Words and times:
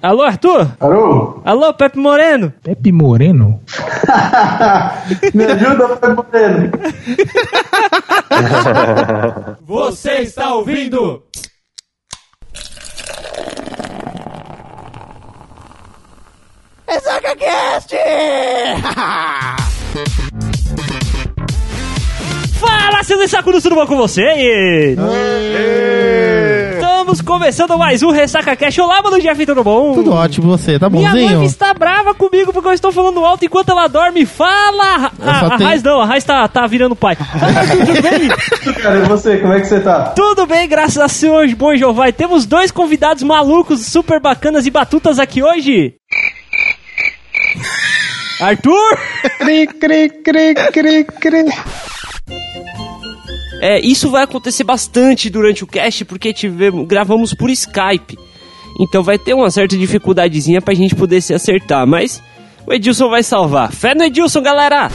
Alô, 0.00 0.22
Arthur? 0.22 0.68
Alô? 0.78 1.42
Alô, 1.44 1.74
Pepe 1.74 1.98
Moreno? 1.98 2.52
Pepe 2.62 2.92
Moreno? 2.92 3.60
Me 5.34 5.44
ajuda, 5.44 5.88
Pepe 5.96 6.14
Moreno. 6.14 6.70
Você 9.66 10.12
está 10.20 10.54
ouvindo? 10.54 11.24
EsagaCast! 16.88 17.96
Fala, 22.60 23.02
seus 23.04 23.30
sacudos, 23.30 23.62
tudo 23.62 23.74
bom 23.74 23.86
com 23.86 23.96
vocês? 23.96 24.96
Estamos 27.10 27.22
começando 27.22 27.78
mais 27.78 28.02
um 28.02 28.10
Ressaca 28.10 28.54
Cash. 28.54 28.76
Olá, 28.80 29.00
mano 29.00 29.18
Jeff, 29.18 29.46
tudo 29.46 29.64
bom? 29.64 29.94
Tudo 29.94 30.12
ótimo, 30.12 30.46
você, 30.46 30.78
tá 30.78 30.90
Minha 30.90 31.10
bonzinho? 31.10 31.30
noiva 31.30 31.44
está 31.46 31.72
brava 31.72 32.12
comigo 32.12 32.52
porque 32.52 32.68
eu 32.68 32.72
estou 32.74 32.92
falando 32.92 33.24
alto 33.24 33.46
enquanto 33.46 33.70
ela 33.70 33.88
dorme. 33.88 34.26
Fala! 34.26 35.10
A, 35.18 35.46
a 35.46 35.56
tenho- 35.56 35.70
Raiz 35.70 35.82
não, 35.82 36.02
a 36.02 36.04
Raiz 36.04 36.22
tá, 36.22 36.46
tá 36.48 36.66
virando 36.66 36.94
pai. 36.94 37.16
Fala, 37.16 37.64
tudo 37.86 38.02
bem? 38.02 38.74
Cara, 38.74 38.98
e 38.98 39.08
você, 39.08 39.38
como 39.38 39.54
é 39.54 39.60
que 39.60 39.66
você 39.68 39.80
tá? 39.80 40.10
Tudo 40.10 40.44
bem, 40.44 40.68
graças 40.68 40.98
a 40.98 41.08
Senhor 41.08 41.48
bom 41.54 41.74
Jeová. 41.74 42.10
E 42.10 42.12
temos 42.12 42.44
dois 42.44 42.70
convidados 42.70 43.22
malucos, 43.22 43.86
super 43.86 44.20
bacanas 44.20 44.66
e 44.66 44.70
batutas 44.70 45.18
aqui 45.18 45.42
hoje. 45.42 45.94
Arthur! 48.38 48.98
Cri, 49.38 49.66
cri, 49.66 50.10
cri, 50.10 50.54
cri, 50.54 51.04
cri. 51.04 51.44
É, 53.60 53.80
isso 53.80 54.10
vai 54.10 54.22
acontecer 54.24 54.64
bastante 54.64 55.28
durante 55.28 55.64
o 55.64 55.66
cast 55.66 56.04
porque 56.04 56.32
tivemos, 56.32 56.86
gravamos 56.86 57.34
por 57.34 57.50
Skype. 57.50 58.18
Então 58.80 59.02
vai 59.02 59.18
ter 59.18 59.34
uma 59.34 59.50
certa 59.50 59.76
dificuldadezinha 59.76 60.62
pra 60.62 60.74
gente 60.74 60.94
poder 60.94 61.20
se 61.20 61.34
acertar, 61.34 61.86
mas 61.86 62.22
o 62.66 62.72
Edilson 62.72 63.08
vai 63.08 63.22
salvar. 63.22 63.72
Fé 63.72 63.94
no 63.94 64.04
Edilson, 64.04 64.40
galera! 64.40 64.90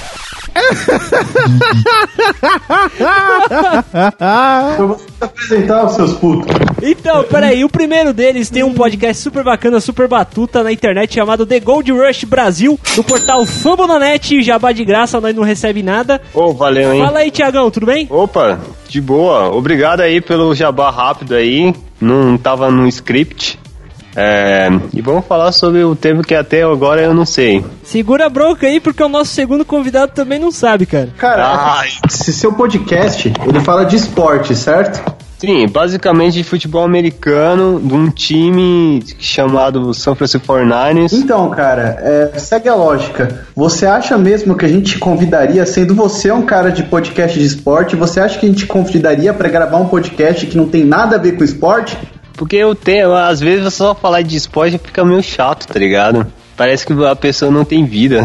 Eu 4.78 4.88
vou 4.88 4.98
te 4.98 5.04
apresentar 5.22 5.86
os 5.86 5.94
seus 5.94 6.14
putos. 6.14 6.56
Então, 6.82 7.24
peraí, 7.24 7.64
o 7.64 7.70
primeiro 7.70 8.14
deles 8.14 8.50
tem 8.50 8.64
um 8.64 8.74
podcast 8.74 9.22
super 9.22 9.44
bacana, 9.44 9.80
super 9.80 10.08
batuta 10.08 10.64
na 10.64 10.72
internet 10.72 11.14
chamado 11.14 11.46
The 11.46 11.60
Gold 11.60 11.92
Rush 11.92 12.26
Brasil, 12.26 12.80
no 12.98 13.04
portal 13.04 13.46
Fambonanet, 13.46 14.42
jabá 14.42 14.72
de 14.72 14.84
graça, 14.84 15.22
nós 15.22 15.36
não 15.36 15.44
recebe 15.44 15.82
nada. 15.82 16.22
Ô, 16.34 16.54
valeu, 16.54 16.94
hein? 16.94 17.06
Fala 17.06 17.20
aí, 17.20 17.32
Tiagão, 17.32 17.72
tudo 17.72 17.86
bem? 17.86 18.08
Opa, 18.10 18.60
de 18.88 19.00
boa. 19.00 19.50
Obrigado 19.50 20.02
aí 20.02 20.20
pelo 20.20 20.54
jabá 20.54 20.90
rápido 20.90 21.36
aí. 21.36 21.74
Não 22.02 22.38
tava 22.38 22.70
no 22.70 22.88
script. 22.88 23.58
É, 24.16 24.70
e 24.94 25.02
vamos 25.02 25.26
falar 25.26 25.52
sobre 25.52 25.84
o 25.84 25.96
tema 25.96 26.24
que 26.24 26.36
até 26.36 26.64
agora 26.64 27.02
eu 27.02 27.14
não 27.14 27.26
sei. 27.26 27.64
Segura 27.84 28.26
a 28.26 28.30
bronca 28.30 28.68
aí, 28.68 28.80
porque 28.80 29.04
o 29.04 29.10
nosso 29.10 29.32
segundo 29.32 29.66
convidado 29.66 30.12
também 30.14 30.40
não 30.40 30.52
sabe, 30.52 30.86
cara. 30.86 31.10
Cara, 31.18 31.46
Ai. 31.46 31.90
se 32.10 32.32
seu 32.34 32.54
podcast, 32.54 33.32
ele 33.48 33.60
fala 33.62 33.86
de 33.86 33.96
esporte, 33.96 34.56
certo? 34.56 35.24
Sim, 35.44 35.68
basicamente 35.68 36.36
de 36.36 36.44
futebol 36.46 36.86
americano, 36.86 37.78
de 37.78 37.94
um 37.94 38.10
time 38.10 39.04
chamado 39.20 39.94
São 39.94 40.16
Francisco 40.16 40.48
49ers. 40.48 41.12
Então, 41.12 41.50
cara, 41.50 41.98
é, 42.34 42.40
segue 42.40 42.70
a 42.70 42.76
lógica. 42.76 43.46
Você 43.54 43.86
acha 43.86 44.18
mesmo 44.18 44.56
que 44.56 44.64
a 44.64 44.70
gente 44.70 44.94
te 44.94 45.00
convidaria, 45.00 45.66
sendo 45.66 45.94
você 45.94 46.32
um 46.32 46.44
cara 46.44 46.72
de 46.72 46.84
podcast 46.84 47.38
de 47.38 47.46
esporte, 47.46 47.94
você 47.94 48.22
acha 48.22 48.40
que 48.40 48.46
a 48.46 48.50
gente 48.50 48.60
te 48.60 48.68
convidaria 48.68 49.34
pra 49.34 49.50
gravar 49.50 49.80
um 49.80 49.90
podcast 49.90 50.48
que 50.48 50.56
não 50.56 50.70
tem 50.70 50.86
nada 50.86 51.18
a 51.18 51.20
ver 51.20 51.34
com 51.34 51.44
esporte? 51.44 51.98
Porque 52.36 52.56
eu 52.56 52.74
tenho, 52.76 53.14
às 53.14 53.40
vezes 53.40 53.74
só 53.74 53.94
falar 53.94 54.22
de 54.22 54.36
esporte 54.36 54.78
fica 54.78 55.06
meio 55.06 55.22
chato, 55.22 55.68
tá 55.68 55.80
ligado? 55.80 56.26
Parece 56.56 56.86
que 56.86 56.94
a 57.06 57.16
pessoa 57.16 57.52
não 57.52 57.66
tem 57.66 57.84
vida. 57.86 58.24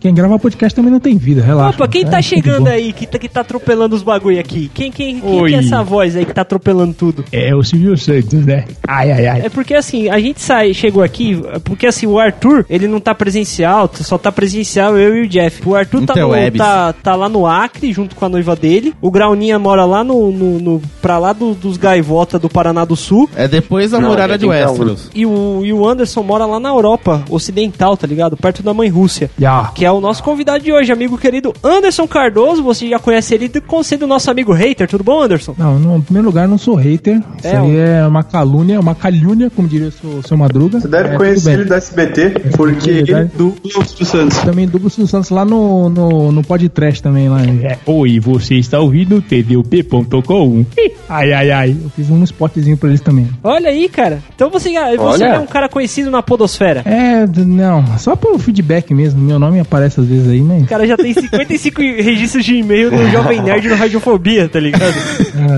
Quem 0.00 0.14
grava 0.14 0.38
podcast 0.38 0.74
também 0.74 0.92
não 0.92 1.00
tem 1.00 1.16
vida, 1.16 1.42
relaxa. 1.42 1.76
Opa, 1.76 1.88
quem 1.88 2.04
tá 2.06 2.18
É, 2.18 2.22
chegando 2.22 2.68
aí, 2.68 2.92
que 2.92 3.06
tá, 3.06 3.18
que 3.18 3.28
tá 3.28 3.40
atropelando 3.40 3.94
os 3.94 4.02
bagulho 4.02 4.38
aqui? 4.40 4.70
Quem, 4.72 4.90
quem, 4.92 5.20
quem 5.20 5.44
que 5.46 5.54
é 5.54 5.58
essa 5.58 5.82
voz 5.82 6.16
aí 6.16 6.24
que 6.24 6.32
tá 6.32 6.42
atropelando 6.42 6.94
tudo? 6.94 7.24
É 7.32 7.54
o 7.54 7.62
Silvio 7.62 7.96
Santos, 7.98 8.46
né? 8.46 8.64
Ai, 8.86 9.10
ai, 9.10 9.26
ai. 9.26 9.42
É 9.46 9.48
porque 9.48 9.74
assim, 9.74 10.08
a 10.08 10.18
gente 10.20 10.40
sai, 10.40 10.72
chegou 10.72 11.02
aqui, 11.02 11.40
porque 11.64 11.86
assim, 11.86 12.06
o 12.06 12.18
Arthur, 12.18 12.64
ele 12.70 12.86
não 12.86 13.00
tá 13.00 13.14
presencial, 13.14 13.90
só 13.94 14.16
tá 14.16 14.30
presencial 14.32 14.96
eu 14.96 15.16
e 15.16 15.22
o 15.26 15.28
Jeff. 15.28 15.60
O 15.68 15.74
Arthur 15.74 16.06
tá, 16.06 16.14
no, 16.14 16.20
Interwebs. 16.28 16.58
tá, 16.58 16.92
tá 16.92 17.14
lá 17.16 17.28
no 17.28 17.46
Acre, 17.46 17.92
junto 17.92 18.14
com 18.16 18.24
a 18.24 18.28
noiva 18.28 18.54
dele. 18.56 18.94
O 19.02 19.10
Grauninha 19.10 19.58
mora 19.58 19.84
lá 19.84 20.02
no, 20.04 20.30
no, 20.30 20.58
no- 20.60 20.82
pra 21.02 21.18
lá 21.18 21.32
do- 21.32 21.54
dos 21.54 21.76
gaivota 21.76 22.38
do 22.38 22.48
Paraná 22.48 22.84
do 22.84 22.96
Sul. 22.96 23.28
É 23.36 23.46
depois 23.48 23.90
da 23.90 24.00
Não, 24.00 24.10
muralha 24.10 24.32
já 24.32 24.36
de 24.38 24.46
Westeros. 24.46 25.10
E 25.14 25.26
o, 25.26 25.60
e 25.64 25.72
o 25.72 25.86
Anderson 25.86 26.22
mora 26.22 26.46
lá 26.46 26.58
na 26.60 26.68
Europa 26.68 27.24
Ocidental, 27.28 27.57
tá 27.96 28.06
ligado? 28.06 28.36
Perto 28.36 28.62
da 28.62 28.72
mãe 28.72 28.88
Rússia. 28.88 29.30
Já. 29.38 29.70
Que 29.74 29.84
é 29.84 29.90
o 29.90 30.00
nosso 30.00 30.22
convidado 30.22 30.62
de 30.62 30.72
hoje, 30.72 30.92
amigo 30.92 31.16
querido 31.18 31.52
Anderson 31.62 32.06
Cardoso. 32.06 32.62
Você 32.62 32.88
já 32.88 32.98
conhece 32.98 33.34
ele 33.34 33.48
com 33.66 33.82
sendo 33.82 34.06
nosso 34.06 34.30
amigo 34.30 34.52
hater, 34.52 34.88
tudo 34.88 35.02
bom, 35.02 35.22
Anderson? 35.22 35.54
Não, 35.58 35.78
no 35.78 35.96
em 35.96 36.00
primeiro 36.02 36.26
lugar, 36.28 36.44
eu 36.44 36.48
não 36.50 36.58
sou 36.58 36.74
hater. 36.76 37.16
Isso 37.38 37.46
É, 37.46 37.56
aí 37.56 37.76
ó. 37.76 37.80
é 37.80 38.06
uma 38.06 38.22
calúnia, 38.22 38.78
uma 38.80 38.94
calúnia, 38.94 39.50
como 39.50 39.66
diria 39.66 39.88
o 39.88 39.92
seu, 39.92 40.22
seu 40.22 40.36
Madruga. 40.36 40.80
Você 40.80 40.88
deve 40.88 41.14
É, 41.14 41.16
conhecer 41.16 41.52
ele 41.54 41.64
do 41.64 41.74
SBT, 41.74 42.30
porque 42.56 42.90
É 42.90 42.92
ele 42.94 43.04
verdade. 43.12 43.30
do 43.36 43.54
Lúcio 43.64 44.04
Santos. 44.04 44.38
Também 44.38 44.66
dublo 44.68 44.90
Silvio 44.90 45.08
Santos 45.10 45.30
lá 45.30 45.44
no, 45.44 45.88
no, 45.88 46.32
no 46.32 46.42
podcast 46.44 47.02
também. 47.02 47.28
Lá. 47.28 47.42
É, 47.42 47.78
Oi, 47.86 48.20
você 48.20 48.54
está 48.56 48.78
ouvindo 48.78 49.20
tdp.com? 49.22 50.64
Ai, 51.08 51.32
ai, 51.32 51.50
ai. 51.50 51.70
Eu 51.82 51.88
fiz 51.90 52.10
um 52.10 52.22
spotzinho 52.24 52.76
pra 52.76 52.88
eles 52.90 53.00
também. 53.00 53.28
Olha 53.42 53.70
aí, 53.70 53.88
cara. 53.88 54.18
Então 54.34 54.50
você, 54.50 54.70
já- 54.72 54.94
você 54.94 55.24
Olha. 55.24 55.34
é 55.36 55.38
um 55.38 55.46
cara 55.46 55.66
conhecido 55.68 56.10
na 56.10 56.22
podosfera. 56.22 56.82
É, 56.84 57.26
não, 57.48 57.98
só 57.98 58.14
pelo 58.14 58.38
feedback 58.38 58.92
mesmo. 58.92 59.20
Meu 59.20 59.38
nome 59.38 59.58
aparece 59.60 60.00
às 60.00 60.06
vezes 60.06 60.28
aí, 60.28 60.40
mas. 60.40 60.62
O 60.62 60.66
cara 60.66 60.86
já 60.86 60.96
tem 60.96 61.12
55 61.14 61.80
registros 62.02 62.44
de 62.44 62.56
e-mail 62.56 62.90
no 62.90 63.08
Jovem 63.10 63.42
Nerd 63.42 63.68
no 63.68 63.74
Radiofobia, 63.74 64.48
tá 64.48 64.60
ligado? 64.60 64.94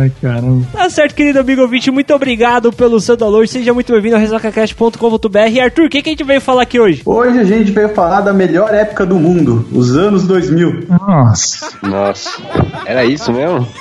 Ai, 0.00 0.12
caramba. 0.22 0.66
Tá 0.72 0.88
certo, 0.88 1.14
querido 1.14 1.40
amigo 1.40 1.62
ouvinte. 1.62 1.90
Muito 1.90 2.14
obrigado 2.14 2.72
pelo 2.72 3.00
seu 3.00 3.16
download. 3.16 3.48
Seja 3.48 3.74
muito 3.74 3.92
bem-vindo 3.92 4.14
ao 4.16 4.20
resacacast.com.br. 4.20 5.38
E 5.50 5.60
Arthur, 5.60 5.86
o 5.86 5.88
que, 5.88 6.02
que 6.02 6.08
a 6.08 6.12
gente 6.12 6.24
veio 6.24 6.40
falar 6.40 6.62
aqui 6.62 6.78
hoje? 6.78 7.02
Hoje 7.04 7.38
a 7.38 7.44
gente 7.44 7.72
veio 7.72 7.88
falar 7.90 8.20
da 8.20 8.32
melhor 8.32 8.72
época 8.74 9.04
do 9.04 9.16
mundo, 9.16 9.66
os 9.72 9.96
anos 9.96 10.26
2000. 10.26 10.86
Nossa. 10.88 11.70
Nossa, 11.82 12.30
era 12.86 13.04
isso 13.04 13.32
mesmo? 13.32 13.66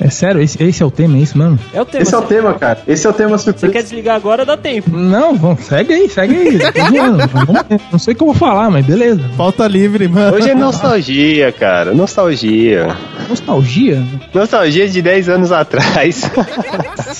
É 0.00 0.10
sério, 0.10 0.40
esse, 0.40 0.62
esse 0.62 0.82
é 0.82 0.86
o 0.86 0.90
tema, 0.90 1.16
é 1.16 1.20
isso 1.20 1.36
mesmo? 1.38 1.58
É 1.72 1.80
o 1.80 1.84
tema. 1.84 2.02
Esse 2.02 2.14
é 2.14 2.18
o 2.18 2.22
tema, 2.22 2.54
cara. 2.54 2.80
Esse 2.86 3.06
é 3.06 3.10
o 3.10 3.12
tema 3.12 3.36
Você 3.38 3.44
surpresa. 3.44 3.72
quer 3.72 3.82
desligar 3.82 4.16
agora, 4.16 4.44
dá 4.44 4.56
tempo. 4.56 4.90
Não, 4.96 5.34
vamos, 5.34 5.64
segue 5.64 5.92
aí, 5.92 6.08
segue 6.08 6.34
aí. 6.36 6.47
Ver. 6.50 7.80
Não 7.92 7.98
sei 7.98 8.14
o 8.14 8.16
que 8.16 8.22
eu 8.22 8.26
vou 8.28 8.34
falar, 8.34 8.70
mas 8.70 8.84
beleza. 8.84 9.20
Pauta 9.36 9.66
livre, 9.66 10.08
mano. 10.08 10.36
Hoje 10.36 10.50
é 10.50 10.54
nostalgia, 10.54 11.52
cara, 11.52 11.92
nostalgia. 11.94 12.96
Nostalgia? 13.28 14.02
Nostalgia 14.32 14.88
de 14.88 15.02
10 15.02 15.28
anos 15.28 15.52
atrás. 15.52 16.28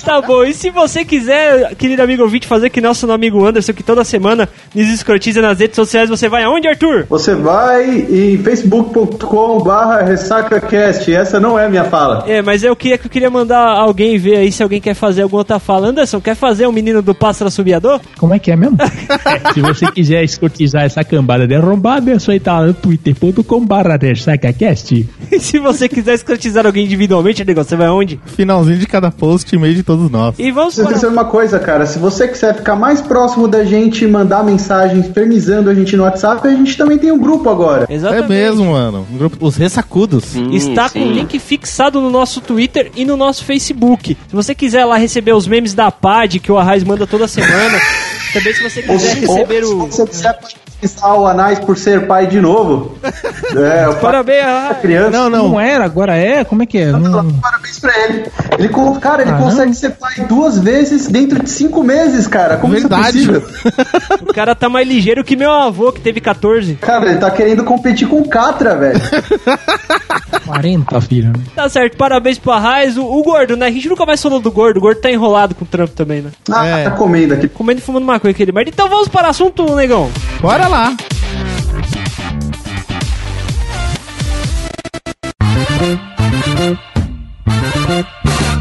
Tá 0.05 0.22
bom, 0.22 0.43
e 0.43 0.55
se 0.55 0.71
você 0.71 1.05
quiser, 1.05 1.75
querido 1.75 2.03
amigo 2.03 2.22
ouvinte, 2.22 2.47
fazer 2.47 2.71
que 2.71 2.81
nosso 2.81 3.11
amigo 3.11 3.44
Anderson, 3.44 3.72
que 3.75 3.83
toda 3.83 4.05
semana 4.05 4.49
nos 4.75 4.89
escrotiza 4.89 5.43
nas 5.43 5.59
redes 5.59 5.77
sociais, 5.77 6.09
você 6.09 6.28
vai 6.28 6.45
aonde, 6.45 6.66
Arthur? 6.66 7.05
Você 7.10 7.34
vai 7.34 7.84
em 7.91 8.39
facebook.com 8.39 9.59
barra 9.60 10.03
ressacacast. 10.03 11.12
Essa 11.12 11.39
não 11.39 11.59
é 11.59 11.66
a 11.66 11.69
minha 11.69 11.84
fala. 11.84 12.25
É, 12.27 12.41
mas 12.41 12.62
eu 12.65 12.75
queria 12.75 12.97
que 12.97 13.06
eu 13.06 13.10
queria 13.10 13.28
mandar 13.28 13.66
alguém 13.66 14.16
ver 14.19 14.37
aí 14.37 14.50
se 14.50 14.62
alguém 14.62 14.81
quer 14.81 14.95
fazer 14.95 15.22
alguma 15.22 15.41
outra 15.41 15.59
fala. 15.59 15.89
Anderson, 15.89 16.21
quer 16.21 16.34
fazer 16.34 16.66
o 16.66 16.72
menino 16.72 17.03
do 17.03 17.15
pássaro 17.15 17.49
assobiador? 17.49 18.00
Como 18.19 18.33
é 18.34 18.39
que 18.39 18.50
é 18.50 18.56
mesmo? 18.56 18.78
Se 19.54 19.60
você 19.60 19.90
quiser 19.90 20.24
escrotizar 20.24 20.84
essa 20.84 21.02
cambada 21.04 21.46
de 21.46 21.54
arrombada, 21.54 22.10
é 22.10 22.18
só 22.18 22.32
entrar 22.32 22.66
no 22.66 22.74
twitter.com 22.74 23.64
barra 23.64 23.98
sacacast. 24.16 25.08
E 25.30 25.38
se 25.38 25.58
você 25.58 25.88
quiser 25.88 26.14
escrotizar 26.14 26.64
alguém 26.64 26.86
individualmente, 26.86 27.44
negócio, 27.44 27.70
você 27.70 27.76
vai 27.76 27.86
aonde? 27.86 28.18
Finalzinho 28.24 28.78
de 28.78 28.86
cada 28.86 29.10
post 29.10 29.54
e 29.54 29.58
meio 29.58 29.74
de 29.74 29.82
todos 29.82 30.10
nós. 30.10 30.34
E 30.38 30.50
vamos 30.50 30.74
Você 30.74 30.82
para... 30.82 30.92
esqueceu 30.92 31.10
uma 31.10 31.24
coisa, 31.26 31.58
cara. 31.58 31.84
Se 31.84 31.98
você 31.98 32.26
quiser 32.26 32.56
ficar 32.56 32.76
mais 32.76 33.00
próximo 33.02 33.46
da 33.46 33.64
gente, 33.64 34.06
mandar 34.06 34.42
mensagem 34.42 34.98
infernizando 35.00 35.68
a 35.68 35.74
gente 35.74 35.97
no 35.97 36.04
WhatsApp, 36.04 36.47
a 36.48 36.50
gente 36.50 36.76
também 36.76 36.98
tem 36.98 37.12
um 37.12 37.18
grupo 37.18 37.50
agora. 37.50 37.86
Exatamente. 37.91 38.24
É 38.24 38.28
mesmo, 38.28 38.72
mano. 38.72 39.06
Um 39.12 39.18
grupo, 39.18 39.36
os 39.41 39.56
ressacudos. 39.56 40.24
Sim, 40.24 40.54
Está 40.54 40.88
com 40.88 40.98
o 40.98 41.03
sim. 41.03 41.12
link 41.12 41.38
fixado 41.38 42.00
no 42.00 42.10
nosso 42.10 42.41
Twitter 42.41 42.91
e 42.97 43.04
no 43.04 43.16
nosso 43.16 43.44
Facebook. 43.44 44.16
Se 44.28 44.34
você 44.34 44.54
quiser 44.54 44.84
lá 44.84 44.97
receber 44.97 45.32
os 45.32 45.47
memes 45.47 45.74
da 45.74 45.91
PAD 45.91 46.41
que 46.41 46.50
o 46.50 46.59
Arraiz 46.59 46.84
manda 46.84 47.06
toda 47.06 47.28
semana, 47.28 47.78
também 48.33 48.53
se 48.54 48.63
você 48.63 48.83
quiser 48.83 48.98
se, 49.16 49.27
ou 49.27 49.34
receber 49.36 49.65
se 49.65 49.72
o. 49.72 49.78
você 49.86 50.07
quiser 50.07 50.39
dispensar 50.80 51.15
o 51.19 51.27
Anais 51.27 51.59
por 51.59 51.77
ser 51.77 52.07
pai 52.07 52.27
de 52.27 52.41
novo. 52.41 52.97
É, 53.48 53.89
o 53.89 53.92
pai 53.92 54.01
Parabéns, 54.03 54.45
ah, 54.45 54.77
criança. 54.80 55.10
Não, 55.10 55.30
Não. 55.30 55.48
não. 55.51 55.60
era, 55.60 55.83
agora 55.84 56.15
é? 56.15 56.45
Como 56.45 56.63
é 56.63 56.66
que 56.66 56.77
é? 56.77 56.92
Não- 56.92 57.33
Parabéns 57.41 57.78
pra 57.78 57.98
ele. 58.04 58.27
ele 58.59 58.69
cara, 59.01 59.22
ele 59.22 59.30
Ah, 59.30 59.39
consegue 59.39 59.66
não? 59.69 59.72
ser 59.75 59.91
pai 59.92 60.15
duas 60.28 60.59
vezes 60.59 61.09
dentro 61.09 61.42
de 61.42 61.48
cinco 61.48 61.83
meses, 61.83 62.27
cara. 62.27 62.59
Como 62.59 62.75
Verdade. 62.75 63.19
isso 63.21 63.30
é 63.34 63.41
possível? 63.41 63.72
o 64.28 64.34
cara 64.34 64.54
tá 64.54 64.69
mais 64.69 64.86
ligeiro 64.86 65.24
que 65.24 65.34
meu 65.34 65.51
avô, 65.51 65.91
que 65.92 66.01
teve 66.01 66.21
14. 66.21 66.74
Cara, 66.74 67.09
ele 67.09 67.19
tá 67.19 67.31
querendo 67.31 67.65
competir 67.65 68.07
com 68.07 68.19
o 68.21 68.28
Catra, 68.28 68.77
velho. 68.77 69.01
40, 70.47 71.01
filho. 71.03 71.28
né? 71.28 71.45
Tá 71.54 71.69
certo, 71.69 71.97
parabéns 71.97 72.39
pro 72.39 72.53
Arraiz. 72.53 72.97
O, 72.97 73.04
o 73.04 73.22
gordo, 73.22 73.57
né? 73.57 73.66
A 73.66 73.71
gente 73.71 73.89
nunca 73.89 74.04
mais 74.07 74.22
falou 74.22 74.41
do 74.41 74.51
gordo. 74.51 74.78
O 74.78 74.81
gordo 74.81 75.01
tá 75.01 75.10
enrolado 75.10 75.54
com 75.54 75.65
o 75.65 75.69
trampo 75.69 75.95
também, 75.95 76.22
né? 76.22 76.31
Ah, 76.51 76.66
É. 76.66 76.84
tá 76.84 76.91
comendo 76.92 77.34
aqui. 77.34 77.48
Comendo 77.48 77.81
e 77.81 77.83
fumando 77.83 78.04
maconha 78.18 78.32
aquele 78.32 78.53
merda. 78.53 78.70
Então 78.70 78.88
vamos 78.88 79.09
para 79.09 79.28
o 79.28 79.30
assunto, 79.30 79.74
negão. 79.74 80.10
Bora 80.41 80.66
lá. 80.68 80.94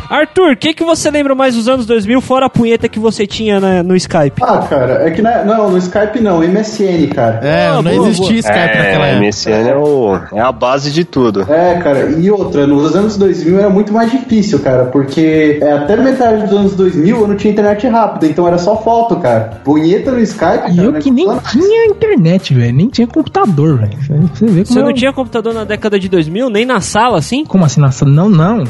Arthur, 0.10 0.52
o 0.54 0.58
que, 0.58 0.74
que 0.74 0.84
você 0.84 1.12
lembra 1.12 1.36
mais 1.36 1.56
dos 1.56 1.68
anos 1.68 1.86
2000, 1.86 2.22
fora 2.22 2.46
a 2.46 2.50
punheta 2.50 2.88
que 2.88 3.00
você 3.00 3.28
tinha 3.28 3.60
na- 3.60 3.84
no 3.84 3.96
Skype? 3.96 4.42
Ah, 4.42 4.60
cara, 4.60 5.08
é 5.08 5.12
que 5.12 5.22
na- 5.22 5.44
não, 5.44 5.70
no 5.72 5.78
Skype 5.78 6.20
não, 6.22 6.42
MSN, 6.44 7.08
cara. 7.08 7.40
É, 7.44 7.70
Boa, 7.72 7.82
não 7.82 7.92
boa, 7.92 8.08
existia 8.10 8.28
boa. 8.28 8.40
Skype 8.40 8.78
naquela 8.78 9.06
É, 9.08 9.10
época. 9.12 9.26
MSN 9.26 9.52
é, 9.70 9.76
o, 9.76 10.20
é 10.34 10.40
a 10.40 10.52
base 10.52 10.92
de 10.92 11.04
tudo. 11.04 11.42
É, 11.52 11.76
cara, 11.80 12.10
e 12.12 12.32
outra, 12.32 12.66
nos 12.66 12.96
anos 12.96 13.18
2000 13.18 13.60
era 13.60 13.70
muito 13.70 13.92
mais 13.92 14.10
difícil, 14.12 14.60
cara, 14.60 14.86
porque 14.86 15.60
é, 15.62 15.72
até 15.74 15.98
metade 15.98 16.44
dos 16.48 16.58
anos 16.58 16.76
2000 16.76 17.18
eu 17.22 17.28
não 17.28 17.36
tinha 17.36 17.52
internet 17.52 17.86
rápida, 17.88 18.28
então 18.28 18.48
era 18.48 18.58
só 18.58 18.82
foto, 18.82 19.18
cara. 19.18 19.60
Punheta 19.64 20.12
no 20.12 20.20
Skype, 20.22 20.72
E 20.72 20.76
cara, 20.76 20.84
eu 20.84 20.92
né? 20.94 21.00
que 21.00 21.12
nem 21.12 21.28
tinha 21.52 21.86
internet, 21.88 22.54
velho. 22.54 22.74
Nem 22.74 22.88
tinha 22.88 23.08
computador, 23.08 23.78
velho. 23.80 23.92
Você- 24.02 24.14
Você 24.38 24.46
vê 24.46 24.52
como 24.64 24.66
Você 24.66 24.80
eu- 24.80 24.84
não 24.86 24.94
tinha 24.94 25.12
computador 25.14 25.54
na 25.54 25.64
década 25.64 26.00
de 26.00 26.08
2000, 26.08 26.50
nem 26.50 26.66
na 26.66 26.80
sala, 26.80 27.18
assim? 27.18 27.44
Como 27.46 27.66
assim 27.66 27.82
na 27.82 27.92
sala? 27.92 28.12
Não, 28.12 28.30
não. 28.30 28.58
Não, 28.60 28.66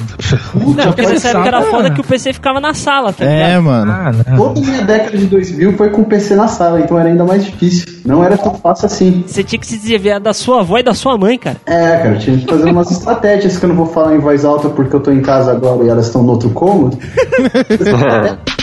porque 0.86 1.02
Essa 1.02 1.27
nessa 1.28 1.38
época 1.40 1.48
era 1.48 1.62
foda 1.72 1.92
que 1.92 2.02
o 2.02 2.04
PC 2.04 2.34
ficava 2.34 2.60
na 2.60 2.74
sala, 2.74 3.14
tá 3.14 3.24
É, 3.26 3.48
ligado? 3.48 3.64
mano. 3.64 3.92
Ah. 3.92 4.12
Toda 4.36 4.60
a 4.60 4.64
minha 4.64 4.82
década 4.84 5.18
de 5.18 5.26
2000 5.26 5.74
foi 5.78 5.90
com 5.90 6.04
PC 6.04 6.36
na 6.36 6.48
sala, 6.48 6.80
então 6.82 6.98
era 7.00 7.10
ainda 7.10 7.24
mais 7.24 7.46
difícil. 7.46 7.86
Não 8.06 8.24
era 8.24 8.38
tão 8.38 8.54
fácil 8.56 8.86
assim. 8.86 9.24
Você 9.28 9.44
tinha 9.44 9.60
que 9.60 9.68
se 9.68 9.78
desviar 9.78 10.20
da 10.20 10.34
sua 10.34 10.62
avó 10.62 10.78
e 10.78 10.84
da 10.84 10.94
sua 10.94 11.18
mãe, 11.18 11.38
cara. 11.38 11.58
É, 11.66 11.98
cara, 11.98 12.10
eu 12.16 12.20
tinha 12.20 12.38
que 12.38 12.46
fazer 12.46 12.70
umas 12.72 12.90
estratégias 12.92 13.58
que 13.58 13.66
eu 13.66 13.70
não 13.70 13.76
vou 13.76 13.88
falar 13.88 14.16
em 14.16 14.20
voz 14.20 14.46
alta 14.46 14.70
porque 14.70 14.96
eu 14.96 15.00
tô 15.00 15.12
em 15.12 15.22
casa 15.22 15.52
agora 15.52 15.84
e 15.84 15.90
elas 15.90 16.08
estão 16.08 16.24
no 16.24 16.32
outro 16.32 16.50
cômodo. 16.52 16.98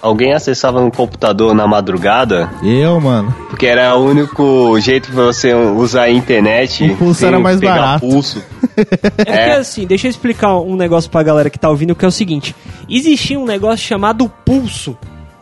Alguém 0.00 0.32
acessava 0.32 0.80
um 0.80 0.90
computador 0.90 1.54
na 1.54 1.66
madrugada, 1.66 2.50
Eu, 2.62 3.00
mano. 3.00 3.34
porque 3.48 3.66
era 3.66 3.94
o 3.96 4.04
único 4.04 4.78
jeito 4.80 5.10
pra 5.12 5.24
você 5.24 5.52
usar 5.54 6.02
a 6.02 6.10
internet. 6.10 6.84
O 6.90 6.96
pulso 6.96 7.26
era 7.26 7.38
mais 7.38 7.58
pegar 7.60 7.74
barato. 7.74 8.06
Pulso. 8.06 8.42
É 8.80 9.24
porque 9.24 9.36
assim, 9.60 9.86
deixa 9.86 10.06
eu 10.06 10.10
explicar 10.10 10.56
um 10.58 10.74
negócio 10.74 11.10
pra 11.10 11.22
galera 11.22 11.50
que 11.50 11.58
tá 11.58 11.68
ouvindo, 11.68 11.94
que 11.94 12.04
é 12.04 12.08
o 12.08 12.12
seguinte: 12.12 12.54
existia 12.88 13.38
um 13.38 13.44
negócio 13.44 13.86
chamado 13.86 14.30
pulso. 14.44 14.96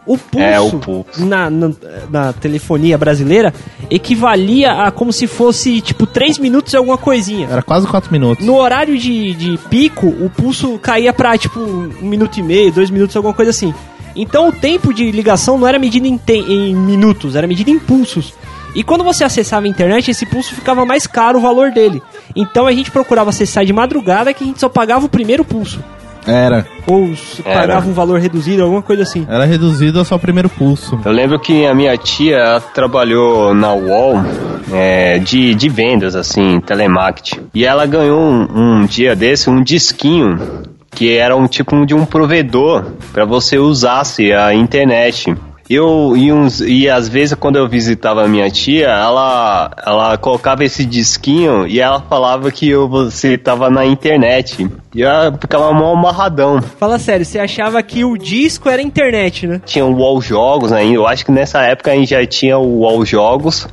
O 0.09 0.17
pulso, 0.19 0.45
É, 0.45 0.59
o 0.59 0.71
pulso. 0.79 1.25
Na, 1.25 1.49
na, 1.51 1.71
na 2.11 2.33
telefonia 2.33 2.97
brasileira 2.99 3.53
equivalia 3.91 4.73
a 4.85 4.91
como 4.91 5.13
se 5.13 5.27
fosse 5.27 5.81
tipo 5.81 6.07
3 6.07 6.39
minutos 6.39 6.73
e 6.73 6.77
alguma 6.77 6.97
coisinha. 6.97 7.47
Era 7.51 7.63
quase 7.63 7.87
4 7.87 8.11
minutos. 8.11 8.45
No 8.45 8.57
horário 8.57 8.97
de, 8.99 9.35
de 9.35 9.59
pico, 9.69 10.07
o 10.07 10.31
pulso 10.31 10.79
caía 10.79 11.13
pra 11.13 11.37
tipo 11.37 11.61
um 11.61 11.89
minuto 12.01 12.39
e 12.39 12.43
meio, 12.43 12.73
dois 12.73 12.91
minutos, 12.91 13.15
alguma 13.17 13.35
coisa 13.35 13.51
assim. 13.51 13.75
Então 14.17 14.49
o 14.49 14.53
tempo 14.53 14.93
de 14.95 15.11
ligação 15.13 15.59
não 15.59 15.67
era 15.69 15.79
medido 15.79 16.07
em, 16.07 16.17
te- 16.17 16.33
em 16.33 16.75
minutos, 16.75 17.37
era 17.37 17.47
medido 17.47 17.71
em 17.71 17.79
pulsos. 17.79 18.33
E 18.75 18.83
quando 18.83 19.03
você 19.05 19.25
acessava 19.25 19.67
a 19.67 19.69
internet, 19.69 20.11
esse 20.11 20.27
pulso 20.27 20.55
ficava 20.55 20.85
mais 20.85 21.07
caro 21.07 21.39
o 21.39 21.43
valor 21.43 21.71
dele. 21.71 22.03
Então 22.35 22.67
a 22.67 22.73
gente 22.73 22.91
procurava 22.91 23.31
acessar 23.31 23.65
de 23.65 23.73
madrugada 23.73 24.33
que 24.33 24.45
a 24.45 24.47
gente 24.47 24.61
só 24.61 24.69
pagava 24.69 25.07
o 25.07 25.09
primeiro 25.09 25.45
pulso. 25.45 25.83
Era. 26.29 26.67
Ou 26.87 27.13
Era. 27.45 27.61
pagava 27.61 27.89
um 27.89 27.93
valor 27.93 28.21
reduzido, 28.21 28.63
alguma 28.63 28.83
coisa 28.83 29.03
assim. 29.03 29.27
Era 29.29 29.45
reduzido 29.45 29.99
ao 29.99 30.05
só 30.05 30.17
o 30.17 30.21
primeiro 30.21 30.49
pulso. 30.49 30.99
Eu 31.05 31.13
lembro 31.13 31.41
que 31.41 31.67
a 31.67 31.75
minha 31.75 31.97
tia 31.97 32.37
ela 32.37 32.61
trabalhou 32.61 33.55
na 33.55 33.73
UOL 33.73 34.17
é, 34.73 35.19
de, 35.19 35.55
de 35.55 35.69
vendas, 35.69 36.15
assim, 36.15 36.61
telemarketing. 36.61 37.47
E 37.55 37.65
ela 37.65 37.87
ganhou 37.87 38.21
um, 38.21 38.81
um 38.81 38.87
dia 38.87 39.17
desse 39.17 39.49
um 39.49 39.63
disquinho 39.63 40.39
que 40.91 41.17
era 41.17 41.37
um 41.37 41.47
tipo 41.47 41.87
de 41.87 41.95
um 41.95 42.05
provedor 42.05 42.85
para 43.13 43.25
você 43.25 43.59
usasse 43.59 44.33
a 44.33 44.53
internet. 44.55 45.35
Eu 45.69 46.17
e, 46.17 46.33
uns, 46.33 46.61
e 46.61 46.89
às 46.89 47.09
vezes 47.09 47.35
quando 47.35 47.57
eu 47.57 47.69
visitava 47.69 48.25
a 48.25 48.29
minha 48.29 48.51
tia, 48.51 48.89
ela, 48.89 49.71
ela 49.85 50.17
colocava 50.17 50.65
esse 50.65 50.85
disquinho 50.85 51.67
e 51.67 51.79
ela 51.79 52.01
falava 52.01 52.51
que 52.51 52.69
eu, 52.69 52.89
você 52.89 53.37
tava 53.37 53.69
na 53.69 53.85
internet. 53.85 54.67
E 54.95 55.03
ela 55.03 55.37
ficava 55.39 55.73
mó 55.73 55.93
amarradão. 55.93 56.63
Fala 56.63 56.99
sério, 56.99 57.25
você 57.25 57.39
achava 57.39 57.83
que 57.83 58.05
o 58.05 58.17
disco 58.17 58.69
era 58.69 58.81
internet, 58.81 59.47
né? 59.47 59.61
tinha 59.65 59.85
o 59.85 59.95
UOL 59.95 60.21
Jogos 60.23 60.73
ainda. 60.73 60.95
Eu 60.95 61.07
acho 61.07 61.25
que 61.25 61.31
nessa 61.31 61.63
época 61.63 61.91
a 61.91 61.95
gente 61.95 62.11
já 62.11 62.27
tinha 62.27 62.59
o 62.59 62.81
UOL 62.81 63.05
Jogos. 63.05 63.69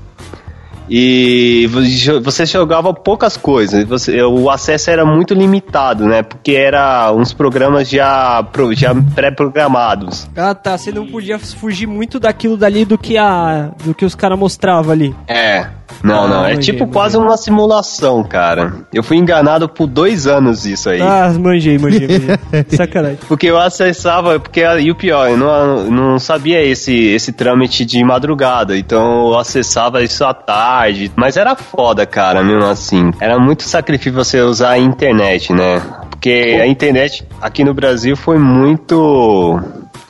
E 0.89 1.67
vo- 1.67 2.21
você 2.21 2.45
jogava 2.45 2.93
poucas 2.93 3.35
coisas. 3.37 3.83
Você, 3.85 4.21
o 4.23 4.49
acesso 4.49 4.89
era 4.91 5.05
muito 5.05 5.33
limitado, 5.33 6.05
né? 6.05 6.21
Porque 6.23 6.51
era 6.51 7.11
uns 7.11 7.33
programas 7.33 7.89
já, 7.89 8.45
já 8.73 8.93
pré-programados. 9.15 10.27
Ah 10.35 10.53
tá, 10.53 10.77
você 10.77 10.91
não 10.91 11.07
podia 11.07 11.39
fugir 11.39 11.87
muito 11.87 12.19
daquilo 12.19 12.55
dali 12.57 12.85
do 12.85 12.97
que 12.97 13.17
a. 13.17 13.71
do 13.83 13.93
que 13.93 14.05
os 14.05 14.15
caras 14.15 14.37
mostravam 14.37 14.91
ali. 14.91 15.15
É. 15.27 15.67
Não, 16.03 16.27
não. 16.27 16.41
Ah, 16.43 16.49
É 16.51 16.55
manjei, 16.55 16.73
tipo 16.73 16.79
manjei. 16.79 16.93
quase 16.93 17.17
uma 17.17 17.37
simulação, 17.37 18.23
cara. 18.23 18.73
Eu 18.93 19.01
fui 19.03 19.17
enganado 19.17 19.67
por 19.69 19.87
dois 19.87 20.27
anos 20.27 20.65
isso 20.65 20.89
aí. 20.89 21.01
Ah, 21.01 21.31
manjei, 21.39 21.77
manjei, 21.77 22.07
manjei. 22.07 22.67
Sacanagem. 22.69 23.17
Porque 23.27 23.47
eu 23.47 23.57
acessava, 23.59 24.39
porque 24.39 24.61
e 24.61 24.91
o 24.91 24.95
pior, 24.95 25.29
eu 25.29 25.37
não, 25.37 25.83
não 25.91 26.19
sabia 26.19 26.61
esse, 26.63 26.93
esse 27.07 27.31
trâmite 27.31 27.85
de 27.85 28.03
madrugada, 28.03 28.77
então 28.77 29.27
eu 29.29 29.37
acessava 29.39 30.03
isso 30.03 30.23
à 30.25 30.33
tarde, 30.33 31.11
mas 31.15 31.37
era 31.37 31.55
foda, 31.55 32.05
cara, 32.05 32.43
mesmo 32.43 32.65
assim. 32.65 33.11
Era 33.19 33.39
muito 33.39 33.63
sacrifício 33.63 34.13
você 34.13 34.41
usar 34.41 34.71
a 34.71 34.77
internet, 34.79 35.53
né? 35.53 35.81
Porque 36.09 36.59
a 36.61 36.67
internet 36.67 37.25
aqui 37.41 37.63
no 37.63 37.73
Brasil 37.73 38.15
foi 38.15 38.37
muito 38.39 39.59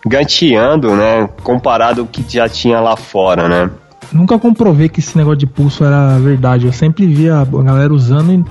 ganteando, 0.06 0.95
né? 0.95 1.27
Comparado 1.44 2.01
ao 2.01 2.07
que 2.07 2.24
já 2.27 2.48
tinha 2.48 2.80
lá 2.80 2.95
fora, 2.95 3.48
né? 3.48 3.69
Nunca 4.11 4.37
comprovei 4.39 4.89
que 4.89 4.99
esse 4.99 5.17
negócio 5.17 5.37
de 5.39 5.47
pulso 5.47 5.83
era 5.83 6.17
verdade. 6.19 6.65
Eu 6.65 6.73
sempre 6.73 7.05
via 7.05 7.39
a 7.39 7.45
galera 7.45 7.93
usando 7.93 8.31
e 8.31 8.45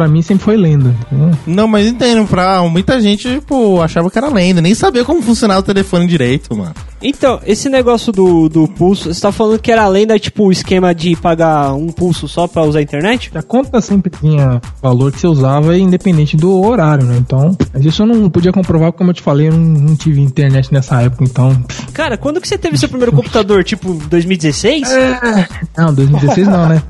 pra 0.00 0.08
mim 0.08 0.22
sempre 0.22 0.42
foi 0.42 0.56
lenda. 0.56 0.94
Hum, 1.12 1.30
Não, 1.46 1.68
mas 1.68 1.86
entendo, 1.86 2.26
pra 2.26 2.62
muita 2.62 2.98
gente, 3.02 3.38
pô, 3.46 3.82
achava 3.82 4.10
que 4.10 4.16
era 4.16 4.28
lenda, 4.28 4.62
nem 4.62 4.74
sabia 4.74 5.04
como 5.04 5.20
funcionava 5.20 5.60
o 5.60 5.62
telefone 5.62 6.06
direito, 6.06 6.56
mano. 6.56 6.72
Então, 7.02 7.38
esse 7.46 7.68
negócio 7.68 8.10
do, 8.10 8.48
do 8.48 8.66
pulso, 8.66 9.12
você 9.12 9.20
tá 9.20 9.30
falando 9.30 9.58
que 9.58 9.70
era 9.70 9.82
além 9.82 10.06
da 10.06 10.18
tipo 10.18 10.44
o 10.44 10.52
esquema 10.52 10.94
de 10.94 11.14
pagar 11.16 11.74
um 11.74 11.88
pulso 11.88 12.26
só 12.26 12.46
pra 12.46 12.62
usar 12.62 12.78
a 12.78 12.82
internet? 12.82 13.30
A 13.34 13.42
conta 13.42 13.78
sempre 13.82 14.10
tinha 14.10 14.58
valor 14.82 15.12
que 15.12 15.20
você 15.20 15.26
usava, 15.26 15.76
independente 15.76 16.34
do 16.34 16.58
horário, 16.62 17.04
né? 17.06 17.18
Então, 17.18 17.54
mas 17.74 17.84
isso 17.84 18.02
eu 18.02 18.06
não 18.06 18.30
podia 18.30 18.52
comprovar, 18.52 18.90
porque, 18.90 18.98
como 18.98 19.10
eu 19.10 19.14
te 19.14 19.22
falei, 19.22 19.48
eu 19.48 19.52
não, 19.52 19.58
não 19.82 19.96
tive 19.96 20.20
internet 20.22 20.72
nessa 20.72 21.02
época, 21.02 21.24
então. 21.24 21.62
Cara, 21.92 22.16
quando 22.16 22.40
que 22.40 22.48
você 22.48 22.56
teve 22.56 22.78
seu 22.78 22.88
primeiro 22.88 23.12
computador? 23.12 23.62
Tipo, 23.64 23.92
2016? 24.08 24.88
Não, 25.76 25.92
2016 25.92 26.48
não, 26.48 26.66
né? 26.68 26.82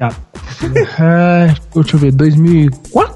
É, 0.98 1.54
deixa 1.74 1.96
eu 1.96 2.00
ver, 2.00 2.12
2004? 2.12 3.09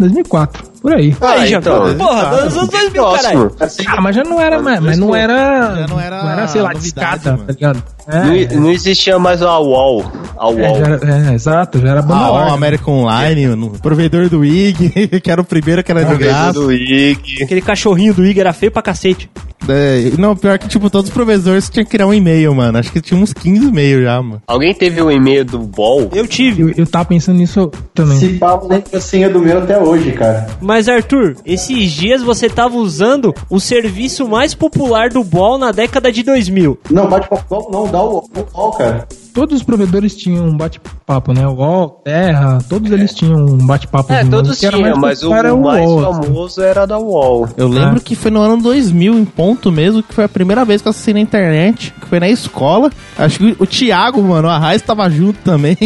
2004, 0.00 0.64
por 0.82 0.92
aí. 0.92 1.14
Aí, 1.20 1.46
já, 1.48 1.58
então, 1.58 1.96
porra, 1.96 2.24
dos 2.46 2.56
anos 2.56 2.68
2000, 2.70 3.04
caralho. 3.12 3.50
próximo. 3.50 3.88
Ah, 3.88 4.00
mas 4.00 4.16
já 4.16 4.24
não 4.24 4.40
era, 4.40 4.60
mais, 4.60 4.80
mas 4.80 4.98
não 4.98 5.14
era. 5.14 5.76
Já 5.76 5.86
não 5.86 6.00
era 6.00 6.48
sei 6.48 6.62
lá, 6.62 6.72
discada, 6.72 7.36
tá 7.38 7.52
ligado? 7.52 7.82
Não, 8.12 8.32
É, 8.32 8.54
não 8.54 8.70
existia 8.72 9.18
mais 9.18 9.42
a 9.42 9.58
UOL. 9.58 10.04
A 10.38 10.46
é, 10.46 10.52
UOL. 10.52 10.76
já 10.78 10.84
era- 10.86 11.30
é, 11.30 11.34
exato, 11.34 11.78
já 11.80 11.88
era 11.90 12.02
banda 12.02 12.24
Ah, 12.24 12.30
ó, 12.30 12.36
larga. 12.38 12.52
América 12.54 12.90
Online, 12.90 13.46
no 13.48 13.70
provedor 13.78 14.28
do 14.28 14.44
IG, 14.44 15.20
que 15.22 15.30
era 15.30 15.40
o 15.40 15.44
primeiro 15.44 15.84
que 15.84 15.92
era 15.92 16.04
de 16.04 16.14
graça. 16.16 16.52
do 16.54 16.72
IG. 16.72 17.42
Aquele 17.42 17.60
cachorrinho 17.60 18.12
do 18.14 18.24
Igor 18.26 18.40
era 18.40 18.52
feio 18.52 18.72
pra 18.72 18.82
cacete. 18.82 19.30
É, 19.68 20.12
não, 20.18 20.34
pior 20.36 20.58
que, 20.58 20.68
tipo, 20.68 20.88
todos 20.90 21.10
os 21.10 21.14
provedores 21.14 21.68
tinham 21.68 21.84
que 21.84 21.90
criar 21.90 22.06
um 22.06 22.14
e-mail, 22.14 22.54
mano. 22.54 22.78
Acho 22.78 22.92
que 22.92 23.00
tinha 23.00 23.20
uns 23.20 23.32
15 23.32 23.68
e-mails 23.68 24.04
já, 24.04 24.20
mano. 24.22 24.42
Alguém 24.46 24.74
teve 24.74 25.00
o 25.00 25.10
e-mail 25.10 25.44
do 25.44 25.70
UOL? 25.76 26.10
Eu 26.12 26.26
tive. 26.26 26.62
Eu, 26.62 26.74
eu 26.76 26.86
tava 26.86 27.04
pensando 27.06 27.38
nisso 27.38 27.70
também. 27.94 28.18
Se 28.18 28.28
pau 28.38 28.66
lembra 28.66 28.96
a 28.96 29.00
senha 29.00 29.28
do 29.28 29.40
meu 29.40 29.58
até 29.58 29.78
hoje, 29.78 30.12
cara. 30.12 30.48
Mas 30.60 30.88
Arthur, 30.88 31.36
esses 31.44 31.90
dias 31.92 32.22
você 32.22 32.48
tava 32.48 32.76
usando 32.76 33.34
o 33.48 33.60
serviço 33.60 34.28
mais 34.28 34.54
popular 34.54 35.10
do 35.10 35.22
BOL 35.22 35.58
na 35.58 35.72
década 35.72 36.10
de 36.10 36.22
2000. 36.22 36.78
Não, 36.90 37.08
bate 37.08 37.28
papo 37.28 37.70
não, 37.70 37.84
não, 37.84 37.90
dá 37.90 38.02
o 38.02 38.28
UOL, 38.54 38.72
cara. 38.72 39.06
Todos 39.32 39.56
os 39.56 39.62
provedores 39.62 40.16
tinham 40.16 40.46
um 40.46 40.56
bate-papo, 40.56 41.32
né? 41.32 41.46
O 41.46 41.52
UOL, 41.54 42.00
Terra, 42.04 42.58
todos 42.68 42.90
eles 42.90 43.14
tinham 43.14 43.36
um 43.36 43.66
bate-papo. 43.66 44.12
É, 44.12 44.24
todos 44.24 44.58
tinham, 44.58 44.80
mais 44.80 44.98
mas 44.98 45.22
o 45.22 45.34
era 45.34 45.54
mais 45.56 45.86
UOL, 45.86 46.10
assim. 46.10 46.22
famoso 46.22 46.62
era 46.62 46.86
da 46.86 46.98
UOL. 46.98 47.48
Eu 47.56 47.68
lembro 47.68 48.00
que 48.00 48.14
foi 48.14 48.30
no 48.30 48.40
ano 48.40 48.62
2000, 48.62 49.18
em 49.18 49.24
ponto 49.24 49.70
mesmo, 49.72 50.02
que 50.02 50.12
foi 50.14 50.24
a 50.24 50.28
primeira 50.28 50.64
vez 50.64 50.82
que 50.82 50.88
eu 50.88 50.90
assisti 50.90 51.12
na 51.12 51.20
internet, 51.20 51.94
que 52.00 52.06
foi 52.06 52.20
na 52.20 52.28
escola. 52.28 52.90
Acho 53.16 53.38
que 53.38 53.56
o 53.58 53.66
Thiago, 53.66 54.22
mano, 54.22 54.48
a 54.48 54.58
Raiz 54.58 54.82
tava 54.82 55.08
junto 55.08 55.38
também. 55.42 55.76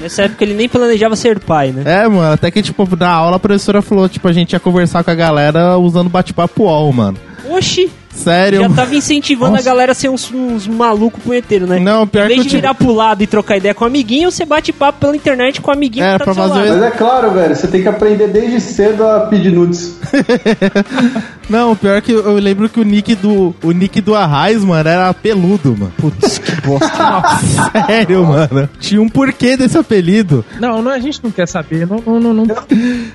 Nessa 0.00 0.22
época 0.22 0.44
ele 0.44 0.54
nem 0.54 0.68
planejava 0.68 1.16
ser 1.16 1.40
pai, 1.40 1.72
né? 1.72 1.82
É, 1.84 2.08
mano, 2.08 2.32
até 2.32 2.50
que, 2.50 2.62
tipo, 2.62 2.88
na 2.96 3.10
aula 3.10 3.36
a 3.36 3.40
professora 3.40 3.82
falou, 3.82 4.08
tipo, 4.08 4.28
a 4.28 4.32
gente 4.32 4.52
ia 4.52 4.60
conversar 4.60 5.02
com 5.02 5.10
a 5.10 5.14
galera 5.14 5.76
usando 5.76 6.08
bate-papo 6.08 6.62
UOL, 6.64 6.92
mano. 6.92 7.18
Oxi, 7.50 7.90
Sério, 8.18 8.60
já 8.60 8.68
tava 8.70 8.94
incentivando 8.94 9.52
Nossa. 9.52 9.62
a 9.62 9.66
galera 9.72 9.92
a 9.92 9.94
ser 9.94 10.08
uns, 10.08 10.30
uns 10.32 10.66
malucos 10.66 11.22
punheteiros, 11.22 11.68
né? 11.68 11.78
Não, 11.78 12.06
pior 12.06 12.24
Em 12.26 12.28
que 12.28 12.34
vez 12.34 12.46
eu 12.46 12.50
de 12.50 12.56
virar 12.56 12.74
pro 12.74 12.92
lado 12.92 13.22
e 13.22 13.26
trocar 13.26 13.56
ideia 13.56 13.74
com 13.74 13.84
o 13.84 13.86
amiguinho, 13.86 14.30
você 14.30 14.44
bate 14.44 14.72
papo 14.72 14.98
pela 15.00 15.16
internet 15.16 15.60
com 15.60 15.70
o 15.70 15.74
amiguinho 15.74 16.04
É, 16.04 16.12
que 16.12 16.18
tá 16.18 16.24
pra 16.24 16.32
do 16.32 16.36
seu 16.36 16.48
fazer 16.48 16.68
lado. 16.70 16.80
Mas 16.80 16.92
é 16.92 16.96
claro, 16.96 17.30
velho, 17.32 17.54
você 17.56 17.66
tem 17.68 17.82
que 17.82 17.88
aprender 17.88 18.28
desde 18.28 18.60
cedo 18.60 19.06
a 19.06 19.20
pedir 19.20 19.52
nudes. 19.52 19.96
Não, 21.48 21.74
pior 21.74 22.00
que 22.02 22.12
eu, 22.12 22.18
eu 22.24 22.34
lembro 22.34 22.68
que 22.68 22.78
o 22.78 22.84
nick 22.84 23.14
do 23.14 23.54
o 23.62 23.70
nick 23.72 24.00
do 24.02 24.14
Arraiz, 24.14 24.62
mano, 24.62 24.86
era 24.88 25.12
peludo, 25.14 25.74
mano. 25.78 25.92
Putz, 25.96 26.36
que 26.38 26.60
bosta. 26.60 27.22
Sério, 27.86 28.26
mano. 28.26 28.68
Tinha 28.78 29.00
um 29.00 29.08
porquê 29.08 29.56
desse 29.56 29.78
apelido. 29.78 30.44
não, 30.60 30.82
não, 30.82 30.92
a 30.92 30.98
gente 30.98 31.20
não 31.24 31.30
quer 31.30 31.48
saber. 31.48 31.86
Não, 31.86 32.02
não, 32.20 32.34
não. 32.34 32.44
Não. 32.44 32.56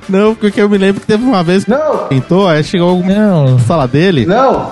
Não, 0.10 0.36
porque 0.36 0.62
eu 0.62 0.70
me 0.70 0.78
lembro 0.78 1.02
que 1.02 1.08
teve 1.08 1.24
uma 1.24 1.44
vez 1.44 1.64
que 1.64 1.70
Não, 1.72 2.08
tentou, 2.08 2.48
aí 2.48 2.64
chegou 2.64 2.90
algum 2.90 3.08
não. 3.08 3.58
sala 3.60 3.88
dele. 3.88 4.26
não. 4.26 4.72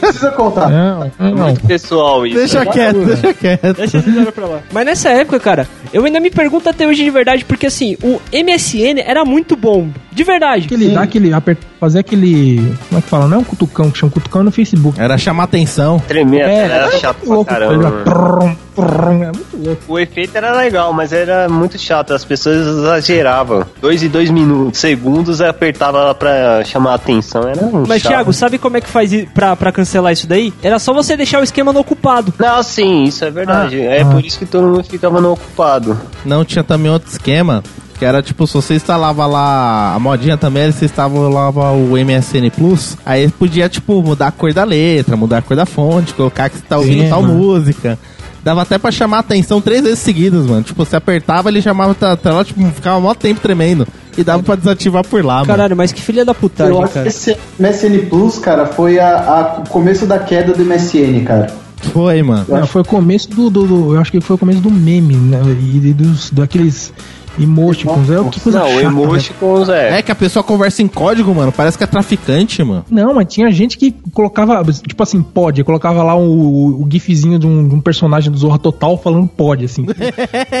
Precisa 0.00 0.30
contar. 0.32 0.68
Não, 0.68 1.10
não. 1.18 1.36
Muito 1.36 1.66
pessoal 1.66 2.26
isso. 2.26 2.36
Deixa 2.36 2.66
quieto, 2.66 3.04
deixa 3.04 3.34
quieto. 3.34 3.76
Deixa 3.76 3.98
essa 3.98 4.08
história 4.08 4.32
pra 4.32 4.46
lá. 4.46 4.60
Mas 4.72 4.86
nessa 4.86 5.10
época, 5.10 5.38
cara, 5.40 5.68
eu 5.92 6.04
ainda 6.04 6.20
me 6.20 6.30
pergunto 6.30 6.68
até 6.68 6.86
hoje 6.86 7.04
de 7.04 7.10
verdade, 7.10 7.44
porque 7.44 7.66
assim, 7.66 7.96
o 8.02 8.20
MSN 8.32 9.00
era 9.04 9.24
muito 9.24 9.56
bom. 9.56 9.88
De 10.12 10.24
verdade. 10.24 10.66
Aquele, 10.66 10.88
dá 10.90 11.02
aquele, 11.02 11.32
aper- 11.32 11.56
fazer 11.80 12.00
aquele, 12.00 12.56
como 12.88 12.98
é 12.98 13.02
que 13.02 13.08
fala? 13.08 13.26
Não 13.26 13.38
é 13.38 13.40
um 13.40 13.44
cutucão, 13.44 13.90
que 13.90 13.98
chama 13.98 14.12
cutucão 14.12 14.42
no 14.42 14.50
Facebook. 14.52 15.00
Era 15.00 15.16
chamar 15.16 15.44
atenção. 15.44 15.98
Tremia, 16.00 16.44
É, 16.44 16.54
era 16.64 16.86
é 16.88 16.90
chato 16.98 17.26
muito 17.26 17.44
pra 17.46 17.66
louco. 17.66 18.04
caramba. 18.04 18.56
É 18.74 19.32
muito 19.32 19.56
louco. 19.66 19.82
O 19.88 19.98
efeito 19.98 20.36
era 20.36 20.52
legal, 20.56 20.92
mas 20.92 21.12
era 21.12 21.48
muito 21.48 21.78
chato. 21.78 22.12
As 22.14 22.24
pessoas 22.24 22.66
exageravam. 22.66 23.64
Dois 23.80 24.02
e 24.02 24.08
dois 24.08 24.30
minutos, 24.30 24.80
segundos, 24.80 25.40
apertava 25.40 26.14
pra 26.14 26.64
chamar 26.64 26.94
atenção. 26.94 27.42
Era 27.42 27.64
um 27.64 27.84
Mas, 27.86 28.02
chato. 28.02 28.12
Thiago, 28.12 28.32
sabe 28.32 28.58
como 28.58 28.76
é 28.76 28.80
que 28.80 28.88
faz 28.88 29.12
i- 29.12 29.28
pra, 29.34 29.54
pra 29.56 29.72
cancelar 29.72 30.12
isso 30.12 30.26
daí? 30.26 30.52
Era 30.62 30.78
só 30.78 30.92
você 30.94 31.16
deixar 31.16 31.40
o 31.40 31.44
esquema 31.44 31.72
no 31.72 31.80
ocupado. 31.80 32.32
Não, 32.38 32.62
sim, 32.62 33.04
isso 33.04 33.24
é 33.24 33.30
verdade. 33.30 33.80
é 33.80 34.02
ah. 34.02 34.06
por 34.06 34.24
isso 34.24 34.38
que 34.38 34.46
todo 34.46 34.66
mundo 34.66 34.84
ficava 34.84 35.20
no 35.20 35.32
ocupado. 35.32 35.98
Não 36.24 36.44
tinha 36.44 36.64
também 36.64 36.90
outro 36.90 37.10
esquema, 37.10 37.62
que 38.02 38.06
era 38.06 38.20
tipo, 38.20 38.48
se 38.48 38.54
você 38.54 38.74
instalava 38.74 39.26
lá 39.26 39.94
a 39.94 39.98
modinha 40.00 40.36
também, 40.36 40.72
você 40.72 40.86
instalava 40.86 41.70
o 41.70 41.90
MSN 41.96 42.50
Plus, 42.50 42.96
aí 43.06 43.28
podia, 43.28 43.68
tipo, 43.68 44.02
mudar 44.02 44.26
a 44.26 44.32
cor 44.32 44.52
da 44.52 44.64
letra, 44.64 45.16
mudar 45.16 45.38
a 45.38 45.42
cor 45.42 45.56
da 45.56 45.64
fonte, 45.64 46.12
colocar 46.12 46.50
que 46.50 46.56
você 46.56 46.64
tá 46.68 46.78
ouvindo 46.78 47.04
Sim, 47.04 47.08
tal 47.08 47.22
mano. 47.22 47.34
música. 47.34 47.96
Dava 48.42 48.62
até 48.62 48.76
pra 48.76 48.90
chamar 48.90 49.18
a 49.18 49.20
atenção 49.20 49.60
três 49.60 49.82
vezes 49.84 50.00
seguidas, 50.00 50.46
mano. 50.46 50.64
Tipo, 50.64 50.84
você 50.84 50.96
apertava, 50.96 51.48
ele 51.48 51.62
chamava 51.62 51.92
a 51.92 52.16
tela, 52.16 52.44
tipo, 52.44 52.60
ficava 52.72 52.98
mó 52.98 53.14
tempo 53.14 53.40
tremendo. 53.40 53.86
E 54.18 54.24
dava 54.24 54.42
pra 54.42 54.56
desativar 54.56 55.06
por 55.06 55.24
lá, 55.24 55.34
mano. 55.36 55.46
Caralho, 55.46 55.76
mas 55.76 55.92
que 55.92 56.02
filha 56.02 56.24
da 56.24 56.32
Eu 56.32 56.34
putagem, 56.34 56.76
acho 56.78 56.88
que 56.88 56.94
cara. 56.94 57.06
esse 57.08 57.36
MSN 57.56 58.06
Plus, 58.10 58.38
cara, 58.40 58.66
foi 58.66 58.98
a, 58.98 59.16
a- 59.16 59.60
o 59.64 59.68
começo 59.68 60.06
da 60.06 60.18
queda 60.18 60.52
do 60.52 60.64
MSN, 60.64 61.22
cara. 61.24 61.54
Foi, 61.92 62.20
mano. 62.22 62.44
Não, 62.48 62.66
foi 62.66 62.82
o 62.82 62.84
começo 62.84 63.30
do, 63.30 63.48
do, 63.48 63.64
do- 63.64 63.94
Eu 63.94 64.00
acho 64.00 64.10
que 64.10 64.20
foi 64.20 64.34
o 64.34 64.38
começo 64.38 64.60
do 64.60 64.70
meme, 64.72 65.14
né? 65.14 65.40
E, 65.60 65.76
e 65.88 65.92
dos, 65.92 66.30
daqueles 66.32 66.92
emoticons. 67.38 68.10
É, 68.10 68.28
que 68.30 68.40
coisa 68.40 68.58
não, 68.58 68.66
o 68.66 68.70
chata, 68.70 68.82
velho. 68.82 68.90
emoticons 69.02 69.68
é. 69.68 69.98
É 69.98 70.02
que 70.02 70.12
a 70.12 70.14
pessoa 70.14 70.42
conversa 70.42 70.82
em 70.82 70.88
código, 70.88 71.34
mano. 71.34 71.52
Parece 71.52 71.76
que 71.78 71.84
é 71.84 71.86
traficante, 71.86 72.62
mano. 72.62 72.84
Não, 72.90 73.14
mas 73.14 73.26
tinha 73.32 73.50
gente 73.50 73.76
que 73.78 73.94
colocava, 74.12 74.62
tipo 74.64 75.02
assim, 75.02 75.22
pode, 75.22 75.62
colocava 75.64 76.02
lá 76.02 76.14
o, 76.14 76.82
o 76.82 76.88
gifzinho 76.90 77.38
de 77.38 77.46
um, 77.46 77.68
de 77.68 77.74
um 77.74 77.80
personagem 77.80 78.30
do 78.30 78.38
Zorra 78.38 78.58
Total 78.58 78.96
falando 78.98 79.26
pode, 79.28 79.64
assim. 79.64 79.86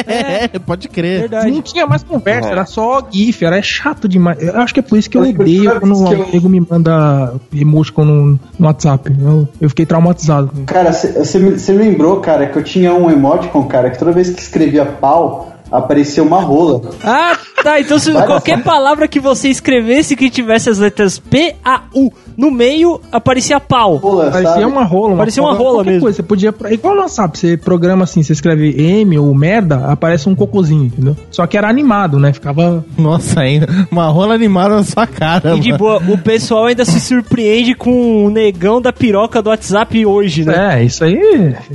É, 0.06 0.58
pode 0.58 0.88
crer. 0.88 1.20
Verdade. 1.20 1.50
Não 1.50 1.62
tinha 1.62 1.86
mais 1.86 2.02
conversa, 2.02 2.48
É. 2.48 2.52
era 2.52 2.66
só 2.66 3.02
gif, 3.10 3.44
era 3.44 3.60
chato 3.62 4.08
demais. 4.08 4.40
Eu 4.42 4.56
acho 4.60 4.72
que 4.74 4.80
é 4.80 4.82
por 4.82 4.98
isso 4.98 5.08
que 5.08 5.16
eu 5.16 5.22
a 5.22 5.28
odeio 5.28 5.80
quando 5.80 5.96
o 5.96 6.12
eu- 6.12 6.22
amigo 6.24 6.48
me 6.48 6.60
manda 6.60 7.34
emoticon 7.54 8.04
no, 8.04 8.40
no 8.58 8.66
WhatsApp. 8.66 9.12
Eu, 9.20 9.48
eu 9.60 9.68
fiquei 9.68 9.86
traumatizado. 9.86 10.50
Cara, 10.66 10.92
você 10.92 11.72
lembrou, 11.72 12.20
cara, 12.20 12.46
que 12.46 12.58
eu 12.58 12.62
tinha 12.64 12.92
um 12.94 13.10
emoticon, 13.10 13.64
cara, 13.64 13.90
que 13.90 13.98
toda 13.98 14.12
vez 14.12 14.30
que 14.30 14.40
escrevia 14.40 14.84
pau, 14.84 15.51
aparecia 15.72 16.22
uma 16.22 16.40
rola. 16.40 16.80
Ah, 17.02 17.36
tá. 17.62 17.80
Então 17.80 17.98
se 17.98 18.12
Vai 18.12 18.26
qualquer 18.26 18.62
palavra 18.62 19.08
que 19.08 19.18
você 19.20 19.48
escrevesse 19.48 20.14
que 20.16 20.28
tivesse 20.30 20.68
as 20.70 20.78
letras 20.78 21.18
P-A-U 21.18 22.12
no 22.36 22.50
meio, 22.50 23.00
aparecia 23.10 23.60
pau. 23.60 23.96
Rola, 23.96 24.30
Parecia 24.30 24.52
sabe? 24.54 24.64
uma 24.64 24.84
rola. 24.84 25.16
Parecia 25.16 25.42
uma 25.42 25.52
rola 25.54 25.84
mesmo. 25.84 26.00
Coisa. 26.02 26.16
Você 26.16 26.22
podia. 26.22 26.54
Igual 26.70 26.94
no 26.94 27.00
WhatsApp, 27.02 27.38
você 27.38 27.56
programa 27.56 28.04
assim, 28.04 28.22
você 28.22 28.32
escreve 28.32 28.70
M 28.80 29.18
ou 29.18 29.34
merda, 29.34 29.86
aparece 29.86 30.28
um 30.28 30.34
cocôzinho, 30.34 30.84
entendeu? 30.84 31.16
Só 31.30 31.46
que 31.46 31.56
era 31.56 31.68
animado, 31.68 32.18
né? 32.18 32.32
Ficava. 32.32 32.84
Nossa, 32.96 33.40
ainda. 33.40 33.66
Uma 33.90 34.06
rola 34.08 34.34
animada 34.34 34.76
na 34.76 34.84
sua 34.84 35.06
cara, 35.06 35.56
E 35.56 35.60
de 35.60 35.72
mano. 35.72 35.78
boa, 35.78 36.02
o 36.08 36.18
pessoal 36.18 36.66
ainda 36.66 36.84
se 36.84 36.98
surpreende 37.00 37.74
com 37.74 38.24
o 38.26 38.30
negão 38.30 38.80
da 38.80 38.92
piroca 38.92 39.42
do 39.42 39.50
WhatsApp 39.50 40.04
hoje, 40.06 40.44
né? 40.44 40.78
É, 40.80 40.84
isso 40.84 41.04
aí. 41.04 41.16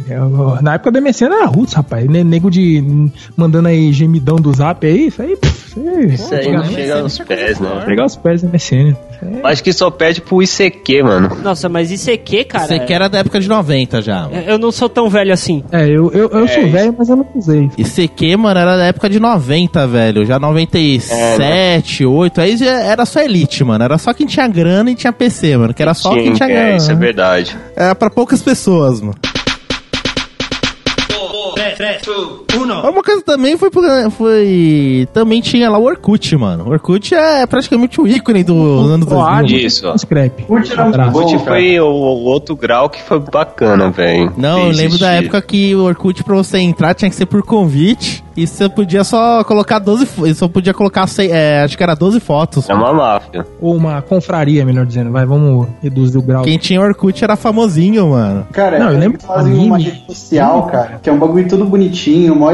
é, 0.10 0.20
Na 0.62 0.74
época 0.76 0.92
da 0.92 1.00
MSN 1.02 1.26
era 1.26 1.46
roots, 1.46 1.74
rapaz. 1.74 2.08
Ne- 2.10 2.24
Nego 2.24 2.50
de. 2.50 2.84
mandando 3.36 3.68
aí 3.68 3.87
gemidão 3.94 4.36
do 4.38 4.54
zap 4.54 4.86
aí, 4.86 5.08
isso 5.08 5.22
aí. 5.22 5.36
pff, 5.36 5.68
Isso 5.68 5.80
aí, 5.80 6.14
Isso 6.14 6.34
aí 6.34 6.52
não 6.52 6.66
chega 6.66 7.00
aos 7.02 7.20
pés, 7.20 7.60
né? 7.60 7.84
Pegar 7.86 8.06
os 8.06 8.16
pés 8.16 8.42
da 8.42 8.50
MSN. 8.50 8.96
Acho 9.44 9.64
que 9.64 9.74
só 9.74 9.90
pede 9.90 10.22
pro 10.22 10.42
ICQ, 10.44 11.02
mano. 11.04 11.38
Nossa, 11.44 11.68
mas 11.68 11.92
ICQ, 11.92 12.44
cara. 12.46 12.80
Que 12.80 12.94
era 12.94 13.08
da 13.10 13.18
época 13.20 13.40
de 13.40 13.50
90 13.50 14.02
já. 14.02 14.22
mano. 14.28 14.36
Eu 14.46 14.60
não 14.60 14.72
sou 14.72 14.88
tão 14.88 15.10
velho 15.10 15.34
assim. 15.34 15.64
É, 15.72 15.86
eu, 15.88 16.12
eu, 16.12 16.30
eu 16.30 16.48
sou 16.48 16.62
isso. 16.64 16.72
velho, 16.72 16.96
mas 16.98 17.10
eu 17.10 17.16
não 17.16 17.26
usei. 17.36 17.70
ICQ, 17.78 18.38
mano, 18.38 18.60
era 18.60 18.78
da 18.78 18.86
época 18.86 19.10
de 19.10 19.20
90, 19.20 19.88
velho. 19.88 20.24
Já 20.26 20.38
97, 20.40 22.06
8. 22.06 22.42
Aí 22.42 22.58
já 22.58 22.80
era 22.80 23.06
só 23.06 23.20
elite, 23.22 23.64
mano. 23.64 23.84
Era 23.84 23.98
só 23.98 24.14
quem 24.14 24.28
tinha 24.28 24.48
grana 24.48 24.92
e 24.92 24.96
tinha 24.96 25.12
PC, 25.14 25.58
mano. 25.58 25.74
Que 25.74 25.82
era 25.82 25.94
só 25.94 26.14
quem 26.14 26.34
tinha 26.34 26.50
é, 26.50 26.52
grana. 26.54 26.78
isso 26.78 26.92
é 26.92 26.96
verdade. 26.96 27.58
Era 27.76 27.96
pra 27.96 28.10
poucas 28.10 28.42
pessoas, 28.42 29.02
mano. 29.02 29.16
Uma 32.90 33.04
coisa 33.04 33.22
também 33.22 33.58
foi, 33.58 33.70
foi. 34.12 35.08
Também 35.14 35.42
tinha 35.42 35.70
lá 35.70 35.78
o 35.78 35.84
Orkut, 35.84 36.36
mano. 36.36 36.66
O 36.66 36.70
Orkut 36.72 37.14
é 37.14 37.46
praticamente 37.46 38.02
o 38.02 38.08
ícone 38.08 38.44
dos 38.44 38.90
anos 38.90 39.06
2000. 39.08 39.58
Isso, 39.60 39.98
scrap. 39.98 40.46
Orkut 40.50 41.40
foi 41.46 41.80
o, 41.80 41.86
o 41.86 42.24
outro 42.26 42.56
grau 42.56 42.90
que 42.90 43.02
foi 43.02 43.20
bacana, 43.20 43.90
velho. 43.90 44.34
Não, 44.38 44.66
eu 44.68 44.72
lembro 44.72 44.98
da 44.98 45.12
época 45.12 45.42
que 45.42 45.76
o 45.76 45.84
Orkut 45.84 46.24
pra 46.24 46.36
você 46.36 46.58
entrar 46.58 46.94
tinha 46.94 47.10
que 47.10 47.16
ser 47.16 47.26
por 47.26 47.44
convite. 47.44 48.24
E 48.38 48.46
você 48.46 48.70
podia 48.70 49.04
só 49.04 49.44
colocar 49.44 49.80
12. 49.80 50.06
fo- 50.06 50.34
Só 50.36 50.48
podia 50.48 50.74
colocar. 50.74 51.08
sei- 51.08 51.32
É, 51.32 51.64
acho 51.64 51.76
que 51.76 51.84
era 51.84 51.96
12 51.96 52.20
fotos. 52.20 52.70
É 52.70 52.74
uma 52.74 52.94
máfia. 52.94 53.46
Ou 53.60 53.76
uma 53.76 54.02
confraria, 54.02 54.64
melhor 54.64 54.86
dizendo. 54.86 55.12
Vai, 55.12 55.26
vamos 55.26 55.68
reduzir 55.82 56.18
o 56.18 56.22
grau. 56.22 56.44
Quem 56.44 56.58
tinha 56.58 56.80
Orkut 56.80 57.24
era 57.24 57.36
famosinho, 57.36 58.12
mano. 58.12 58.46
Cara, 58.54 58.78
Não, 58.78 58.86
eu 58.86 58.92
eles 58.92 59.02
lembro 59.02 59.22
fazem 59.22 59.52
anime. 59.54 59.66
uma 59.68 59.78
rede 59.80 60.04
social, 60.08 60.68
cara, 60.68 61.00
que 61.02 61.10
é 61.10 61.14
um 61.14 61.18
bagulho 61.18 61.48
todo 61.50 61.66
bonitinho, 61.66 62.36
mó 62.36 62.52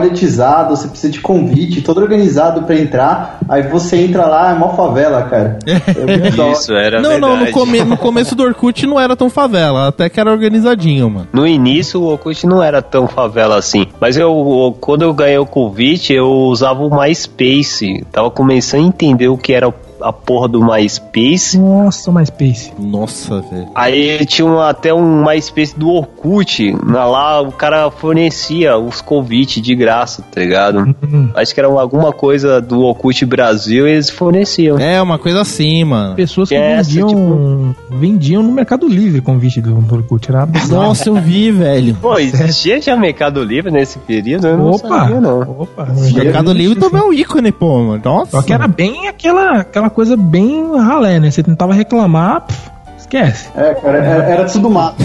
você 0.70 0.88
precisa 0.88 1.12
de 1.12 1.20
convite, 1.20 1.82
todo 1.82 2.00
organizado 2.00 2.64
pra 2.64 2.76
entrar, 2.78 3.40
aí 3.50 3.64
você 3.64 3.98
entra 3.98 4.26
lá, 4.26 4.52
é 4.52 4.56
mó 4.56 4.70
favela, 4.76 5.24
cara. 5.24 5.60
É. 5.68 6.52
Isso, 6.52 6.74
era 6.74 7.02
não, 7.02 7.20
não, 7.20 7.30
no, 7.32 7.36
verdade. 7.46 7.52
come- 7.52 7.84
no 7.84 7.98
começo 7.98 8.36
do 8.36 8.44
Orkut 8.44 8.86
não 8.88 9.00
era 9.00 9.16
tão 9.16 9.30
favela, 9.30 9.88
até 9.88 10.10
que 10.10 10.20
era 10.20 10.32
organizadinho, 10.32 11.10
mano. 11.10 11.28
No 11.34 11.46
início 11.48 12.02
o 12.02 12.06
Orkut 12.06 12.46
não 12.48 12.62
era 12.64 12.82
tão 12.82 13.08
favela 13.08 13.58
assim. 13.58 13.86
Mas 14.00 14.16
eu, 14.18 14.30
eu- 14.32 14.78
quando 14.80 15.02
eu 15.04 15.14
ganhei 15.14 15.38
o 15.38 15.46
convite, 15.74 16.14
eu 16.14 16.30
usava 16.30 16.84
o 16.84 16.96
MySpace. 16.96 18.06
Tava 18.12 18.30
começando 18.30 18.84
a 18.84 18.88
entender 18.88 19.28
o 19.28 19.38
que 19.38 19.54
era 19.54 19.74
a 20.04 20.12
porra 20.14 20.48
do 20.48 20.64
MySpace. 20.64 21.58
Nossa, 21.58 22.12
MySpace. 22.12 22.72
Nossa, 22.80 23.42
velho. 23.42 23.68
Aí 23.76 24.26
tinha 24.26 24.70
até 24.70 24.94
um 24.94 25.24
MySpace 25.26 25.78
do 25.78 25.90
Orkut. 25.90 26.76
Na- 26.86 27.04
Lá 27.14 27.42
o 27.42 27.52
cara 27.52 27.92
fornecia 27.92 28.78
os 28.78 29.00
convites 29.02 29.62
de 29.62 29.76
graça, 29.76 30.24
tá 30.32 30.42
ligado? 30.42 30.96
Hum. 31.04 31.30
Acho 31.36 31.54
que 31.54 31.60
era 31.60 31.68
alguma 31.70 32.12
coisa 32.12 32.60
do 32.60 32.82
Orkut 32.82 33.26
Brasil 33.26 33.88
e 33.88 33.92
eles 33.92 34.10
forneciam. 34.10 34.80
É, 34.80 35.02
uma 35.02 35.20
coisa 35.20 35.42
assim, 35.42 35.84
mano. 35.84 36.16
Pessoas 36.16 36.50
que 36.50 36.56
Essa, 36.56 36.90
vendiam, 36.90 37.08
tipo- 37.10 37.98
vendiam 38.00 38.42
no 38.44 38.52
Mercado 38.52 38.88
Livre 38.88 39.22
convite 39.22 39.62
do, 39.62 39.74
do 39.76 39.96
Orkut. 39.96 40.30
Era 40.30 40.46
bizarro. 40.46 40.84
Nossa, 40.84 41.10
eu 41.10 41.16
vi, 41.16 41.52
velho. 41.52 41.96
Pô, 42.02 42.18
existia 42.18 42.82
já 42.82 42.96
Mercado 42.98 43.44
Livre 43.44 43.70
nesse 43.72 44.00
período? 44.00 44.48
Eu 44.48 44.58
não 44.58 44.72
Opa! 44.72 44.88
sabia, 44.88 45.22
não. 45.22 45.42
Opa! 45.42 45.88
Mercado 46.14 46.52
Livre 46.54 46.80
também 46.80 47.02
é 47.02 47.04
um 47.06 47.14
ícone, 47.14 47.52
pô, 47.52 47.80
mano. 47.84 48.02
Nossa. 48.04 48.32
Só 48.32 48.42
que 48.42 48.52
era 48.54 48.68
bem 48.68 49.08
aquela, 49.08 49.60
aquela 49.60 49.90
coisa 49.94 50.18
bem 50.18 50.76
ralé, 50.78 51.20
né? 51.20 51.32
Você 51.32 51.42
tentava 51.42 51.74
reclamar, 51.74 52.42
pff, 52.42 52.72
esquece. 52.98 53.48
É, 53.56 53.74
cara, 53.76 53.98
era, 54.00 54.24
era 54.26 54.46
tudo 54.46 54.70
mato. 54.70 55.02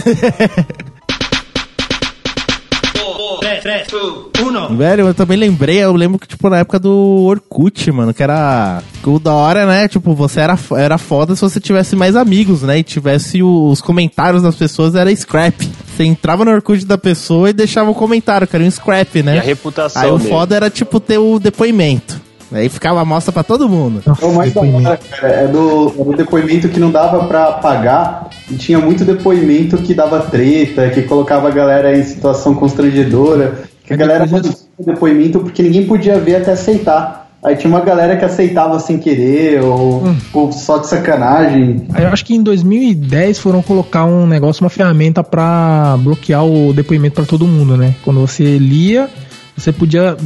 Velho, 4.77 5.09
eu 5.09 5.15
também 5.15 5.37
lembrei, 5.37 5.79
eu 5.79 5.93
lembro 5.93 6.19
que, 6.19 6.27
tipo, 6.27 6.49
na 6.49 6.59
época 6.59 6.79
do 6.79 6.93
Orkut, 7.25 7.91
mano, 7.93 8.13
que 8.15 8.23
era. 8.23 8.83
O 9.05 9.19
da 9.19 9.33
hora, 9.33 9.65
né? 9.67 9.89
Tipo, 9.89 10.15
você 10.15 10.41
era, 10.41 10.59
era 10.77 10.99
foda 10.99 11.35
se 11.35 11.41
você 11.41 11.59
tivesse 11.59 11.97
mais 11.97 12.15
amigos, 12.15 12.63
né? 12.63 12.79
E 12.79 12.83
tivesse 12.83 13.43
os 13.43 13.81
comentários 13.81 14.43
das 14.43 14.55
pessoas, 14.55 14.95
era 14.95 15.15
scrap. 15.15 15.55
Você 15.97 16.05
entrava 16.05 16.45
no 16.45 16.51
Orkut 16.51 16.85
da 16.85 16.99
pessoa 16.99 17.49
e 17.49 17.53
deixava 17.55 17.91
o 17.91 17.95
comentário, 17.95 18.47
que 18.47 18.55
era 18.55 18.65
um 18.65 18.71
scrap, 18.71 19.23
né? 19.23 19.37
E 19.37 19.39
a 19.39 19.43
reputação 19.43 20.03
Aí 20.03 20.11
o 20.11 20.19
dele. 20.19 20.31
foda 20.31 20.57
era, 20.57 20.69
tipo, 20.69 21.01
ter 21.01 21.19
o 21.19 21.39
depoimento. 21.39 22.18
Aí 22.53 22.69
ficava 22.69 23.01
a 23.01 23.05
mostra 23.05 23.33
pra 23.33 23.43
todo 23.43 23.69
mundo. 23.69 24.03
É 24.07 24.25
o 24.25 24.35
mais 24.35 24.53
da 24.53 24.61
hora, 24.61 24.97
cara, 24.97 25.29
é 25.29 25.47
do, 25.47 25.89
é 25.99 26.05
do 26.05 26.17
depoimento 26.17 26.69
que 26.69 26.81
não 26.81 26.91
dava 26.91 27.25
pra 27.25 27.53
pagar 27.53 28.29
e 28.51 28.57
tinha 28.57 28.79
muito 28.79 29.05
depoimento 29.05 29.77
que 29.79 29.93
dava 29.93 30.21
treta, 30.21 30.89
que 30.91 31.03
colocava 31.03 31.49
a 31.49 31.51
galera 31.51 31.97
em 31.97 32.03
situação 32.05 32.55
constrangedora. 32.55 33.69
Que 33.85 33.95
a 33.95 33.97
galera 33.97 34.27
fazia 34.27 34.53
depoimento 34.79 35.41
porque 35.41 35.63
ninguém 35.63 35.87
podia 35.87 36.19
ver 36.19 36.37
até 36.37 36.53
aceitar. 36.53 37.29
Aí 37.43 37.55
tinha 37.55 37.73
uma 37.73 37.81
galera 37.81 38.17
que 38.17 38.25
aceitava 38.25 38.81
sem 38.81 38.99
querer 38.99 39.63
ou 39.63 40.03
pô, 40.33 40.51
só 40.51 40.79
de 40.79 40.89
sacanagem. 40.89 41.87
Eu 41.97 42.09
acho 42.09 42.25
que 42.25 42.35
em 42.35 42.43
2010 42.43 43.39
foram 43.39 43.63
colocar 43.63 44.05
um 44.05 44.27
negócio, 44.27 44.65
uma 44.65 44.71
ferramenta 44.71 45.23
pra 45.23 45.97
bloquear 46.01 46.45
o 46.45 46.73
depoimento 46.73 47.15
pra 47.15 47.25
todo 47.25 47.47
mundo, 47.47 47.77
né? 47.77 47.95
Quando 48.05 48.21
você 48.21 48.59
lia, 48.59 49.09
você 49.57 49.71
podia 49.73 50.17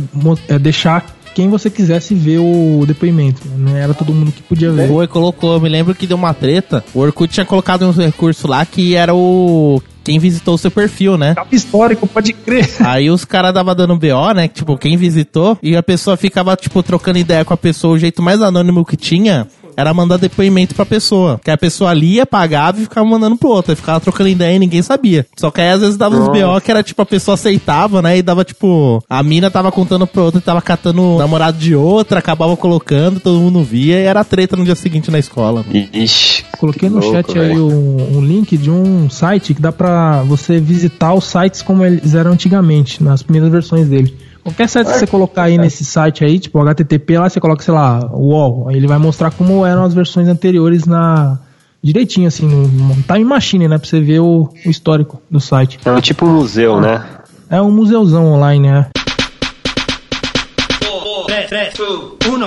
eh, 0.49 0.59
deixar 0.59 1.05
quem 1.35 1.49
você 1.49 1.71
quisesse 1.71 2.15
ver 2.15 2.39
o 2.39 2.85
depoimento. 2.87 3.43
Não 3.57 3.77
era 3.77 3.95
todo 3.95 4.13
mundo 4.13 4.33
que 4.33 4.43
podia 4.43 4.71
ver. 4.71 4.89
Foi, 4.89 5.07
colocou. 5.07 5.55
Eu 5.55 5.61
me 5.61 5.69
lembro 5.69 5.95
que 5.95 6.07
deu 6.07 6.17
uma 6.17 6.35
treta. 6.35 6.85
O 6.95 7.01
Orkut 7.01 7.33
tinha 7.33 7.47
colocado 7.47 7.87
um 7.87 7.91
recurso 7.91 8.47
lá 8.47 8.65
que 8.65 8.95
era 8.95 9.15
o. 9.15 9.83
Quem 10.05 10.19
visitou 10.19 10.55
o 10.55 10.59
seu 10.59 10.71
perfil, 10.71 11.17
né? 11.17 11.35
Capa 11.37 11.55
histórico, 11.55 12.09
pode 12.09 12.33
crer. 12.33 12.69
Aí 12.85 13.09
os 13.09 13.25
caras 13.25 13.55
dava 13.55 13.73
dando 13.73 13.97
BO, 13.97 14.33
né? 14.35 14.49
que, 14.49 14.55
Tipo, 14.55 14.77
quem 14.77 14.97
visitou, 14.97 15.57
e 15.63 15.77
a 15.77 15.83
pessoa 15.83 16.17
ficava, 16.17 16.57
tipo, 16.57 16.83
trocando 16.83 17.19
ideia 17.19 17.45
com 17.45 17.55
a 17.55 17.57
pessoa. 17.57 17.95
O 17.95 17.99
jeito 17.99 18.21
mais 18.21 18.43
anônimo 18.43 18.85
que 18.85 18.97
tinha 18.97 19.47
era 19.77 19.93
mandar 19.95 20.17
depoimento 20.17 20.75
pra 20.75 20.87
pessoa. 20.87 21.41
Que 21.43 21.51
a 21.51 21.59
pessoa 21.59 21.93
lia, 21.93 22.27
pagava 22.27 22.79
e 22.79 22.83
ficava 22.83 23.07
mandando 23.07 23.37
pro 23.37 23.51
outro. 23.51 23.73
Aí 23.73 23.77
ficava 23.77 24.01
trocando 24.01 24.29
ideia 24.29 24.57
e 24.57 24.59
ninguém 24.59 24.83
sabia. 24.83 25.27
Só 25.37 25.51
que 25.51 25.61
aí 25.61 25.71
às 25.71 25.81
vezes 25.81 25.97
dava 25.97 26.17
uns 26.17 26.29
BO 26.29 26.61
que 26.63 26.71
era 26.71 26.83
tipo, 26.83 27.03
a 27.03 27.07
pessoa 27.07 27.35
aceitava, 27.35 28.03
né? 28.03 28.19
E 28.19 28.23
dava 28.23 28.45
tipo, 28.45 29.03
a 29.09 29.23
mina 29.23 29.51
tava 29.51 29.73
contando 29.73 30.07
pro 30.07 30.23
outro 30.23 30.39
e 30.41 30.43
tava 30.43 30.61
catando 30.61 31.03
o 31.03 31.19
namorado 31.19 31.59
de 31.59 31.75
outra, 31.75 32.19
acabava 32.19 32.57
colocando, 32.57 33.21
todo 33.21 33.39
mundo 33.39 33.63
via 33.63 33.99
e 34.01 34.05
era 34.05 34.25
treta 34.25 34.57
no 34.57 34.65
dia 34.65 34.75
seguinte 34.75 35.11
na 35.11 35.19
escola. 35.19 35.65
mano. 35.67 35.89
Ixi. 35.93 36.45
Coloquei 36.59 36.89
que 36.89 36.95
no 36.95 37.01
louco, 37.01 37.17
chat 37.17 37.39
aí 37.39 37.49
velho. 37.49 37.67
um, 37.67 38.19
um 38.19 38.25
link 38.25 38.57
de 38.57 38.71
um 38.71 39.11
site 39.11 39.55
que 39.55 39.61
dá 39.61 39.73
pra 39.73 40.23
você 40.23 40.61
visitar 40.61 41.13
os 41.15 41.25
sites 41.25 41.63
como 41.63 41.85
eles 41.85 42.15
eram 42.15 42.33
antigamente, 42.33 43.03
nas 43.03 43.23
primeiras 43.23 43.51
versões 43.51 43.89
dele. 43.89 44.15
Qualquer 44.43 44.69
site 44.69 44.89
que 44.89 44.99
você 44.99 45.07
colocar 45.07 45.45
aí 45.45 45.57
nesse 45.57 45.85
site 45.85 46.25
aí, 46.25 46.39
tipo 46.39 46.59
HTTP, 46.61 47.17
lá 47.17 47.29
você 47.29 47.39
coloca, 47.39 47.63
sei 47.63 47.73
lá, 47.73 48.11
UOL, 48.13 48.69
aí 48.69 48.77
ele 48.77 48.89
vai 48.89 48.99
mostrar 48.99 49.31
como 49.31 49.65
eram 49.65 49.85
as 49.85 49.95
versões 49.95 50.27
anteriores 50.27 50.85
na 50.85 51.39
direitinho 51.81 52.27
assim, 52.27 52.47
no, 52.47 52.95
time 53.03 53.25
machine, 53.25 53.69
né, 53.69 53.79
pra 53.79 53.89
você 53.89 54.01
ver 54.01 54.21
o, 54.21 54.49
o 54.67 54.71
histórico 54.71 55.23
do 55.31 55.41
site. 55.41 55.79
É 55.85 55.91
um 55.93 56.01
tipo 56.01 56.27
um 56.27 56.35
museu, 56.35 56.81
né? 56.81 57.05
É 57.49 57.63
um 57.63 57.71
museuzão 57.71 58.33
online, 58.33 58.71
né? 58.71 58.87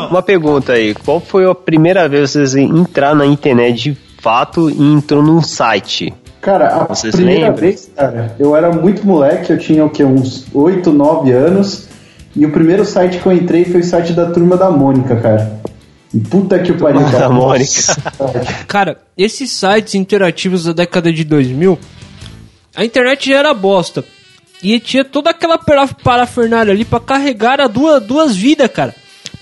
Uma 0.10 0.22
pergunta 0.22 0.74
aí. 0.74 0.94
Qual 0.94 1.20
foi 1.20 1.50
a 1.50 1.56
primeira 1.56 2.10
vez 2.10 2.32
que 2.32 2.40
vocês 2.40 2.56
entraram 2.56 3.20
na 3.20 3.26
internet 3.26 3.92
de 3.92 3.98
fato 4.20 4.70
e 4.70 4.82
entrou 4.82 5.24
num 5.24 5.42
site? 5.42 6.14
Cara, 6.46 6.68
a 6.68 6.86
primeira 7.12 7.48
lembra? 7.48 7.60
vez, 7.60 7.90
cara, 7.96 8.36
eu 8.38 8.56
era 8.56 8.72
muito 8.72 9.04
moleque, 9.04 9.52
eu 9.52 9.58
tinha 9.58 9.84
o 9.84 9.90
quê? 9.90 10.04
Uns 10.04 10.46
8, 10.54 10.92
9 10.94 11.32
anos. 11.32 11.88
E 12.36 12.46
o 12.46 12.52
primeiro 12.52 12.86
site 12.86 13.18
que 13.18 13.26
eu 13.26 13.32
entrei 13.32 13.66
foi 13.66 13.82
o 13.82 13.84
site 13.84 14.14
da 14.14 14.30
Turma 14.30 14.56
da 14.56 14.70
Mônica, 14.70 15.16
cara. 15.16 15.60
E 16.14 16.20
puta 16.20 16.60
que 16.60 16.72
o 16.72 16.78
pariu, 16.78 17.02
da 17.02 17.12
cara. 17.12 17.30
Mônica. 17.30 17.72
Cara, 18.68 18.98
esses 19.18 19.50
sites 19.52 19.96
interativos 19.96 20.66
da 20.66 20.74
década 20.74 21.12
de 21.12 21.24
2000, 21.24 21.80
a 22.76 22.86
internet 22.86 23.28
já 23.30 23.38
era 23.40 23.54
bosta. 23.54 24.04
E 24.62 24.80
tinha 24.80 25.04
toda 25.04 25.32
aquela 25.32 25.58
para- 25.58 25.88
parafernália 25.88 26.74
ali 26.74 26.86
pra 26.86 27.00
carregar 27.00 27.60
a 27.60 27.68
duas, 27.68 28.04
duas 28.04 28.36
vidas, 28.36 28.70
cara. 28.72 28.94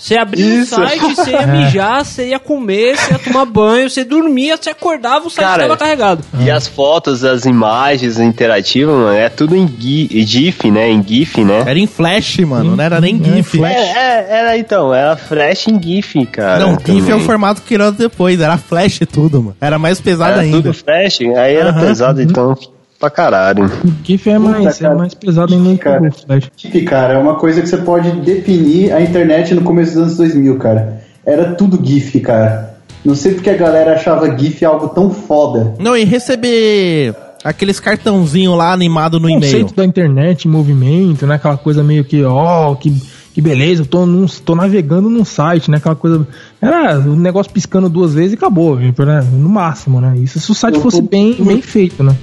Você 0.03 0.17
abria 0.17 0.45
Isso. 0.63 0.75
o 0.81 0.85
site, 0.85 1.15
você 1.15 1.31
ia 1.31 1.47
mijar, 1.47 2.03
você 2.03 2.27
ia 2.27 2.37
comer, 2.39 2.97
você 2.97 3.13
ia 3.13 3.19
tomar 3.19 3.45
banho, 3.45 3.89
você 3.89 4.03
dormia, 4.03 4.57
você 4.57 4.71
acordava, 4.71 5.25
o 5.25 5.29
site 5.29 5.45
Cara, 5.47 5.61
estava 5.63 5.77
carregado. 5.79 6.25
E 6.41 6.51
as 6.51 6.67
fotos, 6.67 7.23
as 7.23 7.45
imagens 7.45 8.19
interativas, 8.19 8.93
mano, 8.93 9.13
é 9.13 9.29
tudo 9.29 9.55
em 9.55 9.65
gi- 9.65 10.09
GIF, 10.25 10.69
né? 10.69 10.89
Em 10.89 11.01
GIF, 11.01 11.41
né? 11.45 11.63
Era 11.65 11.79
em 11.79 11.87
flash, 11.87 12.39
mano, 12.39 12.75
não 12.75 12.83
era 12.83 12.99
nem 12.99 13.15
É, 13.15 13.35
GIF. 13.37 13.57
flash. 13.57 13.71
É, 13.77 13.79
é, 13.79 14.27
era 14.39 14.57
então, 14.57 14.93
era 14.93 15.15
flash 15.15 15.67
em 15.69 15.81
GIF, 15.81 16.25
cara. 16.25 16.59
Não, 16.65 16.71
GIF 16.73 16.89
é 16.89 17.01
o 17.01 17.05
também. 17.11 17.19
formato 17.25 17.61
que 17.61 17.67
criou 17.69 17.89
depois, 17.93 18.41
era 18.41 18.57
flash 18.57 18.99
e 18.99 19.05
tudo, 19.05 19.41
mano. 19.41 19.55
Era 19.61 19.79
mais 19.79 20.01
pesado 20.01 20.33
Era 20.33 20.41
ainda. 20.41 20.57
tudo 20.57 20.73
flash, 20.73 21.21
aí 21.21 21.55
era 21.55 21.69
Aham. 21.69 21.79
pesado, 21.79 22.21
então, 22.21 22.57
pra 23.03 23.09
caralho. 23.09 23.65
O 23.65 23.93
GIF 24.01 24.29
é 24.29 24.39
mais, 24.39 24.77
é 24.79 24.83
cara. 24.83 24.95
mais 24.95 25.13
pesado 25.13 25.53
ainda 25.53 25.71
que 25.71 25.77
Cara. 25.77 26.07
o 26.07 26.11
Flash. 26.11 26.51
GIF, 26.55 26.81
cara, 26.83 27.15
é 27.15 27.17
uma 27.17 27.35
coisa 27.35 27.61
que 27.61 27.67
você 27.67 27.77
pode 27.77 28.09
definir 28.21 28.93
a 28.93 29.01
internet 29.01 29.53
no 29.53 29.61
começo 29.61 29.93
dos 29.93 30.01
anos 30.03 30.17
2000, 30.17 30.57
cara. 30.57 31.01
Era 31.25 31.53
tudo 31.55 31.79
GIF, 31.83 32.19
cara. 32.21 32.75
Não 33.03 33.15
sei 33.15 33.33
porque 33.33 33.49
a 33.49 33.57
galera 33.57 33.93
achava 33.95 34.37
GIF 34.37 34.63
algo 34.63 34.87
tão 34.89 35.09
foda. 35.09 35.73
Não, 35.79 35.97
e 35.97 36.05
receber 36.05 37.13
aqueles 37.43 37.77
cartãozinho 37.77 38.55
lá 38.55 38.71
animado 38.71 39.19
no 39.19 39.27
o 39.27 39.29
e-mail. 39.29 39.51
conceito 39.51 39.75
da 39.75 39.83
internet 39.83 40.47
em 40.47 40.51
movimento, 40.51 41.27
né? 41.27 41.35
Aquela 41.35 41.57
coisa 41.57 41.83
meio 41.83 42.05
que, 42.05 42.23
ó, 42.23 42.73
que, 42.75 42.89
que 43.33 43.41
beleza, 43.41 43.81
eu 43.81 43.85
tô, 43.85 44.05
num, 44.05 44.25
tô 44.27 44.55
navegando 44.55 45.09
num 45.09 45.25
site, 45.25 45.69
né? 45.69 45.75
Aquela 45.75 45.95
coisa. 45.95 46.25
Era 46.61 46.97
um 46.99 47.17
negócio 47.17 47.51
piscando 47.51 47.89
duas 47.89 48.13
vezes 48.13 48.31
e 48.31 48.35
acabou, 48.35 48.77
né? 48.77 48.93
no 49.33 49.49
máximo, 49.49 49.99
né? 49.99 50.13
Isso 50.17 50.39
se 50.39 50.49
o 50.49 50.55
site 50.55 50.79
fosse 50.79 51.01
bem, 51.01 51.33
bem 51.43 51.61
feito, 51.61 52.01
né? 52.01 52.15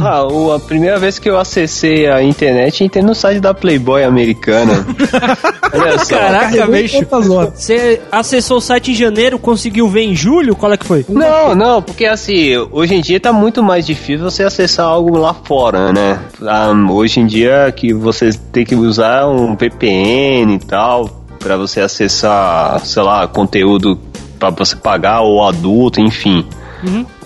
Ah, 0.00 0.24
o- 0.24 0.52
a 0.52 0.58
primeira 0.60 0.98
vez 0.98 1.18
que 1.18 1.28
eu 1.28 1.38
acessei 1.38 2.08
a 2.08 2.22
internet, 2.22 2.82
entrei 2.84 3.02
no 3.02 3.14
site 3.14 3.40
da 3.40 3.52
Playboy 3.52 4.02
americana. 4.04 4.86
Olha 5.74 5.98
só. 5.98 6.16
Caraca, 6.18 6.66
bicho. 6.66 6.96
Você 7.54 8.00
acessou 8.10 8.58
o 8.58 8.60
site 8.60 8.92
em 8.92 8.94
janeiro, 8.94 9.38
conseguiu 9.38 9.88
ver 9.88 10.02
em 10.02 10.14
julho? 10.14 10.56
Qual 10.56 10.72
é 10.72 10.76
que 10.76 10.86
foi? 10.86 11.04
Não, 11.08 11.54
não, 11.54 11.82
porque 11.82 12.06
assim, 12.06 12.56
hoje 12.70 12.94
em 12.94 13.00
dia 13.00 13.20
tá 13.20 13.32
muito 13.32 13.62
mais 13.62 13.86
difícil 13.86 14.30
você 14.30 14.42
acessar 14.44 14.86
algo 14.86 15.18
lá 15.18 15.34
fora, 15.34 15.92
né? 15.92 16.18
Ah, 16.42 16.72
hoje 16.90 17.20
em 17.20 17.26
dia 17.26 17.72
que 17.74 17.92
você 17.92 18.30
tem 18.52 18.64
que 18.64 18.74
usar 18.74 19.26
um 19.28 19.54
VPN 19.56 20.54
e 20.54 20.58
tal 20.58 21.08
pra 21.38 21.56
você 21.56 21.80
acessar, 21.80 22.80
sei 22.84 23.02
lá, 23.02 23.26
conteúdo 23.28 23.98
pra 24.38 24.50
você 24.50 24.74
pagar 24.76 25.20
ou 25.20 25.46
adulto, 25.46 26.00
enfim. 26.00 26.44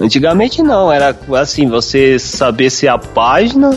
Antigamente 0.00 0.62
não, 0.62 0.90
era 0.92 1.16
assim, 1.40 1.68
você 1.68 2.18
saber 2.18 2.70
se 2.70 2.88
a 2.88 2.98
página 2.98 3.76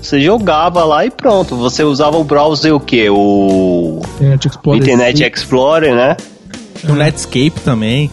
você 0.00 0.20
jogava 0.20 0.82
lá 0.84 1.04
e 1.04 1.10
pronto. 1.10 1.56
Você 1.56 1.84
usava 1.84 2.16
o 2.16 2.24
browser 2.24 2.74
o 2.74 2.80
quê? 2.80 3.10
O 3.10 4.00
Internet 4.16 4.48
Explorer. 4.48 4.82
Internet 4.82 5.22
Explorer, 5.22 5.94
né? 5.94 6.16
O 6.88 6.94
Netscape 6.94 7.60
também. 7.62 8.10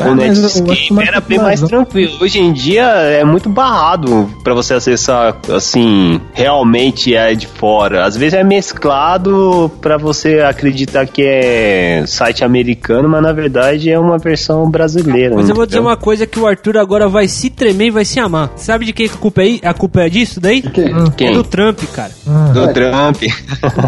Ah, 0.00 0.10
o 0.10 0.14
Netscape 0.14 0.88
era 1.06 1.20
bem 1.20 1.38
mais 1.38 1.60
tranquilo. 1.60 2.12
Hoje 2.20 2.38
em 2.40 2.52
dia 2.52 2.82
é 2.84 3.24
muito 3.24 3.48
barrado 3.48 4.30
pra 4.42 4.54
você 4.54 4.74
acessar, 4.74 5.36
assim, 5.54 6.20
realmente 6.32 7.14
é 7.14 7.34
de 7.34 7.46
fora. 7.46 8.04
Às 8.04 8.16
vezes 8.16 8.34
é 8.34 8.44
mesclado 8.44 9.70
pra 9.80 9.96
você 9.96 10.40
acreditar 10.40 11.06
que 11.06 11.22
é 11.22 12.04
site 12.06 12.44
americano, 12.44 13.08
mas 13.08 13.22
na 13.22 13.32
verdade 13.32 13.90
é 13.90 13.98
uma 13.98 14.18
versão 14.18 14.68
brasileira. 14.70 15.34
Mas 15.34 15.48
eu 15.48 15.54
vou 15.54 15.66
dizer 15.66 15.78
entendeu? 15.78 15.90
uma 15.90 15.96
coisa 15.96 16.26
que 16.26 16.38
o 16.38 16.46
Arthur 16.46 16.78
agora 16.78 17.08
vai 17.08 17.26
se 17.28 17.50
tremer 17.50 17.86
e 17.86 17.90
vai 17.90 18.04
se 18.04 18.20
amar. 18.20 18.50
Sabe 18.56 18.84
de 18.86 18.92
quem 18.92 19.08
que 19.08 19.14
a 19.14 19.18
culpa 19.18 19.42
é? 19.42 19.58
A 19.62 19.74
culpa 19.74 20.02
é 20.02 20.08
disso 20.08 20.40
daí? 20.40 20.62
Quem? 20.62 20.84
É 20.86 21.10
Quem? 21.16 21.32
do 21.32 21.42
Trump, 21.44 21.80
cara. 21.92 22.10
Ah, 22.26 22.50
Do 22.52 22.72
Trump. 22.72 23.22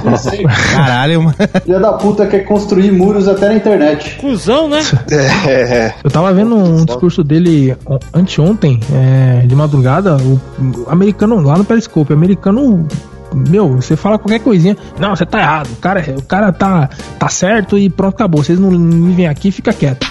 Não 0.05 0.17
sei. 0.17 0.45
Caralho, 0.45 1.23
mano. 1.23 1.37
Filha 1.65 1.81
da 1.81 1.93
puta 1.93 2.27
quer 2.27 2.41
construir 2.41 2.91
muros 2.93 3.29
até 3.29 3.49
na 3.49 3.55
internet. 3.55 4.17
Cusão, 4.17 4.69
né? 4.69 4.81
Eu 6.05 6.11
tava 6.11 6.33
vendo 6.33 6.55
um 6.57 6.85
discurso 6.85 7.23
dele 7.25 7.77
on- 7.87 7.99
anteontem, 8.15 8.81
é, 8.93 9.47
de 9.47 9.55
madrugada, 9.55 10.17
o, 10.17 10.41
o 10.87 10.91
americano, 10.91 11.41
lá 11.41 11.57
no 11.59 11.65
Periscope, 11.65 12.13
o 12.13 12.17
americano. 12.17 12.87
Meu, 13.35 13.77
você 13.77 13.97
fala 13.97 14.19
qualquer 14.19 14.39
coisinha. 14.41 14.77
Não, 14.99 15.15
você 15.15 15.27
tá 15.27 15.41
errado. 15.41 15.69
O 15.73 15.77
cara, 15.77 16.05
o 16.17 16.23
cara 16.23 16.53
tá, 16.53 16.89
tá 17.19 17.29
certo 17.29 17.77
e 17.77 17.91
pronto, 17.91 18.15
acabou. 18.15 18.43
Vocês 18.43 18.59
não 18.59 18.71
me 18.71 19.13
vêm 19.15 19.27
aqui, 19.27 19.51
fica 19.51 19.73
quieto. 19.73 20.07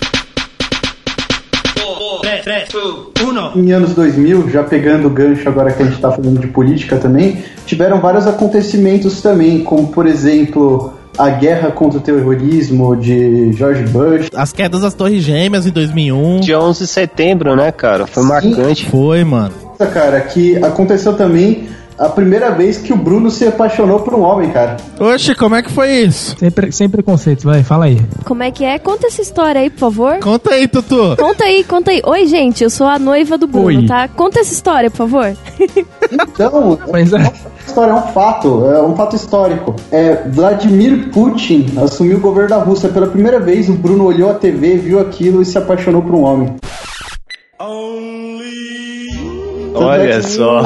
Em 3.56 3.72
anos 3.72 3.94
2000, 3.94 4.50
já 4.50 4.64
pegando 4.64 5.08
o 5.08 5.10
gancho 5.10 5.48
agora 5.48 5.72
que 5.72 5.82
a 5.82 5.86
gente 5.86 6.00
tá 6.00 6.12
falando 6.12 6.40
de 6.40 6.48
política 6.48 6.98
também, 6.98 7.44
tiveram 7.66 8.00
vários 8.00 8.28
acontecimentos 8.28 9.22
também, 9.22 9.64
como 9.64 9.88
por 9.88 10.06
exemplo 10.06 10.94
a 11.18 11.30
guerra 11.30 11.72
contra 11.72 12.00
o 12.00 12.02
terrorismo 12.02 12.96
de 12.96 13.52
George 13.54 13.84
Bush. 13.84 14.30
As 14.36 14.52
quedas 14.52 14.82
das 14.82 14.94
Torres 14.94 15.24
Gêmeas 15.24 15.66
em 15.66 15.72
2001. 15.72 16.40
Dia 16.42 16.60
11 16.60 16.80
de 16.80 16.88
setembro, 16.88 17.56
né, 17.56 17.72
cara? 17.72 18.06
Foi 18.08 18.24
Sim. 18.24 18.30
marcante. 18.30 18.86
Foi, 18.90 19.24
mano. 19.24 19.52
Cara, 19.94 20.22
que 20.22 20.58
aconteceu 20.64 21.14
também 21.16 21.68
a 21.98 22.10
primeira 22.10 22.52
vez 22.52 22.78
que 22.78 22.92
o 22.92 22.98
Bruno 22.98 23.32
se 23.32 23.48
apaixonou 23.48 24.02
por 24.02 24.14
um 24.14 24.22
homem, 24.22 24.50
cara. 24.50 24.76
Oxe, 25.00 25.34
como 25.34 25.56
é 25.56 25.64
que 25.64 25.72
foi 25.72 25.90
isso? 26.02 26.36
Sem, 26.38 26.52
pre- 26.52 26.72
sem 26.72 26.90
preconceitos, 26.90 27.46
vai, 27.46 27.64
fala 27.64 27.86
aí. 27.86 28.02
Como 28.26 28.44
é 28.44 28.52
que 28.52 28.66
é? 28.66 28.78
Conta 28.78 29.08
essa 29.08 29.22
história 29.22 29.62
aí, 29.62 29.70
por 29.70 29.80
favor. 29.80 30.20
Conta 30.20 30.52
aí, 30.52 30.68
Tutu. 30.68 31.16
Conta 31.18 31.46
aí, 31.46 31.64
conta 31.64 31.92
aí. 31.92 32.02
Oi, 32.06 32.26
gente, 32.28 32.64
eu 32.64 32.70
sou 32.70 32.86
a 32.88 33.00
noiva 33.00 33.38
do 33.38 33.48
Bruno, 33.48 33.68
Oi. 33.80 33.86
tá? 33.86 34.10
Conta 34.10 34.40
essa 34.42 34.52
história, 34.52 34.92
por 34.92 34.98
favor. 34.98 35.34
Então, 36.12 36.78
Mas 36.92 37.14
é. 37.14 37.34
História 37.66 37.92
é 37.92 37.96
um 37.96 38.02
fato, 38.02 38.66
é 38.66 38.82
um 38.82 38.96
fato 38.96 39.16
histórico. 39.16 39.76
É, 39.92 40.28
Vladimir 40.30 41.10
Putin 41.12 41.66
assumiu 41.84 42.18
o 42.18 42.22
governo 42.22 42.50
da 42.50 42.58
Rússia 42.58 42.90
pela 42.90 43.08
primeira 43.08 43.40
vez. 43.40 43.70
O 43.70 43.74
Bruno 43.74 44.06
olhou 44.06 44.32
a 44.32 44.36
TV, 44.36 44.78
viu 44.78 45.00
aquilo 45.00 45.42
e 45.42 45.46
se 45.46 45.58
apaixonou 45.58 46.02
por 46.02 46.16
um 46.16 46.24
homem. 46.24 46.56
Olha 49.76 50.22
só. 50.24 50.62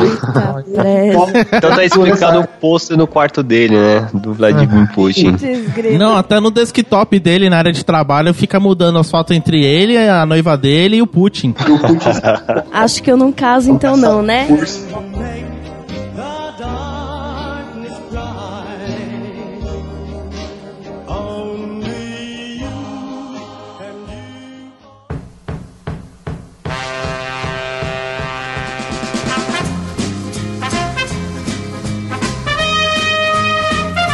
Então 1.52 1.76
tá 1.76 1.84
explicado 1.84 2.42
o 2.42 2.48
pôster 2.48 2.98
no 2.98 3.08
quarto 3.08 3.42
dele, 3.42 3.76
né? 3.76 4.08
Do 4.14 4.34
Vladimir 4.34 4.92
Putin. 4.94 5.34
Desgrila. 5.34 5.98
Não, 5.98 6.16
até 6.16 6.40
no 6.40 6.52
desktop 6.52 7.20
dele, 7.20 7.50
na 7.50 7.58
área 7.58 7.72
de 7.72 7.84
trabalho, 7.84 8.34
fica 8.34 8.60
mudando 8.60 9.00
as 9.00 9.10
fotos 9.10 9.36
entre 9.36 9.64
ele, 9.64 9.98
a 9.98 10.26
noiva 10.26 10.56
dele 10.56 10.98
e 10.98 11.02
o 11.02 11.08
Putin. 11.08 11.56
E 11.68 11.72
o 11.72 11.80
Putin 11.80 12.10
Acho 12.72 13.02
que 13.02 13.12
eu 13.12 13.18
não 13.18 13.32
caso 13.32 13.72
então 13.72 13.98
não, 13.98 14.22
né? 14.22 14.48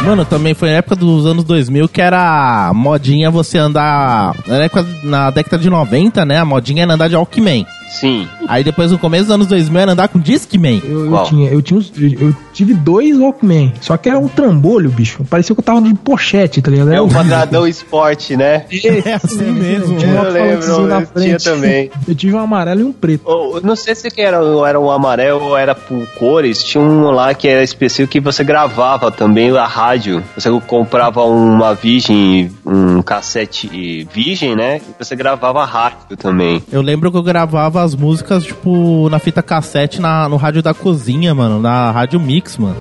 Mano, 0.06 0.24
também 0.24 0.54
foi 0.54 0.68
na 0.68 0.76
época 0.76 0.94
dos 0.94 1.26
anos 1.26 1.42
2000 1.42 1.88
que 1.88 2.00
era 2.00 2.70
modinha 2.72 3.28
você 3.28 3.58
andar. 3.58 4.36
Na, 4.46 4.60
na 5.02 5.30
década 5.30 5.60
de 5.60 5.68
90, 5.68 6.24
né? 6.24 6.38
A 6.38 6.44
modinha 6.44 6.84
era 6.84 6.94
andar 6.94 7.08
de 7.08 7.16
Walkman. 7.16 7.66
Sim. 7.88 8.28
Aí 8.48 8.62
depois 8.64 8.90
no 8.92 8.98
começo 8.98 9.24
dos 9.24 9.34
anos 9.34 9.46
2000 9.46 9.80
era 9.80 9.92
andar 9.92 10.08
com 10.08 10.18
Discman. 10.18 10.80
Eu, 10.84 11.14
eu 11.14 11.24
tinha, 11.24 11.50
eu 11.50 11.62
tinha 11.62 11.78
uns- 11.78 11.92
eu 12.20 12.34
tive 12.52 12.74
dois 12.74 13.18
Walkman, 13.18 13.72
só 13.80 13.96
que 13.96 14.08
era 14.08 14.18
um 14.18 14.28
trambolho, 14.28 14.90
bicho. 14.90 15.24
Parecia 15.28 15.54
que 15.54 15.60
eu 15.60 15.64
tava 15.64 15.80
de 15.82 15.94
pochete, 15.94 16.60
tá 16.62 16.70
ligado? 16.70 16.90
É 16.90 16.94
Era 16.94 17.02
horrível. 17.02 17.22
quadradão 17.22 17.66
esporte, 17.68 18.36
né? 18.36 18.64
É 19.04 19.14
assim 19.14 19.50
mesmo. 19.52 19.96
Tinha 19.98 20.12
um 20.12 20.24
Eu 20.24 20.32
lembro, 20.32 20.66
eu 20.66 21.22
tinha 21.22 21.36
também. 21.38 21.90
Eu 22.06 22.14
tive 22.14 22.34
um 22.34 22.38
amarelo 22.38 22.80
e 22.80 22.84
um 22.84 22.92
preto. 22.92 23.24
Não 23.62 23.74
sei 23.76 23.94
se 23.94 24.10
que 24.10 24.20
era, 24.20 24.38
era 24.66 24.78
um 24.78 24.90
amarelo 24.90 25.42
ou 25.46 25.56
era 25.56 25.74
por 25.74 26.06
cores. 26.18 26.62
Tinha 26.62 26.82
um 26.82 27.10
lá 27.10 27.34
que 27.34 27.48
era 27.48 27.62
específico 27.62 28.10
que 28.12 28.20
você 28.20 28.44
gravava 28.44 29.10
também 29.10 29.50
a 29.56 29.66
rádio. 29.66 30.22
Você 30.36 30.48
comprava 30.66 31.22
uma 31.24 31.74
Virgem, 31.74 32.50
um 32.64 33.02
cassete 33.02 34.06
Virgem, 34.12 34.54
né? 34.56 34.80
E 34.88 35.04
você 35.04 35.14
gravava 35.16 35.64
rádio 35.64 36.16
também. 36.16 36.62
Eu 36.70 36.80
lembro 36.82 37.10
que 37.10 37.16
eu 37.16 37.22
gravava 37.22 37.82
as 37.82 37.94
músicas, 37.94 38.35
tipo, 38.44 39.08
na 39.08 39.18
fita 39.18 39.42
cassete 39.42 40.00
na, 40.00 40.28
no 40.28 40.36
rádio 40.36 40.62
da 40.62 40.74
cozinha, 40.74 41.34
mano. 41.34 41.60
Na 41.60 41.90
rádio 41.90 42.20
Mix, 42.20 42.56
mano. 42.56 42.80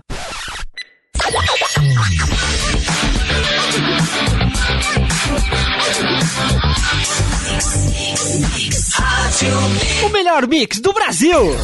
O 10.05 10.10
melhor 10.10 10.47
mix 10.47 10.79
do 10.79 10.93
Brasil. 10.93 11.55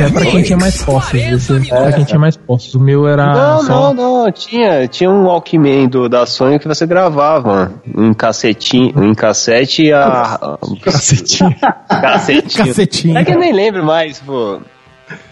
É 0.00 0.08
pra 0.10 0.22
quem 0.26 0.42
tinha 0.42 0.58
mais 0.58 0.82
posses. 0.82 1.14
Esse, 1.14 1.56
é 1.56 1.60
pra 1.60 1.92
quem 1.92 2.04
tinha 2.04 2.18
mais 2.18 2.36
posses. 2.36 2.74
O 2.74 2.80
meu 2.80 3.06
era 3.06 3.26
não, 3.32 3.62
só. 3.62 3.94
não, 3.94 4.24
não. 4.24 4.32
Tinha, 4.32 4.88
tinha 4.88 5.10
um 5.10 5.24
Walkman 5.26 5.88
do, 5.88 6.08
da 6.08 6.26
Sony 6.26 6.58
que 6.58 6.66
você 6.66 6.86
gravava 6.86 7.72
em 7.96 8.12
cacetinho, 8.12 9.04
em 9.04 9.14
cassete 9.14 9.92
a. 9.92 10.06
a- 10.40 10.58
Cacetinho. 10.82 11.54
Cacetinho. 11.88 12.66
Cacetinho. 12.66 13.18
É 13.18 13.24
que 13.24 13.32
eu 13.32 13.38
nem 13.38 13.52
lembro 13.52 13.84
mais, 13.84 14.18
pô. 14.18 14.58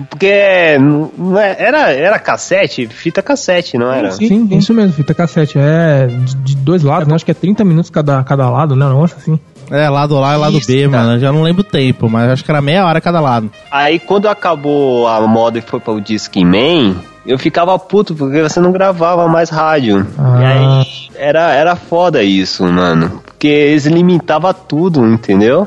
Porque 0.09 0.27
é- 0.27 0.79
era, 1.59 1.90
era 1.90 2.18
cassete, 2.20 2.87
fita 2.87 3.20
cassete, 3.20 3.77
não 3.77 3.90
era? 3.90 4.12
Sim, 4.12 4.47
isso 4.53 4.73
mesmo, 4.73 4.92
fita 4.92 5.12
cassete. 5.12 5.59
É 5.59 6.07
de, 6.07 6.35
de 6.37 6.57
dois 6.57 6.83
lados, 6.85 7.09
né? 7.09 7.14
Acho 7.16 7.25
que 7.25 7.33
é 7.33 7.35
30 7.35 7.64
minutos 7.64 7.90
cada, 7.90 8.23
cada 8.23 8.49
lado, 8.49 8.77
né? 8.77 8.85
Um 8.87 8.90
negócio 8.90 9.16
assim. 9.16 9.40
É, 9.70 9.88
lado 9.88 10.22
A 10.22 10.35
e 10.35 10.37
lado 10.37 10.59
Isso, 10.59 10.66
B, 10.66 10.88
mano. 10.88 11.12
Eu 11.14 11.20
já 11.20 11.33
não 11.33 11.42
lembro 11.42 11.62
o 11.62 11.64
tempo, 11.64 12.09
mas 12.09 12.31
acho 12.31 12.44
que 12.44 12.50
era 12.50 12.61
meia 12.62 12.87
hora 12.87 13.00
cada 13.00 13.20
lado. 13.20 13.50
Aí 13.70 13.98
quando 13.98 14.29
acabou 14.29 15.07
a 15.09 15.20
moda 15.27 15.59
e 15.59 15.62
foi 15.62 15.81
para 15.81 15.92
o 15.92 16.00
Discman, 16.00 16.96
eu 17.27 17.38
ficava 17.38 17.79
puto 17.79 18.14
porque 18.14 18.42
você 18.42 18.61
não 18.61 18.72
gravava 18.72 19.27
mais 19.29 19.50
rádio. 19.50 20.07
Ah. 20.18 20.40
E 20.40 20.44
aí 20.44 20.87
era, 21.16 21.53
era 21.53 21.77
foda 21.77 22.22
isso, 22.22 22.64
mano. 22.64 23.22
Porque 23.24 23.48
eles 23.48 23.87
limitavam 23.87 24.53
tudo, 24.55 25.05
entendeu? 25.07 25.66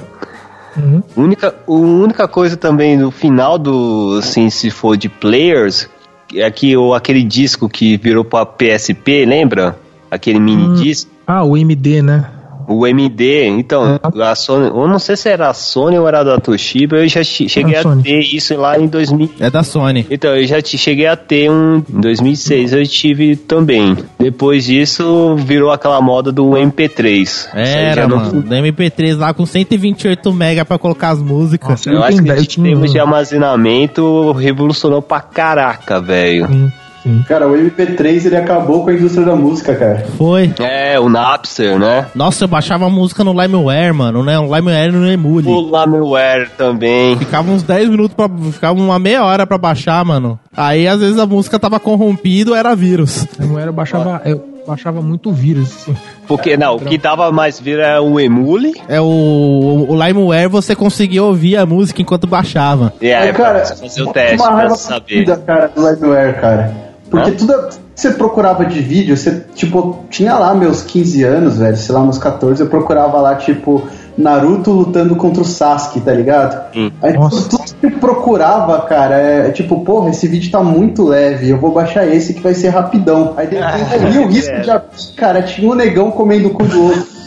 Uhum. 0.75 1.01
Única, 1.15 1.55
a 1.67 1.71
única 1.71 2.27
coisa 2.27 2.55
também 2.55 2.95
no 2.97 3.09
final 3.09 3.57
do, 3.57 4.17
assim, 4.19 4.49
se 4.49 4.69
for 4.69 4.95
de 4.95 5.09
players, 5.09 5.89
é 6.35 6.49
que 6.51 6.77
o, 6.77 6.93
aquele 6.93 7.23
disco 7.23 7.67
que 7.67 7.97
virou 7.97 8.23
pra 8.23 8.45
PSP, 8.45 9.25
lembra? 9.25 9.75
Aquele 10.09 10.39
mini 10.39 10.63
Hum. 10.67 10.73
disco. 10.75 11.09
Ah, 11.25 11.43
o 11.43 11.57
MD, 11.57 12.01
né? 12.01 12.25
O 12.67 12.85
MD, 12.85 13.45
então, 13.47 13.97
a 14.21 14.35
Sony, 14.35 14.67
eu 14.67 14.87
não 14.87 14.99
sei 14.99 15.15
se 15.15 15.29
era 15.29 15.49
a 15.49 15.53
Sony 15.53 15.97
ou 15.97 16.07
era 16.07 16.21
da 16.23 16.37
Toshiba, 16.39 16.97
eu 16.97 17.07
já 17.07 17.23
che- 17.23 17.47
cheguei 17.47 17.73
Era 17.75 17.79
a 17.79 17.83
Sony. 17.83 18.03
ter 18.03 18.19
isso 18.19 18.57
lá 18.57 18.77
em 18.77 18.87
2000. 18.87 19.29
É 19.39 19.49
da 19.49 19.63
Sony. 19.63 20.05
Então, 20.11 20.35
eu 20.35 20.45
já 20.45 20.61
te- 20.61 20.77
cheguei 20.77 21.07
a 21.07 21.15
ter 21.15 21.49
um. 21.49 21.77
Em 21.89 22.01
2006 22.01 22.73
eu 22.73 22.85
tive 22.85 23.35
também. 23.37 23.95
Depois 24.19 24.65
disso, 24.65 25.35
virou 25.37 25.71
aquela 25.71 26.01
moda 26.01 26.31
do 26.31 26.57
MP3. 26.57 27.21
Isso 27.21 27.49
aí 27.53 27.67
Era, 27.85 28.01
já 28.01 28.07
não- 28.07 28.17
mano. 28.17 28.41
Da 28.41 28.57
MP3 28.57 29.17
lá 29.17 29.33
com 29.33 29.45
128 29.45 30.33
mega 30.33 30.65
pra 30.65 30.77
colocar 30.77 31.11
as 31.11 31.21
músicas. 31.21 31.69
Nossa, 31.69 31.89
Eu 31.89 32.03
acho 32.03 32.21
que 32.21 32.29
eu 32.29 32.35
em 32.35 32.45
termos 32.71 32.91
de 32.91 32.99
armazenamento, 32.99 34.31
revolucionou 34.33 35.01
pra 35.01 35.21
caraca, 35.21 36.01
velho. 36.01 36.47
Sim, 36.47 36.71
sim. 37.07 37.25
Cara, 37.27 37.47
o 37.47 37.53
MP3 37.53 38.25
ele 38.25 38.35
acabou 38.35 38.83
com 38.83 38.89
a 38.89 38.93
indústria 38.93 39.25
da 39.25 39.35
música, 39.35 39.75
cara. 39.75 40.05
Foi. 40.17 40.53
É, 40.59 40.99
o 40.99 41.09
Napster, 41.09 41.77
né? 41.79 42.07
Nossa, 42.13 42.43
eu 42.43 42.47
baixava 42.47 42.85
a 42.85 42.89
música 42.89 43.23
no 43.23 43.31
LimeWare, 43.39 43.93
mano, 43.93 44.23
né? 44.23 44.37
No 44.37 44.53
LimeWare 44.53 44.91
no 44.91 45.07
Emule. 45.09 45.47
O 45.47 45.61
Lameware 45.61 46.49
também. 46.57 47.17
Ficava 47.17 47.49
uns 47.51 47.63
10 47.63 47.89
minutos 47.89 48.15
pra. 48.15 48.29
Ficava 48.51 48.79
uma 48.79 48.99
meia 48.99 49.23
hora 49.23 49.45
pra 49.47 49.57
baixar, 49.57 50.03
mano. 50.05 50.39
Aí 50.55 50.87
às 50.87 50.99
vezes 50.99 51.17
a 51.19 51.25
música 51.25 51.59
tava 51.59 51.79
corrompida 51.79 52.55
era 52.57 52.75
vírus. 52.75 53.27
A 53.39 53.45
mulher 53.45 53.71
baixava, 53.71 54.21
eu 54.25 54.43
baixava 54.67 55.01
muito 55.01 55.31
vírus, 55.31 55.71
assim. 55.71 55.95
Porque, 56.27 56.57
não, 56.57 56.75
o 56.75 56.79
que 56.81 56.97
dava 56.97 57.31
mais 57.31 57.57
vir 57.57 57.79
era 57.79 58.01
o 58.01 58.19
Emule. 58.19 58.73
É 58.89 58.99
o, 58.99 59.85
o 59.87 59.95
LimeWare 60.03 60.49
você 60.49 60.75
conseguia 60.75 61.23
ouvir 61.23 61.55
a 61.55 61.65
música 61.65 62.01
enquanto 62.01 62.27
baixava. 62.27 62.91
E 63.01 63.13
aí, 63.13 63.27
Aí, 63.29 63.33
cara, 63.33 63.65
fazer 63.65 64.01
o 64.03 64.11
teste, 64.11 64.35
uma 64.45 64.57
pra 64.57 64.69
saber. 64.71 65.13
fodida, 65.25 65.37
cara, 65.37 65.71
do 65.73 65.89
LimeWare, 65.89 66.33
cara. 66.41 66.86
Porque 67.09 67.31
Hã? 67.31 67.35
tudo 67.35 67.69
que 67.69 67.77
você 67.95 68.11
procurava 68.11 68.65
de 68.65 68.81
vídeo, 68.81 69.15
você, 69.15 69.45
tipo, 69.55 70.03
tinha 70.09 70.35
lá 70.35 70.53
meus 70.53 70.83
15 70.83 71.23
anos, 71.23 71.57
velho, 71.57 71.77
sei 71.77 71.95
lá, 71.95 72.01
meus 72.01 72.17
14, 72.17 72.61
eu 72.61 72.69
procurava 72.69 73.19
lá, 73.19 73.35
tipo, 73.35 73.87
Naruto 74.17 74.71
lutando 74.71 75.15
contra 75.15 75.41
o 75.41 75.45
Sasuke, 75.45 76.01
tá 76.01 76.11
ligado? 76.11 76.75
Hum. 76.75 76.91
Aí 77.01 77.13
Nossa. 77.13 77.49
tudo, 77.49 77.63
que 77.79 77.85
eu 77.85 77.91
procurava, 77.91 78.81
cara, 78.81 79.19
é, 79.19 79.47
é 79.47 79.51
tipo, 79.51 79.85
porra, 79.85 80.09
esse 80.09 80.27
vídeo 80.27 80.51
tá 80.51 80.63
muito 80.63 81.03
leve, 81.03 81.49
eu 81.49 81.57
vou 81.57 81.71
baixar 81.71 82.07
esse 82.07 82.33
que 82.33 82.41
vai 82.41 82.55
ser 82.55 82.69
rapidão. 82.69 83.35
Aí 83.37 83.47
de 83.47 83.55
repente 83.55 83.93
eu 83.93 84.09
li 84.09 84.17
o 84.17 84.27
risco 84.33 84.53
é. 84.53 84.61
de 84.61 84.71
abrir, 84.71 85.13
cara, 85.15 85.43
tinha 85.43 85.71
um 85.71 85.75
negão 85.75 86.09
comendo 86.11 86.47
o 86.47 86.51
cu 86.51 86.63
do 86.63 86.83
outro. 86.83 87.07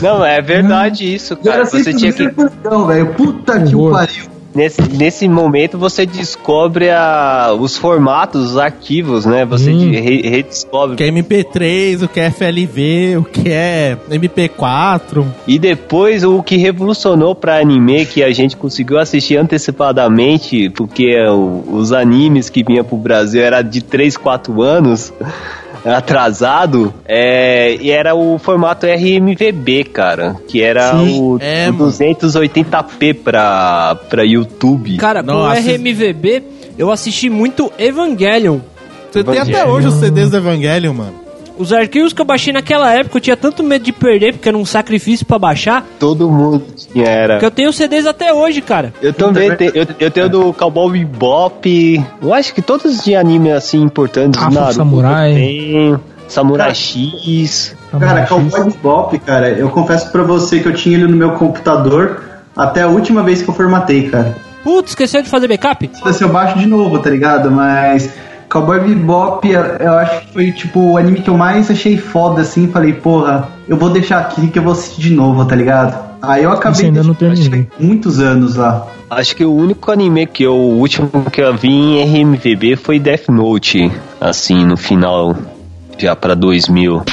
Não, 0.00 0.24
é 0.24 0.40
verdade 0.40 1.14
isso, 1.14 1.36
cara. 1.36 1.66
Você 1.66 1.92
tinha 1.92 2.12
que 2.12 2.24
negão, 2.24 2.86
velho. 2.86 3.12
Puta 3.14 3.60
que 3.60 3.74
pariu. 3.90 4.39
Nesse, 4.52 4.82
nesse 4.82 5.28
momento 5.28 5.78
você 5.78 6.04
descobre 6.04 6.90
a, 6.90 7.54
os 7.58 7.76
formatos, 7.76 8.50
os 8.50 8.56
arquivos, 8.58 9.24
né? 9.24 9.44
Você 9.44 9.70
Hum. 9.70 9.90
re- 9.92 10.22
redescobre. 10.28 10.94
O 10.94 10.96
que 10.96 11.04
é 11.04 11.08
MP3, 11.10 12.02
o 12.04 12.08
que 12.08 12.18
é 12.20 12.30
FLV, 12.30 13.16
o 13.18 13.24
que 13.24 13.48
é 13.48 13.96
MP4. 14.10 15.24
E 15.46 15.58
depois 15.58 16.24
o 16.24 16.42
que 16.42 16.56
revolucionou 16.56 17.34
pra 17.34 17.60
anime, 17.60 18.04
que 18.06 18.22
a 18.24 18.32
gente 18.32 18.56
conseguiu 18.56 18.98
assistir 18.98 19.36
antecipadamente, 19.36 20.68
porque 20.70 21.16
os 21.70 21.92
animes 21.92 22.50
que 22.50 22.62
vinha 22.64 22.82
pro 22.82 22.96
Brasil 22.96 23.42
era 23.42 23.62
de 23.62 23.80
3, 23.82 24.16
4 24.16 24.62
anos 24.62 25.12
atrasado, 25.96 26.92
é, 27.06 27.76
e 27.76 27.90
era 27.90 28.14
o 28.14 28.38
formato 28.38 28.86
RMVB, 28.86 29.84
cara, 29.84 30.36
que 30.48 30.62
era 30.62 30.92
Sim, 30.92 31.20
o, 31.20 31.38
é, 31.40 31.70
o 31.70 31.74
mano. 31.74 31.92
280p 31.92 33.14
pra, 33.22 33.96
pra 34.08 34.24
YouTube. 34.24 34.96
Cara, 34.96 35.22
com 35.22 35.32
o. 35.32 35.48
RMVB, 35.48 36.42
eu 36.78 36.90
assisti 36.90 37.30
muito 37.30 37.72
Evangelion. 37.78 38.58
Você 39.10 39.24
tem 39.24 39.38
até 39.38 39.66
hoje 39.66 39.88
os 39.88 39.94
CDs 39.94 40.30
do 40.30 40.36
Evangelion, 40.36 40.94
mano. 40.94 41.29
Os 41.58 41.72
arquivos 41.72 42.12
que 42.12 42.20
eu 42.20 42.24
baixei 42.24 42.52
naquela 42.52 42.92
época 42.92 43.18
eu 43.18 43.20
tinha 43.20 43.36
tanto 43.36 43.62
medo 43.62 43.84
de 43.84 43.92
perder, 43.92 44.32
porque 44.34 44.48
era 44.48 44.56
um 44.58 44.64
sacrifício 44.64 45.26
pra 45.26 45.38
baixar, 45.38 45.84
Todo 45.98 46.30
mundo 46.30 46.64
tinha, 46.76 47.04
era. 47.06 47.38
que 47.38 47.44
eu 47.44 47.50
tenho 47.50 47.72
CDs 47.72 48.06
até 48.06 48.32
hoje, 48.32 48.60
cara. 48.60 48.92
Eu 49.02 49.12
também 49.12 49.54
tenho, 49.56 49.72
eu, 49.74 49.86
eu 49.98 50.10
tenho 50.10 50.28
do 50.28 50.52
Cowboy 50.52 51.04
Bebop. 51.04 52.04
Eu 52.22 52.32
acho 52.34 52.54
que 52.54 52.62
todos 52.62 53.02
de 53.04 53.14
anime 53.14 53.50
assim 53.52 53.80
importantes. 53.82 54.40
Afro 54.40 54.54
Naruto 54.54 54.74
Samurai. 54.74 55.34
tenho, 55.34 56.00
Samurai 56.28 56.66
Cara, 56.68 56.74
X. 56.74 57.76
Cara, 57.98 58.26
Cowboy 58.26 58.64
Bebop, 58.64 59.18
cara, 59.20 59.48
eu 59.50 59.68
confesso 59.70 60.10
pra 60.10 60.22
você 60.22 60.60
que 60.60 60.68
eu 60.68 60.74
tinha 60.74 60.96
ele 60.96 61.06
no 61.06 61.16
meu 61.16 61.32
computador 61.32 62.22
até 62.56 62.82
a 62.82 62.88
última 62.88 63.22
vez 63.22 63.42
que 63.42 63.48
eu 63.48 63.54
formatei, 63.54 64.08
cara. 64.08 64.36
Putz, 64.62 64.90
esqueceu 64.90 65.22
de 65.22 65.28
fazer 65.28 65.48
backup? 65.48 65.90
Se 66.12 66.22
eu 66.22 66.28
baixo 66.28 66.58
de 66.58 66.66
novo, 66.66 66.98
tá 66.98 67.08
ligado? 67.08 67.50
Mas 67.50 68.12
Cowboy 68.50 68.80
Bebop, 68.80 69.48
eu 69.48 69.92
acho 69.92 70.20
que 70.22 70.32
foi 70.32 70.50
tipo 70.50 70.80
o 70.80 70.96
anime 70.98 71.20
que 71.20 71.30
eu 71.30 71.36
mais 71.36 71.70
achei 71.70 71.96
foda 71.96 72.42
assim. 72.42 72.66
Falei, 72.66 72.92
porra, 72.92 73.48
eu 73.68 73.76
vou 73.76 73.90
deixar 73.90 74.18
aqui 74.18 74.48
que 74.48 74.58
eu 74.58 74.62
vou 74.64 74.72
assistir 74.72 75.02
de 75.02 75.14
novo, 75.14 75.44
tá 75.44 75.54
ligado? 75.54 75.96
Aí 76.20 76.42
eu 76.42 76.50
acabei 76.50 76.72
Isso 76.72 76.84
ainda 76.86 77.02
não 77.04 77.14
terminei. 77.14 77.68
muitos 77.78 78.18
anos 78.18 78.56
lá. 78.56 78.88
Acho 79.08 79.36
que 79.36 79.44
o 79.44 79.54
único 79.54 79.92
anime 79.92 80.26
que 80.26 80.42
eu, 80.42 80.54
o 80.54 80.78
último 80.80 81.08
que 81.30 81.40
eu 81.40 81.56
vi 81.56 81.68
em 81.68 82.02
RMVB 82.02 82.74
foi 82.74 82.98
Death 82.98 83.28
Note, 83.28 83.90
assim, 84.20 84.64
no 84.64 84.76
final, 84.76 85.36
já 85.96 86.16
pra 86.16 86.34
2000. 86.34 87.04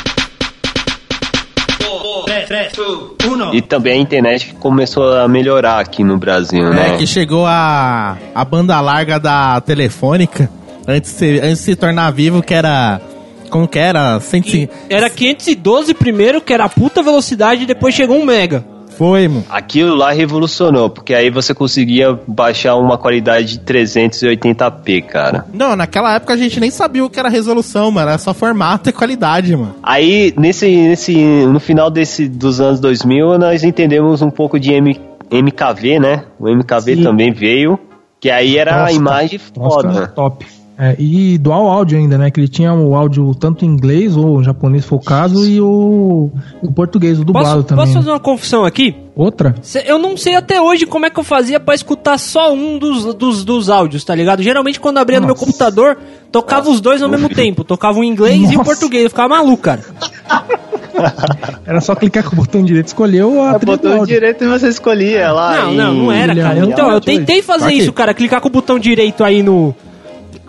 E 3.53 3.61
também 3.61 3.93
a 3.93 4.01
internet 4.01 4.55
começou 4.59 5.17
a 5.17 5.27
melhorar 5.27 5.79
aqui 5.79 6.03
no 6.03 6.17
Brasil, 6.17 6.69
né? 6.71 6.95
É 6.95 6.97
que 6.97 7.05
chegou 7.05 7.45
a, 7.45 8.17
a 8.33 8.45
banda 8.45 8.79
larga 8.81 9.19
da 9.19 9.59
telefônica, 9.61 10.49
antes 10.87 11.11
de, 11.13 11.17
se- 11.17 11.39
antes 11.39 11.57
de 11.59 11.63
se 11.63 11.75
tornar 11.75 12.11
vivo, 12.11 12.41
que 12.41 12.53
era. 12.53 13.01
Como 13.49 13.67
que 13.67 13.79
era? 13.79 14.19
150. 14.19 14.73
Era 14.89 15.09
512 15.09 15.93
primeiro, 15.93 16.41
que 16.41 16.51
era 16.53 16.65
a 16.65 16.69
puta 16.69 17.01
velocidade, 17.01 17.63
e 17.63 17.65
depois 17.65 17.93
chegou 17.95 18.17
um 18.17 18.25
mega. 18.25 18.63
Foi, 18.97 19.27
mano. 19.27 19.45
Aquilo 19.47 19.93
lá 19.95 20.11
revolucionou, 20.11 20.89
porque 20.89 21.13
aí 21.13 21.29
você 21.29 21.53
conseguia 21.53 22.19
baixar 22.27 22.75
uma 22.75 22.97
qualidade 22.97 23.57
de 23.57 23.59
380p, 23.59 25.03
cara. 25.05 25.45
Não, 25.53 25.75
naquela 25.75 26.15
época 26.15 26.33
a 26.33 26.37
gente 26.37 26.59
nem 26.59 26.71
sabia 26.71 27.05
o 27.05 27.09
que 27.09 27.19
era 27.19 27.29
resolução, 27.29 27.91
mano. 27.91 28.09
Era 28.09 28.17
só 28.17 28.33
formato 28.33 28.89
e 28.89 28.93
qualidade, 28.93 29.55
mano. 29.55 29.75
Aí, 29.83 30.33
nesse, 30.37 30.65
nesse, 30.67 31.15
no 31.45 31.59
final 31.59 31.89
desse, 31.91 32.27
dos 32.27 32.59
anos 32.59 32.79
2000, 32.79 33.37
nós 33.37 33.63
entendemos 33.63 34.21
um 34.21 34.29
pouco 34.31 34.59
de 34.59 34.73
M, 34.73 34.99
MKV, 35.31 35.99
né? 35.99 36.23
O 36.39 36.49
MKV 36.49 36.95
Sim. 36.95 37.03
também 37.03 37.31
veio, 37.31 37.79
que 38.19 38.31
aí 38.31 38.57
era 38.57 38.75
a 38.75 38.79
Nossa, 38.81 38.93
imagem 38.93 39.39
Nossa, 39.55 39.75
foda. 39.81 40.07
top. 40.07 40.45
É, 40.79 40.95
e 40.99 41.39
dual 41.39 41.67
áudio 41.67 41.97
ainda, 41.97 42.19
né? 42.19 42.29
Que 42.29 42.39
ele 42.39 42.47
tinha 42.47 42.71
o 42.71 42.95
áudio 42.95 43.33
tanto 43.33 43.65
em 43.65 43.67
inglês 43.67 44.15
ou 44.15 44.43
japonês 44.43 44.85
o 44.91 44.99
caso 44.99 45.49
e 45.49 45.59
o, 45.59 46.29
o 46.61 46.71
português, 46.71 47.19
o 47.19 47.25
dublado 47.25 47.47
Posso, 47.47 47.63
também. 47.63 47.83
posso 47.83 47.93
né? 47.95 47.99
fazer 48.01 48.11
uma 48.11 48.19
confissão 48.19 48.63
aqui? 48.63 48.95
Outra? 49.15 49.55
Eu 49.87 49.97
não 49.97 50.15
sei 50.15 50.35
até 50.35 50.61
hoje 50.61 50.85
como 50.85 51.07
é 51.07 51.09
que 51.09 51.19
eu 51.19 51.23
fazia 51.23 51.59
pra 51.59 51.73
escutar 51.73 52.19
só 52.19 52.53
um 52.53 52.77
dos, 52.77 53.15
dos, 53.15 53.43
dos 53.43 53.69
áudios, 53.71 54.03
tá 54.03 54.13
ligado? 54.13 54.43
Geralmente 54.43 54.79
quando 54.79 54.99
abria 54.99 55.19
no 55.19 55.25
meu 55.25 55.33
Nossa. 55.33 55.45
computador, 55.47 55.97
tocava 56.31 56.69
os 56.69 56.79
dois 56.79 57.01
ao 57.01 57.09
mesmo 57.09 57.27
tempo. 57.29 57.63
Tocava 57.63 57.97
o 57.97 58.03
inglês 58.03 58.51
e 58.51 58.53
o 58.53 58.59
Nossa. 58.59 58.65
português. 58.65 59.05
Eu 59.05 59.09
ficava 59.09 59.29
maluco, 59.29 59.63
cara. 59.63 59.81
Era 61.65 61.81
só 61.81 61.95
clicar 61.95 62.23
com 62.23 62.33
o 62.33 62.35
botão 62.35 62.63
direito 62.63 62.89
e 62.91 63.19
a 63.19 63.57
do 63.57 63.65
Botou 63.65 63.91
áudio. 63.91 64.07
direito 64.07 64.43
e 64.43 64.47
você 64.47 64.67
escolhia 64.67 65.31
lá. 65.31 65.65
Não, 65.65 65.73
não, 65.73 65.93
não 65.93 66.11
era, 66.11 66.35
cara. 66.35 66.59
Então, 66.59 66.91
eu 66.91 67.01
tentei 67.01 67.41
fazer 67.41 67.65
Aqui. 67.65 67.77
isso, 67.79 67.93
cara. 67.93 68.13
Clicar 68.13 68.41
com 68.41 68.47
o 68.47 68.51
botão 68.51 68.79
direito 68.79 69.23
aí 69.23 69.41
no... 69.41 69.75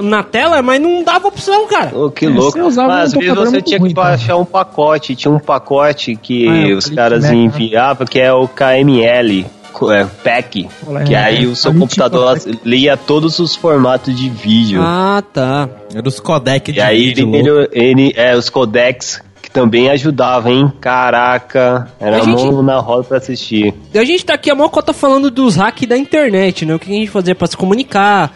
Na 0.01 0.23
tela, 0.23 0.63
mas 0.63 0.81
não 0.81 1.03
dava 1.03 1.29
opção, 1.29 1.67
cara. 1.67 1.97
Ô, 1.97 2.11
que 2.11 2.27
É, 2.27 2.29
louco. 2.29 2.53
você 2.53 2.61
usava 2.61 2.89
Mas 2.89 3.15
um 3.15 3.19
às 3.19 3.25
vezes 3.27 3.35
você 3.51 3.63
tinha 3.63 3.79
ruim, 3.81 3.89
que 3.91 3.95
cara. 3.95 4.09
baixar 4.11 4.37
um 4.37 4.45
pacote. 4.45 5.17
Tinha 5.17 5.33
um 5.33 5.39
pacote 5.39 6.15
que 6.17 6.49
Ah, 6.49 6.69
é, 6.69 6.73
os 6.75 6.89
caras 6.89 7.23
Mac, 7.25 7.33
né? 7.33 7.39
enviavam, 7.39 8.07
que 8.07 8.21
é 8.21 8.33
o 8.33 8.47
KML. 8.49 9.47
É, 9.93 10.05
PAC, 10.25 10.69
Olha, 10.89 11.05
que 11.05 11.15
é, 11.15 11.19
aí 11.23 11.45
é, 11.45 11.47
o 11.47 11.55
seu 11.55 11.71
gente 11.71 11.81
computador 11.81 12.37
tinha 12.41 12.59
lia 12.65 12.97
todos 12.97 13.39
os 13.39 13.55
formatos 13.55 14.13
de 14.17 14.29
vídeo. 14.29 14.81
Ah, 14.83 15.23
tá. 15.33 15.69
Era 15.95 16.09
os 16.09 16.19
codec 16.19 16.73
de 16.73 16.79
E 16.79 16.83
aí 16.83 17.15
vídeo 17.15 17.29
ele, 17.33 17.69
ele, 17.73 18.03
ele- 18.09 18.13
é, 18.17 18.37
os 18.37 18.51
codecs 18.51 19.23
que 19.41 19.49
também 19.49 19.89
ajudavam, 19.89 20.51
hein? 20.53 20.73
Caraca, 20.81 21.89
era 22.01 22.17
A 22.17 22.21
gente- 22.21 22.43
mão 22.45 22.61
na 22.63 22.79
roda 22.81 23.05
pra 23.05 23.19
assistir. 23.19 23.73
A 23.95 24.05
gente 24.05 24.25
tá 24.25 24.35
aqui 24.35 24.51
a 24.51 24.55
maior 24.55 24.69
cota 24.69 24.93
falando 24.93 25.31
dos 25.31 25.55
hacks 25.57 25.89
da 25.89 25.97
internet, 25.97 26.67
né? 26.67 26.75
O 26.75 26.79
que 26.79 26.91
a 26.91 26.95
gente 26.95 27.11
fazia 27.11 27.35
pra 27.35 27.47
se 27.47 27.57
comunicar, 27.57 28.33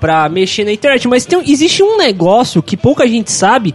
pra 0.00 0.28
mexer 0.28 0.64
na 0.64 0.72
internet. 0.72 1.06
Mas 1.08 1.24
tem, 1.24 1.40
existe 1.50 1.82
um 1.82 1.96
negócio 1.98 2.62
que 2.62 2.76
pouca 2.76 3.06
gente 3.06 3.30
sabe. 3.32 3.74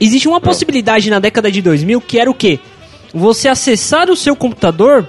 Existe 0.00 0.28
uma 0.28 0.40
possibilidade 0.40 1.08
na 1.10 1.18
década 1.18 1.50
de 1.50 1.62
2000 1.62 2.00
que 2.00 2.18
era 2.18 2.30
o 2.30 2.34
quê? 2.34 2.58
Você 3.14 3.48
acessar 3.48 4.10
o 4.10 4.16
seu 4.16 4.36
computador 4.36 5.06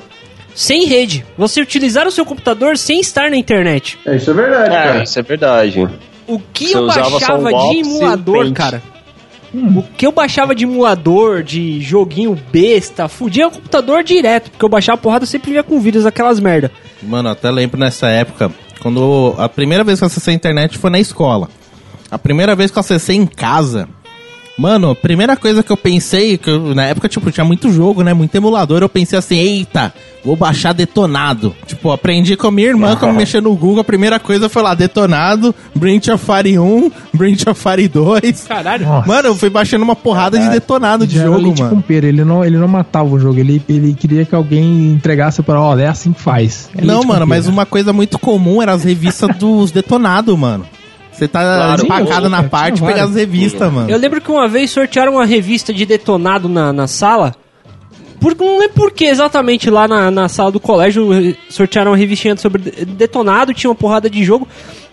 sem 0.56 0.86
rede. 0.86 1.26
Você 1.38 1.62
utilizar 1.62 2.08
o 2.08 2.12
seu 2.12 2.26
computador 2.26 2.78
sem 2.78 3.00
estar 3.00 3.30
na 3.30 3.36
internet. 3.38 3.98
É, 4.06 4.16
isso 4.16 4.32
é 4.32 4.34
verdade, 4.34 4.66
É, 4.66 4.84
cara. 4.84 5.04
isso 5.04 5.20
é 5.20 5.22
verdade. 5.22 5.90
O 6.26 6.40
que 6.40 6.68
Você 6.68 6.78
eu 6.78 6.88
baixava 6.88 7.54
de 7.54 7.80
emulador, 7.80 8.52
cara? 8.54 8.82
O 9.54 9.82
que 9.82 10.06
eu 10.06 10.12
baixava 10.12 10.54
de 10.54 10.66
emulador, 10.66 11.42
de 11.42 11.80
joguinho 11.82 12.38
besta, 12.52 13.08
fudia 13.08 13.48
o 13.48 13.52
computador 13.52 14.04
direto, 14.04 14.52
porque 14.52 14.64
eu 14.64 14.70
baixava 14.70 14.98
a 15.00 15.02
porrada 15.02 15.26
sempre 15.26 15.52
vinha 15.52 15.64
com 15.64 15.80
vírus, 15.80 16.06
aquelas 16.06 16.40
merda. 16.40 16.70
Mano, 17.02 17.30
eu 17.30 17.34
até 17.34 17.50
lembro 17.50 17.80
nessa 17.80 18.08
época, 18.10 18.52
quando 18.78 19.36
a 19.38 19.50
primeira 19.50 19.84
vez 19.84 20.00
que 20.00 20.04
eu 20.04 20.08
acessei 20.08 20.34
a 20.34 20.36
internet 20.36 20.78
foi 20.78 20.90
na 20.90 21.00
escola. 21.00 21.50
A 22.10 22.18
primeira 22.18 22.56
vez 22.56 22.72
que 22.72 22.78
eu 22.78 22.82
acessei 22.82 23.16
em 23.16 23.26
casa. 23.26 23.88
Mano, 24.58 24.90
a 24.90 24.96
primeira 24.96 25.36
coisa 25.38 25.62
que 25.62 25.72
eu 25.72 25.78
pensei, 25.78 26.38
que 26.38 26.50
eu- 26.50 26.74
na 26.74 26.84
época, 26.86 27.08
tipo, 27.08 27.30
tinha 27.32 27.46
muito 27.46 27.72
jogo, 27.72 28.02
né? 28.02 28.14
Muito 28.14 28.34
emulador, 28.36 28.82
eu 28.82 28.90
pensei 28.90 29.18
assim, 29.20 29.36
eita, 29.38 29.94
vou 30.26 30.36
baixar 30.36 30.74
detonado. 30.74 31.56
Tipo, 31.68 31.92
aprendi 31.92 32.36
com 32.36 32.48
a 32.48 32.52
minha 32.52 32.68
irmã, 32.70 32.96
como 32.96 33.14
mexer 33.14 33.40
no 33.42 33.54
Google, 33.56 33.82
a 33.82 33.84
primeira 33.84 34.20
coisa 34.20 34.50
foi 34.50 34.64
lá, 34.64 34.74
detonado, 34.74 35.54
Breach 35.76 36.10
of 36.10 36.26
Fire 36.26 36.58
1, 36.58 36.92
Breach 37.14 37.48
of 37.48 37.62
Fire 37.62 37.88
2. 37.88 38.46
Caralho. 38.48 38.86
Nossa. 38.88 39.08
Mano, 39.08 39.28
eu 39.30 39.36
fui 39.36 39.50
baixando 39.52 39.84
uma 39.84 39.96
porrada 39.96 40.40
de 40.40 40.50
detonado 40.50 41.06
de 41.06 41.20
jogo, 41.20 41.38
leite 41.38 41.62
mano. 41.62 41.76
com 41.76 41.82
pera, 41.82 42.08
ele 42.08 42.24
não, 42.26 42.44
ele 42.44 42.58
não 42.58 42.68
matava 42.68 43.08
o 43.14 43.20
jogo, 43.20 43.40
ele, 43.40 43.62
ele 43.70 43.94
queria 43.94 44.26
que 44.26 44.34
alguém 44.34 44.92
entregasse 44.92 45.44
para, 45.44 45.62
ó, 45.62 45.78
é 45.78 45.86
assim 45.88 46.12
que 46.12 46.22
faz. 46.22 46.68
É 46.76 46.84
Não, 46.84 47.04
mano, 47.04 47.28
mas 47.28 47.48
uma 47.48 47.66
coisa 47.66 47.94
muito 47.94 48.18
comum 48.18 48.60
era 48.60 48.72
as 48.74 48.84
revistas 48.84 49.30
dos 49.38 49.70
detonados, 49.72 50.36
mano. 50.38 50.66
Você 51.18 51.28
tá 51.28 51.42
Claro, 51.42 51.84
empacado 51.86 52.26
sim, 52.26 52.32
na 52.32 52.44
parte 52.44 52.82
pegar 52.82 53.04
as 53.06 53.16
revistas, 53.16 53.72
mano. 53.74 53.90
Eu 53.90 53.98
lembro 53.98 54.22
que 54.22 54.30
uma 54.32 54.48
vez 54.48 54.70
sortearam 54.70 55.14
uma 55.14 55.26
revista 55.26 55.74
de 55.74 55.86
detonado 55.86 56.48
na, 56.48 56.72
na 56.72 56.86
sala. 56.88 57.34
Por, 58.20 58.36
não 58.36 58.60
lembro 58.60 58.74
por 58.76 58.92
que 58.92 59.06
exatamente 59.06 59.70
lá 59.70 59.88
na, 59.88 60.10
na 60.12 60.28
sala 60.30 60.52
do 60.52 60.60
colégio 60.60 61.14
eh, 61.14 61.36
sortearam 61.50 61.92
uma 61.92 61.98
revistinha 61.98 62.36
sobre 62.38 62.62
de- 62.64 62.86
detonado, 62.86 63.54
tinha 63.54 63.70
uma 63.70 63.76
porrada 63.76 64.10
de 64.10 64.24
jogo. 64.24 64.48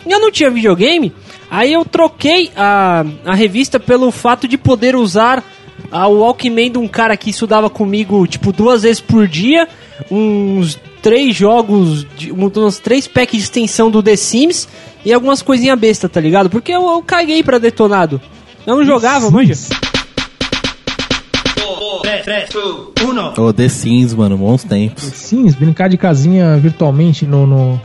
E 0.07 0.13
eu 0.13 0.21
não 0.21 0.31
tinha 0.31 0.51
videogame, 0.51 1.13
aí 1.51 1.73
eu 1.73 1.85
troquei 1.85 2.51
a, 2.57 3.05
a 3.25 3.35
revista 3.35 3.81
pelo 3.81 4.11
fato 4.11 4.47
de 4.47 4.59
poder 4.59 4.95
usar 4.95 5.43
a, 5.91 6.07
o 6.07 6.21
Walkman 6.21 6.71
de 6.73 6.79
um 6.79 6.87
cara 6.87 7.17
que 7.17 7.31
estudava 7.31 7.71
comigo, 7.71 8.27
tipo, 8.27 8.53
duas 8.53 8.83
vezes 8.83 9.01
por 9.01 9.27
dia, 9.27 9.67
uns 10.11 10.79
três 11.05 11.37
jogos, 11.37 12.07
de, 12.17 12.33
uns 12.33 12.79
três 12.79 13.07
packs 13.07 13.37
de 13.37 13.43
extensão 13.43 13.91
do 13.91 14.03
The 14.03 14.17
Sims 14.17 14.67
e 15.05 15.13
algumas 15.13 15.43
coisinhas 15.43 15.79
besta, 15.79 16.09
tá 16.09 16.19
ligado? 16.19 16.49
Porque 16.49 16.73
eu, 16.73 16.81
eu 16.81 17.03
caguei 17.03 17.43
pra 17.43 17.59
detonado. 17.59 18.19
Eu 18.67 18.77
não 18.77 18.87
jogava, 18.87 19.31
manja. 19.31 19.53
Ô, 23.39 23.53
The 23.53 23.69
Sims, 23.69 24.15
mano, 24.15 24.39
bons 24.39 24.65
tempos. 24.65 25.05
Sim, 25.05 25.51
brincar 25.53 25.91
de 25.91 25.99
casinha 25.99 26.57
virtualmente 26.57 27.27
no. 27.27 27.47
no... 27.47 27.81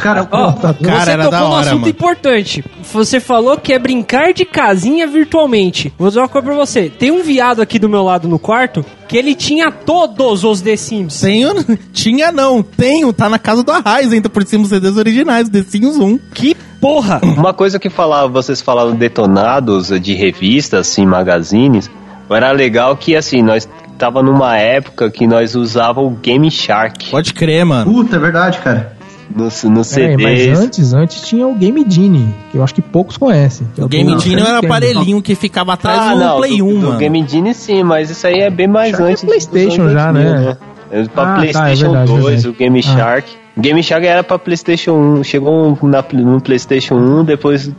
Cara, 0.00 0.24
computador. 0.24 0.86
Cara, 0.86 1.04
você 1.04 1.10
era 1.10 1.24
tocou 1.24 1.48
hora, 1.48 1.60
assunto 1.66 1.80
mano. 1.80 1.88
importante. 1.88 2.64
Você 2.92 3.20
falou 3.20 3.56
que 3.58 3.72
é 3.72 3.78
brincar 3.78 4.32
de 4.32 4.44
casinha 4.44 5.06
virtualmente. 5.06 5.92
Vou 5.98 6.08
dizer 6.08 6.20
uma 6.20 6.28
coisa 6.28 6.46
pra 6.46 6.56
você. 6.56 6.88
Tem 6.88 7.10
um 7.10 7.22
viado 7.22 7.60
aqui 7.60 7.78
do 7.78 7.88
meu 7.88 8.02
lado 8.02 8.28
no 8.28 8.38
quarto 8.38 8.84
que 9.06 9.16
ele 9.16 9.34
tinha 9.34 9.70
todos 9.70 10.44
os 10.44 10.60
The 10.60 10.76
Sims. 10.76 11.20
Tenho, 11.20 11.54
tinha 11.92 12.32
não, 12.32 12.62
tenho, 12.62 13.12
tá 13.12 13.28
na 13.28 13.38
casa 13.38 13.62
do 13.62 13.70
Arraiz, 13.70 14.12
ainda 14.12 14.28
por 14.28 14.44
cima 14.46 14.64
os 14.64 14.70
CDs 14.70 14.96
originais, 14.96 15.48
The 15.48 15.62
Sims 15.62 15.96
1. 15.98 16.18
Que 16.32 16.56
porra! 16.80 17.20
Uma 17.22 17.52
coisa 17.52 17.78
que 17.78 17.90
falava, 17.90 18.28
vocês 18.28 18.60
falavam 18.60 18.94
detonados 18.94 19.88
de 20.00 20.14
revistas, 20.14 20.88
assim, 20.88 21.06
magazines, 21.06 21.90
era 22.30 22.50
legal 22.52 22.96
que, 22.96 23.14
assim, 23.14 23.42
nós 23.42 23.68
tava 23.98 24.22
numa 24.22 24.56
época 24.56 25.10
que 25.10 25.26
nós 25.26 25.54
usávamos 25.54 26.12
o 26.12 26.16
Game 26.16 26.50
Shark 26.50 27.10
Pode 27.10 27.32
crer, 27.32 27.64
mano. 27.64 27.92
puta, 27.92 28.16
é 28.16 28.18
verdade, 28.18 28.58
cara. 28.58 28.96
No, 29.30 29.44
no 29.44 29.50
Peraí, 29.84 30.16
mas 30.16 30.40
CDs. 30.40 30.58
antes, 30.58 30.92
antes 30.94 31.20
tinha 31.22 31.46
o 31.46 31.54
Game 31.54 31.84
Genie, 31.88 32.34
que 32.50 32.58
eu 32.58 32.64
acho 32.64 32.74
que 32.74 32.82
poucos 32.82 33.16
conhecem. 33.16 33.66
que 33.74 33.80
é 33.80 33.84
O 33.84 33.88
Game 33.88 34.12
do 34.14 34.20
Genie 34.20 34.42
era 34.42 34.54
Nintendo. 34.54 34.66
aparelhinho 34.72 35.22
que 35.22 35.34
ficava 35.34 35.72
atrás 35.74 35.98
Ah, 36.00 36.12
do 36.14 36.20
não, 36.20 36.36
Play 36.38 36.58
do, 36.58 36.66
1, 36.66 36.68
do 36.80 36.86
mano. 36.88 36.98
Game 36.98 37.24
Genie 37.28 37.54
sim, 37.54 37.82
mas 37.82 38.10
isso 38.10 38.26
aí 38.26 38.40
é 38.40 38.50
bem 38.50 38.66
mais 38.68 38.90
Shark 38.90 39.02
é 39.04 39.10
antes. 39.12 39.22
dos 39.24 39.30
PlayStation 39.46 39.88
já, 39.90 40.12
2000, 40.12 40.34
né? 40.40 40.56
É 40.90 41.02
Pra 41.04 41.22
Ah, 41.22 41.26
tá, 41.26 41.32
é 41.32 41.36
PlayStation 41.52 41.90
verdade, 41.92 42.10
2, 42.12 42.24
verdade. 42.24 42.48
o 42.48 42.52
Game 42.52 42.78
Ah. 42.78 42.82
Shark. 42.82 43.28
Game 43.56 43.82
Shark 43.82 44.06
era 44.06 44.22
pra 44.24 44.38
PlayStation 44.38 44.92
1, 44.92 45.24
chegou 45.24 45.78
na, 45.82 46.04
no 46.12 46.40
PlayStation 46.40 46.94
1, 46.96 47.24
depois 47.24 47.70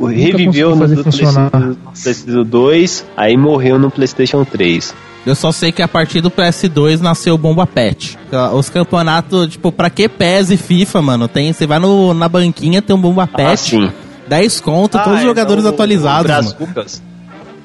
reviveu 0.00 0.74
no 0.76 0.86
do. 0.88 1.02
PlayStation, 1.02 1.50
PlayStation 1.92 2.42
2, 2.44 3.06
aí 3.16 3.36
morreu 3.36 3.78
no 3.78 3.90
PlayStation 3.90 4.44
3. 4.44 4.94
Eu 5.26 5.34
só 5.34 5.50
sei 5.52 5.72
que 5.72 5.80
a 5.82 5.88
partir 5.88 6.20
do 6.20 6.30
PS2 6.30 7.00
nasceu 7.00 7.34
o 7.34 7.38
Bomba 7.38 7.66
Pet. 7.66 8.18
Os 8.54 8.68
campeonatos, 8.68 9.48
tipo, 9.48 9.72
pra 9.72 9.88
que 9.88 10.06
PES 10.08 10.50
e 10.50 10.56
FIFA, 10.58 11.00
mano? 11.00 11.28
Tem, 11.28 11.50
você 11.52 11.66
vai 11.66 11.78
no, 11.78 12.12
na 12.12 12.28
banquinha, 12.28 12.82
tem 12.82 12.94
um 12.94 13.00
Bomba 13.00 13.22
Ah, 13.24 13.36
Pet, 13.36 13.58
sim. 13.58 13.90
10 14.28 14.60
conto, 14.60 14.92
todos 14.98 15.08
Ah, 15.08 15.14
os 15.14 15.20
é, 15.20 15.22
jogadores 15.24 15.64
o- 15.64 15.68
atualizados, 15.68 16.30
o 16.30 16.34
mano. 16.34 16.56
Brazucas. 16.58 17.02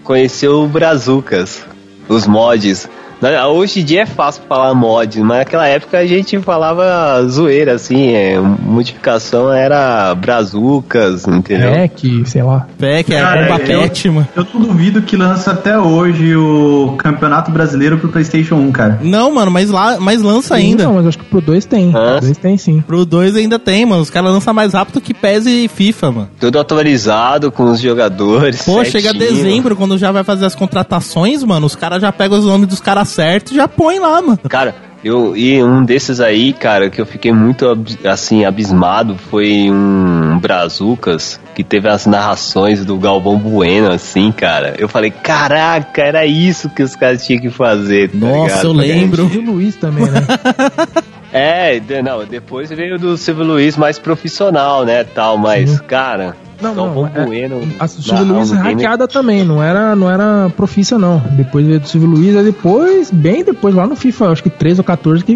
Conheceu 0.04 0.64
o 0.64 0.68
Brazucas, 0.68 1.66
os 2.08 2.26
mods. 2.26 2.88
Na- 3.22 3.48
Hoje 3.50 3.82
em 3.82 3.84
dia 3.84 4.04
é 4.04 4.06
fácil 4.06 4.44
falar 4.48 4.74
mod, 4.74 5.20
mas 5.22 5.40
naquela 5.40 5.68
época 5.68 5.98
a 5.98 6.06
gente 6.06 6.40
falava 6.40 7.22
zoeira, 7.28 7.74
assim, 7.74 8.12
é, 8.14 8.40
modificação 8.40 9.52
era 9.52 10.14
Brazucas, 10.16 11.28
entendeu? 11.28 11.70
É, 11.70 11.88
que, 11.88 12.24
sei 12.30 12.42
lá. 12.44 12.68
Pack, 12.78 13.14
é 13.14 13.20
Cara, 13.22 13.42
Bomba 13.58 13.64
eu- 13.72 13.82
Pet, 13.82 14.10
mano. 14.10 14.28
Eu 14.36 14.48
não 14.54 14.62
duvido 14.62 15.02
que 15.02 15.16
lança 15.18 15.52
até 15.52 15.78
hoje 15.78 16.36
o 16.36 16.96
Campeonato 16.98 17.52
Brasileiro 17.52 17.98
pro 17.98 18.10
PlayStation 18.10 18.56
1, 18.56 18.72
cara. 18.72 19.00
Não, 19.02 19.32
mano, 19.34 19.52
mas, 19.52 19.70
lá, 19.70 19.98
mas 20.00 20.22
lança 20.22 20.56
ainda. 20.56 20.84
Não, 20.86 20.94
mas 20.96 21.04
eu 21.04 21.10
acho 21.10 21.18
que 21.20 21.26
pro 21.26 21.42
2 21.42 21.66
tem. 21.66 21.90
Hã? 21.96 22.12
Pro 22.12 22.22
2 22.22 22.38
tem 22.38 22.58
sim. 22.58 22.82
Pro 22.82 23.06
2 23.06 23.36
ainda 23.36 23.60
tem, 23.60 23.86
mano. 23.86 24.02
Os 24.02 24.10
caras 24.10 24.32
lançam 24.32 24.54
mais 24.54 24.74
rápido 24.74 25.02
que 25.02 25.14
PES 25.14 25.46
e 25.46 25.68
FIFA, 25.68 26.12
mano. 26.12 26.30
Tudo 26.40 26.60
atualizado 26.60 27.52
com 27.52 27.64
os 27.64 27.80
jogadores. 27.80 28.64
Pô, 28.64 28.84
chega 28.86 29.12
certinho. 29.12 29.20
dezembro, 29.34 29.76
quando 29.76 29.98
já 29.98 30.12
vai 30.12 30.24
fazer 30.24 30.46
as 30.46 30.56
contratações, 30.56 31.44
mano, 31.44 31.66
os 31.66 31.76
caras 31.76 32.02
já 32.02 32.12
pegam 32.12 32.38
os 32.40 32.46
nomes 32.46 32.68
dos 32.68 32.80
caras 32.80 33.09
certos 33.10 33.52
e 33.54 33.56
já 33.56 33.68
põe 33.68 34.00
lá, 34.00 34.22
mano. 34.22 34.40
Cara, 34.50 34.74
eu 35.04 35.36
e 35.36 35.62
um 35.64 35.84
desses 35.84 36.20
aí, 36.20 36.52
cara, 36.54 36.90
que 36.90 37.00
eu 37.00 37.06
fiquei 37.06 37.32
muito 37.32 37.66
assim 38.06 38.44
abismado 38.46 39.16
foi 39.30 39.70
um 39.72 40.38
Brazucas 40.40 41.40
que 41.56 41.64
teve 41.64 41.88
as 41.90 42.06
narrações 42.06 42.84
do 42.86 42.98
Galvão 42.98 43.38
Bueno, 43.38 43.92
assim, 43.92 44.32
cara. 44.32 44.76
Eu 44.78 44.88
falei, 44.90 45.10
caraca, 45.12 46.02
era 46.02 46.26
isso 46.26 46.70
que 46.70 46.84
os 46.84 46.96
caras 46.96 47.26
tinham 47.26 47.42
que 47.42 47.50
fazer. 47.50 48.10
tá 48.12 48.18
Nossa, 48.18 48.42
ligado? 48.44 48.66
eu 48.66 48.74
lembro. 48.74 49.32
E 49.34 49.38
o 49.38 49.42
Luiz 49.42 49.76
também, 49.76 50.06
né? 50.06 50.22
É, 51.32 51.80
de- 51.80 52.02
não, 52.02 52.26
depois 52.26 52.70
veio 52.70 52.98
do 52.98 53.16
Silvio 53.16 53.44
Luiz 53.46 53.78
mais 53.78 54.00
profissional, 54.00 54.84
né, 54.84 55.04
tal, 55.04 55.38
mas, 55.38 55.70
Sim. 55.70 55.78
cara, 55.88 56.36
Não, 56.62 56.76
Galvão 56.76 57.10
não. 57.14 57.22
é- 57.22 57.26
Bueno. 57.26 57.62
A 57.80 57.86
do 57.86 57.92
Silvio 57.92 58.26
Luiz 58.26 58.52
hackeada 58.52 59.08
também, 59.08 59.44
não 59.44 59.62
era, 59.64 59.96
não 59.96 60.10
era 60.10 60.50
profissa, 60.56 60.98
não. 60.98 61.20
Depois 61.32 61.66
veio 61.66 61.80
do 61.80 61.88
Silvio 61.88 62.10
Luiz, 62.10 62.36
aí 62.36 62.44
depois, 62.44 63.10
bem 63.12 63.44
depois, 63.44 63.74
lá 63.74 63.88
no 63.88 63.96
FIFA, 63.96 64.30
acho 64.30 64.44
que 64.44 64.50
13 64.50 64.80
ou 64.82 64.84
14, 64.84 65.24
que, 65.24 65.36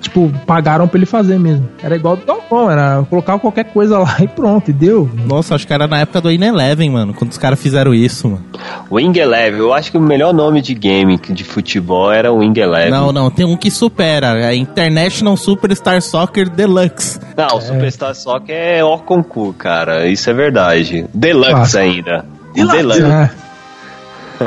tipo, 0.00 0.32
pagaram 0.46 0.86
pra 0.88 0.98
ele 0.98 1.06
fazer 1.06 1.38
mesmo. 1.38 1.68
Era 1.82 1.96
igual 1.96 2.16
do 2.16 2.24
Galvão, 2.24 2.70
era 2.70 3.04
colocar 3.08 3.38
qualquer 3.38 3.64
coisa 3.64 3.98
lá 3.98 4.16
e 4.20 4.28
pronto, 4.28 4.70
e 4.70 4.72
deu. 4.72 5.08
Nossa, 5.26 5.54
acho 5.54 5.66
que 5.66 5.72
era 5.72 5.86
na 5.86 6.00
época 6.00 6.20
do 6.20 6.30
In 6.30 6.42
Eleven, 6.42 6.90
mano, 6.90 7.14
quando 7.14 7.30
os 7.30 7.38
caras 7.38 7.60
fizeram 7.60 7.94
isso, 7.94 8.28
mano. 8.28 8.44
Wing 8.90 9.18
Eleven, 9.18 9.60
eu 9.60 9.72
acho 9.72 9.90
que 9.90 9.98
o 9.98 10.00
melhor 10.00 10.32
nome 10.32 10.60
de 10.62 10.74
game 10.74 11.16
de 11.16 11.44
futebol 11.44 12.10
era 12.10 12.32
Wing 12.32 12.58
Eleven. 12.58 12.90
Não, 12.90 13.12
não, 13.12 13.30
tem 13.30 13.44
um 13.44 13.56
que 13.56 13.70
supera, 13.70 14.38
é 14.38 14.54
International 14.54 15.36
Superstar 15.36 16.00
Soccer 16.00 16.48
Deluxe. 16.48 17.20
Não, 17.36 17.58
o 17.58 17.60
Superstar 17.60 18.14
Soccer 18.14 18.56
é 18.56 18.82
ó 18.82 18.98
com 18.98 19.22
cu, 19.22 19.52
cara. 19.52 20.06
Isso 20.06 20.28
é 20.30 20.32
verdade. 20.34 21.06
Deluxe 21.12 21.50
Clássico. 21.50 21.82
ainda. 21.82 22.24
Deluxe. 22.54 22.76
Deluxe. 22.76 23.02
É, 23.02 23.30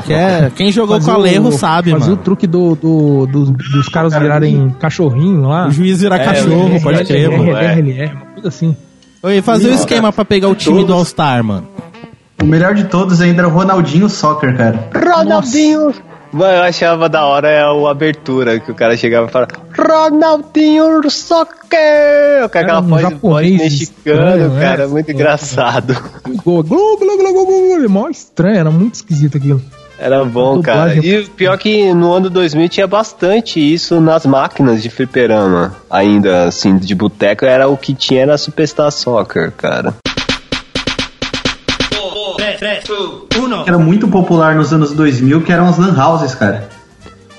Que 0.05 0.13
é, 0.13 0.51
quem 0.55 0.71
jogou 0.71 1.01
fazer 1.01 1.39
com 1.41 1.47
o- 1.47 1.51
sabe, 1.51 1.91
fazer 1.91 2.09
mano. 2.09 2.13
o 2.13 2.23
truque 2.23 2.47
do, 2.47 2.75
do- 2.75 3.25
dos, 3.27 3.49
dos 3.51 3.89
caras 3.89 4.13
virarem 4.13 4.69
cachorrinho 4.79 5.41
lá. 5.47 5.67
O 5.67 5.71
juiz 5.71 6.01
vira 6.01 6.15
É, 6.15 6.19
cachorro, 6.23 6.75
é, 6.75 6.79
pode 6.79 7.01
é, 7.01 7.05
crer, 7.05 7.31
é, 7.31 7.37
mano. 7.37 7.55
é. 7.57 7.73
RLR, 7.75 8.13
uma 8.13 8.25
coisa 8.33 8.47
assim. 8.47 8.75
Oi, 9.23 9.41
fazer 9.41 9.67
o 9.67 9.71
Não, 9.71 9.75
esquema 9.77 10.11
pra 10.11 10.25
pegar 10.25 10.47
o 10.47 10.55
time 10.55 10.83
do 10.83 10.93
All-Star, 10.93 11.43
mano. 11.43 11.67
O 12.41 12.45
melhor 12.45 12.73
de 12.73 12.85
todos 12.85 13.21
ainda 13.21 13.41
era 13.41 13.47
o 13.47 13.51
Ronaldinho 13.51 14.09
Soccer, 14.09 14.55
cara. 14.57 14.89
Ronaldinho! 14.95 15.93
Mano, 16.33 16.53
eu 16.53 16.63
achava 16.63 17.09
da 17.09 17.25
hora 17.25 17.49
é 17.49 17.61
a 17.61 17.91
abertura, 17.91 18.57
que 18.57 18.71
o 18.71 18.73
cara 18.73 18.95
chegava 18.95 19.27
e 19.27 19.29
falava 19.29 19.51
Ronaldinho 19.77 21.07
Soccer! 21.09 22.49
Com 22.51 22.57
aquela 22.57 22.79
um 22.79 22.87
voz, 22.87 23.13
voz 23.21 23.57
mexicano, 23.57 24.55
cara, 24.59 24.83
é. 24.83 24.87
muito 24.87 25.11
engraçado. 25.11 25.93
Glu, 26.43 26.63
glu, 26.63 26.97
glu, 26.97 27.17
glu, 27.17 27.45
glu, 27.45 27.89
mó 27.89 28.09
estranho, 28.09 28.57
era 28.57 28.71
muito 28.71 28.95
esquisito 28.95 29.37
aquilo. 29.37 29.61
Era 30.03 30.25
bom, 30.25 30.63
cara. 30.63 30.95
E 30.95 31.19
o 31.19 31.29
pior 31.29 31.55
que 31.59 31.93
no 31.93 32.11
ano 32.11 32.27
2000 32.27 32.67
tinha 32.69 32.87
bastante 32.87 33.59
isso 33.59 34.01
nas 34.01 34.25
máquinas 34.25 34.81
de 34.81 34.89
fliperama. 34.89 35.75
Ainda, 35.87 36.45
assim, 36.45 36.75
de 36.75 36.95
boteco, 36.95 37.45
era 37.45 37.67
o 37.67 37.77
que 37.77 37.93
tinha 37.93 38.23
era 38.23 38.35
Superstar 38.35 38.91
Soccer, 38.91 39.51
cara. 39.51 39.93
Era 43.67 43.77
muito 43.77 44.07
popular 44.07 44.55
nos 44.55 44.73
anos 44.73 44.91
2000, 44.91 45.43
que 45.43 45.53
eram 45.53 45.67
as 45.67 45.77
lan 45.77 45.95
houses, 45.95 46.33
cara. 46.33 46.67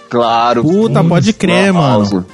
Claro. 0.08 0.62
Puta, 0.62 1.02
pode 1.02 1.32
crer, 1.32 1.72
Lan 1.72 1.80
mano. 1.80 2.04
House. 2.04 2.24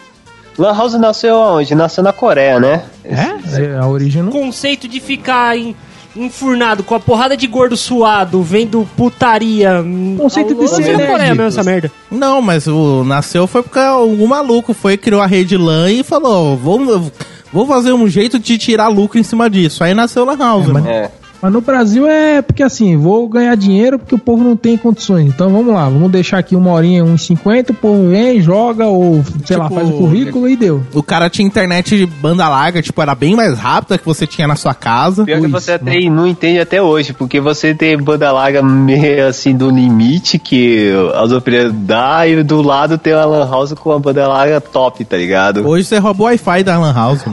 Lan 0.59 0.77
House 0.77 0.95
nasceu 0.95 1.37
aonde? 1.41 1.75
Nasceu 1.75 2.05
na 2.05 2.13
Coreia, 2.13 2.61
né? 2.61 2.83
É, 3.03 3.79
a 3.79 3.87
origem 3.87 4.23
não... 4.23 4.31
conceito 4.31 4.87
de 4.87 5.01
ficar 5.01 5.57
em- 5.57 5.75
enfurnado 6.17 6.83
com 6.83 6.95
a 6.95 7.01
porrada 7.01 7.37
de 7.37 7.47
gordo 7.47 7.77
suado, 7.77 8.43
vendo 8.43 8.89
putaria. 8.97 9.85
Conceito 10.17 10.55
de 10.55 10.69
ser 10.69 10.93
na 10.93 10.99
nerd. 10.99 11.11
Coreia 11.11 11.35
mesmo 11.35 11.43
essa 11.49 11.63
merda. 11.63 11.91
Não, 12.11 12.41
mas 12.43 12.67
o 12.67 13.05
nasceu 13.05 13.47
foi 13.47 13.63
porque 13.63 13.79
algum 13.79 14.27
maluco 14.27 14.73
foi, 14.75 14.97
criou 14.97 15.21
a 15.21 15.27
rede 15.27 15.57
LAN 15.57 15.91
e 15.91 16.03
falou, 16.03 16.57
vou, 16.57 17.11
vou 17.53 17.67
fazer 17.67 17.93
um 17.93 18.09
jeito 18.09 18.39
de 18.39 18.59
tirar 18.59 18.89
lucro 18.89 19.19
em 19.19 19.23
cima 19.23 19.49
disso. 19.49 19.85
Aí 19.85 19.95
nasceu 19.95 20.25
Lan 20.25 20.37
House, 20.39 20.65
É, 20.69 20.73
mas- 20.73 20.83
mano. 20.83 20.89
É. 20.89 21.11
Mas 21.41 21.53
no 21.53 21.61
Brasil 21.61 22.07
é 22.07 22.43
porque 22.43 22.63
assim, 22.63 22.97
vou 22.97 23.29
ganhar 23.29 23.55
dinheiro 23.55 23.99
porque 23.99 24.15
o 24.15 24.19
povo 24.19 24.43
não 24.43 24.57
tem 24.57 24.77
condições. 24.77 25.27
Então 25.27 25.51
vamos 25.51 25.73
lá, 25.73 25.89
vamos 25.89 26.11
deixar 26.11 26.39
aqui 26.39 26.57
uma 26.57 26.73
horinha, 26.73 27.05
uns 27.05 27.27
50, 27.27 27.73
o 27.73 27.75
povo 27.75 28.09
vem, 28.11 28.41
joga 28.41 28.87
ou 28.87 29.23
sei 29.45 29.57
lá, 29.57 29.69
Tipo, 29.69 29.81
faz 29.81 29.89
o 29.89 29.93
currículo 29.93 30.49
e 30.49 30.57
deu. 30.57 30.83
O 30.93 31.03
cara 31.03 31.29
tinha 31.31 31.47
internet 31.47 31.97
de 31.97 32.07
banda 32.07 32.49
larga, 32.49 32.83
tipo, 32.83 33.01
era 33.01 33.15
bem 33.15 33.37
mais 33.37 33.59
rápida 33.59 33.99
que 33.99 34.05
você 34.05 34.27
tinha 34.27 34.49
na 34.49 34.57
sua 34.57 34.75
casa. 34.75 35.25
Pior 35.25 35.41
que 35.41 35.47
você 35.47 35.73
até 35.73 36.01
não 36.09 36.27
entende 36.27 36.59
até 36.59 36.81
hoje, 36.83 37.13
porque 37.13 37.41
você 37.41 37.75
tem 37.75 37.97
banda 37.97 38.33
larga 38.33 38.63
meio 38.63 39.27
assim 39.27 39.55
do 39.57 39.71
limite 39.71 40.39
que 40.39 40.93
as 41.15 41.33
operadores 41.33 41.73
dá 41.81 42.27
e 42.27 42.43
do 42.43 42.63
lado 42.63 42.99
tem 42.99 43.15
uma 43.15 43.25
lan 43.25 43.49
house 43.51 43.73
com 43.73 43.91
uma 43.91 43.99
banda 44.01 44.27
larga 44.27 44.61
top, 44.61 45.05
tá 45.05 45.17
ligado? 45.17 45.67
Hoje 45.67 45.85
você 45.85 45.99
rouba 45.99 46.23
o 46.23 46.27
Wi-Fi 46.27 46.63
da 46.65 46.79
Lan 46.79 46.93
House. 46.93 47.25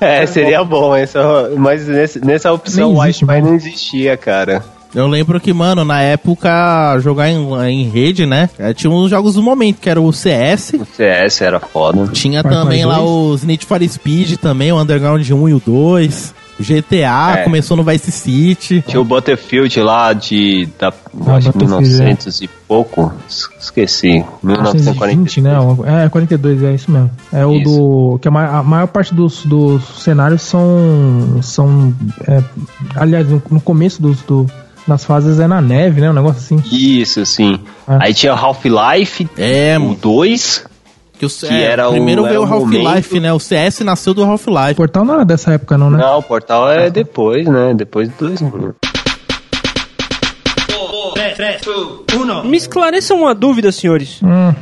É, 0.00 0.24
seria 0.26 0.64
bom, 0.64 0.92
mas 1.58 1.86
nessa 2.22 2.52
opção 2.60 2.90
existe 2.90 3.24
Wi-Fi 3.24 3.24
mais. 3.26 3.44
não 3.44 3.54
existia, 3.54 4.16
cara. 4.16 4.64
Eu 4.92 5.06
lembro 5.06 5.40
que, 5.40 5.52
mano, 5.52 5.84
na 5.84 6.02
época, 6.02 6.98
jogar 6.98 7.28
em, 7.30 7.38
em 7.70 7.88
rede, 7.88 8.26
né? 8.26 8.50
eh, 8.58 8.74
Tinha 8.74 8.90
uns 8.90 9.08
jogos 9.08 9.34
do 9.34 9.42
momento, 9.42 9.78
que 9.80 9.88
era 9.88 10.00
o 10.00 10.12
CS. 10.12 10.72
O 10.74 10.84
CS 10.84 11.42
era 11.42 11.60
foda. 11.60 12.08
Tinha 12.08 12.42
Cry 12.42 12.50
também 12.52 12.84
lá 12.84 12.96
2. 12.96 13.08
os 13.08 13.44
Need 13.44 13.64
for 13.66 13.80
Speed 13.88 14.36
também, 14.38 14.72
o 14.72 14.80
Underground 14.80 15.28
1 15.30 15.48
e 15.48 15.54
o 15.54 15.62
2. 15.64 16.34
GTA 16.62 17.34
É. 17.38 17.44
começou 17.44 17.76
no 17.76 17.82
Vice 17.84 18.10
City. 18.12 18.84
Tinha 18.86 19.00
o 19.00 19.04
Battlefield 19.04 19.80
lá 19.80 20.12
de 20.12 20.68
da, 20.78 20.88
Ah, 20.88 21.36
acho 21.36 21.52
que 21.52 21.58
Battlefield, 21.58 21.88
1900 21.88 22.40
e 22.42 22.48
pouco, 22.68 23.12
es- 23.28 23.48
esqueci, 23.60 24.24
1920, 24.42 25.40
1940. 25.40 25.82
né? 25.90 26.04
É, 26.04 26.08
42, 26.08 26.62
é 26.62 26.74
isso 26.74 26.90
mesmo. 26.90 27.10
É 27.32 27.44
o 27.46 27.54
Isso. 27.54 27.64
do. 27.64 28.18
Que 28.20 28.28
a, 28.28 28.30
ma- 28.30 28.58
a 28.58 28.62
maior 28.62 28.86
parte 28.88 29.14
dos, 29.14 29.44
dos 29.44 29.82
cenários 30.02 30.42
são. 30.42 31.38
são 31.42 31.94
é, 32.26 32.42
aliás, 32.94 33.28
no, 33.28 33.42
no 33.50 33.60
começo 33.60 34.00
dos, 34.02 34.20
do, 34.22 34.46
das 34.86 35.04
fases 35.04 35.38
é 35.40 35.46
na 35.46 35.60
neve, 35.60 36.00
né? 36.00 36.10
Um 36.10 36.14
negócio 36.14 36.38
assim. 36.38 36.62
Isso, 36.70 37.24
sim. 37.26 37.58
Ah. 37.86 37.98
Aí 38.02 38.14
tinha 38.14 38.32
Half-Life, 38.32 39.28
É, 39.36 39.78
o 39.78 39.94
2, 39.94 40.64
Que, 41.20 41.26
o, 41.26 41.28
Que 41.28 41.62
era 41.62 41.86
o- 41.86 41.92
primeiro 41.92 42.22
veio 42.22 42.40
o 42.40 42.44
era 42.44 42.50
o 42.50 42.54
Half-Life, 42.54 43.20
né? 43.20 43.30
O 43.30 43.38
CS 43.38 43.80
nasceu 43.84 44.14
do 44.14 44.22
O 44.22 44.24
Half-Life. 44.24 44.74
portal 44.74 45.04
não 45.04 45.12
era 45.14 45.24
dessa 45.24 45.52
época, 45.52 45.76
não, 45.76 45.90
né? 45.90 45.98
Não, 45.98 46.18
o 46.18 46.22
portal 46.22 46.70
é 46.72 46.88
depois, 46.88 47.46
né? 47.46 47.74
Depois 47.74 48.08
de 48.08 48.14
2000. 48.18 48.74
Me 52.44 52.56
esclareçam 52.56 53.18
uma 53.20 53.34
dúvida, 53.34 53.70
senhores. 53.70 54.20
Hum, 54.22 54.54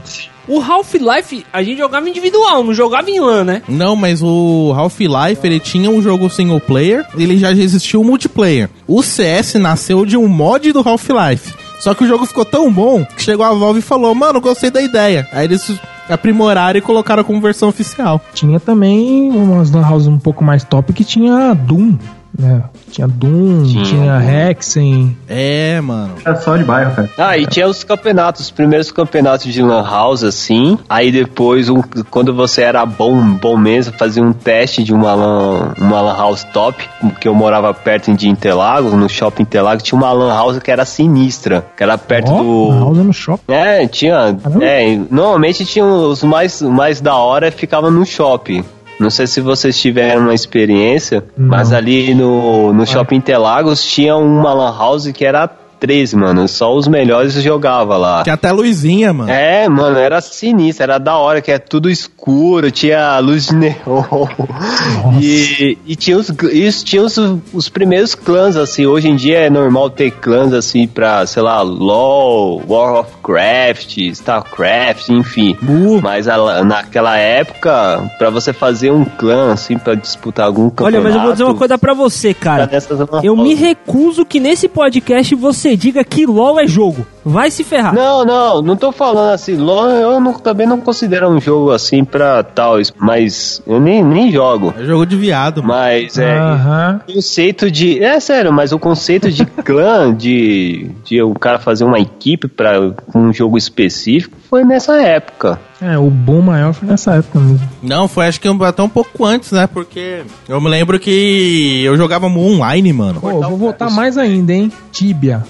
O 0.49 0.61
Half-Life, 0.63 1.45
a 1.53 1.63
gente 1.63 1.79
jogava 1.79 2.09
individual, 2.09 2.65
não 2.65 2.73
jogava 2.73 3.11
em 3.11 3.21
LAN, 3.21 3.45
né? 3.45 3.63
Não, 3.69 3.95
mas 3.95 4.23
o 4.23 4.73
Half-Life, 4.75 5.47
ele 5.47 5.61
tinha 5.61 5.91
um 5.91 6.01
jogo 6.01 6.29
single 6.31 6.59
player, 6.59 7.05
ele 7.17 7.37
já 7.39 7.51
existia 7.53 8.01
o 8.01 8.05
multiplayer. 8.05 8.69
O 8.87 9.03
CS 9.03 9.55
nasceu 9.59 10.07
de 10.07 10.17
um 10.17 10.27
mod 10.27 10.73
do 10.73 10.81
Half-Life. 10.81 11.53
Só 11.79 11.95
que 11.95 12.05
o 12.05 12.07
jogo 12.07 12.27
ficou 12.27 12.45
tão 12.45 12.73
bom 12.73 13.05
que 13.05 13.23
chegou 13.23 13.45
a 13.45 13.53
Valve 13.53 13.79
e 13.79 13.83
falou, 13.83 14.15
mano, 14.15 14.41
gostei 14.41 14.71
da 14.71 14.83
ideia. 14.83 15.29
Aí 15.33 15.45
eles 15.45 15.79
aprimoraram 16.09 16.79
e 16.79 16.83
colocaram 16.83 17.23
como 17.23 17.41
versão 17.41 17.69
oficial. 17.69 18.21
tinha 18.35 18.59
também 18.59 19.31
umas 19.31 19.71
lan 19.71 19.87
houses 19.89 20.09
um 20.09 20.19
pouco 20.19 20.43
mais 20.43 20.65
top 20.65 20.93
que 20.93 21.05
tinha 21.05 21.55
Doom. 21.55 21.97
É, 22.41 22.61
tinha 22.93 23.09
Doom, 23.09 23.65
Tinha. 23.65 23.85
tinha 23.85 24.49
Hexen. 24.51 25.17
É, 25.29 25.81
mano. 25.81 26.13
Era 26.25 26.37
só 26.37 26.57
de 26.57 26.63
bairro, 26.63 26.95
cara. 26.95 27.11
Ah, 27.19 27.37
e 27.37 27.47
tinha 27.47 27.67
os 27.67 27.83
campeonatos, 27.83 28.43
os 28.43 28.51
primeiros 28.53 28.93
campeonatos 28.93 29.53
de 29.53 29.61
Lan 29.61 29.83
House, 29.83 30.23
assim. 30.23 30.79
Aí 30.89 31.11
depois, 31.11 31.69
um- 31.69 31.83
quando 32.11 32.33
você 32.33 32.63
era 32.63 32.87
bom, 32.87 33.21
bom 33.35 33.57
mesmo, 33.57 33.93
fazia 33.99 34.23
um 34.23 34.33
teste 34.33 34.85
de 34.85 34.95
uma 34.95 35.15
Lan, 35.15 35.75
uma 35.79 36.01
lan 36.01 36.17
House 36.17 36.45
top, 36.53 36.89
que 37.21 37.27
eu 37.27 37.35
morava 37.35 37.75
perto 37.75 38.15
de 38.15 38.29
Interlagos, 38.29 38.93
no 38.93 39.09
shopping 39.09 39.43
Interlagos, 39.43 39.83
tinha 39.83 39.99
uma 39.99 40.13
Lan 40.13 40.33
House 40.33 40.59
que 40.61 40.71
era 40.71 40.85
sinistra, 40.85 41.67
que 41.77 41.83
era 41.83 41.99
perto 41.99 42.31
Ó, 42.33 42.39
do. 42.43 42.73
na 42.73 42.79
House 42.85 42.99
no 42.99 43.13
shopping. 43.13 43.53
É, 43.53 43.87
tinha. 43.89 44.37
Caramba. 44.41 44.65
É, 44.65 44.97
normalmente 45.11 45.65
tinha 45.65 45.85
os 45.85 46.23
mais, 46.23 46.63
mais 46.63 47.01
da 47.01 47.17
hora 47.17 47.51
ficava 47.51 47.91
no 47.91 48.07
shopping. 48.07 48.65
Não 48.99 49.11
sei 49.11 49.27
se 49.27 49.41
vocês 49.41 49.81
tiveram 49.81 50.23
uma 50.23 50.35
experiência, 50.35 51.25
Não. 51.37 51.49
mas 51.49 51.73
ali 51.73 52.15
no, 52.15 52.73
no 52.73 52.87
shopping 52.87 53.17
Interlagos 53.17 53.83
tinha 53.85 54.17
uma 54.17 54.53
lan 54.53 54.77
house 54.77 55.11
que 55.13 55.25
era 55.25 55.47
13, 55.79 56.17
mano. 56.17 56.49
Só 56.49 56.75
os 56.75 56.89
melhores 56.89 57.33
jogavam 57.35 57.99
lá. 57.99 58.23
Tinha 58.23 58.35
até 58.35 58.51
luzinha, 58.53 59.13
mano. 59.13 59.31
É, 59.31 59.69
mano, 59.69 59.99
era 59.99 60.21
sinistro, 60.21 60.83
era 60.85 60.99
da 60.99 61.17
hora, 61.17 61.41
que 61.41 61.51
é 61.51 61.59
tudo 61.59 61.89
escuro, 61.91 62.71
tinha 62.71 63.19
luz 63.19 63.47
de 63.47 63.55
neon. 63.55 64.27
E, 65.21 65.79
e 65.87 65.97
tinha, 65.97 66.17
os, 66.17 66.29
isso, 66.53 66.85
tinha 66.85 67.03
os, 67.03 67.17
os 67.53 67.69
primeiros 67.69 68.15
clãs, 68.15 68.57
assim. 68.57 68.87
Hoje 68.87 69.09
em 69.09 69.17
dia 69.17 69.39
é 69.39 69.51
normal 69.51 69.91
ter 69.91 70.11
clãs, 70.11 70.53
assim, 70.53 70.87
pra, 70.87 71.27
sei 71.27 71.43
lá, 71.43 71.63
LOL, 71.63 72.63
War 72.69 73.01
of 73.01 73.11
Craft, 73.23 73.99
StarCraft, 73.99 75.09
enfim. 75.11 75.57
Uh. 75.63 76.01
Mas 76.03 76.29
a- 76.29 76.65
naquela 76.65 77.17
época, 77.17 78.11
pra 78.19 78.31
você 78.31 78.53
fazer 78.53 78.91
um 78.91 79.05
clã, 79.05 79.53
assim, 79.53 79.77
pra 79.79 79.95
disputar 79.95 80.47
algum 80.47 80.71
campeonato... 80.71 80.97
Olha, 80.97 81.01
mas 81.01 81.15
eu 81.15 81.23
vou 81.23 81.33
dizer 81.33 81.45
uma 81.45 81.55
coisa 81.55 81.79
pra 81.79 81.95
você, 81.95 82.33
cara. 82.35 82.69
Eu 83.23 83.37
me 83.37 83.55
recuso 83.55 84.25
que 84.25 84.41
nesse 84.41 84.69
podcast 84.69 85.35
você 85.35 85.68
diga 85.77 86.03
que 86.05 86.27
LOL 86.27 86.59
é 86.61 86.67
jogo. 86.67 87.07
Vai 87.25 87.51
se 87.51 87.63
ferrar. 87.63 87.95
Não, 87.95 88.25
não, 88.25 88.63
não 88.63 88.77
tô 88.77 88.91
falando 88.91 89.33
assim. 89.35 89.57
LOL 89.57 89.89
eu 89.91 90.19
não- 90.21 90.33
também 90.35 90.67
não 90.67 90.81
considero 90.81 91.29
um 91.29 91.39
jogo 91.41 91.71
assim 91.73 92.03
pra 92.05 92.43
tal, 92.43 92.77
mas 92.97 93.61
eu 93.67 93.79
nem, 93.79 94.03
nem 94.03 94.33
jogo. 94.33 94.73
É 94.79 94.85
jogo 94.85 95.05
de 95.05 95.17
viado, 95.17 95.63
mano. 95.63 95.75
Mas 95.75 96.17
é. 96.19 96.39
Aham. 96.39 97.01
O 97.09 97.13
conceito 97.15 97.71
de. 97.71 98.03
É 98.03 98.19
sério, 98.21 98.53
mas 98.53 98.73
o 98.73 98.79
conceito 98.79 99.31
de 99.31 99.45
clã, 99.63 100.15
de, 100.15 100.91
de 101.05 101.23
o 101.23 101.35
cara 101.35 101.59
fazer 101.59 101.85
uma 101.85 101.99
equipe 102.01 102.49
pra 102.49 102.81
um 103.15 103.33
jogo 103.33 103.59
específico, 103.59 104.37
foi 104.49 104.65
nessa 104.65 105.01
época. 105.03 105.61
É, 105.81 105.97
o 105.99 106.11
boom 106.11 106.41
maior 106.43 106.73
foi 106.73 106.89
nessa 106.89 107.15
época 107.17 107.39
mesmo. 107.39 107.69
Não, 107.83 108.09
foi 108.09 108.27
acho 108.27 108.41
que 108.41 108.49
até 108.49 108.83
um 108.83 108.89
pouco 108.89 109.25
antes, 109.25 109.53
né? 109.53 109.67
Porque 109.67 110.23
eu 110.49 110.61
me 110.61 110.69
lembro 110.69 110.99
que 110.99 111.83
eu 111.85 111.97
jogava 111.97 112.27
online, 112.27 112.93
mano. 112.93 113.21
Pô, 113.21 113.31
eu 113.31 113.43
vou 113.43 113.57
voltar 113.59 113.91
mais 113.91 114.17
ainda, 114.17 114.53
hein? 114.53 114.73
Tibia. 114.91 115.45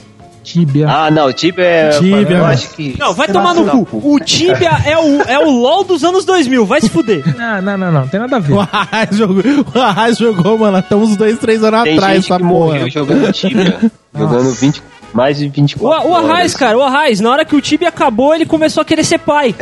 Tibia. 0.52 0.86
Ah, 0.88 1.10
não, 1.10 1.32
tipo 1.32 1.60
é. 1.60 1.90
Tibia, 1.90 2.36
eu 2.38 2.44
acho 2.46 2.70
que. 2.70 2.96
Não, 2.98 3.12
vai 3.14 3.28
tomar 3.28 3.54
no 3.54 3.84
cu. 3.86 4.00
O 4.14 4.18
Tibia 4.20 4.70
é 4.86 4.96
o, 4.96 5.22
é 5.22 5.38
o 5.38 5.50
LOL 5.50 5.84
dos 5.84 6.02
anos 6.04 6.24
2000. 6.24 6.64
Vai 6.66 6.80
se 6.80 6.88
fuder. 6.88 7.22
Não, 7.36 7.60
não, 7.62 7.78
não, 7.78 7.92
não, 7.92 8.00
não 8.00 8.08
tem 8.08 8.20
nada 8.20 8.36
a 8.36 8.38
ver. 8.38 8.52
O 8.54 8.60
Arraiz 8.60 9.16
jogou, 9.16 9.42
o 9.74 9.78
Arraiz 9.80 10.18
jogou, 10.18 10.58
mano, 10.58 10.76
até 10.78 10.94
uns 10.96 11.16
dois, 11.16 11.38
três 11.38 11.62
anos 11.62 11.82
Tem 11.82 11.94
atrás 11.96 12.14
gente 12.16 12.24
essa 12.32 12.36
que 12.36 12.42
porra. 12.48 12.54
morreu 12.74 12.90
jogando 12.90 13.30
Tibia. 13.32 13.78
jogando 14.16 14.50
20, 14.52 14.82
mais 15.12 15.38
de 15.38 15.46
O, 15.46 15.50
24 15.50 16.08
o 16.08 16.14
Arraiz, 16.14 16.30
horas. 16.30 16.54
cara, 16.54 16.78
o 16.78 16.82
Arraiz, 16.82 17.20
na 17.20 17.30
hora 17.30 17.44
que 17.44 17.54
o 17.56 17.60
Tibia 17.60 17.88
acabou, 17.88 18.34
ele 18.34 18.46
começou 18.46 18.80
a 18.80 18.84
querer 18.84 19.04
ser 19.04 19.18
pai. 19.18 19.54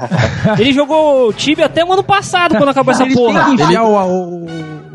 ele 0.58 0.72
jogou 0.72 1.32
Tibia 1.32 1.66
até 1.66 1.84
o 1.84 1.92
ano 1.92 2.02
passado, 2.02 2.56
quando 2.56 2.68
acabou 2.68 2.92
essa 2.92 3.04
Ele 3.04 3.14
porra. 3.14 3.44
tem 3.44 3.56
que 3.56 3.62
enfiar 3.62 3.82
o- 3.84 3.94
o- 3.94 4.46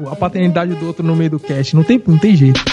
o- 0.03 0.09
a 0.11 0.15
paternidade 0.15 0.73
do 0.75 0.87
outro 0.87 1.05
no 1.05 1.15
meio 1.15 1.31
do 1.31 1.39
cast. 1.39 1.75
Não 1.75 1.83
tem, 1.83 2.01
não 2.05 2.17
tem 2.17 2.35
jeito. 2.35 2.63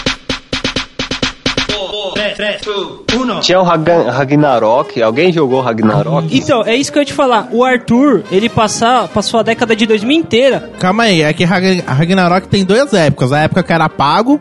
Tinha 3.41 3.59
o 3.61 3.69
Hagan- 3.69 4.09
Ragnarok. 4.11 5.01
Alguém 5.01 5.31
jogou 5.31 5.61
Ragnarok? 5.61 6.27
Então, 6.35 6.63
é 6.65 6.75
isso 6.75 6.91
que 6.91 6.97
eu 6.97 7.01
ia 7.01 7.05
te 7.05 7.13
falar. 7.13 7.49
O 7.51 7.63
Arthur, 7.63 8.23
ele 8.31 8.49
passa, 8.49 9.07
passou 9.13 9.39
a 9.39 9.43
década 9.43 9.75
de 9.75 9.85
2000 9.85 10.17
inteira. 10.17 10.71
Calma 10.79 11.03
aí, 11.03 11.21
é 11.21 11.33
que 11.33 11.43
Rag- 11.43 11.83
Ragnarok 11.85 12.47
tem 12.47 12.63
duas 12.63 12.93
épocas. 12.93 13.31
A 13.31 13.39
época 13.39 13.63
que 13.63 13.73
era 13.73 13.87
pago 13.89 14.39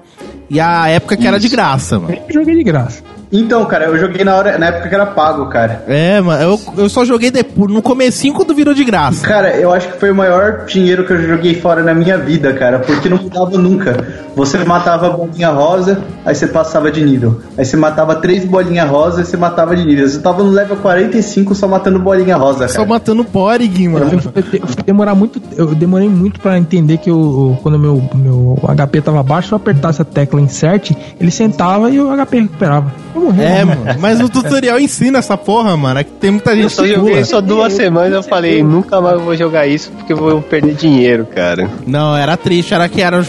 e 0.50 0.58
a 0.60 0.88
época 0.88 1.16
que 1.16 1.26
era 1.26 1.38
de 1.38 1.48
graça, 1.48 1.98
mano. 1.98 2.14
Eu 2.28 2.34
joguei 2.40 2.54
de 2.56 2.62
graça. 2.64 3.02
Então, 3.30 3.64
cara, 3.66 3.86
eu 3.86 3.98
joguei 3.98 4.24
na 4.24 4.34
hora, 4.34 4.56
na 4.58 4.66
época 4.66 4.88
que 4.88 4.94
era 4.94 5.06
pago, 5.06 5.46
cara. 5.46 5.84
É, 5.86 6.20
mano, 6.20 6.42
eu, 6.42 6.60
eu 6.78 6.88
só 6.88 7.04
joguei 7.04 7.30
depois, 7.30 7.70
no 7.72 7.82
comecinho 7.82 8.32
quando 8.32 8.54
virou 8.54 8.72
de 8.72 8.84
graça. 8.84 9.26
Cara, 9.26 9.50
eu 9.56 9.72
acho 9.72 9.88
que 9.88 9.98
foi 9.98 10.10
o 10.10 10.14
maior 10.14 10.64
dinheiro 10.64 11.04
que 11.04 11.12
eu 11.12 11.22
joguei 11.22 11.54
fora 11.54 11.82
na 11.82 11.94
minha 11.94 12.16
vida, 12.16 12.52
cara, 12.54 12.78
porque 12.78 13.08
não 13.08 13.18
mudava 13.18 13.58
nunca. 13.58 13.96
Você 14.34 14.58
matava 14.64 15.08
a 15.08 15.10
bolinha 15.10 15.50
rosa, 15.50 16.02
aí 16.24 16.34
você 16.34 16.46
passava 16.46 16.90
de 16.90 17.04
nível. 17.04 17.40
Aí 17.56 17.64
você 17.64 17.76
matava 17.76 18.14
três 18.16 18.44
bolinhas 18.44 18.88
rosa, 18.88 19.20
aí 19.20 19.26
você 19.26 19.36
matava 19.36 19.76
de 19.76 19.84
nível. 19.84 20.08
Você 20.08 20.20
tava 20.20 20.42
no 20.42 20.50
level 20.50 20.76
45 20.76 21.54
só 21.54 21.68
matando 21.68 21.98
bolinha 21.98 22.36
rosa, 22.36 22.66
Só 22.68 22.76
cara. 22.78 22.88
matando 22.88 23.24
Porig, 23.24 23.88
mano. 23.88 24.10
eu, 24.12 24.42
eu 24.52 24.84
demorar 24.86 25.14
muito, 25.14 25.40
eu 25.56 25.66
demorei 25.74 26.08
muito 26.08 26.40
pra 26.40 26.56
entender 26.56 26.98
que 26.98 27.10
eu, 27.10 27.58
quando 27.62 27.78
meu, 27.78 28.02
meu 28.14 28.58
HP 28.74 29.02
tava 29.02 29.22
baixo, 29.22 29.48
se 29.48 29.54
eu 29.54 29.56
apertasse 29.56 30.00
a 30.00 30.04
tecla 30.04 30.40
insert, 30.40 30.92
ele 31.20 31.30
sentava 31.30 31.90
e 31.90 32.00
o 32.00 32.08
HP 32.16 32.40
recuperava. 32.40 32.92
Eu 33.18 33.24
morri. 33.24 33.42
É, 33.42 33.64
mano, 33.64 33.84
mas 33.98 34.20
o 34.20 34.28
tutorial 34.28 34.78
ensina 34.78 35.18
essa 35.18 35.36
porra, 35.36 35.76
mano. 35.76 36.00
É 36.00 36.04
que 36.04 36.10
tem 36.12 36.30
muita 36.30 36.52
Eu 36.52 36.56
gente 36.62 36.72
só 36.74 36.82
que 36.82 36.94
joguei 36.94 37.12
pula. 37.14 37.24
só 37.24 37.40
duas 37.40 37.72
semanas 37.72 38.12
eu 38.12 38.22
falei, 38.22 38.62
nunca 38.62 39.00
mais 39.00 39.20
vou 39.20 39.36
jogar 39.36 39.66
isso 39.66 39.90
porque 39.92 40.12
eu 40.12 40.16
vou 40.16 40.40
perder 40.42 40.74
dinheiro, 40.74 41.26
cara. 41.26 41.68
Não, 41.86 42.16
era 42.16 42.36
triste, 42.36 42.74
era 42.74 42.88
que 42.88 43.02
era, 43.02 43.24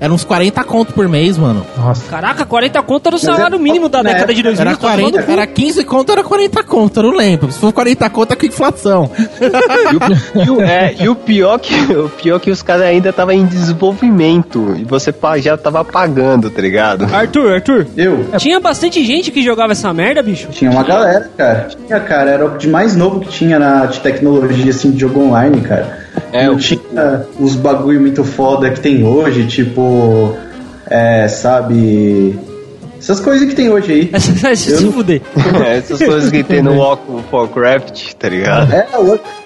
era 0.00 0.12
uns 0.12 0.24
40 0.24 0.62
conto 0.64 0.92
por 0.92 1.08
mês, 1.08 1.38
mano. 1.38 1.64
Nossa. 1.76 2.08
Caraca, 2.08 2.44
40 2.44 2.82
conto 2.82 3.06
era 3.06 3.16
o 3.16 3.18
é- 3.18 3.22
salário 3.22 3.58
mínimo 3.58 3.88
da 3.88 4.02
na 4.02 4.10
década 4.10 4.34
de 4.34 4.40
época 4.40 4.54
2000. 4.54 4.60
Era 4.60 4.76
tá 4.76 4.88
tomando 4.96 5.12
40, 5.12 5.22
cu. 5.26 5.32
era 5.32 5.46
15 5.46 5.84
conto, 5.84 6.12
era 6.12 6.24
40 6.24 6.62
conto, 6.64 7.00
eu 7.00 7.02
não 7.04 7.16
lembro. 7.16 7.50
Se 7.52 7.58
for 7.58 7.72
40 7.72 8.10
conto 8.10 8.32
é 8.32 8.36
com 8.36 8.46
inflação. 8.46 9.10
E 9.84 9.96
o, 9.96 10.42
e 10.44 10.50
o- 10.50 10.60
é, 10.62 10.94
e 11.00 11.08
o 11.08 11.14
pior 11.14 11.58
que 11.58 11.74
o 11.94 12.08
pior 12.08 12.38
que 12.40 12.50
os 12.50 12.62
caras 12.62 12.86
ainda 12.86 13.10
estavam 13.10 13.34
em 13.34 13.44
desenvolvimento 13.46 14.74
e 14.78 14.84
você 14.84 15.14
já 15.40 15.56
tava 15.56 15.84
pagando, 15.84 16.50
tá 16.50 16.60
ligado? 16.60 17.04
Arthur, 17.14 17.54
Arthur. 17.54 17.86
Eu 17.96 18.26
Tinha 18.38 18.58
bastante 18.60 19.04
gente 19.04 19.30
que 19.30 19.42
jogava 19.42 19.72
essa 19.72 19.92
merda, 19.92 20.22
bicho. 20.22 20.48
tinha 20.50 20.70
uma 20.70 20.82
galera, 20.82 21.30
cara. 21.36 21.68
Tinha, 21.86 22.00
cara, 22.00 22.30
era 22.30 22.46
o 22.46 22.58
de 22.58 22.68
mais 22.68 22.96
novo 22.96 23.20
que 23.20 23.28
tinha 23.28 23.58
na 23.58 23.86
de 23.86 24.00
tecnologia, 24.00 24.70
assim, 24.70 24.90
de 24.90 25.00
jogo 25.00 25.20
online, 25.20 25.60
cara. 25.60 26.03
É, 26.32 26.46
não 26.46 26.56
tinha 26.56 27.26
os 27.38 27.54
bagulho 27.56 28.00
muito 28.00 28.24
foda 28.24 28.70
que 28.70 28.80
tem 28.80 29.04
hoje, 29.04 29.46
tipo. 29.46 30.34
É, 30.88 31.26
sabe. 31.28 32.38
Essas 32.98 33.20
coisas 33.20 33.46
que 33.48 33.54
tem 33.54 33.68
hoje 33.70 33.92
aí. 33.92 34.10
Essa 34.14 34.32
vai 34.32 34.56
se 34.56 34.72
Eu 34.72 34.80
não- 34.80 34.92
fuder. 34.92 35.20
Essas 35.76 35.98
coisas 35.98 36.30
que 36.30 36.42
tem 36.42 36.62
no 36.62 36.74
Walk 36.78 37.02
of 37.10 37.24
Warcraft, 37.30 38.14
tá 38.14 38.28
ligado? 38.30 38.72
É, 38.72 38.86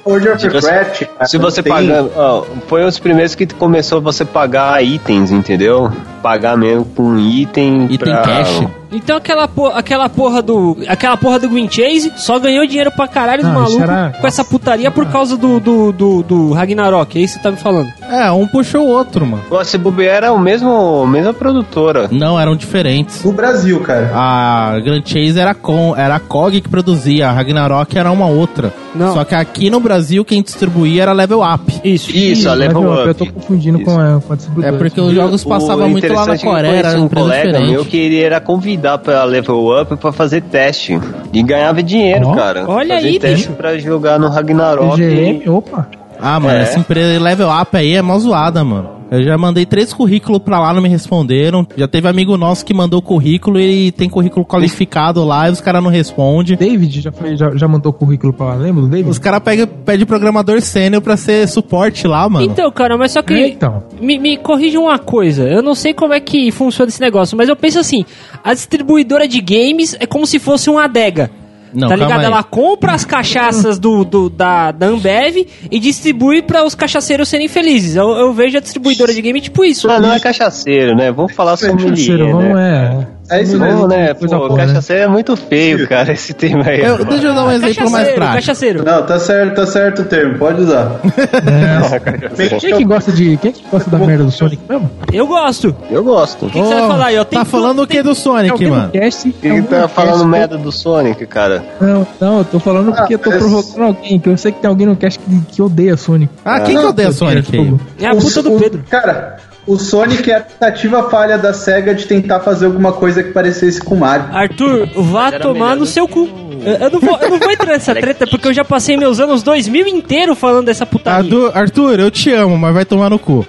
World 0.06 0.28
of 0.28 0.40
Se 0.40 0.48
você- 0.48 0.66
Warcraft. 0.66 1.04
cara, 1.06 1.26
Se 1.26 1.38
você 1.38 1.62
tem- 1.62 1.72
pagar, 1.72 2.04
ó, 2.16 2.44
foi 2.68 2.82
um 2.82 2.86
dos 2.86 2.98
primeiros 3.00 3.34
que 3.34 3.46
começou 3.46 4.00
você 4.00 4.24
pagar 4.24 4.82
itens, 4.84 5.32
entendeu? 5.32 5.90
Pagar 6.22 6.56
mesmo 6.56 6.84
com 6.84 7.16
item, 7.18 7.84
Item 7.84 7.98
pra... 7.98 8.22
cash. 8.22 8.62
Então 8.90 9.18
aquela, 9.18 9.46
po- 9.46 9.66
aquela 9.66 10.08
porra 10.08 10.40
do. 10.40 10.78
Aquela 10.88 11.14
porra 11.16 11.38
do 11.38 11.48
Green 11.50 11.68
Chase 11.70 12.10
só 12.16 12.38
ganhou 12.38 12.66
dinheiro 12.66 12.90
pra 12.90 13.06
caralho 13.06 13.42
os 13.42 13.48
Não, 13.48 13.62
isso 13.64 13.78
malucos 13.78 13.82
era- 13.94 14.14
com 14.18 14.26
essa 14.26 14.42
putaria 14.42 14.90
por 14.90 15.04
causa 15.06 15.36
do, 15.36 15.60
do, 15.60 15.92
do, 15.92 16.22
do 16.22 16.52
Ragnarok. 16.52 17.18
É 17.18 17.22
isso 17.22 17.34
que 17.36 17.42
você 17.42 17.42
tá 17.42 17.50
me 17.50 17.58
falando. 17.58 17.92
É, 18.10 18.30
um 18.32 18.46
puxou 18.46 18.86
o 18.86 18.88
outro, 18.88 19.26
mano. 19.26 19.42
Pô, 19.46 19.62
se 19.62 19.76
bobear 19.76 20.16
era 20.16 20.32
o 20.32 20.38
mesmo, 20.38 21.06
mesma 21.06 21.34
produtora. 21.34 22.08
Não, 22.10 22.40
eram 22.40 22.56
diferentes. 22.56 23.22
No 23.22 23.32
Brasil, 23.32 23.78
cara. 23.80 24.10
A 24.14 24.80
Grand 24.82 25.02
Chase 25.04 25.38
era, 25.38 25.54
com, 25.54 25.94
era 25.94 26.16
a 26.16 26.20
COG 26.20 26.62
que 26.62 26.68
produzia, 26.70 27.28
a 27.28 27.32
Ragnarok 27.32 27.96
era 27.98 28.10
uma 28.10 28.26
outra. 28.26 28.72
Não. 28.98 29.14
Só 29.14 29.24
que 29.24 29.34
aqui 29.34 29.70
no 29.70 29.78
Brasil 29.80 30.24
quem 30.24 30.42
distribuía 30.42 31.02
era 31.02 31.12
Level 31.12 31.40
Up. 31.42 31.72
Isso. 31.84 32.10
Isso, 32.14 32.48
a 32.48 32.50
Mas, 32.50 32.58
Level 32.60 32.82
meu, 32.82 32.92
Up. 32.94 33.06
Eu 33.08 33.14
tô 33.14 33.26
confundindo 33.26 33.80
com 33.80 33.90
a, 33.92 34.20
com 34.20 34.32
a 34.32 34.34
É 34.34 34.36
distribuidora. 34.36 34.76
porque 34.78 35.00
os 35.00 35.12
jogos 35.14 35.44
passavam 35.44 35.88
muito 35.88 36.12
lá 36.12 36.26
na 36.26 36.34
é 36.34 36.38
Coreia, 36.38 36.76
era 36.76 37.00
um 37.00 37.08
colega 37.08 37.52
meu 37.52 37.60
diferente. 37.60 37.88
que 37.88 37.96
ele 37.96 38.20
era 38.22 38.40
convidar 38.40 38.98
pra 38.98 39.22
Level 39.24 39.80
Up 39.80 39.96
pra 39.96 40.12
fazer 40.12 40.42
teste. 40.42 40.98
E 41.32 41.42
ganhava 41.42 41.82
dinheiro, 41.82 42.28
Ó, 42.28 42.34
cara. 42.34 42.64
olha 42.68 42.96
fazer 42.96 43.08
aí, 43.08 43.18
teste 43.18 43.46
bicho. 43.48 43.56
pra 43.56 43.78
jogar 43.78 44.18
no 44.18 44.28
Ragnarok. 44.28 44.96
GM, 44.96 45.48
opa. 45.48 45.86
Ah, 46.20 46.40
mano, 46.40 46.58
É. 46.58 46.62
essa 46.62 46.78
empresa 46.80 47.22
Level 47.22 47.48
Up 47.48 47.76
aí 47.76 47.94
é 47.94 48.02
mó 48.02 48.18
zoada, 48.18 48.64
mano. 48.64 48.97
Eu 49.10 49.22
já 49.22 49.38
mandei 49.38 49.64
três 49.64 49.92
currículos 49.92 50.40
pra 50.40 50.60
lá, 50.60 50.72
não 50.72 50.82
me 50.82 50.88
responderam. 50.88 51.66
Já 51.76 51.88
teve 51.88 52.08
amigo 52.08 52.36
nosso 52.36 52.64
que 52.64 52.74
mandou 52.74 53.00
currículo 53.00 53.58
e 53.58 53.90
tem 53.92 54.08
currículo 54.08 54.44
qualificado 54.44 55.24
lá 55.24 55.48
e 55.48 55.52
os 55.52 55.60
caras 55.60 55.82
não 55.82 55.90
respondem. 55.90 56.56
David 56.56 57.00
já, 57.00 57.12
foi, 57.12 57.36
já, 57.36 57.50
já 57.56 57.66
mandou 57.66 57.92
currículo 57.92 58.32
pra 58.32 58.46
lá, 58.46 58.54
lembra 58.54 58.82
do 58.82 58.88
David? 58.88 59.10
Os 59.10 59.18
caras 59.18 59.40
pedem 59.84 60.06
programador 60.06 60.60
sênior 60.60 61.00
pra 61.00 61.16
ser 61.16 61.48
suporte 61.48 62.06
lá, 62.06 62.28
mano. 62.28 62.44
Então, 62.44 62.70
cara, 62.70 62.96
mas 62.96 63.12
só 63.12 63.22
que. 63.22 63.34
É, 63.34 63.48
então. 63.48 63.82
Me, 64.00 64.18
me 64.18 64.36
corrija 64.36 64.78
uma 64.78 64.98
coisa. 64.98 65.44
Eu 65.44 65.62
não 65.62 65.74
sei 65.74 65.94
como 65.94 66.12
é 66.12 66.20
que 66.20 66.50
funciona 66.50 66.88
esse 66.88 67.00
negócio, 67.00 67.36
mas 67.36 67.48
eu 67.48 67.56
penso 67.56 67.78
assim: 67.78 68.04
a 68.44 68.52
distribuidora 68.52 69.26
de 69.26 69.40
games 69.40 69.96
é 69.98 70.06
como 70.06 70.26
se 70.26 70.38
fosse 70.38 70.68
uma 70.68 70.84
adega. 70.84 71.30
Não, 71.72 71.88
tá 71.88 71.96
ligado? 71.96 72.20
aí. 72.20 72.26
Ela 72.26 72.42
compra 72.42 72.92
as 72.92 73.04
cachaças 73.04 73.78
do, 73.78 74.04
do- 74.04 74.30
da, 74.30 74.70
da 74.72 74.86
Ambev 74.86 75.46
e 75.70 75.78
distribui 75.78 76.42
para 76.42 76.64
os 76.64 76.74
cachaceiros 76.74 77.28
serem 77.28 77.48
felizes. 77.48 77.96
Eu, 77.96 78.08
eu 78.10 78.32
vejo 78.32 78.56
a 78.56 78.60
distribuidora 78.60 79.12
de 79.12 79.20
game 79.22 79.40
tipo 79.40 79.64
isso. 79.64 79.88
Ah, 79.90 80.00
não 80.00 80.12
é 80.12 80.20
cachaceiro, 80.20 80.94
né? 80.96 81.10
Vamos 81.12 81.32
falar 81.34 81.56
sommelier, 81.56 81.88
Parceiro, 81.88 82.32
vamos 82.32 82.54
né? 82.54 83.06
é. 83.14 83.17
É 83.30 83.42
isso 83.42 83.58
mesmo. 83.58 83.86
né? 83.86 84.14
Coisa 84.14 84.36
Pô, 84.38 84.48
boa, 84.48 84.58
né? 84.60 84.66
cachaceiro 84.66 85.02
é 85.02 85.06
muito 85.08 85.36
feio, 85.36 85.86
cara, 85.88 86.12
esse 86.12 86.32
tema 86.32 86.64
aí. 86.66 86.80
Eu- 86.80 87.04
deixa 87.04 87.26
eu 87.26 87.34
dar 87.34 87.44
um 87.46 87.50
exemplo 87.52 87.90
mais 87.90 88.08
prático. 88.08 88.34
cachaceiro. 88.36 88.84
Não, 88.84 89.02
tá 89.04 89.18
certo, 89.18 89.54
tá 89.56 89.66
certo 89.66 90.02
o 90.02 90.04
termo, 90.04 90.38
pode 90.38 90.62
usar. 90.62 91.00
Quem 92.60 92.72
é 92.72 92.76
que 92.76 92.84
gosta 92.84 93.12
de. 93.12 93.36
Quem 93.36 93.50
é 93.50 93.52
que 93.52 93.64
gosta 93.70 93.90
da 93.90 93.98
merda 93.98 94.24
do 94.24 94.30
Sonic 94.30 94.62
mesmo? 94.68 94.90
Eu 95.12 95.26
gosto. 95.26 95.74
O 95.90 95.94
Eu 95.94 96.04
gosto. 96.04 96.46
que, 96.46 96.52
que 96.52 96.58
você 96.58 96.74
vai 96.74 96.86
falar 96.88 97.06
aí? 97.06 97.24
Tá 97.24 97.44
falando 97.44 97.82
o 97.82 97.86
que 97.86 98.02
do 98.02 98.14
Sonic, 98.14 98.66
mano? 98.66 98.90
cast, 98.90 99.34
alguém 99.44 99.62
tá 99.62 99.88
falando 99.88 100.12
cast- 100.14 100.26
merda 100.28 100.58
do 100.58 100.72
Sonic, 100.72 101.26
cara. 101.26 101.62
Não, 101.80 102.06
não, 102.20 102.38
eu 102.38 102.44
tô 102.44 102.58
falando 102.60 102.92
porque 102.94 103.14
eu 103.14 103.18
tô 103.18 103.30
Ah, 103.30 103.32
mas- 103.34 103.42
provocando 103.42 103.82
alguém, 103.84 104.18
que 104.18 104.28
eu 104.28 104.36
sei 104.36 104.52
que 104.52 104.60
tem 104.60 104.68
alguém 104.68 104.86
no 104.86 104.96
cast 104.96 105.18
que, 105.18 105.40
que 105.52 105.62
odeia 105.62 105.96
Sonic. 105.96 106.32
Ah, 106.44 106.60
quem 106.60 106.76
que 106.78 106.84
odeia 106.86 107.12
Sonic 107.12 107.56
aí? 107.58 107.74
É 108.00 108.06
a 108.08 108.14
puta 108.14 108.42
do 108.42 108.54
O- 108.54 108.58
Pedro. 108.58 108.84
Cara, 108.88 109.36
o 109.68 109.78
Sonic 109.78 110.30
é 110.30 110.36
a 110.36 110.40
tentativa 110.40 111.10
falha 111.10 111.36
da 111.36 111.52
SEGA 111.52 111.94
de 111.94 112.06
tentar 112.06 112.40
fazer 112.40 112.64
alguma 112.64 112.90
coisa 112.90 113.22
que 113.22 113.32
parecesse 113.32 113.78
com 113.80 113.94
o 113.94 113.98
Mario. 113.98 114.26
Arthur, 114.32 114.88
vá 114.96 115.28
Era 115.28 115.40
tomar 115.40 115.76
no 115.76 115.84
seu 115.84 116.08
cu. 116.08 116.26
Eu, 116.64 116.90
não 116.90 116.98
vou, 116.98 117.18
eu 117.20 117.30
não 117.30 117.38
vou 117.38 117.50
entrar 117.50 117.66
nessa 117.66 117.94
treta 117.94 118.26
porque 118.26 118.48
eu 118.48 118.54
já 118.54 118.64
passei 118.64 118.96
meus 118.96 119.20
anos 119.20 119.42
2000 119.42 119.86
inteiro 119.86 120.34
falando 120.34 120.66
dessa 120.66 120.86
putaria. 120.86 121.20
Arthur, 121.20 121.52
Arthur, 121.54 122.00
eu 122.00 122.10
te 122.10 122.32
amo, 122.32 122.56
mas 122.56 122.72
vai 122.72 122.86
tomar 122.86 123.10
no 123.10 123.18
cu. 123.18 123.46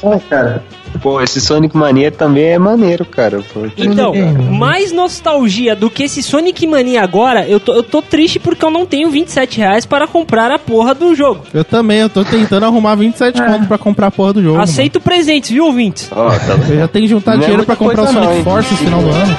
Pô, 0.00 0.20
cara. 0.28 0.62
Pô, 1.02 1.20
esse 1.20 1.40
Sonic 1.40 1.76
Mania 1.76 2.10
também 2.10 2.44
é 2.46 2.58
maneiro, 2.58 3.04
cara. 3.04 3.40
Pô, 3.52 3.66
Então, 3.76 4.12
bem. 4.12 4.24
mais 4.32 4.92
nostalgia 4.92 5.76
do 5.76 5.90
que 5.90 6.04
esse 6.04 6.22
Sonic 6.22 6.66
Mania 6.66 7.02
agora, 7.02 7.46
eu 7.46 7.60
tô, 7.60 7.72
eu 7.74 7.82
tô 7.82 8.00
triste 8.02 8.38
porque 8.38 8.64
eu 8.64 8.70
não 8.70 8.86
tenho 8.86 9.10
27 9.10 9.58
reais 9.58 9.86
para 9.86 10.06
comprar 10.06 10.50
a 10.50 10.58
porra 10.58 10.94
do 10.94 11.14
jogo. 11.14 11.42
Eu 11.52 11.64
também, 11.64 11.98
eu 11.98 12.08
tô 12.08 12.24
tentando 12.24 12.64
arrumar 12.66 12.94
27 12.94 13.40
conto 13.42 13.66
pra 13.66 13.78
comprar 13.78 14.06
a 14.08 14.10
porra 14.10 14.32
do 14.32 14.42
jogo. 14.42 14.58
Aceito 14.60 15.00
presentes, 15.00 15.50
viu, 15.50 15.66
ouvintes? 15.66 16.08
Ó, 16.10 16.30
tá 16.30 16.56
mano. 16.56 16.72
Eu 16.72 16.78
já 16.80 16.88
tenho 16.88 17.04
que 17.04 17.10
juntar 17.10 17.32
Não 17.32 17.38
é 17.38 17.46
dinheiro 17.46 17.58
muita 17.58 17.76
pra 17.76 17.76
comprar 17.76 18.02
o 18.02 18.06
Sonic 18.12 18.34
não? 18.36 18.44
Force 18.44 18.70
no 18.72 18.76
final 18.78 19.02
do 19.02 19.10
ano. 19.10 19.36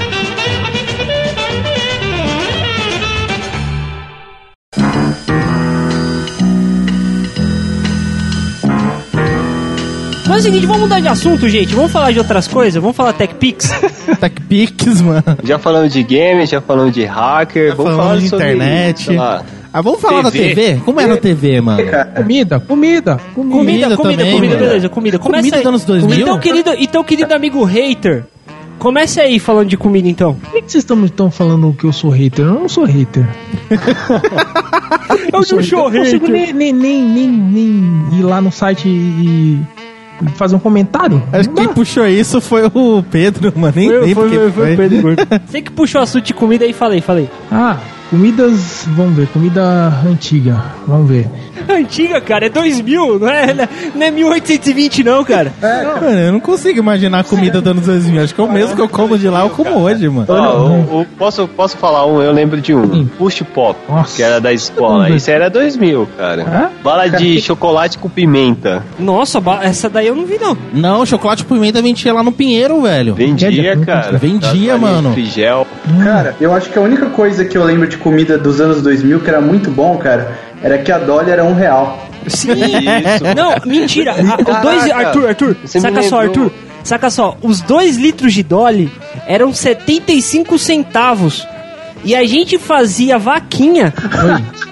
Mas 10.28 10.38
é 10.38 10.40
o 10.40 10.42
seguinte, 10.44 10.66
vamos 10.66 10.82
mudar 10.82 11.00
de 11.00 11.08
assunto, 11.08 11.48
gente. 11.48 11.74
Vamos 11.74 11.92
falar 11.92 12.12
de 12.12 12.20
outras 12.20 12.48
coisas. 12.48 12.82
Vamos 12.82 12.98
falar 12.98 13.14
TechPix. 13.14 13.72
TechPix, 14.20 15.02
mano. 15.02 15.24
Já 15.44 15.58
falamos 15.58 15.94
de 15.94 16.04
games, 16.04 16.50
já 16.50 16.60
falamos 16.60 16.94
de 16.94 17.06
hacker, 17.06 17.76
vamos 17.76 17.94
falando 17.94 18.08
falar 18.08 18.20
de 18.20 18.30
sobre, 18.30 18.46
internet. 18.46 19.18
Ah, 19.72 19.82
vamos 19.82 20.02
falar 20.02 20.22
da 20.24 20.32
TV? 20.32 20.56
TV? 20.56 20.82
Como 20.84 21.00
era 21.00 21.14
a 21.14 21.18
TV, 21.18 21.62
mano? 21.62 21.82
Comida, 22.16 22.60
comida, 22.60 22.60
comida. 22.60 22.60
Comida, 22.60 23.20
Comida 23.36 23.96
comida, 23.96 24.24
também, 24.24 24.36
comida, 24.36 24.56
beleza, 24.58 24.90
comida. 24.90 25.20
Começa 25.20 25.42
Comida 25.42 25.58
aí. 25.58 25.64
dos 25.64 25.70
anos 25.70 25.86
2000? 25.86 26.20
Então, 26.20 26.40
querido, 26.40 26.72
então, 26.78 27.04
querido 27.04 27.34
amigo 27.34 27.64
hater, 27.64 28.26
comece 28.78 29.22
aí 29.22 29.40
falando 29.40 29.70
de 29.70 29.78
comida, 29.78 30.08
então. 30.10 30.34
Por 30.34 30.52
que, 30.52 30.62
que 30.62 30.72
vocês 30.72 30.84
estão 30.84 31.32
falando 31.32 31.74
que 31.74 31.86
eu 31.86 31.94
sou 31.94 32.10
hater? 32.10 32.46
Eu 32.46 32.54
não 32.54 32.70
sou 32.70 32.84
hater. 32.84 33.26
Eu 35.32 35.40
não 35.40 35.44
sou 35.44 35.60
Não 35.60 35.92
consigo 35.92 36.28
nem, 36.28 36.54
nem, 36.54 36.74
nem, 36.74 37.02
nem, 37.02 37.28
nem 37.30 38.20
ir 38.20 38.24
lá 38.24 38.42
no 38.42 38.52
site 38.52 38.88
e 38.88 39.60
fazer 40.36 40.56
um 40.56 40.60
comentário. 40.60 41.22
Acho 41.32 41.50
que 41.50 41.56
quem 41.56 41.68
puxou 41.70 42.08
isso 42.08 42.40
foi 42.42 42.64
o 42.74 43.04
Pedro, 43.04 43.54
mano. 43.56 43.74
Nem 43.76 43.90
Foi, 43.90 44.00
lembro 44.02 44.30
foi, 44.30 44.38
foi, 44.38 44.52
foi. 44.52 44.52
foi 44.52 44.76
Pedro 44.76 45.02
Gordo. 45.02 45.28
Você 45.46 45.62
que 45.62 45.72
puxou 45.72 46.02
o 46.02 46.04
assunto 46.04 46.26
de 46.26 46.34
comida 46.34 46.66
aí, 46.66 46.74
falei, 46.74 47.02
falei. 47.02 47.30
Ah, 47.52 47.78
comidas, 48.10 48.86
vamos 48.96 49.16
ver, 49.16 49.28
comida 49.28 49.94
antiga, 50.08 50.62
vamos 50.88 51.10
ver. 51.10 51.28
Antiga, 51.68 52.22
cara, 52.22 52.46
é 52.46 52.50
2000, 52.50 53.20
não 53.20 53.28
é, 53.30 53.54
não 53.94 54.06
é 54.06 54.12
1820 54.12 55.04
não, 55.04 55.24
cara. 55.26 55.52
Mano, 55.62 56.20
eu 56.20 56.32
não 56.32 56.40
consigo 56.40 56.80
imaginar 56.80 57.20
a 57.20 57.24
comida 57.24 57.60
dos 57.60 57.72
anos 57.72 57.86
2000. 57.86 58.24
Acho 58.24 58.34
que 58.36 58.40
é 58.40 58.44
o 58.44 58.52
mesmo 58.52 58.76
que 58.76 58.82
eu 58.82 58.88
como 58.88 59.18
de 59.18 59.28
lá, 59.28 59.42
eu 59.42 59.50
como 59.50 59.72
hoje, 59.80 60.08
mano. 60.08 60.28
Ó, 60.30 60.68
o- 60.68 61.02
o- 61.02 61.06
posso, 61.18 61.48
posso 61.48 61.76
falar 61.78 62.06
um? 62.06 62.22
Eu 62.22 62.32
lembro 62.32 62.62
de 62.62 62.74
um. 62.74 62.84
Hum. 62.84 63.10
Push 63.18 63.42
Pop, 63.54 63.78
Nossa. 63.90 64.16
que 64.16 64.24
era 64.24 64.40
da 64.40 64.54
escola. 64.54 65.10
Isso 65.10 65.30
era 65.30 65.50
2000, 65.50 66.08
cara. 66.18 66.44
Hã? 66.44 66.70
Bala 66.84 67.10
de 67.10 67.42
chocolate 67.42 67.98
com 67.98 68.08
pimenta. 68.08 68.84
Nossa, 68.98 69.42
essa 69.64 69.90
daí 69.90 70.08
eu 70.08 70.16
não 70.16 70.26
vi, 70.26 70.38
não. 70.40 70.56
Não, 70.74 71.06
chocolate 71.06 71.44
com 71.44 71.56
pimenta 71.56 71.82
vendia 71.82 72.14
lá 72.14 72.24
no 72.24 72.32
Pinheiro, 72.32 72.82
velho. 72.84 73.14
Vendia, 73.16 73.50
Vendia, 73.50 73.78
cara. 73.86 74.18
vendia, 74.18 74.74
Tava 74.74 74.86
ali, 74.86 74.96
mano. 74.96 75.12
Frigel. 75.14 75.68
Cara, 76.04 76.36
eu 76.40 76.54
acho 76.54 76.70
que 76.70 76.78
a 76.78 76.82
única 76.82 77.08
coisa 77.08 77.44
que 77.44 77.58
eu 77.58 77.64
lembro 77.64 77.88
de 77.88 77.97
comida 77.98 78.38
dos 78.38 78.62
anos 78.62 78.82
2000 78.82 79.20
que 79.22 79.30
era 79.30 79.42
muito 79.42 79.70
bom, 79.70 79.98
cara, 79.98 80.38
era 80.62 80.78
que 80.78 80.92
a 80.92 80.98
Dolly 80.98 81.32
era 81.32 81.44
um 81.44 81.54
real. 81.54 82.06
Sim. 82.28 82.52
Isso. 82.54 83.24
Não, 83.36 83.56
mentira. 83.66 84.14
A- 84.52 84.60
dois, 84.62 84.90
Arthur, 84.92 85.28
Arthur, 85.30 85.56
Você 85.64 85.80
saca 85.80 86.02
só. 86.04 86.22
Arthur. 86.22 86.52
Saca 86.84 87.10
só, 87.10 87.38
os 87.42 87.60
dois 87.62 87.98
litros 87.98 88.34
de 88.34 88.44
Dolly 88.44 88.90
eram 89.28 89.54
75 89.54 90.58
centavos. 90.58 91.46
E 92.06 92.16
a 92.16 92.26
gente 92.26 92.58
fazia 92.58 93.18
vaquinha. 93.18 93.94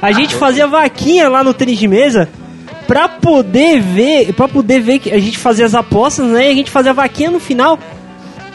A 0.01 0.11
gente 0.13 0.33
fazia 0.35 0.67
vaquinha 0.67 1.27
lá 1.27 1.43
no 1.43 1.53
tênis 1.53 1.77
de 1.77 1.87
mesa 1.87 2.29
pra 2.87 3.09
poder 3.09 3.81
ver, 3.81 4.31
pra 4.33 4.47
poder 4.47 4.79
ver 4.79 4.99
que 4.99 5.11
a 5.11 5.19
gente 5.19 5.37
fazia 5.37 5.65
as 5.65 5.73
apostas, 5.75 6.25
né? 6.27 6.47
E 6.47 6.51
a 6.51 6.55
gente 6.55 6.69
fazia 6.71 6.93
vaquinha 6.93 7.31
no 7.31 7.39
final 7.39 7.77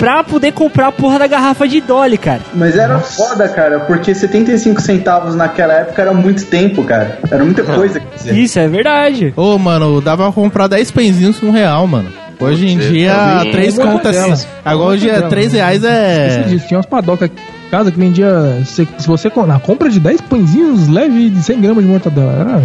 pra 0.00 0.24
poder 0.24 0.52
comprar 0.52 0.88
a 0.88 0.92
porra 0.92 1.18
da 1.20 1.26
garrafa 1.26 1.68
de 1.68 1.80
Dolly, 1.80 2.16
cara. 2.18 2.40
Mas 2.54 2.74
era 2.76 2.98
foda, 2.98 3.46
cara, 3.48 3.80
porque 3.80 4.14
75 4.14 4.80
centavos 4.80 5.36
naquela 5.36 5.74
época 5.74 6.00
era 6.02 6.12
muito 6.14 6.44
tempo, 6.46 6.82
cara. 6.82 7.18
Era 7.30 7.44
muita 7.44 7.62
coisa. 7.62 8.00
quer 8.00 8.16
dizer. 8.16 8.34
Isso 8.34 8.58
é 8.58 8.66
verdade. 8.66 9.32
Ô, 9.36 9.56
mano, 9.58 10.00
dava 10.00 10.24
pra 10.24 10.32
comprar 10.32 10.66
10 10.68 10.90
pãezinhos 10.90 11.38
com 11.38 11.46
um 11.46 11.50
real, 11.52 11.86
mano. 11.86 12.10
Hoje 12.40 12.66
em 12.66 12.78
dia, 12.78 13.14
também. 13.14 13.52
3 13.52 13.76
Uma 13.78 13.92
contas. 13.92 14.16
dela. 14.16 14.38
Agora 14.64 14.90
hoje 14.94 15.10
é 15.10 15.18
Uma 15.18 15.28
3 15.28 15.52
dela. 15.52 15.64
reais 15.70 15.84
Esqueci 15.84 16.38
é. 16.40 16.42
disso, 16.48 16.66
Tinha 16.68 16.78
umas 16.78 16.86
padocas 16.86 17.26
aqui 17.26 17.36
em 17.66 17.70
casa 17.70 17.92
que 17.92 17.98
vendia. 17.98 18.62
Se, 18.64 18.88
se 18.98 19.06
você 19.06 19.30
na 19.46 19.60
compra 19.60 19.90
de 19.90 20.00
10 20.00 20.22
pãezinhos 20.22 20.88
leve 20.88 21.28
de 21.28 21.42
100 21.42 21.60
gramas 21.60 21.84
de 21.84 21.90
mortadela. 21.90 22.32
Era, 22.32 22.62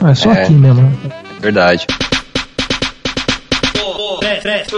ah, 0.00 0.10
é 0.10 0.14
só 0.14 0.32
É. 0.32 0.42
aqui 0.42 0.54
mesmo. 0.54 0.90
Né? 4.44 4.50
Verdade. 4.50 4.68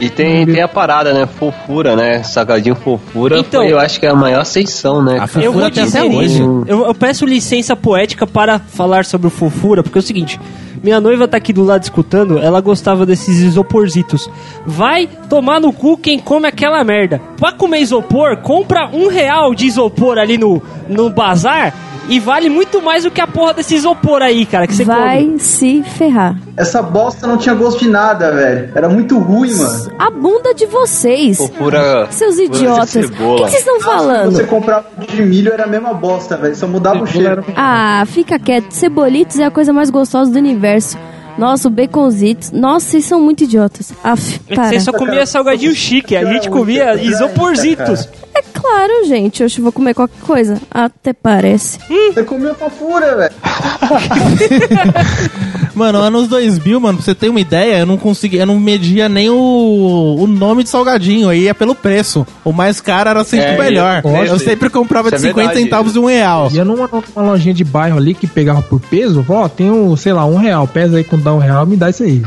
E 0.00 0.08
tem, 0.10 0.46
tem 0.46 0.62
a 0.62 0.68
parada, 0.68 1.12
né? 1.12 1.26
Fofura, 1.26 1.96
né? 1.96 2.22
Salgadinho 2.22 2.74
fofura. 2.74 3.38
Então- 3.38 3.62
foi, 3.62 3.72
eu 3.72 3.78
acho 3.78 3.98
que 3.98 4.06
é 4.06 4.10
a 4.10 4.14
maior 4.14 4.40
ascensão, 4.40 5.02
né? 5.02 5.18
A? 5.18 5.40
Eu 5.40 5.52
vou 5.52 5.64
até 5.64 5.82
hoje. 6.04 6.40
Eu, 6.40 6.86
eu 6.86 6.94
peço 6.94 7.26
licença 7.26 7.74
poética 7.76 8.26
para 8.26 8.58
falar 8.58 9.04
sobre 9.04 9.26
o 9.26 9.30
fofura, 9.30 9.82
porque 9.82 9.98
é 9.98 10.00
o 10.00 10.02
seguinte: 10.02 10.38
minha 10.82 11.00
noiva 11.00 11.26
tá 11.26 11.36
aqui 11.36 11.52
do 11.52 11.64
lado 11.64 11.82
escutando, 11.82 12.38
ela 12.38 12.60
gostava 12.60 13.04
desses 13.04 13.38
isoporzitos. 13.40 14.30
Vai 14.64 15.08
tomar 15.28 15.60
no 15.60 15.72
cu 15.72 15.96
quem 15.96 16.18
come 16.18 16.46
aquela 16.46 16.82
merda. 16.84 17.20
Pra 17.36 17.52
comer 17.52 17.80
isopor, 17.80 18.36
compra 18.38 18.88
um 18.92 19.08
real 19.08 19.54
de 19.54 19.66
isopor 19.66 20.18
ali 20.18 20.38
no, 20.38 20.62
no 20.88 21.10
bazar 21.10 21.74
e 22.08 22.18
vale 22.18 22.48
muito 22.48 22.80
mais 22.82 23.04
do 23.04 23.10
que 23.10 23.20
a 23.20 23.26
porra 23.26 23.54
desse 23.54 23.74
isopor 23.74 24.22
aí, 24.22 24.46
cara, 24.46 24.66
que 24.66 24.74
você 24.74 24.84
Vai 24.84 25.24
come. 25.24 25.38
se 25.38 25.82
ferrar. 25.82 26.36
Essa 26.56 26.82
bosta 26.82 27.26
não 27.26 27.36
tinha 27.36 27.54
gosto 27.54 27.80
de 27.80 27.88
nada, 27.88 28.30
velho. 28.32 28.70
Era 28.74 28.88
muito 28.88 29.18
ruim, 29.18 29.54
mano. 29.54 29.92
A 29.98 30.10
bunda 30.10 30.54
de 30.54 30.66
vocês. 30.66 31.36
Fofura. 31.36 32.08
Seus 32.10 32.36
fofura 32.36 32.48
de 32.48 32.56
idiotas. 32.58 33.04
O 33.06 33.10
que 33.36 33.42
vocês 33.42 33.54
estão 33.60 33.80
falando? 33.80 34.32
Você 34.32 34.44
comprava 34.44 34.86
de 35.06 35.22
milho 35.22 35.52
era 35.52 35.64
a 35.64 35.68
mesma 35.68 35.92
bosta, 35.94 36.36
velho. 36.36 36.56
Só 36.56 36.66
mudava 36.66 37.02
o 37.02 37.06
cheiro. 37.06 37.44
Ah, 37.56 38.02
fica 38.06 38.38
quieto. 38.38 38.72
Cebolitos 38.72 39.38
é 39.38 39.44
a 39.44 39.50
coisa 39.50 39.72
mais 39.72 39.90
gostosa 39.90 40.30
do 40.30 40.38
universo. 40.38 40.96
Nossa, 41.38 41.68
o 41.68 41.70
baconzitos. 41.70 42.50
Nossa, 42.50 42.86
vocês 42.86 43.04
são 43.04 43.20
muito 43.20 43.44
idiotas. 43.44 43.92
Aff, 44.02 44.40
para. 44.40 44.70
Você 44.70 44.80
só 44.80 44.92
comia 44.92 45.24
salgadinho 45.24 45.74
chique, 45.74 46.16
a 46.16 46.24
gente 46.24 46.50
comia 46.50 46.96
isoporzitos. 46.96 48.08
É 48.34 48.42
claro, 48.42 49.04
gente. 49.06 49.42
Eu 49.42 49.48
vou 49.60 49.72
comer 49.72 49.94
qualquer 49.94 50.20
coisa. 50.20 50.60
Até 50.70 51.12
parece. 51.12 51.78
Você 52.12 52.24
comia 52.24 52.54
fofura, 52.54 53.16
velho. 53.16 53.34
Mano, 55.78 55.98
anos 56.00 56.28
2000, 56.28 56.80
mano, 56.80 56.98
pra 56.98 57.04
você 57.04 57.14
ter 57.14 57.28
uma 57.28 57.40
ideia, 57.40 57.78
eu 57.78 57.86
não 57.86 57.96
conseguia, 57.96 58.42
eu 58.42 58.46
não 58.46 58.58
media 58.58 59.08
nem 59.08 59.30
o, 59.30 60.16
o 60.18 60.26
nome 60.26 60.64
de 60.64 60.68
salgadinho, 60.68 61.28
aí 61.28 61.42
ia 61.42 61.54
pelo 61.54 61.74
preço. 61.74 62.26
O 62.44 62.52
mais 62.52 62.80
caro 62.80 63.10
era 63.10 63.22
sempre 63.24 63.46
É, 63.52 63.54
o 63.54 63.58
melhor. 63.58 64.02
eu- 64.04 64.10
Eu 64.26 64.38
sempre 64.38 64.68
comprava 64.68 65.10
de 65.10 65.16
Isso 65.16 65.26
é 65.26 65.28
50 65.28 65.46
verdade. 65.48 65.64
centavos 65.64 65.94
e 65.96 65.98
um 65.98 66.06
real. 66.06 66.50
Ia 66.52 66.64
numa, 66.64 66.88
numa 67.14 67.30
lojinha 67.30 67.54
de 67.54 67.64
bairro 67.64 67.96
ali 67.96 68.12
que 68.14 68.26
pegava 68.26 68.60
por 68.60 68.80
peso, 68.80 69.24
ó, 69.28 69.48
tem 69.48 69.70
um, 69.70 69.96
sei 69.96 70.12
lá, 70.12 70.24
um 70.26 70.36
real. 70.36 70.66
Pesa 70.66 70.96
aí 70.96 71.04
quando 71.04 71.22
dá 71.22 71.32
um 71.32 71.38
real, 71.38 71.64
me 71.64 71.76
dá 71.76 71.88
isso 71.90 72.02
aí. 72.02 72.22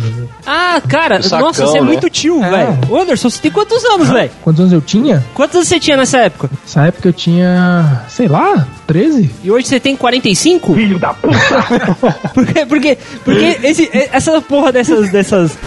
Ah, 0.48 0.82
cara, 0.88 1.22
sacão, 1.22 1.48
nossa, 1.48 1.66
você 1.66 1.78
é 1.78 1.82
né? 1.82 1.88
muito 1.88 2.10
tio, 2.10 2.42
É. 2.44 2.50
velho. 2.50 3.02
Anderson, 3.02 3.30
você 3.30 3.42
tem 3.42 3.52
quantos 3.52 3.84
anos, 3.86 4.08
velho? 4.10 4.32
Quantos 4.42 4.60
anos 4.62 4.74
eu 4.74 4.82
tinha? 4.82 5.24
Quantos 5.34 5.56
anos 5.56 5.68
você 5.68 5.80
tinha 5.80 5.98
nessa 5.98 6.18
época? 6.20 6.50
Nessa 6.64 6.88
época 6.88 7.10
eu 7.10 7.14
tinha, 7.14 8.04
sei 8.08 8.28
lá, 8.28 8.66
13? 8.88 9.30
E 9.44 9.52
hoje 9.52 9.68
você 9.68 9.80
tem 9.80 9.96
45? 9.96 10.74
Filho 10.74 10.98
da 11.00 11.14
puta! 11.14 11.36
porque, 12.34 12.66
porque, 12.66 12.98
porque 13.24 13.41
esse, 13.64 13.90
essa 14.12 14.42
porra 14.42 14.72
dessas, 14.72 15.12
dessas 15.12 15.58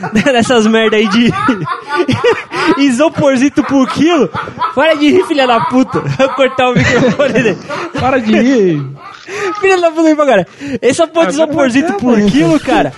dessas 0.12 0.66
merda 0.66 0.96
aí 0.96 1.08
de 1.08 1.32
isoporzito 2.78 3.62
por 3.64 3.88
quilo. 3.90 4.28
Para 4.74 4.94
de 4.94 5.10
rir, 5.10 5.24
filha 5.26 5.46
da 5.46 5.60
puta. 5.60 6.00
Vou 6.18 6.28
cortar 6.30 6.70
o 6.70 6.74
microfone 6.74 7.32
dele. 7.32 7.58
Para 7.98 8.20
de 8.20 8.32
rir. 8.32 8.86
Filha 9.60 9.80
da 9.80 9.90
puta, 9.90 10.10
agora. 10.10 10.46
Essa 10.80 11.06
porra 11.06 11.26
de 11.26 11.34
isoporzito 11.34 11.94
por 11.94 12.20
quilo, 12.22 12.58
cara. 12.60 12.92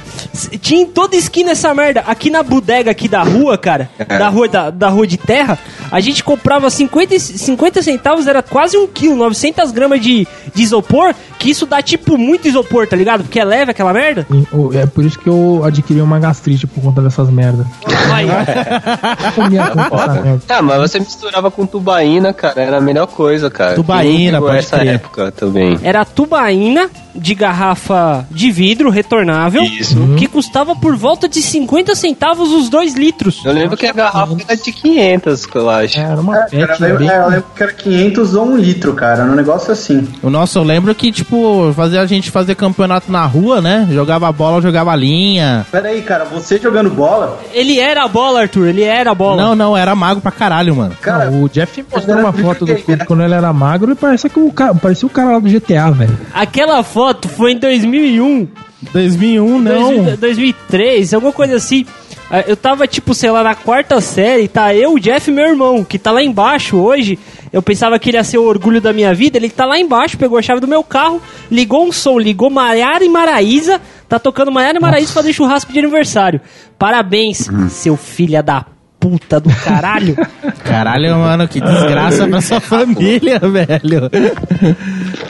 Tinha 0.60 0.82
em 0.82 0.86
toda 0.86 1.16
esquina 1.16 1.52
essa 1.52 1.72
merda. 1.74 2.04
Aqui 2.06 2.30
na 2.30 2.42
bodega 2.42 2.90
aqui 2.90 3.08
da 3.08 3.22
rua, 3.22 3.56
cara, 3.56 3.90
da 4.06 4.28
rua, 4.28 4.48
da, 4.48 4.70
da 4.70 4.88
rua 4.88 5.06
de 5.06 5.16
terra, 5.16 5.58
a 5.90 6.00
gente 6.00 6.22
comprava 6.22 6.68
50, 6.70 7.14
e- 7.14 7.20
50 7.20 7.82
centavos, 7.82 8.26
era 8.26 8.42
quase 8.42 8.76
um 8.76 8.86
quilo, 8.86 9.16
900 9.16 9.70
gramas 9.72 10.00
de, 10.00 10.26
de 10.54 10.62
isopor, 10.62 11.14
que 11.38 11.50
isso 11.50 11.66
dá 11.66 11.80
tipo 11.82 12.18
muito 12.18 12.46
isopor, 12.46 12.86
tá 12.86 12.94
ligado? 12.96 13.24
Porque 13.24 13.40
é 13.40 13.44
leve 13.44 13.70
aquela 13.70 13.92
merda. 13.92 14.26
É 14.74 14.86
por 14.86 15.04
isso 15.04 15.18
que 15.18 15.28
eu 15.28 15.62
adquiri 15.64 16.00
uma 16.00 16.18
gastrite 16.18 16.66
por 16.66 16.80
conta 16.92 17.02
dessas 17.02 17.28
merdas. 17.30 17.66
Ah, 20.48 20.62
mas 20.62 20.80
você 20.80 20.98
misturava 20.98 21.50
com 21.50 21.66
tubaína, 21.66 22.32
cara, 22.32 22.60
era 22.60 22.78
a 22.78 22.80
melhor 22.80 23.06
coisa, 23.06 23.50
cara. 23.50 23.74
Tubaína, 23.74 24.40
pode 24.40 24.58
essa 24.58 24.78
crer. 24.78 24.94
época 24.94 25.32
também. 25.32 25.78
Era 25.82 26.04
tubaína 26.04 26.90
de 27.14 27.34
garrafa 27.34 28.24
de 28.30 28.50
vidro 28.50 28.90
retornável, 28.90 29.62
Isso. 29.62 29.96
que 30.16 30.26
custava 30.28 30.76
por 30.76 30.94
volta 30.96 31.28
de 31.28 31.42
50 31.42 31.94
centavos 31.94 32.50
os 32.52 32.68
2 32.68 32.94
litros. 32.94 33.42
Eu 33.44 33.52
lembro 33.52 33.76
que 33.76 33.86
a 33.86 33.92
garrafa 33.92 34.36
era 34.46 34.56
de 34.56 34.72
500, 34.72 35.48
eu 35.54 35.70
acho. 35.70 35.98
Era 35.98 36.20
uma 36.20 36.36
É, 36.36 36.66
cara, 36.66 36.76
pet 36.78 36.82
eu, 36.82 36.98
bem... 36.98 37.10
é, 37.10 37.18
eu 37.18 37.28
lembro 37.28 37.44
que 37.54 37.62
era 37.62 37.72
500 37.72 38.34
ou 38.34 38.46
1 38.46 38.56
litro, 38.56 38.94
cara. 38.94 39.22
Era 39.22 39.30
um 39.32 39.34
negócio 39.34 39.72
assim. 39.72 40.06
O 40.22 40.30
nosso, 40.30 40.58
eu 40.58 40.62
lembro 40.62 40.94
que, 40.94 41.10
tipo, 41.10 41.72
fazia 41.74 42.00
a 42.00 42.06
gente 42.06 42.30
fazer 42.30 42.54
campeonato 42.54 43.10
na 43.10 43.24
rua, 43.26 43.60
né? 43.60 43.88
Jogava 43.90 44.30
bola, 44.30 44.62
jogava 44.62 44.94
linha. 44.94 45.66
Pera 45.72 45.88
aí, 45.88 46.02
cara, 46.02 46.24
você 46.24 46.58
jogando 46.78 46.90
bola, 46.90 47.38
Ele 47.52 47.78
era 47.78 48.04
a 48.04 48.08
bola, 48.08 48.42
Arthur, 48.42 48.68
ele 48.68 48.82
era 48.82 49.10
a 49.10 49.14
bola. 49.14 49.42
Não, 49.42 49.54
não, 49.54 49.76
era 49.76 49.94
mago 49.94 50.20
pra 50.20 50.30
caralho, 50.30 50.74
mano. 50.74 50.94
cara, 51.00 51.30
Não, 51.30 51.42
o 51.42 51.48
Jeff 51.48 51.84
mostrou 51.92 52.18
uma 52.18 52.32
foto 52.32 52.64
do 52.64 52.72
né? 52.72 53.04
quando 53.06 53.22
ele 53.22 53.34
era 53.34 53.52
magro 53.52 53.92
e 53.92 53.94
parece 53.94 54.28
que 54.28 54.38
o 54.38 54.52
cara, 54.52 54.74
parecia 54.74 55.06
o 55.06 55.10
cara 55.10 55.32
lá 55.32 55.38
do 55.38 55.48
GTA, 55.48 55.90
velho. 55.90 56.18
Aquela 56.32 56.82
foto 56.82 57.28
foi 57.28 57.52
em 57.52 57.58
2001, 57.58 58.48
2001, 58.92 59.58
não. 59.58 59.94
2000, 59.94 60.16
2003, 60.16 61.14
alguma 61.14 61.32
coisa 61.32 61.56
assim. 61.56 61.84
Ah, 62.30 62.44
Eu 62.46 62.56
tava, 62.56 62.86
tipo, 62.86 63.14
sei 63.14 63.30
lá, 63.30 63.42
na 63.42 63.54
quarta 63.54 64.00
série, 64.00 64.48
tá 64.48 64.74
eu, 64.74 64.94
o 64.94 65.00
Jeff 65.00 65.30
e 65.30 65.32
meu 65.34 65.46
irmão, 65.46 65.82
que 65.84 65.98
tá 65.98 66.10
lá 66.10 66.22
embaixo 66.22 66.76
hoje. 66.76 67.18
Eu 67.52 67.62
pensava 67.62 67.98
que 67.98 68.10
ele 68.10 68.18
ia 68.18 68.24
ser 68.24 68.38
o 68.38 68.44
orgulho 68.44 68.80
da 68.80 68.92
minha 68.92 69.14
vida. 69.14 69.38
Ele 69.38 69.48
tá 69.48 69.64
lá 69.64 69.78
embaixo, 69.78 70.18
pegou 70.18 70.38
a 70.38 70.42
chave 70.42 70.60
do 70.60 70.68
meu 70.68 70.84
carro, 70.84 71.20
ligou 71.50 71.86
um 71.86 71.92
som, 71.92 72.18
ligou 72.18 72.50
Maiara 72.50 73.04
e 73.04 73.08
Maraísa. 73.08 73.80
Tá 74.08 74.18
tocando 74.18 74.52
Maiara 74.52 74.78
e 74.78 74.80
Maraísa 74.80 75.12
fazer 75.12 75.32
churrasco 75.32 75.72
de 75.72 75.78
aniversário. 75.78 76.40
Parabéns, 76.78 77.48
seu 77.70 77.96
filho 77.96 78.42
da 78.42 78.64
puta 78.98 79.40
do 79.40 79.50
caralho. 79.50 80.16
Caralho, 80.64 81.16
mano, 81.16 81.48
que 81.48 81.60
desgraça 81.60 82.26
pra 82.28 82.40
sua 82.42 82.60
família, 82.60 83.38
velho. 83.40 84.10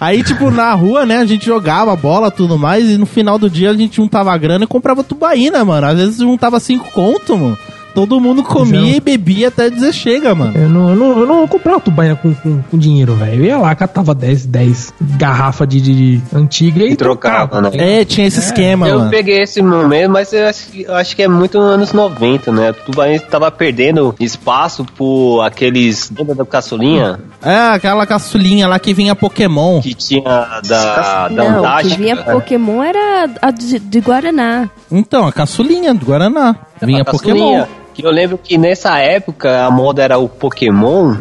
Aí, 0.00 0.22
tipo, 0.22 0.50
na 0.50 0.72
rua, 0.74 1.06
né, 1.06 1.18
a 1.18 1.26
gente 1.26 1.46
jogava 1.46 1.94
bola 1.94 2.30
tudo 2.30 2.58
mais, 2.58 2.90
e 2.90 2.98
no 2.98 3.06
final 3.06 3.38
do 3.38 3.48
dia 3.48 3.70
a 3.70 3.74
gente 3.74 3.96
juntava 3.96 4.36
grana 4.36 4.64
e 4.64 4.68
comprava 4.68 5.04
tubaína, 5.04 5.64
mano. 5.64 5.86
Às 5.86 5.96
vezes 5.96 6.18
juntava 6.18 6.58
cinco 6.58 6.90
conto, 6.90 7.36
mano. 7.36 7.58
Todo 7.94 8.20
mundo 8.20 8.42
comia 8.42 8.96
e 8.96 9.00
bebia 9.00 9.48
até 9.48 9.68
dizer 9.70 9.92
chega, 9.92 10.34
mano. 10.34 10.52
Eu 10.56 10.68
não, 10.68 10.90
eu 10.90 10.96
não, 10.96 11.18
eu 11.20 11.26
não 11.26 11.48
comprava 11.48 11.80
tubaína 11.80 12.14
com, 12.16 12.32
com, 12.34 12.62
com 12.62 12.78
dinheiro, 12.78 13.14
velho. 13.14 13.40
Eu 13.42 13.44
ia 13.46 13.58
lá, 13.58 13.74
catava 13.74 14.14
10, 14.14 14.46
10 14.46 14.94
garrafa 15.00 15.66
de, 15.66 15.80
de, 15.80 15.94
de 16.18 16.22
antiga 16.36 16.84
e, 16.84 16.92
E 16.92 16.96
trocava, 16.96 17.60
né? 17.60 17.70
É, 17.74 18.04
tinha 18.04 18.26
esse 18.26 18.38
esquema, 18.38 18.88
Eu 18.88 18.98
mano. 18.98 19.10
peguei 19.10 19.42
esse 19.42 19.60
momento, 19.62 20.10
mas 20.12 20.32
eu 20.32 20.46
acho, 20.46 20.68
que- 20.68 20.82
eu 20.82 20.94
acho 20.94 21.16
que 21.16 21.22
é 21.22 21.28
muito 21.28 21.58
nos 21.58 21.68
anos 21.70 21.92
90, 21.92 22.52
né? 22.52 22.70
O 22.70 22.74
Tubarão 22.74 23.18
tava 23.18 23.50
perdendo 23.50 24.14
espaço 24.20 24.84
por 24.96 25.40
aqueles. 25.42 26.10
Lembra 26.16 26.34
da 26.34 26.44
caçulinha? 26.44 27.18
É, 27.42 27.56
aquela 27.74 28.06
caçulinha 28.06 28.68
lá 28.68 28.78
que 28.78 28.94
vinha 28.94 29.14
Pokémon. 29.14 29.80
Que 29.80 29.94
tinha 29.94 30.22
da, 30.68 31.28
da 31.28 31.28
Não, 31.30 31.78
que 31.82 31.96
vinha 31.96 32.16
Pokémon 32.16 32.82
era 32.82 33.28
a 33.42 33.50
de, 33.50 33.78
de 33.78 34.00
Guaraná. 34.00 34.68
Então, 34.90 35.26
a 35.26 35.32
caçulinha 35.32 35.92
do 35.94 36.06
Guaraná. 36.06 36.56
Vinha 36.82 37.04
Pokémon. 37.04 37.64
Que 37.94 38.04
eu 38.04 38.10
lembro 38.10 38.38
que 38.38 38.56
nessa 38.56 38.98
época 38.98 39.64
a 39.64 39.70
moda 39.70 40.02
era 40.02 40.18
o 40.18 40.28
Pokémon. 40.28 41.16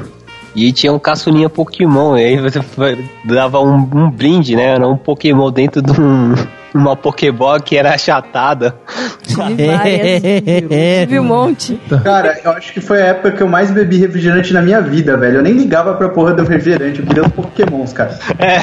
E 0.55 0.71
tinha 0.71 0.91
um 0.91 0.99
caçulinha 0.99 1.49
Pokémon. 1.49 2.17
E 2.17 2.25
aí 2.25 2.37
você 2.37 2.59
dava 3.23 3.59
um, 3.59 3.75
um 3.75 4.09
brinde, 4.09 4.55
né? 4.55 4.75
Era 4.75 4.87
um 4.87 4.97
Pokémon 4.97 5.51
dentro 5.51 5.81
de 5.81 5.91
um, 5.99 6.33
uma 6.73 6.95
Pokéball 6.95 7.59
que 7.59 7.77
era 7.77 7.93
achatada. 7.93 8.75
Tive 9.27 11.19
um 11.19 11.23
monte. 11.23 11.79
Cara, 12.03 12.39
eu 12.43 12.51
acho 12.51 12.73
que 12.73 12.81
foi 12.81 13.01
a 13.01 13.07
época 13.07 13.31
que 13.31 13.43
eu 13.43 13.47
mais 13.47 13.71
bebi 13.71 13.97
refrigerante 13.97 14.53
na 14.53 14.61
minha 14.61 14.81
vida, 14.81 15.17
velho. 15.17 15.37
Eu 15.37 15.43
nem 15.43 15.53
ligava 15.53 15.93
pra 15.95 16.09
porra 16.09 16.33
do 16.33 16.43
refrigerante, 16.43 16.99
eu 16.99 17.05
queria 17.05 17.23
os 17.23 17.31
pokémons, 17.31 17.93
cara. 17.93 18.17
É. 18.39 18.61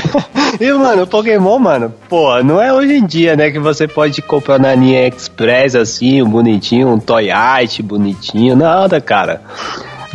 E, 0.61 0.73
mano, 0.73 1.03
o 1.03 1.07
Pokémon, 1.07 1.59
mano, 1.59 1.93
pô, 2.09 2.43
não 2.43 2.61
é 2.61 2.73
hoje 2.73 2.95
em 2.95 3.05
dia, 3.05 3.37
né, 3.37 3.51
que 3.51 3.59
você 3.59 3.89
pode 3.89 4.23
comprar 4.23 4.59
na 4.59 4.75
linha 4.75 5.07
Express, 5.09 5.75
assim, 5.75 6.23
um 6.23 6.29
bonitinho, 6.29 6.89
um 6.89 6.99
Toy 6.99 7.31
Art 7.31 7.81
bonitinho, 7.83 8.55
nada, 8.55 9.01
cara. 9.01 9.41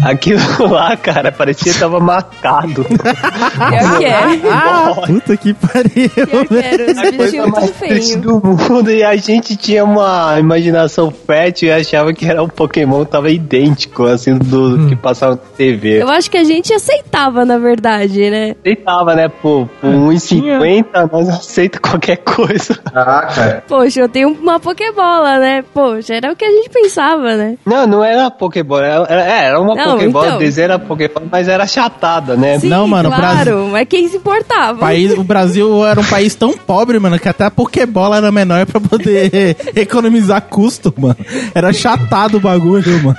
Aquilo 0.04 0.42
lá, 0.70 0.96
cara, 0.96 1.32
parecia 1.32 1.74
que 1.74 1.80
tava 1.80 2.00
marcado. 2.00 2.86
Pior 2.86 3.98
que 3.98 4.06
é. 4.06 5.06
Puta 5.08 5.38
que 5.38 5.54
pariu. 5.54 6.10
Pior 6.10 6.48
que 6.48 6.58
era. 6.58 6.92
Os 6.92 7.12
bichinhos 7.12 7.72
triste 7.72 8.14
feios. 8.14 8.16
do 8.16 8.42
mundo 8.42 8.92
e 8.92 9.04
a 9.04 9.16
gente 9.16 9.56
tinha 9.56 9.84
uma 9.84 10.40
imaginação 10.40 11.12
fértil 11.12 11.70
e 11.70 11.72
achava 11.72 12.14
que 12.14 12.26
era 12.26 12.42
um 12.42 12.48
Pokémon 12.48 13.04
tava 13.06 13.30
idêntico, 13.30 14.06
assim, 14.06 14.38
do 14.38 14.88
que 14.88 14.96
passava 14.96 15.34
na 15.34 15.42
TV. 15.58 16.02
Eu 16.02 16.10
acho 16.10 16.30
que 16.30 16.38
a 16.38 16.44
gente 16.44 16.74
aceitava, 16.74 17.46
na 17.46 17.58
verdade, 17.58 18.30
né? 18.30 18.56
Aceitava, 18.60 19.16
né, 19.16 19.28
por, 19.28 19.68
por 19.82 19.90
1,50 19.90 21.10
nós 21.12 21.30
aceita 21.30 21.80
qualquer 21.80 22.18
coisa. 22.18 22.80
Ah, 22.94 23.28
cara. 23.34 23.64
Poxa, 23.68 24.02
eu 24.02 24.10
tenho 24.10 24.30
uma 24.30 24.60
Pokébola, 24.60 25.40
né? 25.40 25.64
Poxa, 25.74 26.16
era 26.16 26.32
o 26.32 26.36
que 26.36 26.46
a 26.46 26.52
gente 26.52 26.70
pensava, 26.70 27.36
né? 27.36 27.58
Não, 27.66 27.88
não 27.88 28.04
era 28.04 28.30
Pokéball, 28.30 28.80
era, 28.80 29.06
era, 29.10 29.24
é, 29.24 29.46
era 29.46 29.60
uma 29.60 29.76
Não, 29.76 29.89
Pokéball, 29.94 30.24
então. 30.26 30.36
o 30.36 30.40
desenho 30.40 30.66
era 30.66 30.80
Pokéball, 30.80 31.24
mas 31.32 31.48
era 31.48 31.64
achatada, 31.64 32.36
né? 32.36 32.60
Sim, 32.60 32.70
Não, 32.70 32.88
mano, 32.88 33.10
o 33.10 33.12
claro, 33.12 33.34
Brasil- 33.46 33.68
mas 33.72 33.88
quem 33.88 34.08
se 34.08 34.18
importava? 34.18 34.80
País, 34.80 35.12
o 35.18 35.24
Brasil 35.24 35.86
era 35.86 36.00
um 36.00 36.04
país 36.06 36.36
tão 36.36 36.58
pobre, 36.58 36.98
mano, 37.00 37.20
que 37.20 37.28
até 37.30 37.46
a 37.46 37.52
Pokébola 37.52 38.18
era 38.18 38.32
menor 38.32 38.66
pra 38.66 38.80
poder 38.80 39.56
economizar 39.76 40.42
custo, 40.44 40.94
mano. 40.98 41.16
Era 41.54 41.72
chatado 41.74 42.38
o 42.38 42.40
bagulho, 42.40 43.04
mano. 43.04 43.18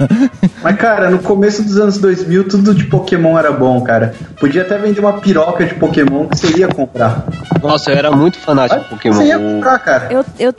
Mas, 0.62 0.76
cara, 0.76 1.10
no 1.10 1.18
começo 1.18 1.62
dos 1.62 1.78
anos 1.78 1.98
2000, 1.98 2.48
tudo 2.48 2.74
de 2.74 2.84
Pokémon 2.84 3.38
era 3.38 3.50
bom, 3.52 3.80
cara. 3.82 4.14
Podia 4.38 4.62
até 4.62 4.78
vender 4.78 5.00
uma 5.00 5.14
piroca 5.14 5.64
de 5.64 5.74
Pokémon 5.74 6.26
que 6.26 6.36
você 6.38 6.58
ia 6.58 6.68
comprar. 6.68 7.24
Nossa, 7.62 7.90
eu 7.90 7.96
era 7.96 8.10
muito 8.10 8.38
fanático 8.38 8.80
de 8.82 8.88
Pokémon. 8.90 9.14
Você 9.16 9.24
ia 9.26 9.38
O- 9.38 9.54
comprar, 9.54 9.78
cara. 9.78 10.08
Eu, 10.10 10.24
eu, 10.38 10.54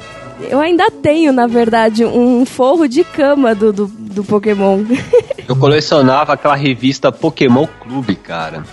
eu 0.49 0.59
ainda 0.59 0.89
tenho, 0.91 1.32
na 1.32 1.47
verdade, 1.47 2.03
um 2.05 2.45
forro 2.45 2.88
de 2.88 3.03
cama 3.03 3.53
do, 3.55 3.72
do, 3.72 3.86
do 3.88 4.24
Pokémon. 4.24 4.80
Eu 5.52 5.56
colecionava 5.58 6.32
aquela 6.32 6.56
revista 6.56 7.12
Pokémon 7.12 7.68
Clube, 7.68 8.16
cara. 8.16 8.64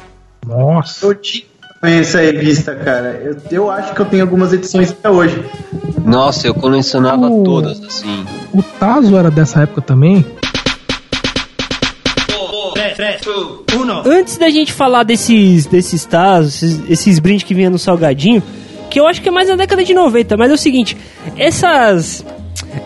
Nossa. 0.47 1.07
Eu 1.07 1.14
tinha 1.16 1.45
essa 1.83 2.20
revista, 2.20 2.72
cara. 2.72 3.20
Eu, 3.20 3.37
eu 3.51 3.68
acho 3.68 3.93
que 3.93 4.01
eu 4.01 4.07
tenho 4.07 4.22
algumas 4.22 4.53
edições 4.53 4.93
até 4.93 5.11
hoje. 5.11 5.45
Nossa, 6.05 6.47
eu 6.47 6.55
colecionava 6.55 7.29
Uh. 7.29 7.43
todas, 7.43 7.83
assim. 7.83 8.24
O 8.55 8.62
Tazo 8.62 9.16
era 9.16 9.29
dessa 9.29 9.62
época 9.62 9.83
também? 9.83 10.24
Antes 14.07 14.37
da 14.37 14.49
gente 14.49 14.72
falar 14.72 15.03
desses, 15.03 15.66
desses 15.66 16.05
tazos, 16.05 16.62
esses, 16.62 16.91
esses 16.91 17.18
brindes 17.18 17.43
que 17.43 17.55
vinha 17.55 17.70
no 17.70 17.79
salgadinho, 17.79 18.41
que 18.89 19.01
eu 19.01 19.07
acho 19.09 19.20
que 19.20 19.29
é 19.29 19.33
mais 19.33 19.49
na 19.49 19.57
década 19.57 19.85
de 19.85 19.93
90, 19.93 20.37
mas 20.37 20.49
é 20.49 20.55
o 20.55 20.59
seguinte, 20.59 20.97
essas 21.37 22.24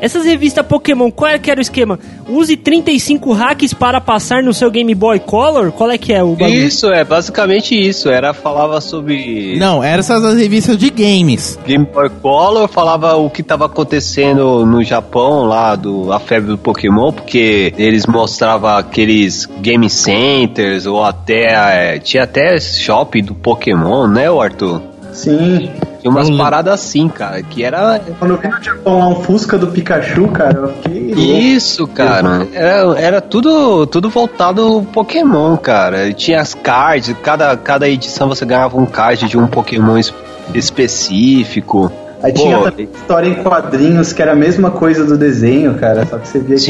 essas 0.01 0.25
revistas 0.25 0.65
Pokémon, 0.67 1.11
qual 1.11 1.31
é 1.31 1.39
que 1.39 1.51
era 1.51 1.59
o 1.59 1.63
esquema? 1.63 1.99
Use 2.29 2.57
35 2.57 3.33
hacks 3.33 3.75
para 3.75 4.01
passar 4.01 4.43
no 4.43 4.55
seu 4.55 4.71
Game 4.71 4.95
Boy 4.95 5.21
Color? 5.21 5.73
Qual 5.73 5.91
é 5.91 5.99
que 5.99 6.13
é 6.13 6.23
o 6.23 6.35
bagulho? 6.35 6.59
Isso, 6.59 6.87
é 6.87 7.05
basicamente 7.05 7.75
isso. 7.75 8.09
Era, 8.09 8.33
falava 8.33 8.81
sobre 8.81 9.57
Não, 9.59 9.83
eram 9.83 10.01
essas 10.01 10.25
as 10.25 10.37
revistas 10.37 10.77
de 10.77 10.91
games. 10.91 11.59
Game 11.67 11.87
Boy 11.87 12.11
Color, 12.21 12.69
falava 12.69 13.17
o 13.17 13.29
que 13.29 13.43
tava 13.43 13.67
acontecendo 13.67 14.65
no 14.65 14.83
Japão, 14.83 15.45
lá, 15.45 15.75
do, 15.75 16.13
a 16.13 16.21
febre 16.21 16.51
do 16.51 16.59
Pokémon, 16.59 17.13
porque 17.13 17.75
eles 17.77 18.07
mostravam 18.07 18.77
aqueles 18.77 19.47
game 19.61 19.89
centers, 19.89 20.87
ou 20.87 21.05
até, 21.05 21.95
é, 21.95 21.99
tinha 21.99 22.25
até 22.25 22.59
shopping 22.59 23.23
do 23.23 23.35
Pokémon, 23.35 24.07
né, 24.07 24.31
o 24.31 24.41
Arthur? 24.41 24.92
Sim. 25.13 25.71
Tinha 26.01 26.11
umas 26.11 26.29
paradas 26.31 26.75
assim, 26.75 27.09
cara, 27.09 27.41
que 27.43 27.63
era 27.63 28.01
Quando 28.19 28.33
eu 28.33 28.37
vi 28.39 28.49
no 28.49 28.61
Japão 28.61 28.99
lá 28.99 29.09
um 29.09 29.15
Fusca 29.23 29.57
do 29.57 29.69
Pikachu, 29.69 30.27
cara, 30.29 30.59
eu 30.59 30.69
fiquei. 30.83 31.13
Isso, 31.55 31.87
cara. 31.87 32.47
Era, 32.53 32.99
era 33.01 33.21
tudo, 33.21 33.87
tudo 33.87 34.11
voltado 34.11 34.63
ao 34.63 34.83
Pokémon, 34.83 35.57
cara. 35.57 36.13
Tinha 36.13 36.41
as 36.41 36.55
cards, 36.55 37.15
cada, 37.23 37.57
cada 37.57 37.89
edição 37.89 38.29
você 38.29 38.45
ganhava 38.45 38.77
um 38.77 38.87
card 38.87 39.29
de 39.29 39.39
um 39.39 39.47
Pokémon 39.47 39.97
es- 39.97 40.13
específico. 40.53 41.91
Aí 42.23 42.33
Pô, 42.33 42.41
tinha 42.43 42.59
também 42.59 42.89
história 42.95 43.29
em 43.29 43.35
quadrinhos, 43.43 44.13
que 44.13 44.23
era 44.23 44.33
a 44.33 44.37
mesma 44.37 44.71
coisa 44.71 45.05
do 45.05 45.17
desenho, 45.19 45.75
cara. 45.75 46.07
Só 46.07 46.19
que 46.19 46.29
você 46.29 46.39
via 46.41 46.57
que- 46.57 46.63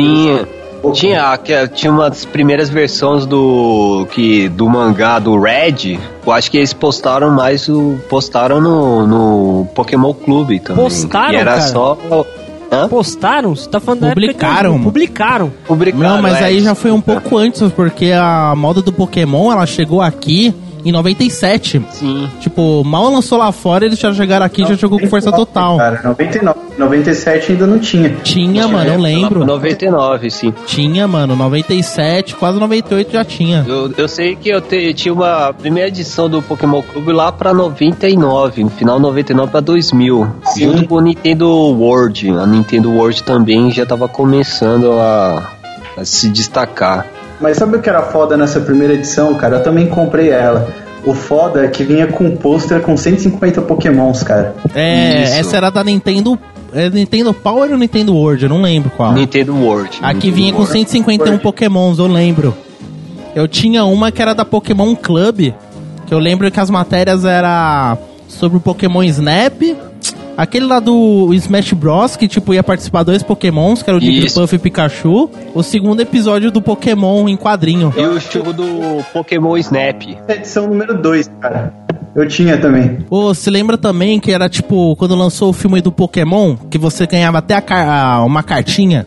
Tinha. 0.91 1.39
Tinha, 1.43 1.69
tinha 1.69 1.93
umas 1.93 2.25
primeiras 2.25 2.69
versões 2.69 3.25
do 3.27 4.07
que 4.11 4.49
do 4.49 4.69
mangá 4.69 5.19
do 5.19 5.39
Red. 5.41 5.99
Eu 6.27 6.33
acho 6.33 6.51
que 6.51 6.57
eles 6.59 6.73
postaram 6.73 7.31
mais 7.31 7.69
o 7.69 7.99
postaram 8.09 8.61
no, 8.61 9.07
no 9.07 9.67
Pokémon 9.75 10.13
Clube 10.13 10.59
também. 10.61 10.83
Postaram, 10.85 11.33
E 11.33 11.37
era 11.37 11.53
cara? 11.53 11.63
só 11.69 11.99
Hã? 12.73 12.89
Postaram? 12.89 13.55
Você 13.55 13.69
tá 13.69 13.79
falando 13.79 14.01
que 14.01 14.15
Publicaram. 14.15 14.83
Publicaram. 14.83 15.53
Publicaram, 15.67 16.17
Não, 16.17 16.23
mas 16.23 16.41
é. 16.41 16.45
aí 16.45 16.61
já 16.61 16.75
foi 16.75 16.91
um 16.91 17.03
pouco 17.03 17.37
antes, 17.37 17.71
porque 17.73 18.13
a 18.13 18.55
moda 18.57 18.81
do 18.81 18.91
Pokémon, 18.91 19.53
ela 19.53 19.67
chegou 19.67 20.01
aqui 20.01 20.55
em 20.85 20.93
97. 20.93 21.83
Sim. 21.91 22.29
Tipo, 22.41 22.83
mal 22.85 23.11
lançou 23.11 23.39
lá 23.39 23.51
fora, 23.53 23.85
eles 23.87 23.99
já 23.99 24.13
chegaram 24.13 24.45
aqui 24.47 24.63
e 24.63 24.67
já 24.67 24.75
jogou 24.75 24.99
com 24.99 25.07
força 25.09 25.31
total. 25.33 25.79
Cara, 25.79 26.01
99. 26.05 26.59
97 26.79 27.53
ainda 27.53 27.67
não 27.67 27.79
tinha. 27.79 28.11
Tinha, 28.25 28.67
mano, 28.67 28.91
eu 28.91 28.99
lembro. 29.01 29.45
99, 29.45 30.31
sim. 30.31 30.53
Tinha, 30.67 31.07
mano, 31.07 31.37
97, 31.37 32.35
quase 32.35 32.59
98 32.59 33.13
já 33.13 33.25
tinha. 33.25 33.65
Eu, 33.69 33.93
eu 33.97 34.09
sei 34.09 34.35
que 34.37 34.49
eu, 34.49 34.61
te- 34.61 34.77
eu 34.89 34.95
tinha 34.95 35.13
uma 35.13 35.53
primeira 35.53 35.89
edição 35.89 36.29
do 36.31 36.41
Pokémon 36.43 36.83
Clube 36.83 37.13
lá 37.13 37.31
pra 37.31 37.53
99, 37.53 38.65
no 38.65 38.71
final 38.71 38.99
99 38.99 39.51
pra 39.51 39.61
2000. 39.61 40.27
Sim. 40.47 40.61
Junto 40.63 40.89
com 40.89 40.95
o 40.97 41.01
Nintendo 41.01 41.49
World. 41.49 42.31
A 42.31 42.47
Nintendo 42.47 42.91
World 42.91 43.23
também 43.23 43.71
já 43.71 43.85
tava 43.85 44.09
começando 44.09 44.93
a, 44.93 45.53
a 45.99 46.05
se 46.05 46.29
destacar. 46.31 47.07
Mas 47.43 47.57
sabe 47.57 47.77
o 47.77 47.83
que 47.83 47.89
era 47.89 48.03
foda 48.03 48.37
nessa 48.37 48.61
primeira 48.61 48.95
edição, 48.95 49.35
cara? 49.35 49.57
Eu 49.57 49.63
também 49.63 49.89
comprei 49.89 50.31
ela. 50.31 50.69
O 51.05 51.13
foda 51.13 51.65
é 51.65 51.69
que 51.69 51.83
vinha 51.83 52.07
com 52.07 52.25
um 52.25 52.37
pôster 52.37 52.81
com 52.81 52.97
150 52.97 53.61
pokémons, 53.63 54.23
cara. 54.23 54.55
É, 54.73 55.25
Isso. 55.25 55.35
essa 55.41 55.57
era 55.57 55.69
da 55.69 55.83
Nintendo. 55.83 56.39
É 56.73 56.89
Nintendo 56.89 57.35
Power 57.35 57.71
ou 57.73 57.77
Nintendo 57.77 58.15
World? 58.15 58.45
Eu 58.45 58.49
não 58.49 58.63
lembro 58.63 58.91
qual. 58.97 59.13
Nintendo 59.13 59.55
World. 59.55 59.99
Aqui 60.01 60.15
Nintendo 60.15 60.35
vinha 60.37 60.53
com 60.53 60.59
World. 60.61 60.73
151 60.73 61.39
pokémons, 61.39 61.99
eu 61.99 62.07
lembro. 62.07 62.57
Eu 63.35 63.49
tinha 63.49 63.85
uma 63.85 64.13
que 64.13 64.23
era 64.23 64.33
da 64.35 64.45
Pokémon 64.45 64.95
Club, 64.95 65.53
que 66.07 66.15
eu 66.15 66.19
lembro 66.19 66.51
que 66.51 66.61
as 66.61 66.71
matérias 66.71 67.25
era 67.25 67.99
sobre 68.29 68.57
o 68.57 68.61
Pokémon 68.61 69.03
Snap, 69.03 69.61
aquele 70.37 70.67
lá 70.67 70.81
do 70.81 71.33
Smash 71.35 71.73
Bros, 71.73 72.17
que 72.17 72.29
tipo 72.29 72.53
ia 72.55 72.63
participar 72.63 73.03
dois 73.03 73.23
pokémons, 73.23 73.83
que 73.83 73.91
era 73.91 73.97
o. 73.97 74.01
Jigglypuff 74.01 74.55
e 74.55 74.59
Pikachu, 74.59 75.31
o 75.55 75.63
segundo 75.63 76.01
episódio 76.01 76.51
do 76.51 76.61
Pokémon 76.63 77.29
em 77.29 77.37
quadrinho. 77.37 77.93
E 77.97 78.01
o 78.05 78.19
jogo 78.21 78.53
do 78.53 78.65
Pokémon 79.13 79.57
Snap. 79.59 80.03
Edição 80.29 80.67
número 80.67 81.01
2, 81.01 81.31
cara. 81.41 81.73
Eu 82.15 82.29
tinha 82.29 82.59
também. 82.59 82.99
Ô, 83.09 83.33
você 83.35 83.49
lembra 83.51 83.79
também 83.79 84.21
que 84.21 84.31
era 84.33 84.47
tipo, 84.49 84.95
quando 84.97 85.15
lançou 85.15 85.49
o 85.49 85.53
filme 85.53 85.81
do 85.81 85.91
Pokémon, 85.91 86.57
que 86.71 86.77
você 86.77 87.07
ganhava 87.07 87.39
até 87.39 87.55
a 87.55 87.61
car- 87.63 87.89
a- 87.89 88.25
uma 88.25 88.43
cartinha 88.43 89.07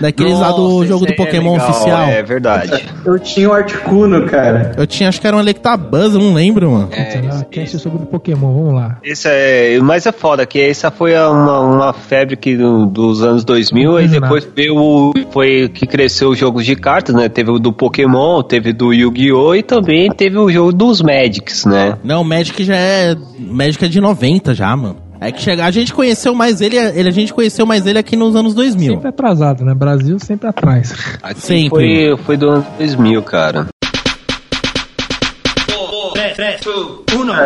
daqueles 0.00 0.38
lá 0.38 0.50
do 0.52 0.62
Nossa, 0.62 0.86
jogo 0.86 1.06
do 1.06 1.12
esse 1.12 1.20
é 1.20 1.24
Pokémon 1.24 1.52
legal, 1.52 1.70
oficial? 1.70 2.02
É 2.08 2.22
verdade. 2.22 2.84
Eu 3.04 3.18
tinha 3.18 3.48
o 3.48 3.52
Articuno, 3.52 4.26
cara. 4.26 4.72
Eu 4.76 4.86
tinha, 4.86 5.08
acho 5.08 5.20
que 5.20 5.26
era 5.26 5.36
um 5.36 5.40
Electabuzz, 5.40 6.14
eu 6.14 6.20
não 6.20 6.34
lembro, 6.34 6.70
mano. 6.70 6.88
É, 6.92 7.20
lá, 7.22 7.34
isso- 7.36 7.44
cast 7.46 7.78
sobre 7.78 8.02
o 8.02 8.06
Pokémon, 8.06 8.52
vamos 8.54 8.74
lá. 8.74 8.98
Esse 9.02 9.28
é, 9.28 9.78
mas 9.80 10.06
é 10.06 10.12
foda, 10.12 10.44
que 10.46 10.60
essa 10.60 10.90
foi 10.90 11.14
uma, 11.14 11.60
uma 11.60 11.92
febre 11.92 12.36
que, 12.36 12.56
do- 12.56 12.86
dos 12.86 13.22
anos 13.22 13.44
2000 13.44 14.00
e 14.00 14.08
depois 14.08 14.48
veio 14.56 14.76
o, 14.76 15.12
foi 15.30 15.68
que 15.68 15.86
cresceu 15.86 16.30
os 16.30 16.38
jogos 16.38 16.64
de 16.64 16.76
cartas, 16.76 17.14
né? 17.14 17.28
Teve 17.28 17.50
o 17.50 17.58
do 17.58 17.72
Pokémon, 17.72 18.42
teve 18.42 18.72
do 18.72 18.92
Yu-Gi-Oh! 18.92 19.54
e 19.54 19.62
também 19.62 20.10
teve 20.10 20.36
o 20.38 20.50
jogo 20.50 20.72
dos 20.72 21.00
Magics, 21.02 21.64
né? 21.64 21.96
Não, 22.04 22.22
o 22.22 22.24
Magic 22.24 22.62
já 22.64 22.76
é. 22.76 23.16
Magic 23.38 23.84
é 23.84 23.88
de 23.88 24.00
90 24.00 24.54
já, 24.54 24.74
mano. 24.76 24.96
É 25.20 25.32
que 25.32 25.40
chega, 25.40 25.64
a 25.64 25.70
gente 25.70 25.92
conheceu 25.94 26.34
mais 26.34 26.60
ele, 26.60 26.76
ele, 26.76 27.08
a 27.08 27.12
gente 27.12 27.32
conheceu 27.32 27.64
mais 27.64 27.86
ele 27.86 27.98
aqui 27.98 28.16
nos 28.16 28.36
anos 28.36 28.54
2000. 28.54 28.94
Sempre 28.94 29.08
atrasado, 29.08 29.64
né? 29.64 29.74
Brasil 29.74 30.18
sempre 30.18 30.48
atrás. 30.48 30.94
Aqui 31.22 31.40
Sempre. 31.40 31.68
Foi, 31.68 32.16
foi 32.24 32.36
do 32.36 32.50
ano 32.50 32.66
2000, 32.78 33.22
cara. 33.22 33.66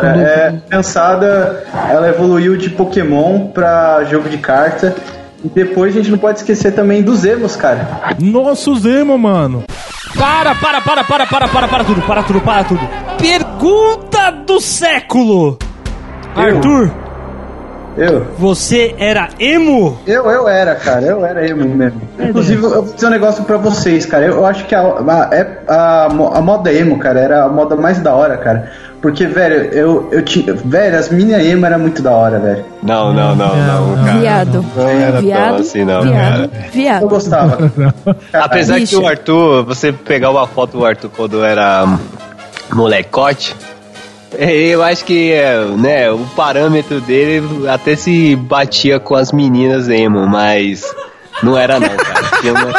Cara, 0.00 0.20
é, 0.20 0.50
pensada, 0.68 1.64
ela 1.88 2.08
evoluiu 2.08 2.56
de 2.56 2.70
Pokémon 2.70 3.48
pra 3.48 4.04
jogo 4.04 4.28
de 4.28 4.38
carta. 4.38 4.94
E 5.44 5.48
depois 5.48 5.94
a 5.94 5.98
gente 5.98 6.10
não 6.10 6.18
pode 6.18 6.38
esquecer 6.38 6.72
também 6.74 7.02
dos 7.02 7.24
emos, 7.24 7.56
cara. 7.56 8.14
Nossa, 8.20 8.70
o 8.70 8.76
Zemo, 8.76 9.16
mano. 9.16 9.64
Para, 10.16 10.54
para, 10.54 10.80
para, 10.82 11.04
para, 11.04 11.26
para, 11.26 11.48
para, 11.48 11.68
para 11.68 11.84
tudo, 11.84 12.02
para 12.02 12.22
tudo, 12.22 12.40
para 12.40 12.64
tudo. 12.64 12.88
Pergunta 13.18 14.30
do 14.46 14.60
século. 14.60 15.56
Arthur, 16.34 16.92
Eu, 17.96 18.24
você 18.38 18.94
era 18.98 19.28
emo? 19.38 19.98
eu, 20.06 20.24
eu 20.30 20.48
era, 20.48 20.74
cara, 20.76 21.04
eu 21.04 21.24
era 21.24 21.46
emo 21.46 21.68
mesmo. 21.68 22.00
Inclusive, 22.18 22.62
eu 22.62 22.70
vou 22.84 22.94
dizer 22.94 23.06
um 23.06 23.10
negócio 23.10 23.44
pra 23.44 23.56
vocês, 23.56 24.06
cara. 24.06 24.24
Eu, 24.26 24.34
eu 24.36 24.46
acho 24.46 24.64
que 24.66 24.74
a, 24.74 24.80
a, 24.80 25.28
é- 25.34 25.58
a, 25.68 26.04
a 26.06 26.40
moda 26.40 26.72
emo, 26.72 26.98
cara, 26.98 27.20
era 27.20 27.44
a 27.44 27.48
moda 27.48 27.74
mais 27.76 27.98
da 28.00 28.14
hora, 28.14 28.36
cara. 28.36 28.70
Porque, 29.02 29.26
velho, 29.26 29.54
eu, 29.72 30.08
eu 30.12 30.22
tinha. 30.22 30.52
Velho, 30.54 30.98
as 30.98 31.08
minhas 31.08 31.42
emo 31.44 31.64
era 31.64 31.78
muito 31.78 32.02
da 32.02 32.10
hora, 32.12 32.38
velho. 32.38 32.64
Não, 32.82 33.12
não, 33.14 33.34
não, 33.34 33.56
não, 33.56 34.04
cara. 34.04 34.18
Viado. 34.18 34.64
Não 34.76 34.88
era 34.88 35.12
tão 35.12 35.22
Viado. 35.22 35.60
assim, 35.60 35.84
não, 35.84 36.02
Viado. 36.02 36.42
Eu 36.44 36.70
Viado. 36.70 37.08
gostava. 37.08 37.72
Apesar 38.32 38.74
que 38.74 38.80
Bicho. 38.80 39.00
o 39.00 39.06
Arthur, 39.08 39.64
você 39.64 39.90
pegar 39.90 40.30
uma 40.30 40.46
foto 40.46 40.78
do 40.78 40.84
Arthur 40.84 41.10
quando 41.16 41.42
era 41.42 41.86
molecote, 42.72 43.56
eu 44.38 44.82
acho 44.82 45.04
que 45.04 45.32
é, 45.32 45.64
né, 45.64 46.10
o 46.10 46.18
parâmetro 46.36 47.00
dele 47.00 47.68
até 47.68 47.96
se 47.96 48.36
batia 48.36 49.00
com 49.00 49.14
as 49.14 49.32
meninas 49.32 49.88
emo, 49.88 50.26
mas 50.26 50.84
não 51.42 51.56
era 51.56 51.80
não, 51.80 51.88
cara. 51.88 52.30
Tinha 52.40 52.52
uma- 52.52 52.72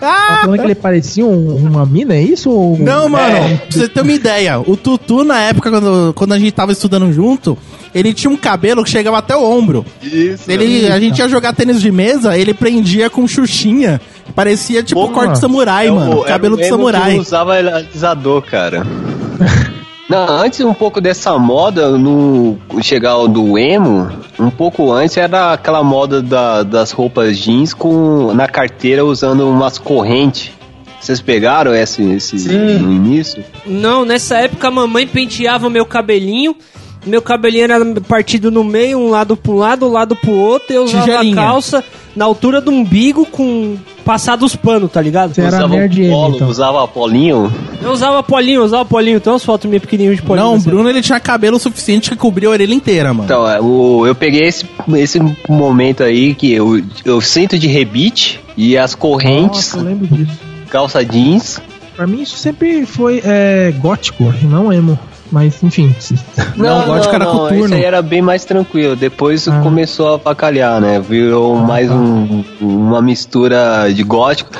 Tá 0.00 0.40
falando 0.42 0.58
que 0.58 0.64
ele 0.66 0.74
parecia 0.74 1.24
um- 1.24 1.56
uma 1.56 1.84
mina, 1.86 2.14
é 2.14 2.22
isso? 2.22 2.50
Ou... 2.50 2.78
Não, 2.78 3.08
mano, 3.08 3.36
É. 3.36 3.56
pra 3.56 3.66
você 3.70 3.88
ter 3.88 4.00
uma 4.00 4.12
ideia, 4.12 4.58
o 4.60 4.76
Tutu, 4.76 5.24
na 5.24 5.38
época, 5.40 5.70
quando, 5.70 6.12
quando 6.14 6.32
a 6.32 6.38
gente 6.38 6.52
tava 6.52 6.72
estudando 6.72 7.12
junto, 7.12 7.56
ele 7.94 8.14
tinha 8.14 8.30
um 8.30 8.36
cabelo 8.36 8.82
que 8.84 8.90
chegava 8.90 9.18
até 9.18 9.36
o 9.36 9.42
ombro. 9.44 9.84
Isso. 10.02 10.50
Ele, 10.50 10.86
a 10.90 10.98
gente 10.98 11.18
ia 11.18 11.28
jogar 11.28 11.52
tênis 11.54 11.80
de 11.80 11.90
mesa, 11.90 12.36
ele 12.36 12.54
prendia 12.54 13.10
com 13.10 13.26
xuxinha. 13.26 14.00
Parecia 14.34 14.82
tipo 14.82 15.00
Pô, 15.00 15.08
corte 15.08 15.20
mano. 15.26 15.32
de 15.34 15.40
samurai, 15.40 15.88
É 15.88 15.90
mano. 15.90 16.18
era 16.20 16.28
Cabelo 16.28 16.56
de 16.56 16.68
samurai. 16.68 17.14
Que 17.14 17.18
usava 17.20 17.54
alisador, 17.54 18.42
cara. 18.42 18.86
Não, 20.10 20.28
antes 20.28 20.58
um 20.60 20.74
pouco 20.74 21.00
dessa 21.00 21.38
moda, 21.38 21.96
no 21.96 22.58
chegar 22.82 23.14
do 23.28 23.56
emo, 23.56 24.10
um 24.40 24.50
pouco 24.50 24.90
antes 24.90 25.16
era 25.16 25.52
aquela 25.52 25.84
moda 25.84 26.20
da- 26.20 26.64
das 26.64 26.90
roupas 26.90 27.38
jeans 27.38 27.72
com 27.72 28.34
na 28.34 28.48
carteira 28.48 29.04
usando 29.04 29.48
umas 29.48 29.78
correntes. 29.78 30.50
Vocês 31.00 31.20
pegaram 31.20 31.72
esse, 31.72 32.02
esse 32.02 32.38
Sim. 32.40 32.78
no 32.80 32.92
início? 32.92 33.44
Não, 33.64 34.04
nessa 34.04 34.36
época 34.38 34.66
a 34.66 34.70
mamãe 34.72 35.06
penteava 35.06 35.70
meu 35.70 35.86
cabelinho. 35.86 36.56
Meu 37.06 37.22
cabelinho 37.22 37.64
era 37.64 37.84
partido 38.06 38.50
no 38.50 38.62
meio, 38.62 38.98
um 38.98 39.08
lado 39.08 39.36
pra 39.36 39.52
um 39.52 39.56
lado, 39.56 39.86
um 39.86 39.92
lado 39.92 40.14
pro 40.16 40.32
outro. 40.32 40.72
Eu 40.72 40.84
usava 40.84 41.04
Tigelinha. 41.06 41.32
a 41.32 41.36
calça 41.46 41.84
na 42.14 42.24
altura 42.24 42.60
do 42.60 42.70
umbigo 42.70 43.24
com 43.24 43.76
passado 44.04 44.44
os 44.44 44.54
panos, 44.56 44.90
tá 44.90 45.00
ligado? 45.00 45.32
Você 45.34 45.40
era 45.40 45.48
usava 45.56 45.68
nerd 45.76 46.02
emo, 46.02 46.12
polo, 46.12 46.34
então. 46.36 46.48
usava 46.48 46.88
polinho. 46.88 47.52
Eu 47.80 47.92
usava 47.92 48.22
polinho, 48.22 48.60
eu 48.60 48.64
usava 48.64 48.84
polinho. 48.84 49.20
Tem 49.20 49.32
umas 49.32 49.44
fotos 49.44 49.66
minhas 49.68 49.80
pequenininhas 49.82 50.16
de 50.16 50.22
polinho. 50.22 50.44
Não, 50.46 50.52
o 50.54 50.56
assim. 50.56 50.68
Bruno 50.68 50.88
ele 50.90 51.00
tinha 51.00 51.18
cabelo 51.20 51.58
suficiente 51.58 52.10
que 52.10 52.16
cobria 52.16 52.48
a 52.48 52.52
orelha 52.52 52.74
inteira, 52.74 53.14
mano. 53.14 53.24
Então, 53.24 53.48
é, 53.48 53.60
o- 53.60 54.06
eu 54.06 54.14
peguei 54.14 54.42
esse, 54.46 54.66
esse 54.94 55.18
momento 55.48 56.02
aí 56.02 56.34
que 56.34 56.52
eu, 56.52 56.82
eu 57.04 57.20
sinto 57.20 57.58
de 57.58 57.66
rebite 57.66 58.40
e 58.56 58.76
as 58.76 58.94
correntes, 58.94 59.72
Nossa, 59.72 59.78
eu 59.78 59.82
lembro 59.84 60.06
disso. 60.06 60.38
calça 60.68 61.02
jeans. 61.04 61.60
Pra 61.96 62.06
mim 62.06 62.22
isso 62.22 62.36
sempre 62.36 62.84
foi 62.86 63.20
é, 63.24 63.72
gótico, 63.78 64.32
não 64.42 64.72
emo. 64.72 64.98
Mas 65.30 65.62
enfim. 65.62 65.94
se- 65.98 66.18
Não, 66.56 66.82
o 66.82 66.86
gótico 66.86 67.14
era 67.14 67.24
coturno. 67.26 67.64
Isso 67.66 67.74
aí 67.74 67.84
era 67.84 68.02
bem 68.02 68.20
mais 68.20 68.44
tranquilo. 68.44 68.96
Depois 68.96 69.46
Ah. 69.46 69.60
começou 69.62 70.08
a 70.08 70.14
avacalhar, 70.14 70.80
né? 70.80 71.00
Virou 71.00 71.56
mais 71.56 71.90
um- 71.90 72.42
uma 72.60 73.00
mistura 73.00 73.88
de 73.94 74.02
gótico. 74.02 74.50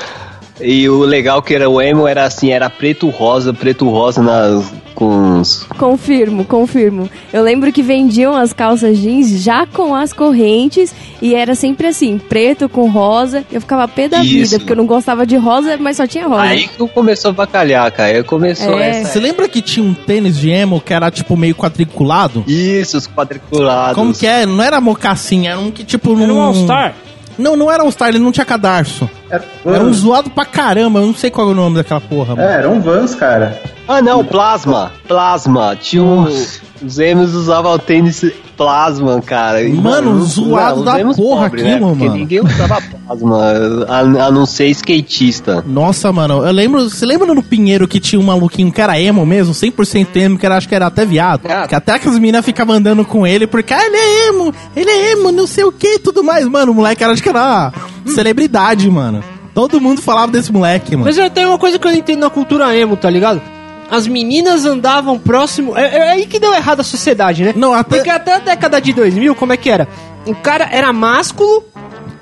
E 0.62 0.88
o 0.88 1.00
legal 1.00 1.42
que 1.42 1.54
era 1.54 1.68
o 1.68 1.80
emo 1.80 2.06
era 2.06 2.24
assim, 2.24 2.50
era 2.50 2.68
preto 2.68 3.08
rosa, 3.08 3.52
preto 3.54 3.88
rosa 3.88 4.22
nas, 4.22 4.72
com 4.94 5.40
os... 5.40 5.64
Confirmo, 5.78 6.44
confirmo. 6.44 7.08
Eu 7.32 7.42
lembro 7.42 7.72
que 7.72 7.82
vendiam 7.82 8.36
as 8.36 8.52
calças 8.52 8.98
jeans 8.98 9.42
já 9.42 9.66
com 9.66 9.94
as 9.94 10.12
correntes 10.12 10.94
e 11.22 11.34
era 11.34 11.54
sempre 11.54 11.86
assim, 11.86 12.18
preto 12.18 12.68
com 12.68 12.90
rosa. 12.90 13.44
Eu 13.50 13.60
ficava 13.60 13.88
pé 13.88 14.08
da 14.08 14.18
Isso. 14.22 14.28
vida, 14.28 14.58
porque 14.58 14.72
eu 14.72 14.76
não 14.76 14.86
gostava 14.86 15.24
de 15.26 15.36
rosa, 15.36 15.76
mas 15.78 15.96
só 15.96 16.06
tinha 16.06 16.26
rosa. 16.26 16.42
Aí 16.42 16.68
que 16.68 16.88
começou 16.88 17.30
a 17.30 17.32
avacalhar, 17.32 17.90
cara. 17.92 18.16
Aí 18.18 18.22
começou 18.22 18.78
É. 18.78 19.00
essa... 19.00 19.12
Você 19.12 19.20
lembra 19.20 19.48
que 19.48 19.62
tinha 19.62 19.84
um 19.84 19.94
tênis 19.94 20.38
de 20.38 20.50
emo 20.50 20.80
que 20.80 20.92
era 20.92 21.10
tipo 21.10 21.36
meio 21.36 21.54
quadriculado? 21.54 22.44
Isso, 22.46 22.98
os 22.98 23.06
quadriculados. 23.08 23.94
Como 23.94 24.12
que 24.12 24.26
é? 24.26 24.44
Não 24.44 24.62
era 24.62 24.80
mocassim, 24.80 25.46
era 25.48 25.58
um 25.58 25.70
que 25.70 25.84
tipo. 25.84 26.18
Era 26.20 26.32
um 26.34 26.40
All-Star. 26.40 26.94
Não, 27.38 27.56
não 27.56 27.70
era 27.72 27.82
All-Star, 27.82 28.10
ele 28.10 28.18
não 28.18 28.30
tinha 28.32 28.44
cadarço. 28.44 29.08
Era, 29.30 29.44
Era 29.64 29.84
um 29.84 29.92
zoado 29.92 30.30
pra 30.30 30.44
caramba, 30.44 31.00
eu 31.00 31.06
não 31.06 31.14
sei 31.14 31.30
qual 31.30 31.48
é 31.48 31.52
o 31.52 31.54
nome 31.54 31.76
daquela 31.76 32.00
porra, 32.00 32.34
mano. 32.34 32.48
É, 32.48 32.54
era 32.54 32.68
um 32.68 32.80
Vans, 32.80 33.14
cara. 33.14 33.60
Ah, 33.86 34.00
não, 34.02 34.24
plasma. 34.24 34.92
Plasma. 35.06 35.76
Tinha 35.76 36.02
um, 36.02 36.24
os 36.24 36.98
emos 36.98 37.34
usavam 37.34 37.72
o 37.72 37.78
tênis 37.78 38.24
plasma, 38.56 39.20
cara. 39.22 39.62
E, 39.62 39.72
Mano, 39.72 40.22
zoado 40.22 40.80
os 40.80 40.84
da 40.84 40.98
porra 41.14 41.44
pobre, 41.48 41.62
né? 41.62 41.74
aquilo, 41.74 41.88
Porque 41.88 42.04
mano. 42.04 42.16
ninguém 42.16 42.40
usava 42.40 42.78
plasma, 43.06 43.52
a, 43.88 43.98
a 44.26 44.30
não 44.30 44.44
ser 44.46 44.68
skatista. 44.68 45.64
Nossa, 45.66 46.12
mano, 46.12 46.44
eu 46.46 46.52
lembro. 46.52 46.88
Você 46.88 47.06
lembra 47.06 47.34
no 47.34 47.42
Pinheiro 47.42 47.88
que 47.88 47.98
tinha 47.98 48.20
um 48.20 48.24
maluquinho 48.24 48.70
que 48.70 48.80
era 48.80 49.00
emo 49.00 49.24
mesmo, 49.24 49.54
100% 49.54 50.08
emo, 50.16 50.38
que 50.38 50.44
era, 50.46 50.56
acho 50.56 50.68
que 50.68 50.74
era 50.74 50.86
até 50.86 51.04
viado? 51.06 51.46
Ah. 51.48 51.66
Que 51.66 51.74
até 51.74 51.98
que 51.98 52.06
as 52.08 52.14
meninas 52.14 52.44
ficavam 52.44 52.76
andando 52.76 53.04
com 53.04 53.26
ele 53.26 53.46
porque, 53.46 53.72
ah, 53.72 53.84
ele 53.84 53.96
é 53.96 54.28
emo, 54.28 54.54
ele 54.76 54.90
é 54.90 55.12
emo, 55.12 55.32
não 55.32 55.46
sei 55.46 55.64
o 55.64 55.72
que 55.72 55.98
tudo 55.98 56.22
mais. 56.22 56.46
Mano, 56.46 56.72
o 56.72 56.74
moleque 56.74 57.02
era, 57.02 57.12
acho 57.12 57.22
que 57.22 57.28
era 57.30 57.72
celebridade, 58.06 58.90
mano. 58.90 59.19
Todo 59.68 59.80
mundo 59.80 60.00
falava 60.00 60.32
desse 60.32 60.52
moleque, 60.52 60.92
mano. 60.92 61.04
Mas 61.06 61.18
eu 61.18 61.28
tenho 61.30 61.48
uma 61.50 61.58
coisa 61.58 61.78
que 61.78 61.86
eu 61.86 61.90
não 61.90 61.98
entendo 61.98 62.20
na 62.20 62.30
cultura 62.30 62.74
emo, 62.76 62.96
tá 62.96 63.10
ligado? 63.10 63.40
As 63.90 64.06
meninas 64.06 64.64
andavam 64.64 65.18
próximo. 65.18 65.76
É, 65.76 65.96
é 65.98 66.10
aí 66.12 66.26
que 66.26 66.38
deu 66.38 66.54
errado 66.54 66.80
a 66.80 66.84
sociedade, 66.84 67.42
né? 67.42 67.52
Não, 67.56 67.74
até- 67.74 67.96
Porque 67.96 68.10
até 68.10 68.36
a 68.36 68.38
década 68.38 68.80
de 68.80 68.92
2000, 68.92 69.34
como 69.34 69.52
é 69.52 69.56
que 69.56 69.68
era? 69.68 69.88
O 70.26 70.34
cara 70.34 70.68
era 70.70 70.92
másculo 70.92 71.64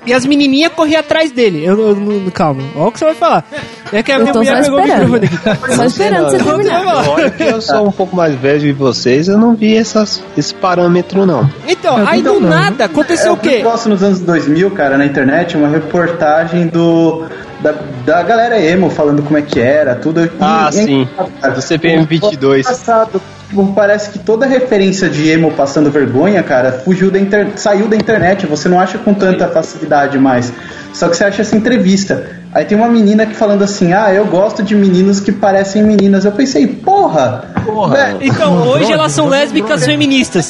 e 0.09 0.13
as 0.13 0.25
menininhas 0.25 0.71
corriam 0.73 0.99
atrás 0.99 1.31
dele. 1.31 1.63
Eu, 1.65 1.79
eu- 1.89 1.95
não- 1.95 2.29
calma, 2.31 2.61
olha 2.75 2.87
o 2.87 2.91
que 2.91 2.99
você 2.99 3.05
vai 3.05 3.15
falar. 3.15 3.43
É 3.91 4.03
que 4.03 4.11
a 4.11 4.15
Eu 4.17 4.21
minha 4.21 4.33
mulher 4.33 4.63
pegou 4.63 4.79
o 4.79 4.83
microfone 4.83 5.25
aqui. 5.25 5.75
Só 5.75 5.85
esperando 5.85 6.29
você 6.29 6.37
terminar. 6.43 7.09
Olha 7.09 7.29
que 7.31 7.43
eu 7.43 7.61
sou 7.61 7.87
um 7.87 7.91
pouco 7.91 8.15
mais 8.15 8.35
velho 8.35 8.59
de 8.59 8.71
vocês, 8.71 9.27
eu 9.27 9.37
não 9.37 9.55
vi 9.55 9.75
essas, 9.75 10.21
esse 10.37 10.53
parâmetro, 10.53 11.25
não. 11.25 11.49
Então, 11.67 11.97
Eu 11.99 12.07
aí 12.07 12.21
do 12.21 12.39
não. 12.39 12.49
nada 12.49 12.85
aconteceu 12.85 13.31
É 13.31 13.31
o 13.33 13.37
quê? 13.37 13.57
Eu 13.59 13.63
gosto 13.71 13.89
nos 13.89 14.03
anos 14.03 14.19
2000, 14.19 14.69
cara, 14.71 14.97
na 14.97 15.05
internet, 15.05 15.55
uma 15.57 15.67
reportagem 15.69 16.67
do 16.67 17.25
da, 17.61 17.73
da 18.05 18.23
galera 18.23 18.59
emo 18.61 18.89
falando 18.89 19.21
como 19.21 19.37
é 19.37 19.41
que 19.41 19.59
era, 19.59 19.95
tudo. 19.95 20.29
Ah, 20.39 20.69
e- 20.71 20.73
sim. 20.73 21.07
cara, 21.41 21.53
Do 21.53 21.61
CPM 21.61 22.05
22. 22.05 22.65
Engraçado. 22.65 23.21
Tipo, 23.49 23.65
parece 23.73 24.11
que 24.11 24.19
toda 24.19 24.45
referência 24.45 25.09
de 25.09 25.27
emo 25.27 25.51
passando 25.51 25.89
vergonha, 25.89 26.43
cara, 26.43 26.71
fugiu 26.71 27.09
da 27.09 27.19
inter... 27.19 27.47
saiu 27.55 27.87
da 27.87 27.95
internet. 27.95 28.45
Você 28.45 28.69
não 28.69 28.79
acha 28.79 28.99
com 28.99 29.11
tanta 29.11 29.47
facilidade 29.47 30.19
mais. 30.19 30.53
Só 30.93 31.09
que 31.09 31.17
você 31.17 31.23
acha 31.23 31.41
essa 31.41 31.57
entrevista. 31.57 32.29
Aí 32.53 32.63
tem 32.63 32.77
uma 32.77 32.87
menina 32.87 33.25
que 33.25 33.33
falando 33.33 33.63
assim: 33.63 33.91
Ah, 33.91 34.13
eu 34.13 34.25
gosto 34.27 34.61
de 34.61 34.75
meninos 34.75 35.19
que 35.19 35.31
parecem 35.31 35.83
meninas. 35.83 36.25
Eu 36.25 36.31
pensei, 36.31 36.67
porra! 36.67 37.45
Porra! 37.65 38.17
Então, 38.21 38.67
hoje 38.67 38.91
elas 38.91 39.11
são 39.13 39.27
lésbicas 39.27 39.83
feministas. 39.83 40.49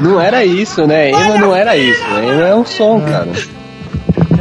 Não 0.00 0.20
era 0.20 0.44
isso, 0.44 0.84
né? 0.86 1.10
Emo 1.10 1.38
não 1.38 1.54
era 1.54 1.76
isso. 1.76 2.02
Emo 2.18 2.42
é 2.42 2.54
um 2.54 2.64
som, 2.64 3.00
cara. 3.00 3.28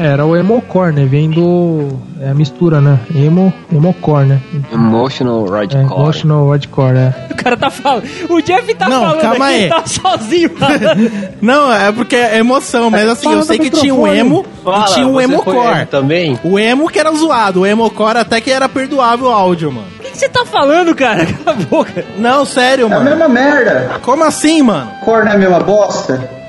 É, 0.01 0.07
era 0.07 0.25
o 0.25 0.35
emocore, 0.35 0.93
né? 0.93 1.05
Vem 1.05 1.29
do. 1.29 1.89
É 2.21 2.29
a 2.29 2.33
mistura, 2.33 2.79
né? 2.81 2.99
Emo, 3.15 3.53
emocore, 3.71 4.25
né? 4.25 4.39
Emotional 4.71 5.45
É, 5.47 5.51
Hardcore. 5.51 5.83
emotional 6.01 6.49
hardcore, 6.49 6.97
é. 6.97 7.13
O 7.31 7.35
cara 7.35 7.57
tá 7.57 7.69
falando. 7.69 8.03
O 8.29 8.41
Jeff 8.41 8.73
tá 8.75 8.87
Não, 8.89 9.01
falando 9.01 9.21
calma 9.21 9.45
aqui, 9.45 9.53
aí. 9.55 9.61
ele 9.63 9.69
tá 9.69 9.83
sozinho. 9.85 10.51
Não, 11.41 11.71
é 11.73 11.91
porque 11.91 12.15
é 12.15 12.37
emoção, 12.37 12.89
mas 12.89 13.07
assim, 13.09 13.25
eu 13.27 13.31
Fala 13.33 13.43
sei 13.45 13.57
do 13.57 13.63
que 13.63 13.69
tinha 13.71 13.93
um 13.93 14.07
emo 14.07 14.45
Fala, 14.63 14.85
e 14.89 14.93
tinha 14.93 15.07
um 15.07 15.19
emo 15.19 15.41
core. 15.43 15.85
também? 15.87 16.39
O 16.43 16.59
emo 16.59 16.87
que 16.89 16.99
era 16.99 17.11
zoado, 17.13 17.61
o 17.61 17.65
emo 17.65 17.89
core 17.89 18.19
até 18.19 18.39
que 18.39 18.51
era 18.51 18.69
perdoável 18.69 19.27
o 19.27 19.31
áudio, 19.31 19.71
mano. 19.71 19.87
O 19.99 20.03
que 20.03 20.17
você 20.17 20.29
tá 20.29 20.45
falando, 20.45 20.93
cara? 20.93 21.25
Cala 21.45 21.57
a 21.57 21.65
boca. 21.65 22.05
Não, 22.17 22.45
sério, 22.45 22.83
É 22.83 22.85
a 22.87 22.89
mano. 22.99 23.09
mesma 23.09 23.27
merda! 23.27 23.91
Como 24.03 24.23
assim, 24.23 24.61
mano? 24.61 24.91
Cor 25.03 25.23
não 25.25 25.31
é 25.31 25.35
a 25.35 25.37
mesma 25.37 25.59
bosta? 25.59 26.40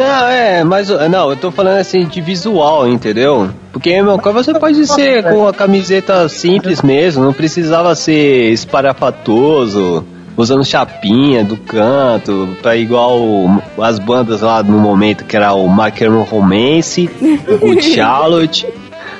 Não, 0.00 0.26
é, 0.28 0.64
mas 0.64 0.88
não, 0.88 1.30
eu 1.30 1.36
tô 1.36 1.50
falando 1.50 1.78
assim 1.78 2.06
de 2.06 2.20
visual, 2.20 2.88
entendeu? 2.88 3.50
Porque 3.72 4.00
meu 4.02 4.18
você 4.18 4.52
pode 4.58 4.86
ser 4.86 5.22
com 5.22 5.46
a 5.46 5.52
camiseta 5.52 6.28
simples 6.28 6.82
mesmo, 6.82 7.22
não 7.24 7.32
precisava 7.32 7.94
ser 7.94 8.52
esparafatoso, 8.52 10.04
usando 10.36 10.64
chapinha 10.64 11.44
do 11.44 11.56
canto, 11.56 12.56
pra 12.62 12.76
igual 12.76 13.20
as 13.80 13.98
bandas 13.98 14.40
lá 14.40 14.62
no 14.62 14.78
momento 14.78 15.24
que 15.24 15.36
era 15.36 15.52
o 15.54 15.68
Chemical 15.94 16.22
Romance, 16.24 17.10
o 17.60 17.80
Charlotte. 17.82 18.66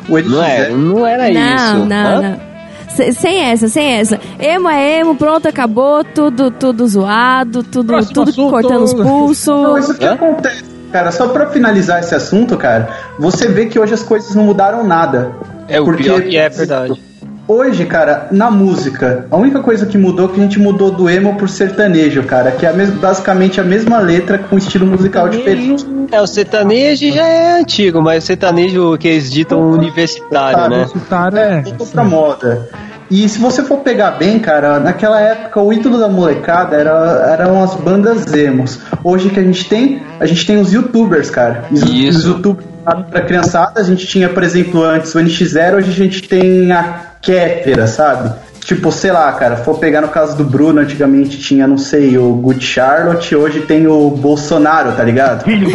O 0.08 0.18
Não 0.18 0.42
é, 0.42 0.70
não 0.70 1.06
era 1.06 1.30
Não, 1.30 1.56
isso. 1.56 1.86
não, 1.86 2.22
não. 2.22 2.50
Se- 2.88 3.12
Sem 3.12 3.38
essa, 3.44 3.68
sem 3.68 3.92
essa. 3.92 4.18
Emo 4.40 4.68
é 4.68 4.98
emo, 4.98 5.14
pronto, 5.14 5.46
acabou, 5.46 6.02
tudo, 6.02 6.50
tudo 6.50 6.84
zoado, 6.88 7.62
tudo, 7.62 7.86
Próximo 7.86 8.14
tudo 8.14 8.30
assunto. 8.30 8.50
cortando 8.50 8.82
os 8.82 8.92
Não, 8.94 9.04
pulsos. 9.04 9.78
isso 9.84 9.94
que 9.98 10.04
Hã? 10.04 10.14
acontece, 10.14 10.64
cara, 10.92 11.10
só 11.12 11.28
pra 11.28 11.46
finalizar 11.46 12.00
esse 12.00 12.14
assunto, 12.14 12.56
cara, 12.56 12.88
você 13.18 13.48
vê 13.48 13.66
que 13.66 13.78
hoje 13.78 13.94
as 13.94 14.02
coisas 14.02 14.34
não 14.34 14.44
mudaram 14.44 14.84
nada. 14.84 15.30
É 15.68 15.80
o 15.80 15.84
Porque- 15.84 16.02
pior 16.04 16.20
que 16.22 16.36
é 16.36 16.48
verdade. 16.48 17.00
Hoje, 17.48 17.84
cara, 17.84 18.28
na 18.30 18.48
música, 18.48 19.26
a 19.28 19.36
única 19.36 19.60
coisa 19.60 19.84
que 19.84 19.98
mudou 19.98 20.26
é 20.26 20.28
que 20.32 20.38
a 20.38 20.42
gente 20.44 20.58
mudou 20.60 20.88
do 20.92 21.10
emo 21.10 21.34
pro 21.34 21.48
sertanejo, 21.48 22.22
cara, 22.22 22.52
que 22.52 22.64
é 22.64 22.68
a 22.68 22.72
mes- 22.72 22.90
basicamente 22.90 23.60
a 23.60 23.64
mesma 23.64 23.98
letra 23.98 24.38
com 24.38 24.56
estilo 24.56 24.86
musical 24.86 25.28
diferente. 25.28 25.84
É, 26.12 26.20
o 26.20 26.26
sertanejo 26.28 27.10
já 27.12 27.26
é 27.26 27.58
antigo, 27.60 28.00
mas 28.00 28.22
o 28.22 28.26
sertanejo 28.28 28.96
que 28.98 29.08
eles 29.08 29.28
ditam 29.32 29.60
universitário, 29.68 30.58
né? 30.70 30.76
Universitário, 30.76 31.38
é. 31.38 31.64
É 31.66 31.74
outra 31.76 32.04
moda. 32.04 32.68
E 33.10 33.28
se 33.28 33.38
você 33.38 33.64
for 33.64 33.78
pegar 33.78 34.12
bem, 34.12 34.38
cara, 34.38 34.78
naquela 34.78 35.20
época 35.20 35.60
o 35.60 35.72
ídolo 35.72 35.98
da 35.98 36.08
molecada 36.08 36.76
era, 36.76 37.36
eram 37.38 37.62
as 37.62 37.74
bandas 37.74 38.32
emos. 38.32 38.78
Hoje 39.02 39.30
que 39.30 39.40
a 39.40 39.42
gente 39.42 39.68
tem, 39.68 40.02
a 40.20 40.26
gente 40.26 40.46
tem 40.46 40.58
os 40.58 40.72
youtubers, 40.72 41.28
cara. 41.28 41.64
Os, 41.72 41.82
Isso. 41.82 42.18
os 42.18 42.24
youtubers 42.24 42.66
pra 43.10 43.22
criançada, 43.22 43.80
a 43.80 43.84
gente 43.84 44.06
tinha, 44.06 44.28
por 44.28 44.42
exemplo, 44.42 44.82
antes 44.82 45.14
o 45.14 45.18
NX0, 45.18 45.76
hoje 45.76 45.90
a 45.90 45.94
gente 45.94 46.28
tem 46.28 46.70
a 46.72 47.00
Kéfera, 47.20 47.86
sabe? 47.86 48.32
Tipo, 48.64 48.92
sei 48.92 49.10
lá, 49.10 49.32
cara, 49.32 49.56
for 49.56 49.78
pegar 49.78 50.00
no 50.00 50.08
caso 50.08 50.36
do 50.36 50.44
Bruno, 50.44 50.80
antigamente 50.80 51.38
tinha, 51.38 51.66
não 51.66 51.78
sei, 51.78 52.16
o 52.18 52.30
Good 52.34 52.64
Charlotte, 52.64 53.34
hoje 53.34 53.60
tem 53.62 53.86
o 53.86 54.10
Bolsonaro, 54.10 54.92
tá 54.92 55.02
ligado? 55.02 55.44
Que 55.44 55.72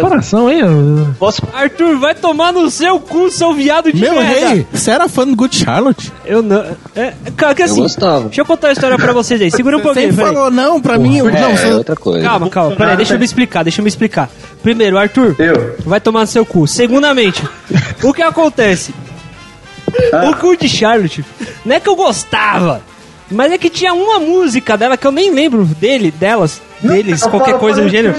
comparação, 0.00 0.50
hein? 0.50 0.62
Posso 1.18 1.42
Arthur, 1.52 1.98
vai 1.98 2.14
tomar 2.14 2.52
no 2.52 2.70
seu 2.70 2.98
cu, 3.00 3.30
seu 3.30 3.52
viado 3.52 3.92
de 3.92 4.00
Meu 4.00 4.14
merda. 4.14 4.48
rei, 4.48 4.66
você 4.72 4.90
era 4.90 5.08
fã 5.08 5.26
do 5.26 5.34
Good 5.36 5.56
Charlotte? 5.56 6.12
Eu 6.24 6.40
não. 6.42 6.64
É, 6.94 7.12
cara, 7.36 7.54
que 7.54 7.62
assim. 7.62 7.82
gostava. 7.82 8.24
Deixa 8.26 8.40
eu 8.40 8.44
contar 8.46 8.68
a 8.68 8.72
história 8.72 8.96
pra 8.96 9.12
vocês 9.12 9.40
aí. 9.42 9.50
Segura 9.50 9.76
um 9.76 9.80
pouquinho. 9.80 10.12
Você 10.12 10.22
falou 10.22 10.50
não 10.50 10.80
pra 10.80 10.98
mim. 10.98 11.18
eu- 11.18 11.28
É, 11.28 11.40
não, 11.40 11.56
você... 11.56 11.72
outra 11.72 11.96
coisa. 11.96 12.24
Calma, 12.26 12.48
calma. 12.48 12.76
Peraí, 12.76 12.96
deixa 12.96 13.14
eu 13.14 13.18
me 13.18 13.24
explicar, 13.24 13.62
deixa 13.64 13.80
eu 13.80 13.82
me 13.82 13.88
explicar. 13.88 14.30
Primeiro, 14.62 14.96
Arthur, 14.98 15.34
Eu. 15.38 15.74
vai 15.84 16.00
tomar 16.00 16.20
no 16.20 16.26
seu 16.26 16.44
cu. 16.46 16.66
Segundamente, 16.66 17.42
o 18.02 18.12
que 18.14 18.22
acontece? 18.22 18.94
Ah. 20.12 20.30
O 20.30 20.36
cu 20.36 20.56
de 20.56 20.68
Charlotte. 20.68 21.24
Não 21.64 21.76
é 21.76 21.80
que 21.80 21.88
eu 21.88 21.96
gostava, 21.96 22.82
mas 23.30 23.52
é 23.52 23.58
que 23.58 23.68
tinha 23.68 23.92
uma 23.92 24.18
música 24.18 24.76
dela 24.76 24.96
que 24.96 25.06
eu 25.06 25.12
nem 25.12 25.30
lembro 25.30 25.64
dele, 25.64 26.10
delas, 26.10 26.62
deles, 26.80 27.22
qualquer 27.22 27.58
coisa 27.58 27.82
do 27.82 27.88
gênero. 27.88 28.14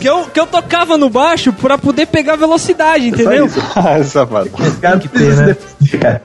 Que 0.00 0.08
eu, 0.08 0.24
que 0.24 0.40
eu 0.40 0.46
tocava 0.46 0.96
no 0.96 1.10
baixo 1.10 1.52
pra 1.52 1.76
poder 1.76 2.06
pegar 2.06 2.36
velocidade, 2.36 3.08
entendeu? 3.08 3.48
Ah, 3.74 4.02
safado. 4.04 4.50
Que, 4.50 5.08
que 5.08 5.18
né? 5.18 5.56
pena. 5.90 6.22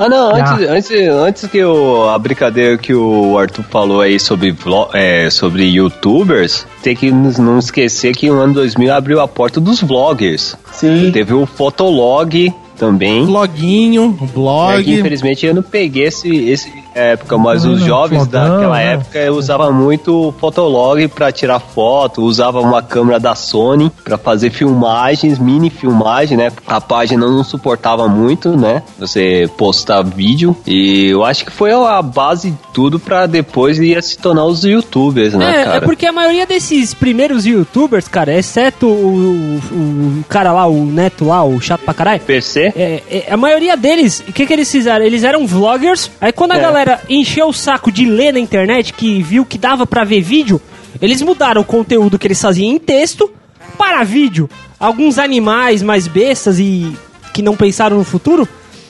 Ah, 0.00 0.08
não, 0.08 0.30
antes, 0.30 0.52
ah. 0.52 0.72
antes, 0.72 0.90
antes 0.90 1.46
que 1.46 1.58
eu, 1.58 2.08
a 2.08 2.18
brincadeira 2.18 2.78
que 2.78 2.94
o 2.94 3.38
Arthur 3.38 3.64
falou 3.64 4.00
aí 4.00 4.18
sobre, 4.18 4.54
é, 4.94 5.28
sobre 5.30 5.64
youtubers, 5.64 6.66
tem 6.82 6.96
que 6.96 7.10
não 7.10 7.58
esquecer 7.58 8.14
que 8.14 8.30
o 8.30 8.38
ano 8.38 8.54
2000 8.54 8.92
abriu 8.92 9.20
a 9.20 9.28
porta 9.28 9.60
dos 9.60 9.82
vloggers. 9.82 10.56
Sim. 10.72 11.10
Teve 11.12 11.34
o 11.34 11.46
Fotolog 11.46 12.52
também. 12.76 13.24
Bloguinho, 13.24 14.10
blog. 14.34 14.80
É 14.80 14.82
que, 14.82 14.94
infelizmente 14.94 15.46
eu 15.46 15.54
não 15.54 15.62
peguei 15.62 16.04
esse, 16.04 16.28
esse 16.48 16.72
época, 16.94 17.36
mas 17.38 17.64
Não, 17.64 17.72
os 17.72 17.80
não, 17.80 17.86
jovens 17.86 18.26
daquela 18.26 18.76
né? 18.76 18.92
época 18.94 19.32
usavam 19.32 19.72
muito 19.72 20.28
o 20.28 20.32
Fotolog 20.32 21.06
pra 21.08 21.30
tirar 21.32 21.60
foto, 21.60 22.22
usava 22.22 22.60
uma 22.60 22.82
câmera 22.82 23.18
da 23.18 23.34
Sony 23.34 23.90
pra 24.04 24.16
fazer 24.18 24.50
filmagens, 24.50 25.38
mini 25.38 25.70
filmagem, 25.70 26.36
né? 26.36 26.52
A 26.66 26.80
página 26.80 27.26
não 27.26 27.44
suportava 27.44 28.08
muito, 28.08 28.56
né? 28.56 28.82
Você 28.98 29.48
postar 29.56 30.02
vídeo 30.02 30.56
e 30.66 31.08
eu 31.08 31.24
acho 31.24 31.44
que 31.44 31.50
foi 31.52 31.72
a 31.72 32.00
base 32.02 32.50
de 32.50 32.58
tudo 32.72 32.98
pra 32.98 33.26
depois 33.26 33.78
ia 33.78 34.00
se 34.02 34.16
tornar 34.18 34.44
os 34.44 34.64
youtubers, 34.64 35.34
né, 35.34 35.60
É, 35.60 35.64
cara? 35.64 35.76
é 35.76 35.80
porque 35.80 36.06
a 36.06 36.12
maioria 36.12 36.46
desses 36.46 36.94
primeiros 36.94 37.44
youtubers, 37.46 38.08
cara, 38.08 38.34
exceto 38.34 38.86
o, 38.86 39.60
o, 39.72 40.18
o 40.20 40.24
cara 40.28 40.52
lá, 40.52 40.66
o 40.66 40.84
neto 40.84 41.26
lá, 41.26 41.44
o 41.44 41.60
chato 41.60 41.80
pra 41.82 41.94
caralho, 41.94 42.20
PC? 42.20 42.72
É, 42.76 43.02
é, 43.10 43.26
a 43.32 43.36
maioria 43.36 43.76
deles, 43.76 44.22
o 44.26 44.32
que, 44.32 44.46
que 44.46 44.52
eles 44.52 44.70
fizeram? 44.70 45.04
Eles 45.04 45.24
eram 45.24 45.46
vloggers. 45.46 46.10
Aí 46.20 46.32
quando 46.32 46.52
a 46.52 46.56
É. 46.56 46.60
galera 46.84 47.00
encheu 47.08 47.48
o 47.48 47.52
saco 47.52 47.90
de 47.92 48.04
ler 48.04 48.32
na 48.32 48.40
internet, 48.40 48.92
que 48.92 49.22
viu 49.22 49.44
que 49.44 49.56
dava 49.58 49.86
pra 49.86 50.04
ver 50.04 50.20
vídeo, 50.20 50.60
eles 51.00 51.22
mudaram 51.22 51.62
o 51.62 51.64
conteúdo 51.64 52.18
que 52.18 52.26
eles 52.26 52.40
faziam 52.40 52.70
em 52.70 52.78
texto 52.78 53.30
para 53.78 54.02
vídeo. 54.02 54.48
Alguns 54.78 55.18
animais 55.18 55.82
mais 55.82 56.06
bestas 56.08 56.58
e 56.58 56.92
que 57.32 57.40
não 57.42 57.56
pensaram 57.56 57.96
no 57.98 58.04
futuro 58.04 58.46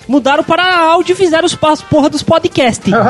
mudaram 0.09 0.43
para 0.43 0.79
áudio 0.91 1.13
e 1.13 1.17
fizeram 1.17 1.47
os 1.47 1.55
pas- 1.55 1.81
porra 1.81 2.09
dos 2.11 2.23
podcasts. 2.23 2.93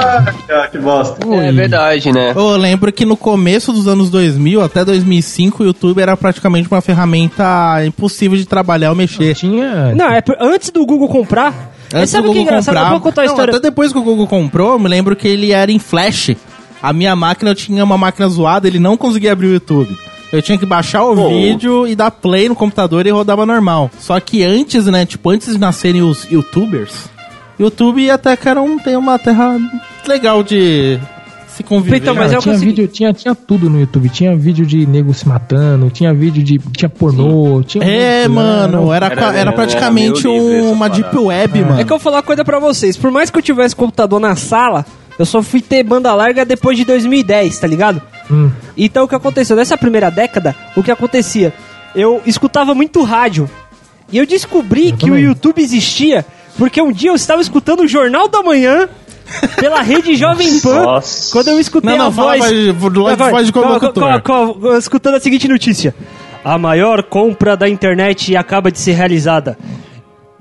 Ah, 0.55 0.69
que 0.69 0.77
bosta. 0.79 1.17
É 1.35 1.51
verdade, 1.51 2.13
né? 2.13 2.33
Eu 2.37 2.57
lembro 2.57 2.93
que 2.93 3.07
no 3.07 3.17
começo 3.17 3.73
dos 3.73 3.89
anos 3.89 4.11
2000, 4.11 4.61
até 4.61 4.85
2005, 4.85 5.63
o 5.63 5.67
YouTube 5.67 6.01
era 6.01 6.15
praticamente 6.17 6.69
uma 6.71 6.81
ferramenta 6.83 7.83
impossível 7.87 8.37
de 8.37 8.45
trabalhar 8.45 8.91
ou 8.91 8.97
mexer. 8.97 9.35
Tinha. 9.35 9.95
Não, 9.95 10.07
é 10.13 10.23
antes 10.41 10.69
do 10.71 10.85
Google 10.85 11.09
comprar. 11.09 11.72
Antes 11.95 12.11
sabe 12.11 12.29
o 12.29 12.33
que 12.33 12.39
é 12.39 12.43
engraçado? 12.43 12.75
comprar, 12.75 12.87
Eu 12.87 12.91
vou 12.93 13.01
contar 13.01 13.23
a 13.23 13.25
Não, 13.27 13.33
história. 13.33 13.53
até 13.57 13.61
depois 13.63 13.93
que 13.93 13.99
o 13.99 14.03
Google 14.03 14.27
comprou, 14.27 14.73
eu 14.73 14.79
me 14.79 14.89
lembro 14.89 15.15
que 15.17 15.27
ele 15.29 15.53
era 15.53 15.71
em 15.71 15.79
flash. 15.79 16.31
A 16.83 16.93
minha 16.93 17.15
máquina, 17.15 17.51
eu 17.51 17.55
tinha 17.55 17.85
uma 17.85 17.97
máquina 17.99 18.29
zoada, 18.29 18.67
ele 18.67 18.79
não 18.79 18.97
conseguia 18.97 19.33
abrir 19.33 19.47
o 19.49 19.53
YouTube. 19.55 19.97
Eu 20.33 20.41
tinha 20.41 20.57
que 20.57 20.65
baixar 20.67 21.05
o 21.05 21.15
Pô. 21.15 21.29
vídeo 21.29 21.87
e 21.87 21.95
dar 21.95 22.11
play 22.11 22.49
no 22.49 22.55
computador 22.57 23.07
e 23.07 23.11
rodava 23.11 23.45
normal. 23.45 23.91
Só 23.99 24.19
que 24.19 24.43
antes, 24.43 24.87
né, 24.87 25.05
tipo, 25.05 25.29
antes 25.31 25.53
de 25.53 25.59
nascerem 25.59 26.03
os 26.03 26.25
youtubers, 26.31 27.11
YouTube 27.61 28.11
até 28.11 28.35
que 28.37 28.49
era 28.49 28.61
um, 28.63 28.79
tem 28.79 28.97
uma 28.97 29.19
terra 29.19 29.59
legal 30.07 30.43
de 30.43 30.99
se 31.53 31.63
conviver. 31.63 31.97
Então, 31.99 32.15
mas 32.15 32.33
é 32.33 32.39
tinha 32.39 32.55
eu 32.55 32.59
segui- 32.59 32.71
vídeo, 32.71 32.89
tinha, 32.89 33.13
tinha 33.13 33.35
tudo 33.35 33.69
no 33.71 33.79
YouTube. 33.81 34.09
Tinha 34.09 34.35
vídeo 34.37 34.65
de 34.67 34.87
nego 34.87 35.13
se 35.15 35.27
matando, 35.29 35.91
tinha 35.91 36.13
vídeo 36.13 36.43
de. 36.43 36.59
Tinha 36.59 36.89
pornô, 36.89 37.63
tinha. 37.63 37.85
É, 37.85 38.27
muito, 38.29 38.35
mano, 38.35 38.89
né? 38.91 38.97
era, 38.97 39.07
Era- 39.07 39.23
era 39.29 39.39
era 39.39 39.53
praticamente 39.53 40.27
livre 40.27 40.61
uma 40.63 40.89
parada. 40.89 41.03
deep 41.11 41.19
web, 41.19 41.61
mano. 41.63 41.75
É 41.81 41.85
que 41.85 41.93
eu 41.93 41.97
vou 41.97 41.99
falar 42.01 42.17
uma 42.17 42.23
coisa 42.23 42.45
pra 42.45 42.59
vocês. 42.59 42.97
Por 42.97 43.11
mais 43.11 43.31
que 43.31 43.39
eu 43.39 43.43
tivesse 43.43 43.75
computador 43.77 44.19
na 44.21 44.35
sala, 44.37 44.85
eu 45.19 45.27
só 45.27 45.43
fui 45.43 45.61
ter 45.61 45.83
banda 45.83 46.13
larga 46.15 46.45
depois 46.45 46.77
de 46.77 46.85
2010, 46.85 47.59
tá 47.59 47.67
ligado? 47.67 48.01
Hum. 48.31 48.51
Então 48.77 49.05
o 49.05 49.09
que 49.09 49.15
aconteceu? 49.15 49.55
Nessa 49.57 49.77
primeira 49.77 50.11
década, 50.11 50.55
o 50.77 50.83
que 50.83 50.91
acontecia? 50.91 51.53
Eu 51.95 52.23
escutava 52.27 52.75
muito 52.75 53.03
rádio. 53.03 53.49
E 54.11 54.19
eu 54.19 54.27
descobri 54.27 54.91
Eu 54.91 54.97
que 54.97 55.07
também. 55.07 55.25
o 55.25 55.29
YouTube 55.29 55.61
existia 55.63 56.25
porque 56.59 56.81
um 56.83 56.93
dia 56.93 57.11
eu 57.11 57.15
estava 57.15 57.41
escutando 57.41 57.81
o 57.81 57.89
Jornal 57.89 58.29
da 58.29 58.43
Manhã 58.43 58.89
pela 59.57 59.83
rede 59.83 60.15
Jovem 60.17 60.61
Pan. 60.61 60.83
Nossa. 60.83 61.33
Quando 61.33 61.49
eu 61.49 61.59
escutei 61.61 61.91
Não, 61.91 61.99
não, 61.99 62.07
a 62.07 62.09
voz. 62.11 62.49
de- 62.49 62.73
voz 62.73 63.47
de- 63.47 63.53
Qual- 63.53 63.65
qual- 63.65 63.75
locutor. 63.75 64.23
qual- 64.23 64.55
qual- 64.55 64.77
escutando 64.79 65.15
a 65.17 65.21
seguinte 65.21 65.47
notícia: 65.49 65.95
A 66.45 66.59
maior 66.59 67.03
compra 67.05 67.57
da 67.57 67.69
internet 67.69 68.37
acaba 68.37 68.71
de 68.71 68.79
ser 68.79 68.93
realizada. 68.93 69.57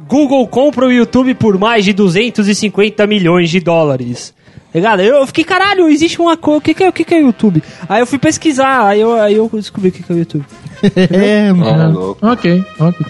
Google 0.07 0.45
compra 0.47 0.85
o 0.85 0.91
YouTube 0.91 1.33
por 1.35 1.57
mais 1.57 1.85
de 1.85 1.93
250 1.93 3.05
milhões 3.07 3.49
de 3.49 3.59
dólares. 3.59 4.33
Ligado? 4.73 5.01
Eu 5.01 5.25
fiquei, 5.27 5.43
caralho, 5.43 5.87
existe 5.89 6.19
uma 6.21 6.35
coisa. 6.37 6.57
O 6.59 6.61
que, 6.61 6.73
que, 6.73 6.83
é, 6.83 6.89
o 6.89 6.93
que, 6.93 7.03
que 7.03 7.13
é 7.13 7.17
o 7.19 7.25
YouTube? 7.27 7.61
Aí 7.89 8.01
eu 8.01 8.07
fui 8.07 8.17
pesquisar, 8.17 8.87
aí 8.87 9.01
eu, 9.01 9.13
aí 9.21 9.35
eu 9.35 9.49
descobri 9.53 9.89
o 9.89 9.91
que, 9.91 10.01
que 10.01 10.11
é 10.11 10.15
o 10.15 10.17
YouTube. 10.17 10.45
É, 11.11 11.51
mano. 11.53 11.83
É, 11.83 11.87
louco. 11.93 12.25
Ok, 12.27 12.65
ok. 12.79 13.05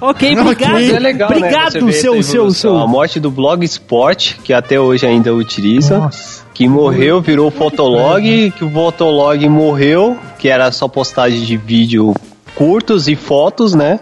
Ok, 0.00 0.38
obrigado. 0.38 0.72
Mas 0.72 0.90
é 0.90 0.98
legal, 0.98 1.30
né? 1.30 1.36
obrigado, 1.36 1.72
vê 1.72 1.92
seu, 1.92 2.22
seu, 2.22 2.40
evolução. 2.40 2.76
A 2.76 2.80
seu. 2.80 2.88
morte 2.88 3.20
do 3.20 3.30
Blogspot, 3.30 4.38
que 4.42 4.52
até 4.52 4.80
hoje 4.80 5.06
ainda 5.06 5.34
utiliza. 5.34 5.98
Nossa. 5.98 6.40
Que 6.54 6.68
morreu, 6.68 7.20
virou 7.20 7.48
o 7.48 7.50
Fotolog, 7.50 8.50
que 8.50 8.64
o 8.64 8.70
Fotolog 8.70 9.48
morreu, 9.48 10.18
que 10.38 10.48
era 10.48 10.70
só 10.72 10.88
postagem 10.88 11.40
de 11.40 11.56
vídeo 11.56 12.14
curtos 12.54 13.08
e 13.08 13.16
fotos, 13.16 13.74
né? 13.74 14.00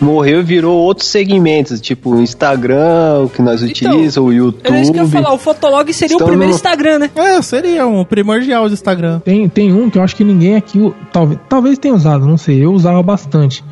Morreu 0.00 0.40
e 0.40 0.42
virou 0.42 0.76
outros 0.76 1.06
segmentos, 1.08 1.80
tipo 1.80 2.10
o 2.16 2.20
Instagram, 2.20 3.20
o 3.24 3.28
que 3.28 3.40
nós 3.40 3.62
utilizamos, 3.62 4.16
o 4.16 4.32
YouTube. 4.32 4.66
Era 4.66 4.80
isso 4.80 4.92
que 4.92 4.98
eu 4.98 5.04
ia 5.04 5.10
falar, 5.10 5.32
o 5.32 5.38
Fotolog 5.38 5.92
seria 5.92 6.14
Estão 6.14 6.26
o 6.26 6.30
primeiro 6.30 6.50
no- 6.50 6.56
Instagram, 6.56 6.98
né? 6.98 7.10
É, 7.14 7.40
seria 7.42 7.86
um 7.86 8.04
primordial 8.04 8.66
do 8.68 8.72
Instagram. 8.74 9.20
Tem, 9.20 9.48
tem 9.48 9.72
um 9.72 9.88
que 9.88 9.98
eu 9.98 10.02
acho 10.02 10.16
que 10.16 10.24
ninguém 10.24 10.56
aqui. 10.56 10.92
Talvez, 11.12 11.38
talvez 11.48 11.78
tenha 11.78 11.94
usado, 11.94 12.26
não 12.26 12.36
sei. 12.36 12.64
Eu 12.64 12.72
usava 12.72 13.00
bastante. 13.02 13.62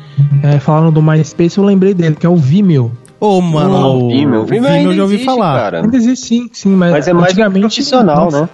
É, 0.43 0.57
falando 0.59 0.91
do 0.93 1.01
MySpace, 1.01 1.57
eu 1.57 1.63
lembrei 1.65 1.93
dele, 1.93 2.15
que 2.15 2.25
é 2.25 2.29
o 2.29 2.35
Vimeo. 2.37 2.91
Ô, 3.19 3.41
mano, 3.41 3.75
Ah, 3.75 3.87
o 3.87 4.07
Vimeo. 4.09 4.41
o 4.41 4.45
Vimeo 4.45 4.69
eu 4.91 4.93
já 4.95 5.03
ouvi 5.03 5.15
existe, 5.15 5.25
falar. 5.25 5.59
Cara. 5.59 5.81
Ainda 5.83 5.97
existe 5.97 6.27
sim, 6.27 6.49
sim, 6.53 6.69
mas, 6.69 6.91
Mas 6.91 7.07
é 7.07 7.13
mais 7.13 7.31
antigamente. 7.31 7.59
profissional, 7.61 8.25
nossa, 8.25 8.41
né? 8.43 8.49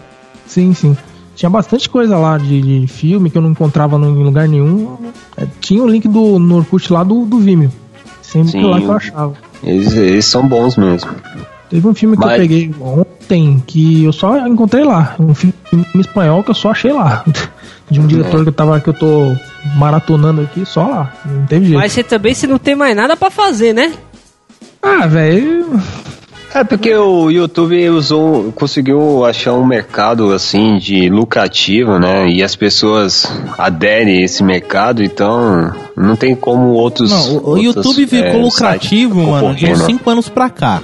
Sim, 0.45 0.73
sim. 0.73 0.97
Tinha 1.37 1.49
bastante 1.49 1.87
coisa 1.87 2.17
lá 2.17 2.37
de, 2.37 2.61
de 2.81 2.87
filme 2.87 3.29
que 3.29 3.37
eu 3.37 3.41
não 3.41 3.51
encontrava 3.51 3.97
no- 3.97 4.09
em 4.19 4.23
lugar 4.23 4.47
nenhum. 4.47 4.97
É, 5.37 5.45
tinha 5.61 5.81
o 5.83 5.87
link 5.87 6.07
do 6.07 6.39
no 6.39 6.57
Orkut 6.57 6.91
lá 6.91 7.03
do, 7.03 7.25
do 7.25 7.37
Vimeo. 7.39 7.71
Sempre 8.21 8.51
Sim, 8.51 8.63
lá 8.63 8.79
que 8.79 8.85
eu 8.87 8.91
achava. 8.91 9.33
Eles, 9.63 9.93
eles 9.93 10.25
são 10.25 10.45
bons 10.47 10.75
mesmo. 10.75 11.09
Teve 11.69 11.87
um 11.87 11.93
filme 11.93 12.17
que 12.17 12.23
Mas- 12.25 12.33
eu 12.33 12.39
peguei 12.41 12.75
ontem 12.81 13.63
que 13.67 14.03
eu 14.03 14.11
só 14.11 14.47
encontrei 14.47 14.83
lá. 14.83 15.15
Um 15.19 15.33
filme 15.35 15.53
espanhol 15.99 16.43
que 16.43 16.49
eu 16.51 16.55
só 16.55 16.71
achei 16.71 16.91
lá. 16.91 17.23
De 17.89 18.01
um 18.01 18.03
É. 18.03 18.07
diretor 18.07 18.43
que 18.43 18.49
eu 18.49 18.53
tava 18.53 18.81
que 18.81 18.89
eu 18.89 18.93
tô 18.93 19.33
maratonando 19.77 20.41
aqui, 20.41 20.65
só 20.65 20.87
lá. 20.87 21.13
Não 21.23 21.45
teve 21.45 21.67
jeito. 21.67 21.79
Mas 21.79 21.93
você 21.93 22.03
também 22.03 22.33
você 22.33 22.45
não 22.47 22.57
tem 22.57 22.75
mais 22.75 22.93
nada 22.95 23.15
pra 23.15 23.29
fazer, 23.31 23.73
né? 23.73 23.93
Ah, 24.81 25.05
velho. 25.07 25.79
É 26.53 26.63
porque 26.63 26.95
o 26.95 27.29
YouTube 27.29 27.89
usou, 27.89 28.51
conseguiu 28.53 29.23
achar 29.25 29.53
um 29.53 29.65
mercado 29.65 30.31
assim 30.33 30.77
de 30.77 31.09
lucrativo, 31.09 31.99
né? 31.99 32.27
E 32.29 32.41
as 32.41 32.55
pessoas 32.55 33.25
aderem 33.57 34.21
a 34.21 34.25
esse 34.25 34.43
mercado, 34.43 35.03
então 35.03 35.71
não 35.95 36.15
tem 36.15 36.35
como 36.35 36.69
outros. 36.69 37.11
Não, 37.11 37.37
o, 37.37 37.49
outros, 37.49 37.63
YouTube 37.75 38.07
ficou 38.07 38.29
é, 38.29 38.41
lucrativo, 38.41 39.23
mano, 39.23 39.53
de 39.53 39.65
uns 39.67 39.79
né? 39.79 39.85
5 39.85 40.09
anos 40.09 40.29
pra 40.29 40.49
cá. 40.49 40.81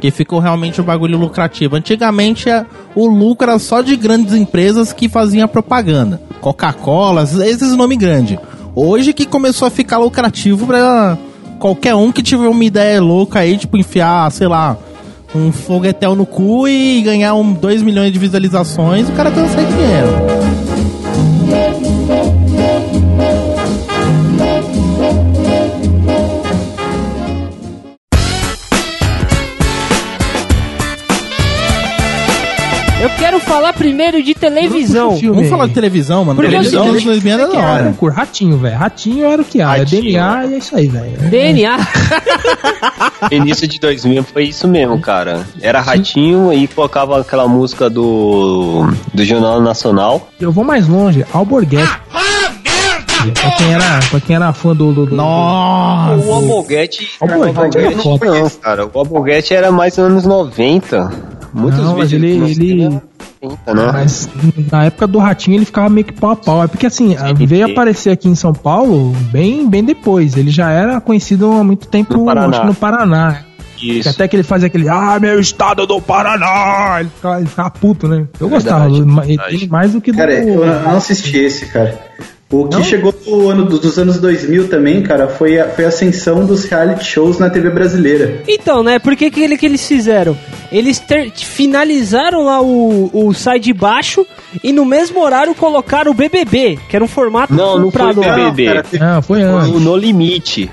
Que 0.00 0.12
ficou 0.12 0.38
realmente 0.38 0.80
um 0.80 0.84
bagulho 0.84 1.18
lucrativo. 1.18 1.74
Antigamente 1.74 2.48
a- 2.48 2.64
o 2.94 3.06
lucro 3.06 3.50
era 3.50 3.58
só 3.58 3.80
de 3.82 3.96
grandes 3.96 4.32
empresas 4.34 4.92
que 4.92 5.08
faziam 5.08 5.48
propaganda. 5.48 6.20
Coca-Cola, 6.40 7.22
esses 7.24 7.74
nomes 7.74 7.98
grandes. 7.98 8.38
Hoje 8.76 9.12
que 9.12 9.26
começou 9.26 9.66
a 9.66 9.70
ficar 9.70 9.98
lucrativo 9.98 10.64
pra 10.68 11.18
qualquer 11.58 11.96
um 11.96 12.12
que 12.12 12.22
tiver 12.22 12.46
uma 12.46 12.62
ideia 12.62 13.02
louca 13.02 13.40
aí, 13.40 13.56
tipo, 13.58 13.76
enfiar, 13.76 14.30
sei 14.30 14.46
lá, 14.46 14.76
um 15.34 15.52
foguetel 15.52 16.14
no 16.14 16.24
cu 16.24 16.66
e 16.66 17.02
ganhar 17.02 17.34
um 17.34 17.52
2 17.52 17.82
milhões 17.82 18.12
de 18.12 18.18
visualizações, 18.18 19.08
o 19.08 19.12
cara 19.12 19.30
tem 19.30 19.46
sair 19.48 19.66
dinheiro. 19.66 20.77
Quero 33.18 33.40
falar 33.40 33.72
primeiro 33.72 34.22
de 34.22 34.34
televisão. 34.34 35.16
Filme 35.16 35.28
Vamos 35.28 35.42
aí. 35.44 35.50
falar 35.50 35.66
de 35.66 35.74
televisão, 35.74 36.24
mano. 36.24 36.36
Porque 36.40 36.54
é 36.54 36.58
televisão 36.58 36.92
nos 36.92 37.02
2000 37.04 37.32
era 37.34 37.46
da 37.48 37.58
hora. 37.58 37.84
Concurso, 37.84 38.16
ratinho, 38.16 38.56
velho. 38.58 38.76
Ratinho 38.78 39.26
era 39.26 39.42
o 39.42 39.44
que 39.44 39.60
era. 39.60 39.76
É 39.76 39.78
Ratinho. 39.80 40.02
DNA 40.02 40.46
e 40.46 40.54
é 40.54 40.58
isso 40.58 40.76
aí, 40.76 40.86
velho. 40.86 41.18
DNA. 41.18 41.76
Início 43.32 43.66
de 43.66 43.78
2000 43.80 44.22
foi 44.24 44.44
isso 44.44 44.68
mesmo, 44.68 45.00
cara. 45.00 45.46
Era 45.60 45.80
ratinho 45.80 46.52
e 46.52 46.66
colocava 46.68 47.20
aquela 47.20 47.48
música 47.48 47.90
do 47.90 48.86
do 49.12 49.24
Jornal 49.24 49.60
Nacional. 49.60 50.28
Eu 50.40 50.52
vou 50.52 50.64
mais 50.64 50.86
longe. 50.86 51.24
Alborguete. 51.32 51.88
Pra 53.34 53.50
quem 53.50 53.74
era, 53.74 54.00
pra 54.10 54.20
quem 54.20 54.36
era 54.36 54.52
fã 54.52 54.74
do. 54.74 54.92
do, 54.92 55.06
do 55.06 55.16
Nossa! 55.16 56.24
O 56.24 56.32
Alborguete, 56.34 57.10
O 57.20 57.24
Alborguete 57.24 57.78
era 57.78 57.90
foda. 57.98 58.26
não, 58.26 58.50
cara. 58.50 58.86
O 58.86 58.98
Alborguete 58.98 59.54
era 59.54 59.72
mais 59.72 59.98
anos 59.98 60.24
90. 60.24 61.10
Muitos 61.52 61.80
Não, 61.80 61.96
mas 61.96 62.10
vídeos 62.10 62.22
ele- 62.22 62.32
que 62.34 62.38
nós 62.40 62.58
ele- 62.58 62.68
temos 62.78 62.94
era 62.94 63.02
90, 63.42 63.74
né? 63.74 63.90
Mas 63.92 64.28
na 64.70 64.84
época 64.84 65.06
do 65.06 65.18
Ratinho 65.18 65.56
ele 65.56 65.64
ficava 65.64 65.88
meio 65.88 66.04
que 66.06 66.12
pau 66.12 66.30
a 66.30 66.36
pau. 66.36 66.62
É 66.64 66.66
porque 66.66 66.86
assim, 66.86 67.16
veio 67.46 67.66
aparecer 67.70 68.10
aqui 68.10 68.28
em 68.28 68.34
São 68.34 68.52
Paulo 68.52 69.12
bem, 69.32 69.68
bem 69.68 69.82
depois. 69.84 70.36
Ele 70.36 70.50
já 70.50 70.70
era 70.70 71.00
conhecido 71.00 71.50
há 71.52 71.64
muito 71.64 71.86
tempo 71.88 72.14
No 72.14 72.24
Paraná. 72.24 72.48
acho 72.48 72.60
que 72.60 72.66
no 72.66 72.74
Paraná. 72.74 73.40
Que 73.76 73.98
Isso. 74.00 74.08
até 74.08 74.26
que 74.26 74.34
ele 74.34 74.42
fazia 74.42 74.66
aquele, 74.66 74.88
ah, 74.88 75.18
meu 75.20 75.38
estado 75.38 75.86
do 75.86 76.00
Paraná! 76.00 76.96
Ele 76.98 77.08
ficava, 77.14 77.38
ele 77.38 77.46
ficava 77.48 77.70
puto, 77.70 78.08
né? 78.08 78.26
Eu 78.40 78.48
Verdade, 78.48 78.50
gostava 78.50 78.88
do- 78.88 79.14
verdade. 79.24 79.50
dele 79.52 79.68
mais 79.70 79.92
do 79.92 80.00
que 80.00 80.10
do. 80.10 80.18
Cara, 80.18 80.34
eu 80.34 80.66
não 80.82 80.96
assisti 80.96 81.36
esse, 81.38 81.66
cara. 81.66 81.96
O 82.50 82.66
que 82.66 82.76
Não? 82.76 82.82
chegou 82.82 83.14
no 83.26 83.50
ano 83.50 83.66
do- 83.66 83.78
dos 83.78 83.98
anos 83.98 84.18
2000 84.18 84.68
também, 84.68 85.02
cara, 85.02 85.28
foi 85.28 85.58
a, 85.60 85.68
foi 85.68 85.84
a 85.84 85.88
ascensão 85.88 86.46
dos 86.46 86.64
reality 86.64 87.04
shows 87.04 87.38
na 87.38 87.50
TV 87.50 87.68
brasileira. 87.68 88.42
Então, 88.48 88.82
né? 88.82 88.98
Por 88.98 89.14
que, 89.14 89.30
que, 89.30 89.40
ele- 89.42 89.58
que 89.58 89.66
eles 89.66 89.86
fizeram? 89.86 90.34
Eles 90.72 90.98
ter- 90.98 91.30
finalizaram 91.32 92.44
lá 92.44 92.62
o, 92.62 93.10
o 93.12 93.34
Sai 93.34 93.60
de 93.60 93.72
Baixo 93.74 94.26
e 94.64 94.72
no 94.72 94.86
mesmo 94.86 95.20
horário 95.22 95.54
colocaram 95.54 96.10
o 96.10 96.14
BBB, 96.14 96.78
que 96.88 96.96
era 96.96 97.04
um 97.04 97.08
formato 97.08 97.52
Não, 97.52 97.78
não 97.78 97.90
foi 97.90 98.14
lá. 98.14 98.34
BBB. 98.34 98.64
Cara, 98.66 98.82
teve- 98.82 99.04
Ah, 99.04 99.20
foi 99.20 99.40
Foi 99.40 99.48
antes. 99.48 99.68
o 99.68 99.80
No 99.80 99.94
Limite. 99.94 100.70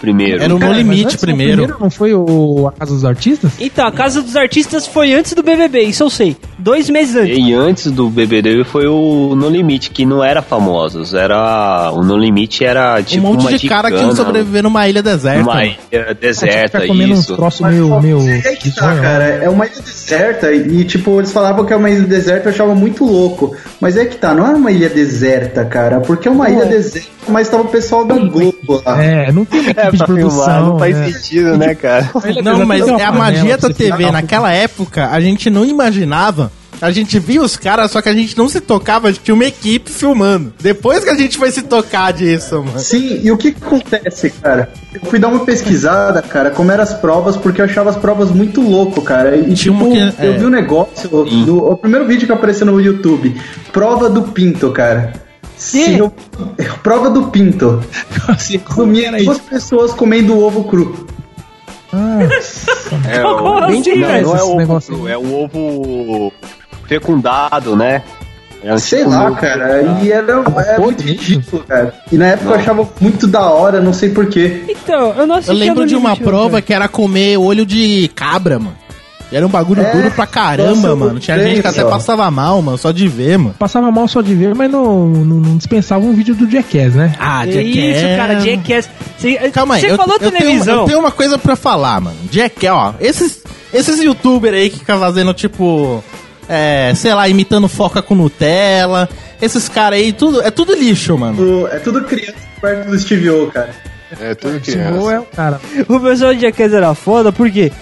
Primeiro. 0.00 0.42
Era 0.42 0.54
o 0.54 0.58
No 0.58 0.72
Limite 0.72 1.04
antes, 1.04 1.14
o 1.16 1.18
primeiro. 1.20 1.76
Não 1.80 1.90
foi 1.90 2.14
o 2.14 2.68
A 2.68 2.72
Casa 2.72 2.92
dos 2.94 3.04
Artistas? 3.04 3.52
Então, 3.60 3.86
a 3.86 3.92
Casa 3.92 4.22
dos 4.22 4.36
Artistas 4.36 4.86
foi 4.86 5.14
antes 5.14 5.32
do 5.32 5.42
BBB, 5.42 5.82
isso 5.82 6.02
eu 6.02 6.10
sei. 6.10 6.36
Dois 6.58 6.88
meses 6.90 7.16
antes. 7.16 7.38
E 7.38 7.52
antes 7.54 7.90
do 7.90 8.08
BBB 8.08 8.64
foi 8.64 8.86
o 8.86 9.34
No 9.36 9.48
Limite, 9.48 9.90
que 9.90 10.04
não 10.06 10.22
era 10.24 10.42
famosos. 10.42 11.14
Era. 11.14 11.90
O 11.92 12.02
No 12.02 12.16
Limite 12.16 12.64
era 12.64 13.02
tipo. 13.02 13.26
um 13.26 13.30
monte 13.32 13.40
uma 13.42 13.52
de 13.56 13.68
cara 13.68 13.90
que 13.90 13.96
gicana, 13.96 14.14
sobreviver 14.16 14.62
numa 14.62 14.88
ilha 14.88 15.02
deserta. 15.02 15.42
Mano. 15.42 15.74
ilha 15.92 16.14
deserta, 16.18 16.80
Ficar 16.80 16.86
comendo 16.92 17.12
uns 17.14 17.20
isso. 17.20 17.36
troços 17.36 17.60
Mas, 17.60 17.74
meio. 17.74 18.00
meio 18.00 18.30
é 18.44 18.54
que 18.56 18.74
tá, 18.74 18.94
cara. 19.00 19.24
É 19.24 19.48
uma 19.48 19.66
ilha 19.66 19.80
deserta 19.82 20.52
e, 20.52 20.84
tipo, 20.84 21.18
eles 21.20 21.32
falavam 21.32 21.64
que 21.64 21.72
é 21.72 21.76
uma 21.76 21.90
ilha 21.90 22.02
deserta, 22.06 22.48
eu 22.48 22.52
achava 22.52 22.74
muito 22.74 23.04
louco. 23.04 23.54
Mas 23.80 23.96
é 23.96 24.04
que 24.04 24.16
tá, 24.16 24.34
não 24.34 24.46
é 24.46 24.50
uma 24.54 24.70
ilha 24.70 24.88
deserta, 24.88 25.64
cara, 25.64 26.00
porque 26.00 26.28
é 26.28 26.30
uma 26.30 26.48
ilha 26.48 26.64
deserta, 26.66 27.08
mas 27.28 27.48
tava 27.48 27.62
o 27.64 27.68
pessoal 27.68 28.04
da 28.04 28.14
Globo 28.16 28.82
lá. 28.84 29.02
É, 29.02 29.32
não 29.32 29.44
tem 29.44 29.60
É, 29.66 29.70
equipe 29.70 29.92
de 29.92 29.98
pra 29.98 30.06
filmar, 30.06 30.06
produção, 30.06 30.66
não 30.66 30.78
faz 30.78 30.96
é. 30.96 31.12
sentido, 31.12 31.56
né, 31.56 31.74
cara? 31.74 32.10
Não, 32.42 32.64
mas 32.66 32.84
uma 32.86 33.00
é 33.00 33.04
a 33.04 33.12
magia 33.12 33.56
da 33.58 33.68
TV. 33.70 34.04
uma- 34.04 34.12
Naquela 34.12 34.52
época, 34.52 35.08
a 35.10 35.20
gente 35.20 35.48
não 35.50 35.64
imaginava. 35.64 36.50
A 36.78 36.90
gente 36.90 37.18
via 37.18 37.40
os 37.40 37.56
caras, 37.56 37.90
só 37.90 38.02
que 38.02 38.08
a 38.10 38.12
gente 38.12 38.36
não 38.36 38.50
se 38.50 38.60
tocava, 38.60 39.10
tinha 39.10 39.34
uma 39.34 39.46
equipe 39.46 39.90
filmando. 39.90 40.52
Depois 40.60 41.02
que 41.02 41.08
a 41.08 41.14
gente 41.14 41.38
foi 41.38 41.50
se 41.50 41.62
tocar 41.62 42.12
disso, 42.12 42.62
mano. 42.62 42.78
Sim, 42.78 43.18
e 43.24 43.30
o 43.32 43.36
que 43.38 43.52
que 43.52 43.64
acontece, 43.64 44.28
cara? 44.28 44.68
Eu 44.92 45.00
fui 45.08 45.18
dar 45.18 45.28
uma 45.28 45.42
pesquisada, 45.46 46.20
cara, 46.20 46.50
como 46.50 46.70
eram 46.70 46.82
as 46.82 46.92
provas, 46.92 47.34
porque 47.34 47.62
eu 47.62 47.64
achava 47.64 47.88
as 47.88 47.96
provas 47.96 48.30
muito 48.30 48.60
louco, 48.60 49.00
cara. 49.00 49.36
E 49.36 49.54
Tinha 49.54 49.54
tipo, 49.54 49.72
uma 49.86 50.12
que- 50.12 50.26
eu 50.26 50.34
é. 50.34 50.36
vi 50.38 50.44
um 50.44 50.50
negócio, 50.50 51.08
do, 51.08 51.66
o 51.70 51.76
primeiro 51.78 52.06
vídeo 52.06 52.26
que 52.26 52.32
apareceu 52.32 52.66
no 52.66 52.78
YouTube, 52.78 53.34
prova 53.72 54.10
do 54.10 54.24
pinto, 54.24 54.70
cara. 54.70 55.14
Se 55.56 55.98
eu- 55.98 56.12
prova 56.82 57.08
do 57.10 57.28
pinto. 57.28 57.82
Assim, 58.28 58.58
como 58.58 58.76
Comia 58.88 59.10
duas 59.12 59.38
isso? 59.38 59.48
pessoas 59.48 59.92
comendo 59.92 60.38
ovo 60.38 60.64
cru. 60.64 61.06
Nossa, 61.92 62.70
É, 63.08 63.24
o, 63.24 63.58
assim, 63.58 63.96
não, 63.96 64.08
velho, 64.08 64.26
não 64.26 64.36
é 64.36 64.42
ovo 64.42 64.56
negócio 64.56 64.94
cru, 64.94 65.08
é 65.08 65.16
o 65.16 65.34
ovo 65.44 66.32
fecundado, 66.86 67.74
né? 67.76 68.02
É 68.62 68.74
um 68.74 68.78
Sei 68.78 68.98
tipo 69.00 69.10
lá, 69.10 69.30
cara. 69.32 69.68
fecundado. 69.80 70.04
E 70.04 70.12
era, 70.12 70.44
era 70.66 70.78
muito 70.80 71.02
ridículo, 71.02 71.62
cara. 71.64 71.94
E 72.10 72.16
na 72.16 72.26
época 72.28 72.46
eu 72.46 72.50
Não. 72.54 72.58
achava 72.58 72.88
muito 73.00 73.26
da 73.26 73.48
hora, 73.50 73.80
não 73.80 73.92
sei 73.92 74.10
porquê. 74.10 74.64
Então, 74.68 75.14
eu 75.16 75.26
não 75.26 75.36
assisti 75.36 75.52
Eu 75.52 75.56
lembro 75.58 75.86
de 75.86 75.94
uma 75.96 76.16
prova 76.16 76.50
velho. 76.50 76.62
que 76.62 76.74
era 76.74 76.88
comer 76.88 77.36
olho 77.38 77.64
de 77.64 78.08
cabra, 78.14 78.58
mano. 78.58 78.76
E 79.32 79.36
era 79.36 79.44
um 79.44 79.48
bagulho 79.50 79.82
É, 79.82 79.90
duro 79.92 80.10
pra 80.12 80.26
caramba, 80.26 80.94
mano. 80.94 81.18
Tinha 81.18 81.36
gente 81.38 81.60
que 81.60 81.66
até 81.66 81.82
passava 81.84 82.30
mal, 82.30 82.62
mano, 82.62 82.78
só 82.78 82.92
de 82.92 83.08
ver, 83.08 83.36
mano. 83.38 83.54
passava 83.58 83.90
mal 83.90 84.06
só 84.06 84.20
de 84.22 84.34
ver, 84.34 84.54
mas 84.54 84.70
não, 84.70 85.08
não, 85.08 85.36
não 85.40 85.56
dispensava 85.56 86.04
um 86.04 86.12
vídeo 86.14 86.34
do 86.34 86.48
Jackass, 86.48 86.94
né? 86.94 87.12
Ah, 87.18 87.44
É 87.46 87.60
isso, 87.60 88.16
cara, 88.16 88.38
Jackass. 88.40 88.88
Você, 89.18 89.34
Calma 89.50 89.74
aí, 89.74 89.80
você 89.80 89.90
eu, 89.90 89.96
falou 89.96 90.14
eu, 90.14 90.18
tenho, 90.20 90.32
televisão. 90.32 90.80
eu 90.80 90.84
tenho 90.86 90.98
uma 91.00 91.10
coisa 91.10 91.36
pra 91.38 91.56
falar, 91.56 92.00
mano. 92.00 92.16
Jack, 92.30 92.66
ó, 92.68 92.92
esses, 93.00 93.42
esses 93.74 94.00
youtubers 94.00 94.54
aí 94.54 94.70
que 94.70 94.78
ficam 94.78 95.00
fazendo, 95.00 95.34
tipo, 95.34 96.04
é, 96.48 96.92
sei 96.94 97.12
lá, 97.12 97.28
imitando 97.28 97.66
foca 97.66 98.00
com 98.00 98.14
Nutella, 98.14 99.08
esses 99.42 99.68
caras 99.68 99.98
aí, 99.98 100.12
tudo, 100.12 100.40
é 100.40 100.50
tudo 100.52 100.72
lixo, 100.74 101.18
mano. 101.18 101.62
O- 101.64 101.66
É 101.66 101.78
tudo 101.80 102.02
criança 102.04 102.34
perto 102.60 102.90
do 102.90 102.98
Steve 102.98 103.28
O, 103.30 103.48
cara. 103.48 103.70
É 104.20 104.36
tudo 104.36 104.56
Esse 104.58 104.76
gol 104.76 105.10
é 105.10 105.18
o 105.18 105.24
cara. 105.24 105.60
O 105.88 105.98
pessoal 105.98 106.32
de 106.32 106.42
Jackass 106.42 106.72
era 106.72 106.94
foda, 106.94 107.32
por 107.32 107.50
quê? 107.50 107.72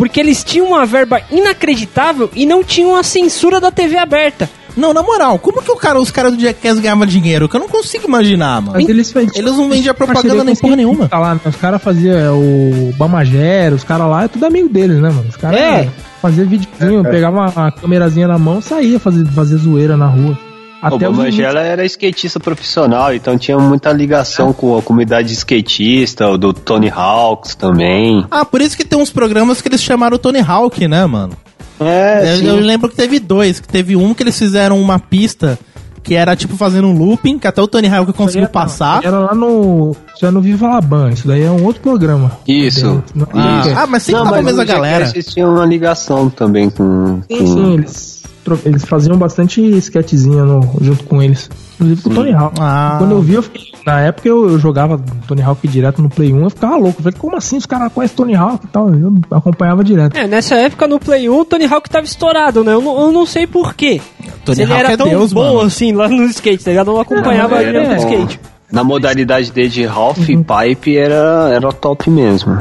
Porque 0.00 0.18
eles 0.18 0.42
tinham 0.42 0.68
uma 0.68 0.86
verba 0.86 1.20
inacreditável 1.30 2.30
e 2.34 2.46
não 2.46 2.64
tinham 2.64 2.96
a 2.96 3.02
censura 3.02 3.60
da 3.60 3.70
TV 3.70 3.98
aberta. 3.98 4.48
Não, 4.74 4.94
na 4.94 5.02
moral, 5.02 5.38
como 5.38 5.60
que 5.60 5.70
o 5.70 5.76
cara, 5.76 6.00
os 6.00 6.10
caras 6.10 6.34
do 6.34 6.40
Jackass 6.40 6.78
ganhavam 6.78 7.04
dinheiro? 7.04 7.46
Que 7.50 7.56
eu 7.56 7.60
não 7.60 7.68
consigo 7.68 8.06
imaginar, 8.06 8.62
mano. 8.62 8.72
Mas 8.76 8.88
eles, 8.88 9.14
Eles 9.14 9.56
não 9.56 9.68
vendiam 9.68 9.94
propaganda 9.94 10.42
nem 10.42 10.56
porra 10.56 10.76
nenhuma. 10.76 11.06
Tá 11.06 11.18
lá, 11.18 11.34
né? 11.34 11.40
Os 11.44 11.56
caras 11.56 11.82
faziam 11.82 12.16
é, 12.16 12.30
o 12.30 12.94
Bamagero, 12.96 13.76
os 13.76 13.84
caras 13.84 14.08
lá, 14.08 14.24
é 14.24 14.28
tudo 14.28 14.46
amigo 14.46 14.70
deles, 14.70 14.96
né, 15.02 15.10
mano? 15.10 15.26
Os 15.28 15.36
caras 15.36 15.60
É. 15.60 15.88
faziam 16.22 16.48
videozinho, 16.48 17.02
pegava 17.02 17.52
a 17.54 17.70
câmerazinha 17.70 18.26
na 18.26 18.38
mão 18.38 18.62
saía 18.62 18.98
fazer, 18.98 19.26
fazer 19.26 19.56
zoeira 19.58 19.98
na 19.98 20.06
rua. 20.06 20.38
O 20.82 20.86
Até 20.86 21.08
os 21.08 21.16
Bamangela 21.16 21.60
era 21.60 21.84
skatista 21.84 22.40
profissional, 22.40 23.12
então 23.14 23.36
tinha 23.36 23.58
muita 23.58 23.92
ligação 23.92 24.52
com 24.52 24.78
a 24.78 24.82
comunidade 24.82 25.32
skatista, 25.34 26.28
o 26.28 26.38
do 26.38 26.52
Tony 26.54 26.88
Hawks 26.94 27.54
também. 27.54 28.24
Ah, 28.30 28.44
por 28.46 28.62
isso 28.62 28.76
que 28.76 28.84
tem 28.84 28.98
uns 28.98 29.10
programas 29.10 29.60
que 29.60 29.68
eles 29.68 29.82
chamaram 29.82 30.16
o 30.16 30.18
Tony 30.18 30.40
Hawk, 30.40 30.88
né, 30.88 31.04
mano? 31.04 31.34
É, 31.78 32.36
eu, 32.40 32.44
eu 32.46 32.56
lembro 32.56 32.88
que 32.88 32.96
teve 32.96 33.18
dois, 33.18 33.60
que 33.60 33.68
teve 33.68 33.94
um 33.96 34.14
que 34.14 34.22
eles 34.22 34.38
fizeram 34.38 34.80
uma 34.80 34.98
pista 34.98 35.58
que 36.02 36.14
era 36.14 36.34
tipo 36.34 36.56
fazendo 36.56 36.88
um 36.88 36.96
looping, 36.96 37.38
que 37.38 37.46
até 37.46 37.60
o 37.60 37.66
Tony 37.68 37.86
Hawk 37.86 38.12
conseguiu 38.14 38.44
Era- 38.44 38.50
passar. 38.50 39.04
Era 39.04 39.18
lá 39.18 39.34
no. 39.34 39.94
Isso 40.16 40.24
é 40.24 40.30
no 40.30 40.40
Viva 40.40 40.66
Laban, 40.66 41.10
isso 41.10 41.28
daí 41.28 41.42
é 41.42 41.50
um 41.50 41.62
outro 41.64 41.82
programa. 41.82 42.32
Isso. 42.48 43.02
Não- 43.14 43.26
Ah, 43.34 43.62
é. 43.68 43.72
ah, 43.74 43.86
mas 43.86 44.02
sempre 44.04 44.22
tava 44.24 44.38
a 44.38 44.42
mesma 44.42 44.62
o 44.62 44.66
galera. 44.66 45.04
Jackass 45.06 45.26
tinha 45.26 45.46
uma 45.46 45.66
ligação 45.66 46.30
também 46.30 46.70
com... 46.70 47.20
Sim, 47.30 47.38
com- 47.38 47.46
sim, 47.46 47.74
eles, 47.74 48.19
eles 48.64 48.84
faziam 48.84 49.16
bastante 49.16 49.60
sketchzinha 49.78 50.44
no, 50.44 50.60
junto 50.80 51.04
com 51.04 51.22
eles. 51.22 51.48
Inclusive 51.74 52.02
com 52.02 52.10
o 52.10 52.14
Tony 52.14 52.32
Hawk. 52.32 52.54
Ah. 52.60 52.96
Quando 52.98 53.12
eu 53.12 53.20
vi, 53.22 53.34
eu 53.34 53.42
fiquei- 53.42 53.70
na 53.86 54.00
época 54.00 54.28
eu, 54.28 54.50
eu 54.50 54.58
jogava 54.58 55.00
Tony 55.26 55.40
Hawk 55.42 55.66
direto 55.66 56.02
no 56.02 56.08
Play 56.10 56.32
1, 56.32 56.42
eu 56.44 56.50
ficava 56.50 56.76
louco. 56.76 56.98
Eu 57.00 57.04
falei, 57.04 57.18
como 57.18 57.36
assim 57.36 57.56
os 57.56 57.64
caras 57.66 57.92
conhecem 57.92 58.16
Tony 58.16 58.34
Hawk 58.34 58.64
e 58.64 58.68
tal? 58.68 58.92
Eu 58.94 59.14
acompanhava 59.30 59.82
direto. 59.82 60.16
É, 60.16 60.26
nessa 60.26 60.54
época 60.56 60.86
no 60.86 60.98
Play 60.98 61.28
1 61.28 61.38
o 61.40 61.44
Tony 61.44 61.64
Hawk 61.64 61.88
tava 61.88 62.04
estourado, 62.04 62.62
né? 62.64 62.74
Eu 62.74 62.82
não, 62.82 63.00
eu 63.06 63.12
não 63.12 63.24
sei 63.24 63.46
porquê. 63.46 64.00
Tony 64.44 64.56
Se 64.56 64.62
ele 64.62 64.72
Hawk 64.72 64.84
era 64.84 64.92
é 64.92 64.96
tão 64.96 65.08
Deus, 65.08 65.32
bom 65.32 65.54
mano. 65.54 65.60
assim 65.66 65.92
lá 65.92 66.08
no 66.08 66.24
skate, 66.24 66.64
tá 66.64 66.70
ligado? 66.70 66.88
Eu 66.90 66.94
não 66.94 67.00
acompanhava 67.00 67.54
Não, 67.56 67.62
ele 67.62 67.76
é, 67.78 67.86
no 67.88 67.92
é. 67.94 67.96
skate. 67.96 68.40
Na 68.70 68.84
modalidade 68.84 69.50
dele 69.50 69.68
de 69.68 69.84
Half 69.86 70.18
Pipe 70.18 70.96
era, 70.96 71.50
era 71.52 71.72
top 71.72 72.08
mesmo. 72.10 72.56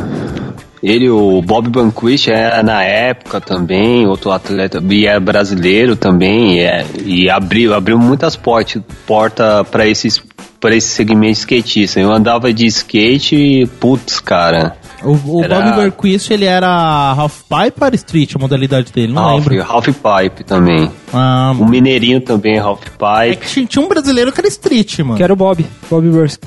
Ele, 0.82 1.10
o 1.10 1.42
Bob 1.42 1.70
Banquist, 1.70 2.30
era 2.30 2.64
na 2.64 2.84
época 2.84 3.42
também, 3.42 4.08
outro 4.08 4.32
atleta, 4.32 4.82
e 4.90 5.06
era 5.06 5.20
brasileiro 5.20 5.96
também, 5.96 6.58
e, 6.58 6.60
é- 6.60 6.86
e 7.06 7.30
abriu, 7.30 7.74
abriu 7.74 8.00
muitas 8.00 8.36
portas 8.36 8.82
porta 9.06 9.64
para 9.64 9.86
esses 9.88 10.22
para 10.60 10.76
esse 10.76 10.90
segmento 10.90 11.40
skatista. 11.40 12.02
Eu 12.02 12.12
andava 12.12 12.52
de 12.52 12.66
skate 12.66 13.36
e, 13.36 13.66
putz, 13.66 14.20
cara, 14.20 14.76
O, 15.04 15.38
o 15.38 15.44
Era- 15.44 15.62
Bob 15.62 15.76
Berquist, 15.78 16.32
ele 16.32 16.46
era 16.46 16.68
half 17.18 17.42
pipe 17.44 17.84
ou 17.84 17.94
street, 17.96 18.36
a 18.36 18.40
modalidade 18.40 18.92
dele? 18.92 19.14
Não 19.14 19.24
Half, 19.24 19.48
lembro. 19.48 19.66
Half 19.72 19.86
Pipe 19.88 20.44
também. 20.44 20.92
Ah, 21.14 21.54
O 21.58 21.66
Mineirinho 21.66 22.22
também, 22.22 22.60
Half 22.60 22.82
é 22.86 23.30
Pipe. 23.32 23.46
que 23.46 23.48
tinha- 23.54 23.66
tinha 23.66 23.86
um 23.86 23.88
brasileiro 23.88 24.32
que 24.32 24.40
era 24.40 24.48
street, 24.48 25.00
mano. 25.00 25.16
Que 25.16 25.24
era 25.24 25.32
o 25.34 25.36
Bob. 25.36 25.66
Bob 25.90 26.08
Burns. 26.10 26.40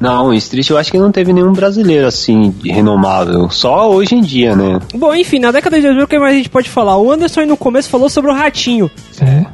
Não, 0.00 0.32
Street 0.34 0.68
eu 0.70 0.76
acho 0.76 0.90
que 0.90 0.98
não 0.98 1.10
teve 1.10 1.32
nenhum 1.32 1.52
brasileiro 1.52 2.06
assim, 2.06 2.50
de 2.50 2.70
renomável. 2.70 3.48
Só 3.50 3.90
hoje 3.90 4.14
em 4.14 4.20
dia, 4.20 4.54
né? 4.54 4.78
Bom, 4.94 5.14
enfim, 5.14 5.38
na 5.38 5.50
década 5.50 5.76
de 5.76 5.82
2000, 5.82 6.04
o 6.04 6.08
que 6.08 6.18
mais 6.18 6.34
a 6.34 6.36
gente 6.36 6.48
pode 6.50 6.68
falar? 6.68 6.96
O 6.98 7.10
Anderson 7.10 7.40
aí 7.40 7.46
no 7.46 7.56
começo 7.56 7.88
falou 7.88 8.08
sobre 8.08 8.30
o 8.30 8.34
Ratinho. 8.34 8.90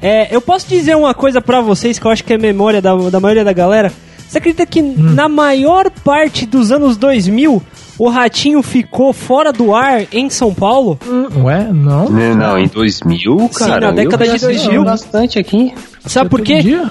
É, 0.03 0.35
eu 0.35 0.41
posso 0.41 0.67
dizer 0.69 0.97
uma 0.97 1.15
coisa 1.15 1.41
pra 1.41 1.61
vocês 1.61 1.99
que 1.99 2.07
eu 2.07 2.11
acho 2.11 2.25
que 2.25 2.33
é 2.33 2.39
memória 2.39 2.81
da, 2.83 2.95
da 2.95 3.21
maioria 3.21 3.45
da 3.45 3.53
galera. 3.53 3.93
Você 4.31 4.39
acredita 4.39 4.65
que 4.65 4.81
na 4.81 5.29
maior 5.29 5.91
parte 5.91 6.47
dos 6.47 6.71
anos 6.71 6.97
2000 6.97 7.61
o 7.99 8.09
Ratinho 8.09 8.63
ficou 8.63 9.13
fora 9.13 9.53
do 9.53 9.75
ar 9.75 10.05
em 10.13 10.31
São 10.31 10.55
Paulo? 10.55 10.97
Hum, 11.05 11.43
Ué, 11.47 11.65
não. 11.73 12.09
Não, 12.09 12.35
não, 12.37 12.57
em 12.59 12.69
2000, 12.69 13.39
Sim, 13.41 13.49
cara. 13.59 13.81
na 13.89 13.91
década 13.91 14.25
eu 14.25 14.33
de 14.33 14.39
já 14.39 14.47
assisti 14.47 14.67
2000. 14.69 14.85
bastante 14.85 15.37
aqui. 15.37 15.75
Sabe 16.07 16.31
por 16.31 16.43
quê? 16.43 16.63
dia? 16.63 16.89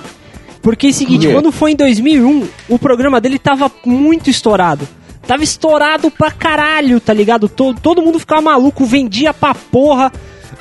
Porque 0.61 0.87
é 0.87 0.89
o 0.89 0.93
seguinte, 0.93 1.21
Por 1.21 1.27
quê? 1.27 1.33
quando 1.33 1.51
foi 1.53 1.71
em 1.71 1.75
2001, 1.77 2.43
o 2.67 2.77
programa 2.77 3.21
dele 3.21 3.39
tava 3.39 3.71
muito 3.85 4.29
estourado. 4.29 4.85
Tava 5.25 5.41
estourado 5.41 6.11
pra 6.11 6.31
caralho, 6.31 6.99
tá 6.99 7.13
ligado? 7.13 7.47
Todo, 7.47 7.79
todo 7.79 8.01
mundo 8.01 8.19
ficava 8.19 8.41
maluco, 8.41 8.83
vendia 8.85 9.33
pra 9.33 9.55
porra. 9.55 10.11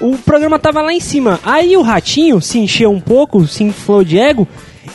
O 0.00 0.16
programa 0.16 0.60
tava 0.60 0.80
lá 0.80 0.92
em 0.92 1.00
cima. 1.00 1.40
Aí 1.42 1.76
o 1.76 1.82
ratinho 1.82 2.40
se 2.40 2.60
encheu 2.60 2.92
um 2.92 3.00
pouco, 3.00 3.44
se 3.48 3.64
inflou 3.64 4.04
de 4.04 4.16
ego 4.16 4.46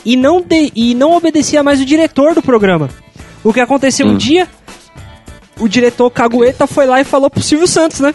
e 0.06 0.16
não, 0.16 0.42
de- 0.42 0.72
e 0.76 0.94
não 0.96 1.14
obedecia 1.16 1.64
mais 1.64 1.80
o 1.82 1.86
diretor 1.86 2.34
do 2.36 2.42
programa. 2.42 2.90
O 3.44 3.52
que 3.54 3.60
aconteceu 3.60 4.08
um 4.08 4.16
dia, 4.18 4.48
o 5.60 5.68
diretor 5.68 6.10
Cagueta 6.10 6.66
foi 6.68 6.86
lá 6.86 7.00
e 7.02 7.04
falou 7.04 7.30
pro 7.30 7.42
Silvio 7.42 7.68
Santos, 7.68 8.00
né? 8.00 8.14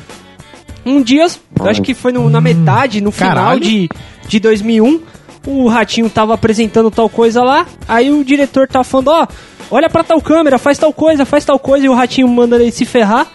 Um 0.86 1.02
dia, 1.02 1.26
acho 1.60 1.82
que 1.82 1.92
foi 1.94 2.12
no- 2.12 2.30
na 2.30 2.40
metade, 2.40 3.00
no 3.00 3.10
final 3.10 3.34
Caralho. 3.34 3.60
de, 3.60 3.88
de 4.26 4.40
2001, 4.40 5.00
o 5.46 5.68
Ratinho 5.68 6.08
tava 6.08 6.34
apresentando 6.34 6.90
tal 6.90 7.08
coisa 7.08 7.42
lá, 7.42 7.66
aí 7.86 8.10
o 8.10 8.24
diretor 8.24 8.66
tava 8.68 8.84
falando, 8.84 9.08
ó, 9.08 9.26
olha 9.70 9.90
pra 9.90 10.02
tal 10.02 10.20
câmera, 10.20 10.58
faz 10.58 10.78
tal 10.78 10.92
coisa, 10.92 11.24
faz 11.26 11.44
tal 11.44 11.58
coisa, 11.58 11.86
e 11.86 11.88
o 11.88 11.94
Ratinho 11.94 12.28
manda 12.28 12.56
ele 12.56 12.70
se 12.72 12.84
ferrar. 12.84 13.26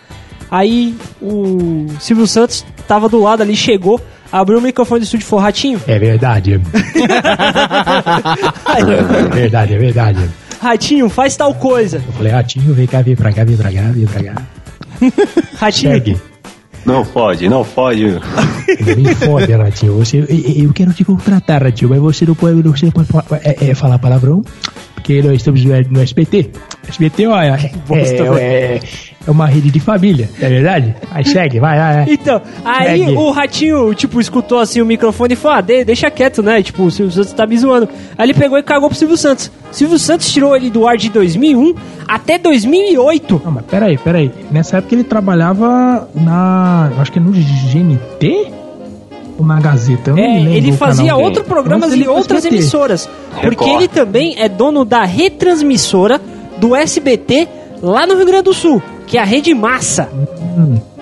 Aí 0.49 0.95
o 1.21 1.87
Silvio 1.99 2.27
Santos 2.27 2.65
tava 2.87 3.07
do 3.09 3.19
lado 3.21 3.41
ali, 3.41 3.55
chegou, 3.55 3.99
abriu 4.33 4.57
o 4.57 4.61
microfone 4.61 4.99
do 4.99 5.03
estúdio 5.03 5.23
e 5.25 5.27
falou, 5.29 5.45
Ratinho, 5.45 5.79
É 5.87 5.97
verdade. 5.99 6.59
É 8.67 9.23
verdade, 9.33 9.73
é 9.73 9.77
verdade. 9.77 10.29
Ratinho, 10.61 11.09
faz 11.09 11.35
tal 11.35 11.53
coisa. 11.55 11.97
Eu 12.05 12.13
falei, 12.13 12.31
Ratinho, 12.31 12.73
vem 12.73 12.87
cá, 12.87 13.01
vem 13.01 13.15
pra 13.15 13.31
cá, 13.33 13.43
vem 13.43 13.57
pra 13.57 13.71
cá, 13.71 13.81
vem 13.91 14.05
pra 14.05 14.23
cá. 14.23 14.41
Ratinho, 15.57 15.91
Segue. 15.93 16.17
Não 16.85 17.05
pode, 17.05 17.47
não 17.47 17.63
pode. 17.63 18.05
Não 18.07 18.95
me 18.97 19.15
fode, 19.15 19.51
Ratinho. 19.53 19.93
Você, 19.99 20.19
eu, 20.19 20.65
eu 20.65 20.73
quero 20.73 20.91
te 20.93 21.03
contratar, 21.05 21.63
Ratinho, 21.63 21.89
mas 21.89 21.99
você 21.99 22.25
não 22.25 22.35
pode, 22.35 22.61
você 22.61 22.85
não 22.85 22.91
pode 22.91 23.07
fa- 23.07 23.25
é, 23.43 23.69
é, 23.69 23.75
falar 23.75 23.99
palavrão, 23.99 24.41
porque 25.03 25.21
nós 25.21 25.35
estamos 25.35 25.63
no, 25.65 26.01
SBT. 26.01 26.49
SBT, 26.87 27.27
olha, 27.27 27.59
é, 27.91 27.99
é, 27.99 28.39
é, 28.39 28.79
é 29.27 29.31
uma 29.31 29.45
rede 29.45 29.69
de 29.69 29.79
família, 29.81 30.29
é 30.39 30.47
verdade? 30.47 30.95
Aí 31.11 31.25
segue, 31.25 31.59
vai, 31.59 31.77
vai, 31.77 31.93
vai. 31.95 32.13
Então, 32.13 32.41
aí 32.63 32.99
Segue. 32.99 33.11
o 33.11 33.31
ratinho, 33.31 33.93
tipo, 33.93 34.21
escutou 34.21 34.59
assim 34.59 34.81
o 34.81 34.85
microfone 34.85 35.33
e 35.33 35.35
falou: 35.35 35.57
ah, 35.57 35.61
de- 35.61 35.83
deixa 35.83 36.09
quieto, 36.09 36.41
né? 36.41 36.63
Tipo, 36.63 36.83
o 36.83 36.91
Silvio 36.91 37.13
Santos 37.13 37.33
tá 37.33 37.45
me 37.45 37.57
zoando. 37.57 37.89
Aí 38.17 38.25
ele 38.25 38.33
pegou 38.33 38.57
e 38.57 38.63
cagou 38.63 38.87
pro 38.87 38.97
Silvio 38.97 39.17
Santos. 39.17 39.51
Silvio 39.71 39.99
Santos 39.99 40.31
tirou 40.31 40.55
ele 40.55 40.69
do 40.69 40.87
ar 40.87 40.95
de 40.95 41.09
2001 41.09 41.75
até 42.07 42.37
2008. 42.39 43.41
Não, 43.43 43.51
mas 43.51 43.65
peraí, 43.65 43.97
peraí. 43.97 44.31
Nessa 44.51 44.77
época 44.77 44.95
ele 44.95 45.03
trabalhava 45.03 46.07
na. 46.15 46.93
Acho 46.97 47.11
que 47.11 47.19
é 47.19 47.21
no 47.21 47.31
GNT? 47.31 48.62
Ou 49.37 49.45
na 49.45 49.59
Gazeta? 49.59 50.11
Eu 50.11 50.17
É, 50.17 50.39
ele 50.41 50.71
fazia 50.73 51.07
canal. 51.11 51.21
outros 51.23 51.45
programas 51.45 51.89
Antes 51.89 51.95
ele 51.99 52.05
e 52.05 52.07
outras 52.07 52.43
ter. 52.43 52.49
emissoras. 52.53 53.09
Porque 53.31 53.47
Record. 53.49 53.69
ele 53.71 53.87
também 53.87 54.35
é 54.37 54.47
dono 54.47 54.85
da 54.85 55.03
retransmissora 55.03 56.21
do 56.57 56.75
SBT 56.75 57.47
lá 57.81 58.05
no 58.05 58.15
Rio 58.15 58.25
Grande 58.25 58.43
do 58.43 58.53
Sul, 58.53 58.81
que 59.07 59.17
é 59.17 59.21
a 59.21 59.25
Rede 59.25 59.53
Massa. 59.53 60.09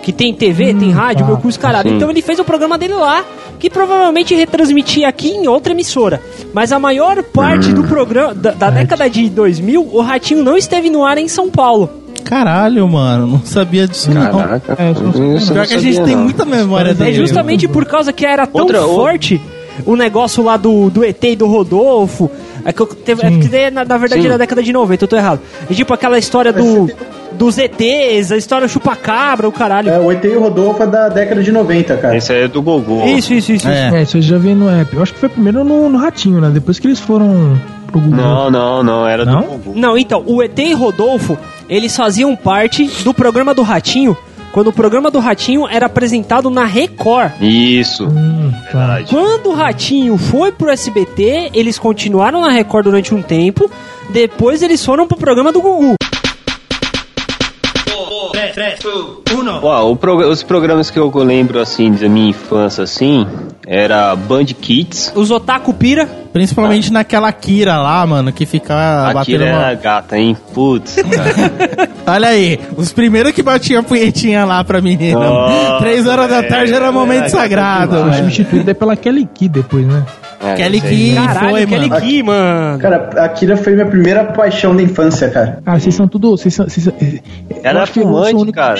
Que 0.01 0.11
tem 0.11 0.33
TV, 0.33 0.73
tem 0.73 0.89
rádio, 0.91 1.23
tá. 1.25 1.27
meu 1.31 1.37
curso 1.37 1.59
caralho. 1.59 1.89
Sim. 1.89 1.95
Então 1.97 2.09
ele 2.09 2.21
fez 2.23 2.39
o 2.39 2.43
programa 2.43 2.75
dele 2.77 2.95
lá, 2.95 3.23
que 3.59 3.69
provavelmente 3.69 4.33
retransmitia 4.33 5.07
aqui 5.07 5.29
em 5.29 5.47
outra 5.47 5.73
emissora. 5.73 6.19
Mas 6.53 6.71
a 6.71 6.79
maior 6.79 7.21
parte 7.21 7.71
do 7.71 7.83
programa, 7.83 8.33
da, 8.33 8.51
da 8.51 8.69
década 8.71 9.07
de 9.07 9.29
2000, 9.29 9.89
o 9.93 10.01
Ratinho 10.01 10.43
não 10.43 10.57
esteve 10.57 10.89
no 10.89 11.05
ar 11.05 11.19
em 11.19 11.27
São 11.27 11.51
Paulo. 11.51 11.87
Caralho, 12.23 12.87
mano, 12.87 13.27
não 13.27 13.41
sabia 13.43 13.87
disso 13.87 14.11
não. 14.13 14.31
Caraca. 14.39 14.73
É, 14.77 14.93
sou- 14.93 15.35
isso 15.35 15.49
eu 15.51 15.53
Pior 15.53 15.61
não 15.61 15.65
que 15.67 15.73
a 15.73 15.77
gente 15.79 15.95
sabia, 15.95 16.05
tem 16.07 16.15
não. 16.15 16.23
muita 16.23 16.45
memória 16.45 16.91
É 16.91 16.93
dele. 16.93 17.13
justamente 17.13 17.67
por 17.67 17.85
causa 17.85 18.13
que 18.13 18.25
era 18.25 18.45
tão 18.47 18.61
Outra- 18.61 18.81
forte 18.81 19.41
o 19.85 19.95
negócio 19.95 20.43
lá 20.43 20.57
do, 20.57 20.89
do 20.89 21.03
ET 21.03 21.23
e 21.23 21.35
do 21.35 21.47
Rodolfo. 21.47 22.29
É 22.63 22.71
que 22.71 22.79
eu 22.81 22.85
teve, 22.85 23.25
é 23.25 23.31
porque 23.31 23.47
daí, 23.47 23.71
na, 23.71 23.83
na 23.83 23.97
verdade 23.97 24.21
Sim. 24.21 24.27
é 24.27 24.31
na 24.31 24.37
década 24.37 24.61
de 24.61 24.71
90, 24.71 25.03
eu 25.03 25.07
tô 25.07 25.15
errado. 25.15 25.39
É 25.69 25.73
tipo 25.73 25.91
aquela 25.93 26.19
história 26.19 26.53
do, 26.53 26.87
dos 27.31 27.57
ETs, 27.57 28.31
a 28.31 28.37
história 28.37 28.67
do 28.67 28.69
chupacabra, 28.71 29.47
o 29.47 29.51
caralho. 29.51 29.89
É, 29.89 29.97
o 29.99 30.11
ET 30.11 30.23
e 30.23 30.27
o 30.37 30.41
Rodolfo 30.41 30.83
é 30.83 30.85
da 30.87 31.09
década 31.09 31.41
de 31.41 31.51
90, 31.51 31.97
cara. 31.97 32.15
Esse 32.15 32.31
aí 32.31 32.43
é 32.43 32.47
do 32.47 32.61
Gogô. 32.61 33.03
Isso, 33.05 33.33
isso, 33.33 33.51
isso. 33.53 33.67
É. 33.67 33.89
É, 33.99 34.01
isso 34.03 34.17
eu 34.17 34.21
já 34.21 34.37
vi 34.37 34.53
no 34.53 34.69
app. 34.69 34.95
Eu 34.95 35.01
acho 35.01 35.11
que 35.13 35.19
foi 35.19 35.29
primeiro 35.29 35.63
no, 35.63 35.89
no 35.89 35.97
Ratinho, 35.97 36.39
né? 36.39 36.51
Depois 36.53 36.77
que 36.77 36.85
eles 36.85 36.99
foram 36.99 37.59
pro 37.91 37.99
Google. 37.99 38.17
Não, 38.17 38.49
não, 38.49 38.83
não, 38.83 39.07
era 39.07 39.25
Não? 39.25 39.41
do 39.41 39.47
Gogô. 39.47 39.71
Não, 39.75 39.97
então, 39.97 40.23
o 40.25 40.41
ET 40.41 40.57
e 40.57 40.73
Rodolfo, 40.73 41.37
eles 41.69 41.95
faziam 41.95 42.35
parte 42.35 42.85
do 43.03 43.13
programa 43.13 43.53
do 43.53 43.61
Ratinho, 43.61 44.17
quando 44.51 44.67
o 44.67 44.73
programa 44.73 45.09
do 45.11 45.19
Ratinho 45.19 45.67
era 45.67 45.85
apresentado 45.85 46.49
na 46.49 46.65
Record. 46.65 47.31
Isso. 47.41 48.05
Hum, 48.07 48.51
tá. 48.71 48.79
Verdade. 48.79 49.09
Quando 49.09 49.49
o 49.49 49.53
Ratinho 49.53 50.17
foi 50.17 50.51
pro 50.51 50.69
SBT, 50.69 51.51
eles 51.53 51.77
continuaram 51.77 52.41
na 52.41 52.49
Record 52.51 52.85
durante 52.85 53.13
um 53.13 53.21
tempo, 53.21 53.69
depois 54.09 54.61
eles 54.61 54.83
foram 54.83 55.07
pro 55.07 55.17
programa 55.17 55.51
do 55.53 55.61
Gugu. 55.61 55.95
Ó, 59.61 59.91
o 59.91 59.95
prog- 59.95 60.25
os 60.25 60.43
programas 60.43 60.89
que 60.89 60.99
eu 60.99 61.11
lembro, 61.17 61.59
assim, 61.59 61.91
da 61.91 62.09
minha 62.09 62.29
infância, 62.29 62.83
assim, 62.83 63.27
era 63.65 64.15
Band 64.15 64.45
Kids. 64.45 65.11
Os 65.15 65.31
Otaku 65.31 65.73
Pira, 65.73 66.07
Principalmente 66.31 66.93
naquela 66.93 67.31
Kira 67.33 67.77
lá, 67.77 68.05
mano, 68.07 68.31
que 68.31 68.45
ficava 68.45 69.07
Aqui 69.07 69.13
batendo 69.13 69.43
era 69.43 69.57
uma... 69.57 69.73
gata, 69.73 70.17
hein? 70.17 70.37
Putz. 70.53 70.95
Olha 72.07 72.29
aí, 72.29 72.59
os 72.77 72.93
primeiros 72.93 73.33
que 73.33 73.43
batiam 73.43 73.81
a 73.81 73.83
punhetinha 73.83 74.45
lá 74.45 74.63
pra 74.63 74.79
menina. 74.81 75.19
Três 75.79 76.07
horas 76.07 76.29
da 76.29 76.37
é, 76.37 76.43
tarde 76.43 76.73
era 76.73 76.87
é, 76.87 76.91
momento 76.91 77.25
é, 77.25 77.29
sagrado. 77.29 77.97
Foi 77.99 78.09
velho. 78.11 78.23
substituído 78.23 78.73
pela 78.73 78.95
Kelly 78.95 79.27
Key 79.33 79.49
depois, 79.49 79.85
né? 79.85 80.05
É, 80.43 80.55
Kelly. 80.55 80.81
Key 80.81 81.15
caralho, 81.15 81.49
foi, 81.49 81.65
Kelly 81.67 81.89
mano. 81.89 82.01
Key, 82.01 82.23
mano. 82.23 82.79
Cara, 82.79 83.09
a 83.17 83.29
Kira 83.29 83.57
foi 83.57 83.73
minha 83.73 83.85
primeira 83.85 84.23
paixão 84.25 84.75
da 84.75 84.81
infância, 84.81 85.29
cara. 85.29 85.59
Cara, 85.63 85.79
vocês 85.79 85.93
são 85.93 86.07
tudo. 86.07 86.31
Vocês 86.31 86.53
são, 86.53 86.67
vocês 86.67 86.83
são- 86.83 86.93
que 86.93 87.21
eu 87.63 87.71
sou 87.73 87.81
o 87.81 87.87
fumante, 87.87 88.35
único- 88.35 88.53
cara. 88.55 88.75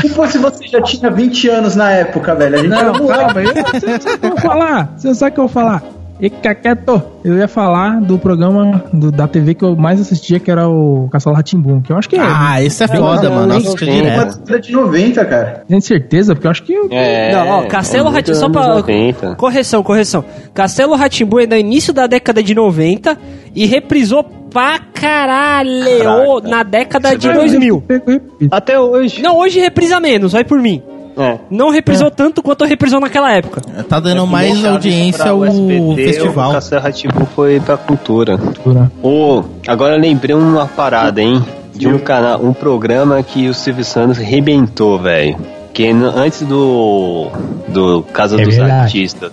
Tipo, 0.00 0.26
se 0.26 0.38
você 0.38 0.66
já 0.68 0.80
tinha 0.82 1.10
20 1.10 1.48
anos 1.48 1.76
na 1.76 1.90
época, 1.92 2.34
velho. 2.34 2.54
A 2.54 2.58
gente 2.58 2.68
Não, 2.68 3.06
calma, 3.06 3.42
eu, 3.42 3.54
você 3.54 4.00
sabe 4.00 4.14
o 4.14 4.18
que 4.18 4.26
eu 4.26 4.30
vou 4.30 4.38
falar. 4.40 4.92
Você 4.96 5.14
sabe 5.14 5.30
o 5.30 5.34
que 5.34 5.40
eu 5.40 5.44
vou 5.48 5.52
falar. 5.52 5.82
Fica 6.18 6.54
quieto. 6.54 7.02
Eu 7.24 7.36
ia 7.36 7.46
falar 7.48 8.00
do 8.00 8.18
programa 8.18 8.84
do- 8.92 9.12
da 9.12 9.28
TV 9.28 9.54
que 9.54 9.64
eu 9.64 9.76
mais 9.76 10.00
assistia, 10.00 10.38
que 10.40 10.50
era 10.50 10.68
o 10.68 11.08
Castelo 11.10 11.36
Ratimbum, 11.36 11.80
que 11.82 11.92
eu 11.92 11.96
acho 11.98 12.08
que 12.08 12.16
é. 12.16 12.20
Ah, 12.22 12.62
esse 12.62 12.82
é 12.84 12.88
foda, 12.88 13.28
mano. 13.30 13.46
Nossa, 13.54 13.76
tem, 13.76 13.90
direto. 14.02 14.16
Uma 14.16 14.24
década 14.32 14.60
de 14.60 14.72
90, 14.72 15.24
cara. 15.24 15.64
Tem 15.68 15.80
certeza? 15.80 16.34
Porque 16.34 16.46
eu 16.46 16.50
acho 16.50 16.62
que. 16.62 16.72
eu- 16.72 16.88
É, 16.90 17.32
Não, 17.32 17.48
ó, 17.48 17.62
Castelo 17.66 18.04
muito 18.04 18.14
Ratimbu, 18.16 18.36
só 18.38 18.48
pra. 18.48 18.66
90. 18.76 19.34
Correção, 19.34 19.82
correção. 19.82 20.24
Castelo 20.54 20.94
Ratimbu 20.94 21.40
é 21.40 21.46
no 21.46 21.56
início 21.56 21.92
da 21.92 22.06
década 22.06 22.42
de 22.42 22.54
90 22.54 23.16
e 23.54 23.66
reprisou 23.66 24.22
pra 24.24 24.78
caralho 24.78 25.98
Caraca. 26.02 26.48
na 26.48 26.62
década 26.62 27.16
de 27.16 27.28
Ah, 27.28 27.34
2000. 27.34 27.82
eu 27.88 27.94
repito. 28.06 28.48
Até 28.50 28.78
hoje. 28.80 29.20
Não, 29.20 29.36
hoje 29.36 29.60
reprisa 29.60 30.00
menos, 30.00 30.32
vai 30.32 30.44
por 30.44 30.58
mim. 30.60 30.82
É. 31.16 31.38
Não 31.50 31.70
reprisou 31.70 32.10
tanto 32.10 32.42
quanto 32.42 32.64
reprisou 32.64 33.00
naquela 33.00 33.32
época. 33.32 33.62
Tá 33.88 33.98
dando 33.98 34.26
mais 34.26 34.52
Deixado 34.52 34.72
audiência 34.74 35.24
pra 35.24 35.34
o 35.34 35.44
SBT, 35.44 36.04
festival. 36.04 36.50
O 36.50 36.52
Castelo 36.52 36.82
Rá-Tim-Bum 36.82 37.26
foi 37.34 37.60
pra 37.60 37.76
cultura. 37.76 38.36
Cultura. 38.36 38.90
Ô, 39.02 39.42
agora 39.66 39.94
eu 39.94 40.00
lembrei 40.00 40.34
uma 40.36 40.66
parada, 40.66 41.22
hein? 41.22 41.42
De 41.74 41.88
um 41.88 41.98
canal, 41.98 42.42
um 42.44 42.52
programa 42.52 43.22
que 43.22 43.48
o 43.48 43.54
Silvio 43.54 43.84
Santos 43.84 44.18
rebentou, 44.18 44.98
velho. 44.98 45.36
Que 45.72 45.88
antes 45.88 46.42
do 46.42 47.30
do 47.68 48.02
Casa 48.12 48.40
É 48.40 48.44
dos 48.44 48.54
verdade. 48.54 48.82
Artistas, 48.82 49.32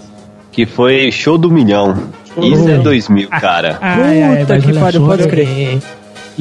que 0.52 0.66
foi 0.66 1.12
Show 1.12 1.38
do 1.38 1.50
Milhão. 1.50 1.96
Isso 2.38 2.68
é 2.68 2.78
2000, 2.78 3.30
cara. 3.30 3.80
Puta 4.40 4.60
que 4.60 4.74
pariu, 4.74 5.06
pode 5.06 5.28
crer. 5.28 5.80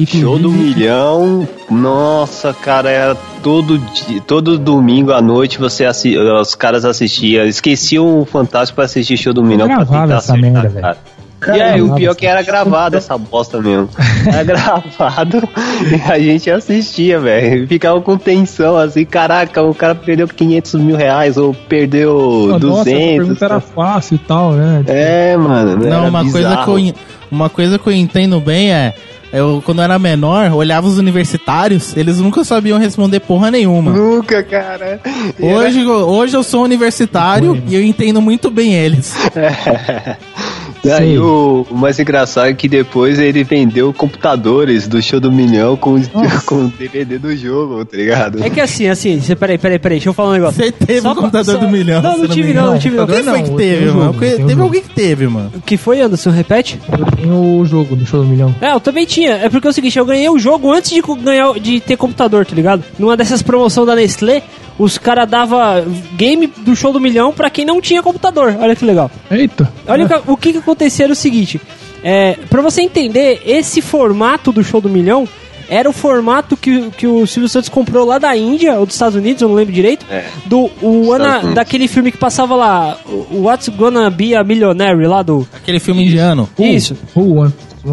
Show 0.07 0.39
do 0.39 0.51
Milhão, 0.51 1.47
nossa, 1.69 2.53
cara, 2.53 2.89
era 2.89 3.15
todo 3.43 3.77
dia, 3.77 4.21
todo 4.21 4.57
domingo 4.57 5.11
à 5.11 5.21
noite 5.21 5.59
você 5.59 5.85
assi 5.85 6.17
os 6.17 6.55
caras 6.55 6.83
assistiam, 6.83 7.45
esqueciam 7.45 8.19
o 8.19 8.25
Fantástico 8.25 8.75
pra 8.75 8.85
assistir 8.85 9.17
Show 9.17 9.33
do 9.33 9.43
Milhão 9.43 9.67
pra 9.67 9.77
gravava 9.77 10.01
tentar 10.01 10.17
essa 10.17 10.33
acertar, 10.33 10.63
merda, 10.63 10.81
cara. 10.81 10.97
Cara, 11.43 11.57
e 11.57 11.61
aí, 11.61 11.81
o 11.81 11.93
pior 11.93 12.15
que 12.15 12.25
era 12.25 12.41
gravado 12.41 12.95
essa 12.95 13.17
bosta 13.17 13.61
mesmo. 13.61 13.89
Era 14.25 14.43
gravado 14.45 15.43
e 15.91 16.11
a 16.11 16.17
gente 16.17 16.49
assistia, 16.49 17.19
velho. 17.19 17.67
Ficava 17.67 17.99
com 17.99 18.17
tensão, 18.17 18.77
assim, 18.77 19.03
caraca, 19.03 19.61
o 19.61 19.75
cara 19.75 19.93
perdeu 19.93 20.25
500 20.25 20.75
mil 20.75 20.95
reais 20.95 21.35
ou 21.35 21.53
perdeu 21.53 22.47
Nossa, 22.47 22.55
essa 22.55 22.83
200. 22.83 23.17
pergunta 23.17 23.45
era 23.45 23.59
fácil 23.59 24.15
e 24.15 24.19
tal, 24.19 24.53
né? 24.53 24.83
É, 24.87 25.35
mano. 25.35 25.75
Não, 25.75 25.85
era 25.85 26.01
uma 26.03 26.31
coisa, 26.31 26.57
que 26.57 26.69
eu, 26.69 26.93
uma 27.29 27.49
coisa 27.49 27.77
que 27.77 27.87
eu 27.87 27.93
entendo 27.93 28.39
bem 28.39 28.71
é. 28.71 28.93
Eu, 29.33 29.63
quando 29.65 29.79
eu 29.79 29.83
era 29.85 29.97
menor, 29.97 30.51
olhava 30.53 30.85
os 30.87 30.99
universitários, 30.99 31.97
eles 31.97 32.19
nunca 32.19 32.43
sabiam 32.43 32.77
responder 32.77 33.19
porra 33.19 33.49
nenhuma. 33.49 33.91
Nunca, 33.91 34.43
cara. 34.43 35.01
Hoje, 35.39 35.81
eu- 35.81 35.89
hoje 36.07 36.37
eu 36.37 36.43
sou 36.43 36.63
universitário 36.63 37.59
e 37.67 37.73
eu 37.73 37.83
entendo 37.83 38.21
muito 38.21 38.51
bem 38.51 38.75
eles. 38.75 39.15
Daí 40.83 41.17
o, 41.17 41.65
o 41.69 41.75
mais 41.77 41.97
engraçado 41.99 42.47
é 42.47 42.53
que 42.53 42.67
depois 42.67 43.17
ele 43.19 43.43
vendeu 43.43 43.93
computadores 43.93 44.87
do 44.87 45.01
show 45.01 45.19
do 45.19 45.31
milhão 45.31 45.77
com, 45.77 45.95
com 46.45 46.65
o 46.65 46.67
DVD 46.67 47.17
do 47.17 47.35
jogo, 47.35 47.85
tá 47.85 47.95
ligado? 47.95 48.43
É 48.43 48.49
que 48.49 48.59
assim, 48.59 48.87
assim, 48.87 49.19
você, 49.19 49.35
peraí, 49.35 49.57
peraí, 49.57 49.79
peraí, 49.79 49.97
deixa 49.97 50.09
eu 50.09 50.13
falar 50.13 50.29
um 50.31 50.33
negócio. 50.33 50.63
Você 50.63 50.71
teve 50.71 51.01
Só 51.01 51.11
o 51.11 51.13
pra- 51.13 51.21
computador 51.23 51.55
só- 51.55 51.59
do 51.61 51.69
milhão. 51.69 52.01
Não, 52.01 52.17
não 52.17 52.27
tive 52.27 52.53
não, 52.53 52.65
não 52.73 52.79
tive 52.79 52.97
não. 52.97 53.07
Quem 53.07 53.23
foi 53.23 53.43
que 53.43 53.49
Não, 53.49 53.57
teve, 53.57 53.89
um 53.89 53.93
mano? 53.93 54.05
jogo, 54.13 54.17
um 54.17 54.19
Teve 54.19 54.49
jogo. 54.49 54.61
alguém 54.63 54.81
que 54.81 54.89
teve, 54.89 55.27
mano. 55.27 55.51
O 55.55 55.61
que 55.61 55.77
foi, 55.77 56.01
Anderson? 56.01 56.29
Repete? 56.31 56.79
Eu 56.91 57.05
tenho 57.15 57.57
o 57.59 57.65
jogo 57.65 57.95
do 57.95 58.05
Show 58.05 58.21
do 58.21 58.27
Milhão. 58.27 58.53
É, 58.59 58.71
eu 58.73 58.79
também 58.79 59.05
tinha. 59.05 59.31
É 59.35 59.49
porque 59.49 59.67
é 59.67 59.69
o 59.69 59.73
seguinte, 59.73 59.97
eu 59.97 60.05
ganhei 60.05 60.29
o 60.29 60.37
jogo 60.37 60.71
antes 60.73 60.91
de 60.91 61.01
ganhar, 61.23 61.53
de 61.59 61.79
ter 61.79 61.95
computador, 61.95 62.45
tá 62.45 62.55
ligado? 62.55 62.83
Numa 62.99 63.15
dessas 63.15 63.41
promoções 63.41 63.87
da 63.87 63.95
Nestlé, 63.95 64.43
os 64.77 64.97
caras 64.97 65.29
dava 65.29 65.85
game 66.15 66.47
do 66.47 66.75
show 66.75 66.91
do 66.93 66.99
milhão 66.99 67.31
pra 67.33 67.49
quem 67.49 67.65
não 67.65 67.79
tinha 67.81 68.01
computador. 68.03 68.55
Olha 68.59 68.75
que 68.75 68.85
legal. 68.85 69.09
Eita! 69.29 69.71
Olha 69.87 70.05
o 70.05 70.07
que- 70.07 70.31
o 70.31 70.37
que, 70.37 70.51
que 70.53 70.57
acontecia 70.59 71.05
era 71.05 71.13
o 71.13 71.15
seguinte. 71.15 71.59
É, 72.03 72.37
pra 72.49 72.61
você 72.61 72.81
entender, 72.81 73.41
esse 73.45 73.81
formato 73.81 74.51
do 74.51 74.63
show 74.63 74.81
do 74.81 74.89
milhão 74.89 75.27
era 75.69 75.89
o 75.89 75.93
formato 75.93 76.57
que, 76.57 76.89
que 76.91 77.07
o 77.07 77.25
Silvio 77.25 77.47
Santos 77.47 77.69
comprou 77.69 78.05
lá 78.05 78.17
da 78.17 78.35
Índia, 78.35 78.77
ou 78.77 78.85
dos 78.85 78.95
Estados 78.95 79.15
Unidos, 79.15 79.41
eu 79.41 79.47
não 79.47 79.55
lembro 79.55 79.73
direito. 79.73 80.05
É. 80.11 80.25
Do 80.45 80.69
o 80.81 81.13
Ana, 81.13 81.53
daquele 81.53 81.87
filme 81.87 82.11
que 82.11 82.17
passava 82.17 82.53
lá, 82.55 82.97
o 83.05 83.43
What's 83.43 83.69
Gonna 83.69 84.09
Be 84.09 84.35
a 84.35 84.43
Millionaire 84.43 85.07
lá 85.07 85.23
do. 85.23 85.47
Aquele 85.53 85.79
filme 85.79 86.03
indiano. 86.05 86.49
Isso. 86.59 86.97
Rua. 87.15 87.51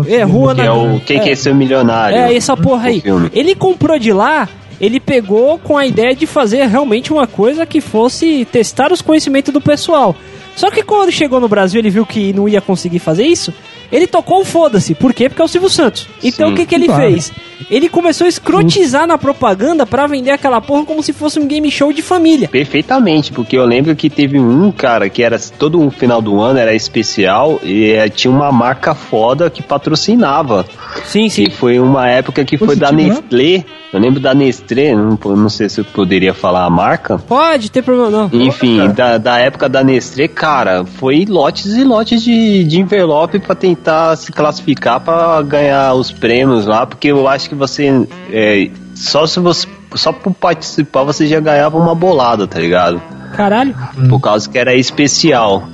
É, 0.09 0.23
Rua 0.24 0.55
Que 0.55 0.61
na. 0.62 0.66
é 0.66 0.70
o 0.73 1.01
Quem 1.01 1.19
é. 1.19 1.20
Quer 1.20 1.36
Ser 1.36 1.55
Milionário? 1.55 2.16
É, 2.19 2.35
essa 2.35 2.57
porra 2.57 2.89
aí. 2.89 3.02
Ele 3.32 3.55
comprou 3.55 3.98
de 3.98 4.12
lá, 4.12 4.48
ele 4.81 4.98
pegou 4.98 5.59
com 5.59 5.77
a 5.77 5.86
ideia 5.86 6.15
de 6.15 6.27
fazer 6.27 6.66
realmente 6.66 7.12
uma 7.12 7.27
coisa 7.27 7.66
que 7.66 7.81
fosse 7.81 8.44
testar 8.47 8.93
os 8.93 9.02
conhecimentos 9.02 9.52
do 9.52 9.61
pessoal. 9.61 10.16
Só 10.57 10.70
que 10.70 10.82
quando 10.82 11.12
chegou 11.12 11.40
no 11.40 11.48
Brasil, 11.48 11.81
ele 11.81 11.90
viu 11.90 12.07
que 12.07 12.32
não 12.32 12.48
ia 12.48 12.61
conseguir 12.61 12.98
fazer 12.98 13.24
isso. 13.24 13.52
Ele 13.91 14.07
tocou 14.07 14.41
o 14.41 14.45
foda-se. 14.45 14.95
Por 14.95 15.12
quê? 15.12 15.29
Porque 15.29 15.43
é 15.43 15.45
o 15.45 15.49
Silvio 15.49 15.69
Santos. 15.69 16.09
Então 16.23 16.49
Sim, 16.49 16.55
o 16.55 16.57
que, 16.57 16.67
que 16.67 16.75
ele 16.75 16.87
claro. 16.87 17.03
fez? 17.03 17.33
Ele 17.71 17.89
começou 17.89 18.25
a 18.25 18.29
escrotizar 18.29 19.07
na 19.07 19.19
propaganda 19.19 19.85
pra 19.85 20.07
vender 20.07 20.31
aquela 20.31 20.61
porra 20.61 20.85
como 20.85 21.03
se 21.03 21.12
fosse 21.12 21.39
um 21.39 21.47
game 21.47 21.71
show 21.71 21.93
de 21.93 22.03
família. 22.03 22.49
Perfeitamente, 22.49 23.33
porque 23.33 23.57
eu 23.57 23.65
lembro 23.65 23.95
que 23.95 24.09
teve 24.09 24.41
um 24.41 24.73
cara 24.73 25.09
que 25.09 25.23
era 25.23 25.39
todo 25.59 25.85
o 25.85 25.91
final 25.91 26.23
do 26.23 26.41
ano, 26.41 26.59
era 26.59 26.75
especial, 26.75 27.61
e 27.62 27.93
eh, 27.93 28.09
tinha 28.09 28.33
uma 28.33 28.51
marca 28.51 28.95
foda 28.95 29.51
que 29.51 29.62
patrocinava. 29.62 30.67
Sim, 31.05 31.29
sim. 31.29 31.45
Que 31.45 31.51
foi 31.51 31.79
uma 31.79 32.09
época 32.09 32.45
que 32.45 32.57
foi 32.57 32.77
da 32.77 32.89
Positivo, 32.89 33.15
né? 33.15 33.21
Nestlé. 33.31 33.65
Eu 33.93 33.99
lembro 33.99 34.21
da 34.21 34.33
Nestlé, 34.33 34.95
não, 34.95 35.19
não 35.37 35.49
sei 35.49 35.69
se 35.69 35.81
eu 35.81 35.85
poderia 35.85 36.33
falar 36.33 36.65
a 36.65 36.71
marca. 36.71 37.19
Pode, 37.19 37.71
ter 37.71 37.83
problema 37.83 38.11
não. 38.11 38.31
Enfim, 38.33 38.89
da, 38.93 39.19
da 39.19 39.39
época 39.39 39.69
da 39.69 39.83
Nestlé, 39.83 40.29
cara, 40.29 40.85
foi 40.85 41.25
lotes 41.29 41.67
e 41.75 41.83
lotes 41.83 42.23
de, 42.23 42.62
de 42.65 42.81
envelope 42.81 43.41
pra 43.41 43.55
tentar 43.55 43.80
se 44.16 44.32
classificar 44.32 45.01
pra 45.01 45.40
ganhar 45.43 45.94
os 45.94 46.11
prêmios 46.11 46.66
lá, 46.66 46.86
porque 46.86 47.09
eu 47.09 47.27
acho 47.27 47.48
que 47.48 47.55
você. 47.55 48.07
é, 48.31 48.70
só 48.94 49.27
se 49.27 49.40
você. 49.40 49.66
Só 49.94 50.12
por 50.12 50.32
participar 50.32 51.02
você 51.02 51.27
já 51.27 51.40
ganhava 51.40 51.77
uma 51.77 51.94
bolada, 51.94 52.47
tá 52.47 52.61
ligado? 52.61 53.02
Caralho. 53.35 53.74
Por 54.09 54.20
causa 54.20 54.48
que 54.48 54.59
era 54.59 54.74
especial. 54.74 55.65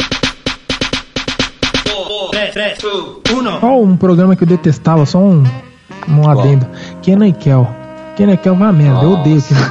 Qual 3.60 3.82
um 3.82 3.96
programa 3.96 4.34
que 4.34 4.44
eu 4.44 4.48
detestava? 4.48 5.04
Só 5.04 5.18
um. 5.18 5.44
um 6.08 6.30
adendo. 6.30 6.66
Kenan 7.02 7.28
e 7.28 7.32
Kel. 7.32 7.75
Kenan 8.16 8.32
e 8.32 8.36
Kel 8.38 8.54
vai 8.56 8.68
a 8.68 8.72
merda, 8.72 9.02
eu 9.02 9.10
odeio 9.12 9.42
Kenan. 9.42 9.68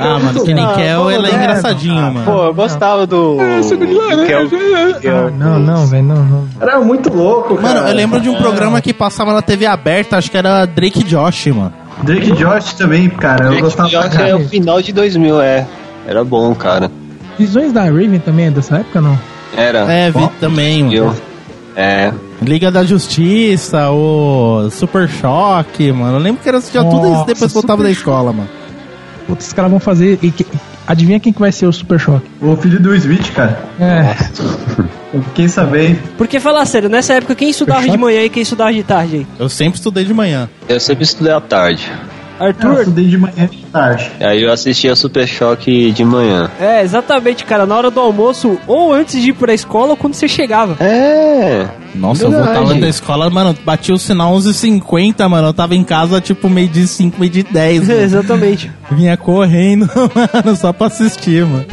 Ah, 0.00 0.18
mano, 0.18 0.44
que 0.44 0.52
nem 0.54 0.66
Kel, 0.74 1.10
ele 1.10 1.26
é 1.28 1.34
engraçadinho, 1.34 1.94
mano. 2.12 2.24
Pô, 2.24 2.44
eu 2.46 2.54
gostava 2.54 3.06
do. 3.06 3.36
do 3.36 4.26
Kel- 5.00 5.28
Ah, 5.28 5.30
não, 5.36 5.58
não, 5.58 5.86
velho, 5.86 6.02
não, 6.04 6.24
não. 6.24 6.48
Era 6.60 6.80
muito 6.80 7.12
louco, 7.12 7.56
cara. 7.56 7.74
Mano, 7.74 7.88
eu 7.88 7.94
lembro 7.94 8.20
de 8.20 8.28
um 8.28 8.34
programa 8.36 8.80
que 8.80 8.92
passava 8.92 9.32
na 9.32 9.42
TV 9.42 9.66
aberta, 9.66 10.16
acho 10.16 10.30
que 10.30 10.36
era 10.36 10.64
Drake 10.66 11.02
Josh, 11.04 11.46
mano. 11.48 11.72
Drake 12.02 12.32
Josh 12.32 12.72
também, 12.74 13.08
cara. 13.08 13.44
Eu 13.44 13.48
Drake 13.50 13.62
gostava 13.62 13.88
pra 13.88 14.00
Josh 14.08 14.18
é 14.18 14.34
o 14.34 14.48
final 14.48 14.82
de 14.82 14.92
2000, 14.92 15.40
é. 15.40 15.66
Era 16.06 16.24
bom, 16.24 16.54
cara. 16.54 16.90
Visões 17.38 17.72
da 17.72 17.84
Raven 17.84 18.18
também 18.18 18.46
é 18.46 18.50
dessa 18.50 18.76
época, 18.78 19.00
não? 19.00 19.18
Era. 19.56 19.80
É, 19.92 20.10
vi 20.10 20.28
também, 20.40 20.92
Eu. 20.92 21.06
mano. 21.06 21.16
É. 21.76 22.12
Liga 22.44 22.70
da 22.70 22.84
Justiça, 22.84 23.90
o 23.90 24.68
Super 24.70 25.08
Choque, 25.08 25.92
mano. 25.92 26.16
Eu 26.16 26.20
lembro 26.20 26.42
que 26.42 26.48
era 26.48 26.60
já 26.60 26.82
tudo 26.84 26.98
isso 27.06 27.08
Nossa, 27.10 27.24
depois 27.26 27.38
que 27.38 27.44
eu 27.44 27.62
voltava 27.62 27.78
Super 27.78 27.84
da 27.84 27.90
escola, 27.90 28.32
mano. 28.32 28.48
Putz, 29.26 29.46
os 29.46 29.52
caras 29.52 29.70
vão 29.70 29.80
fazer. 29.80 30.18
e 30.22 30.30
que- 30.30 30.46
adivinha 30.86 31.20
quem 31.20 31.32
que 31.32 31.40
vai 31.40 31.52
ser 31.52 31.66
o 31.66 31.72
Super 31.72 31.98
Choque? 31.98 32.26
O 32.40 32.56
filho 32.56 32.80
do 32.80 32.94
Smith, 32.96 33.32
cara. 33.32 33.58
É. 33.80 34.14
Eu 35.14 35.22
fiquei 35.24 35.48
sabendo. 35.48 35.98
Porque, 36.16 36.40
falar 36.40 36.64
sério, 36.64 36.88
nessa 36.88 37.14
época 37.14 37.34
quem 37.34 37.50
estudava 37.50 37.86
de 37.88 37.96
manhã 37.98 38.22
e 38.22 38.30
quem 38.30 38.42
estudava 38.42 38.72
de 38.72 38.82
tarde 38.82 39.16
aí? 39.16 39.26
Eu 39.38 39.48
sempre 39.48 39.76
estudei 39.78 40.04
de 40.04 40.14
manhã. 40.14 40.48
Eu 40.68 40.80
sempre 40.80 41.04
estudei 41.04 41.32
à 41.32 41.40
tarde. 41.40 41.90
Eu 42.40 42.46
Arthur? 42.46 42.78
estudei 42.80 43.04
de 43.06 43.18
manhã 43.18 43.48
e 43.50 43.56
de 43.56 43.64
tarde. 43.66 44.10
Aí 44.20 44.42
eu 44.42 44.52
assistia 44.52 44.96
Super 44.96 45.26
Choque 45.26 45.90
de 45.92 46.04
manhã. 46.04 46.50
É, 46.60 46.82
exatamente, 46.82 47.44
cara. 47.44 47.66
Na 47.66 47.76
hora 47.76 47.90
do 47.90 48.00
almoço, 48.00 48.58
ou 48.66 48.92
antes 48.92 49.20
de 49.22 49.30
ir 49.30 49.34
pra 49.34 49.54
escola, 49.54 49.90
ou 49.90 49.96
quando 49.96 50.14
você 50.14 50.26
chegava. 50.26 50.76
É. 50.84 51.66
Nossa, 51.94 52.24
eu 52.24 52.30
Verdade. 52.30 52.54
voltava 52.58 52.80
da 52.80 52.88
escola, 52.88 53.28
mano, 53.30 53.54
batia 53.64 53.94
o 53.94 53.98
sinal 53.98 54.34
11h50, 54.34 55.28
mano. 55.28 55.48
Eu 55.48 55.54
tava 55.54 55.74
em 55.74 55.84
casa, 55.84 56.20
tipo, 56.20 56.48
meio 56.48 56.68
de 56.68 56.86
5, 56.88 57.20
meio 57.20 57.30
de 57.30 57.42
10, 57.42 57.86
mano. 57.88 58.00
Exatamente. 58.00 58.70
Vinha 58.90 59.16
correndo, 59.16 59.86
mano, 60.14 60.56
só 60.56 60.72
pra 60.72 60.86
assistir, 60.88 61.44
mano. 61.44 61.66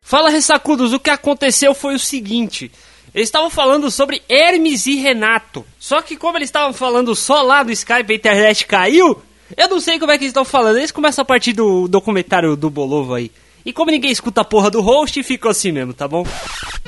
Fala, 0.00 0.30
ressacudos, 0.30 0.92
o 0.92 1.00
que 1.00 1.10
aconteceu 1.10 1.74
foi 1.74 1.94
o 1.94 1.98
seguinte. 1.98 2.70
Eles 3.16 3.28
estavam 3.28 3.48
falando 3.48 3.90
sobre 3.90 4.20
Hermes 4.28 4.86
e 4.86 4.96
Renato. 4.96 5.64
Só 5.78 6.02
que 6.02 6.18
como 6.18 6.36
eles 6.36 6.48
estavam 6.48 6.74
falando 6.74 7.16
só 7.16 7.40
lá 7.40 7.62
do 7.62 7.72
Skype, 7.72 8.12
a 8.12 8.14
internet 8.14 8.66
caiu. 8.66 9.22
Eu 9.56 9.70
não 9.70 9.80
sei 9.80 9.98
como 9.98 10.12
é 10.12 10.18
que 10.18 10.24
eles 10.24 10.32
estão 10.32 10.44
falando. 10.44 10.76
Eles 10.76 10.92
começam 10.92 11.22
a 11.22 11.24
partir 11.24 11.54
do 11.54 11.88
documentário 11.88 12.54
do 12.54 12.68
Bolovo 12.68 13.14
aí. 13.14 13.30
E 13.64 13.72
como 13.72 13.90
ninguém 13.90 14.10
escuta 14.10 14.42
a 14.42 14.44
porra 14.44 14.70
do 14.70 14.82
host, 14.82 15.22
ficou 15.22 15.50
assim 15.50 15.72
mesmo, 15.72 15.94
tá 15.94 16.06
bom? 16.06 16.26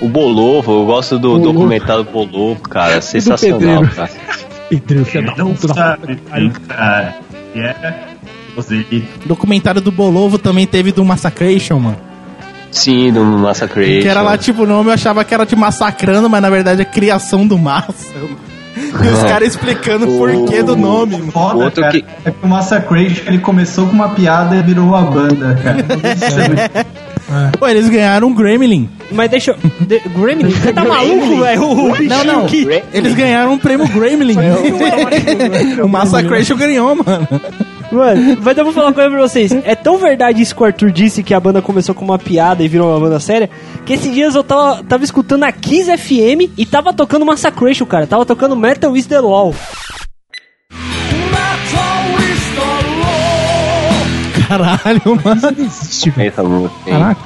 O 0.02 0.06
Bolovo, 0.06 0.70
eu 0.70 0.84
gosto 0.84 1.18
do 1.18 1.38
documentário 1.38 2.04
do 2.04 2.10
Bolovo, 2.10 2.60
cara. 2.60 3.00
Sensacional, 3.00 3.80
Pedreiro. 3.80 3.94
cara. 3.94 4.10
Pedro, 4.68 5.22
da 5.34 5.34
Não 5.34 5.56
sabe, 5.56 6.16
cara. 6.16 7.18
E 7.54 7.58
é. 7.58 8.16
Você 8.54 8.84
Documentário 9.24 9.80
do 9.80 9.90
Bolovo 9.90 10.38
também 10.38 10.66
teve 10.66 10.92
do 10.92 11.02
Massacration, 11.06 11.78
mano. 11.78 12.07
Sim, 12.70 13.12
do 13.12 13.24
Massacration. 13.24 14.02
Que 14.02 14.08
era 14.08 14.20
lá, 14.22 14.36
tipo, 14.36 14.62
o 14.62 14.66
nome 14.66 14.90
eu 14.90 14.94
achava 14.94 15.24
que 15.24 15.32
era 15.34 15.44
de 15.46 15.56
massacrando, 15.56 16.28
mas 16.28 16.42
na 16.42 16.50
verdade 16.50 16.82
é 16.82 16.84
criação 16.84 17.46
do 17.46 17.58
massa. 17.58 17.92
E 18.78 19.08
os 19.08 19.22
caras 19.24 19.48
explicando 19.48 20.08
o 20.08 20.18
porquê 20.18 20.62
do 20.62 20.76
nome, 20.76 21.16
mano. 21.18 21.32
foda, 21.32 21.64
Outro 21.64 21.80
cara. 21.82 21.92
que- 21.92 22.04
É 22.24 22.30
que 22.30 22.36
o 22.44 22.46
Massacration 22.48 23.24
ele 23.26 23.38
começou 23.38 23.86
com 23.88 23.92
uma 23.92 24.10
piada 24.10 24.54
e 24.54 24.62
virou 24.62 24.86
uma 24.86 25.02
banda, 25.02 25.58
cara. 25.60 25.84
Pô, 27.58 27.68
eles 27.68 27.88
ganharam 27.88 28.28
um 28.28 28.34
Gremlin. 28.34 28.88
Mas 29.12 29.30
deixa 29.30 29.50
eu. 29.52 29.56
De, 29.86 29.98
Gremlin? 30.00 30.50
Você 30.50 30.72
tá 30.72 30.84
maluco, 30.84 31.36
velho? 31.40 31.62
O 31.62 32.02
Não, 32.04 32.24
não. 32.24 32.46
que- 32.46 32.82
Eles 32.92 33.14
ganharam 33.14 33.52
um 33.52 33.58
prêmio 33.58 33.86
Gremlin. 33.88 34.36
o 35.82 35.88
Massacration 35.88 36.56
ganhou, 36.56 36.94
mano. 36.96 37.28
Mano, 37.90 38.38
mas 38.42 38.58
eu 38.58 38.64
vou 38.64 38.72
falar 38.74 38.88
uma 38.88 38.92
coisa 38.92 39.08
pra 39.10 39.18
vocês. 39.20 39.50
É 39.64 39.74
tão 39.74 39.96
verdade 39.96 40.42
isso 40.42 40.54
que 40.54 40.62
o 40.62 40.66
Arthur 40.66 40.90
disse, 40.90 41.22
que 41.22 41.32
a 41.32 41.40
banda 41.40 41.62
começou 41.62 41.94
com 41.94 42.04
uma 42.04 42.18
piada 42.18 42.62
e 42.62 42.68
virou 42.68 42.90
uma 42.90 43.00
banda 43.00 43.18
séria, 43.18 43.48
que 43.86 43.94
esses 43.94 44.12
dias 44.12 44.34
eu 44.34 44.44
tava, 44.44 44.82
tava 44.84 45.04
escutando 45.04 45.44
a 45.44 45.52
Kiss 45.52 45.90
FM 45.96 46.52
e 46.56 46.66
tava 46.66 46.92
tocando 46.92 47.24
Massacration, 47.24 47.86
cara. 47.86 48.06
Tava 48.06 48.26
tocando 48.26 48.54
Metal 48.54 48.94
is 48.94 49.06
the 49.06 49.18
Law. 49.20 49.54
Caralho, 54.48 55.02
mano. 55.22 55.40
existe, 55.58 56.10
velho. 56.10 56.28
Essa 56.28 56.42
música, 56.42 56.74
hein? 56.86 56.98
Caraca. 56.98 57.20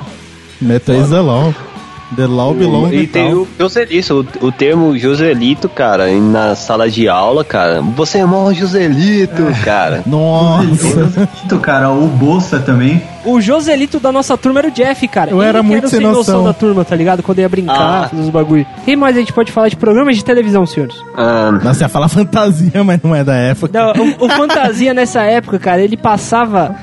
Metal 0.60 0.96
is 0.96 1.08
the 1.08 1.20
law. 1.20 1.54
The 2.14 2.26
law 2.26 2.52
belongs 2.52 2.92
E 2.92 3.06
tem 3.06 3.32
o 3.32 3.48
Joselito, 3.58 4.26
o, 4.42 4.48
o 4.48 4.52
termo 4.52 4.98
Joselito, 4.98 5.68
cara, 5.68 6.12
na 6.20 6.54
sala 6.54 6.90
de 6.90 7.08
aula, 7.08 7.42
cara. 7.42 7.80
Você 7.80 8.18
é 8.18 8.26
mó 8.26 8.52
Joselito, 8.52 9.42
cara. 9.64 10.02
Nossa. 10.04 11.30
Então, 11.44 11.58
cara, 11.58 11.90
o 11.90 12.06
Bolsa 12.06 12.58
também. 12.58 13.02
O 13.24 13.40
Joselito 13.40 14.00
da 14.00 14.10
nossa 14.10 14.36
turma 14.36 14.60
era 14.60 14.68
o 14.68 14.70
Jeff, 14.70 15.06
cara. 15.08 15.30
Eu 15.30 15.40
era 15.40 15.60
que 15.60 15.66
muito 15.66 15.84
o 15.84 15.88
sem 15.88 16.00
sem 16.00 16.08
noção. 16.08 16.44
da 16.44 16.52
turma, 16.52 16.84
tá 16.84 16.96
ligado? 16.96 17.22
Quando 17.22 17.38
ia 17.38 17.48
brincar, 17.48 18.04
Ah. 18.04 18.08
fazer 18.08 18.22
os 18.22 18.28
bagulho. 18.30 18.66
Quem 18.84 18.96
mais 18.96 19.16
a 19.16 19.20
gente 19.20 19.32
pode 19.32 19.52
falar 19.52 19.68
de 19.68 19.76
programas 19.76 20.16
de 20.16 20.24
televisão, 20.24 20.66
senhores? 20.66 20.96
Ah, 21.16 21.52
Nossa, 21.62 21.84
ia 21.84 21.88
falar 21.88 22.08
fantasia, 22.08 22.82
mas 22.84 23.00
não 23.02 23.14
é 23.14 23.22
da 23.22 23.34
época. 23.34 23.70
Não, 23.78 23.92
o, 24.20 24.26
o 24.26 24.28
Fantasia 24.30 24.92
nessa 24.92 25.22
época, 25.22 25.58
cara, 25.58 25.80
ele 25.82 25.96
passava 25.96 26.74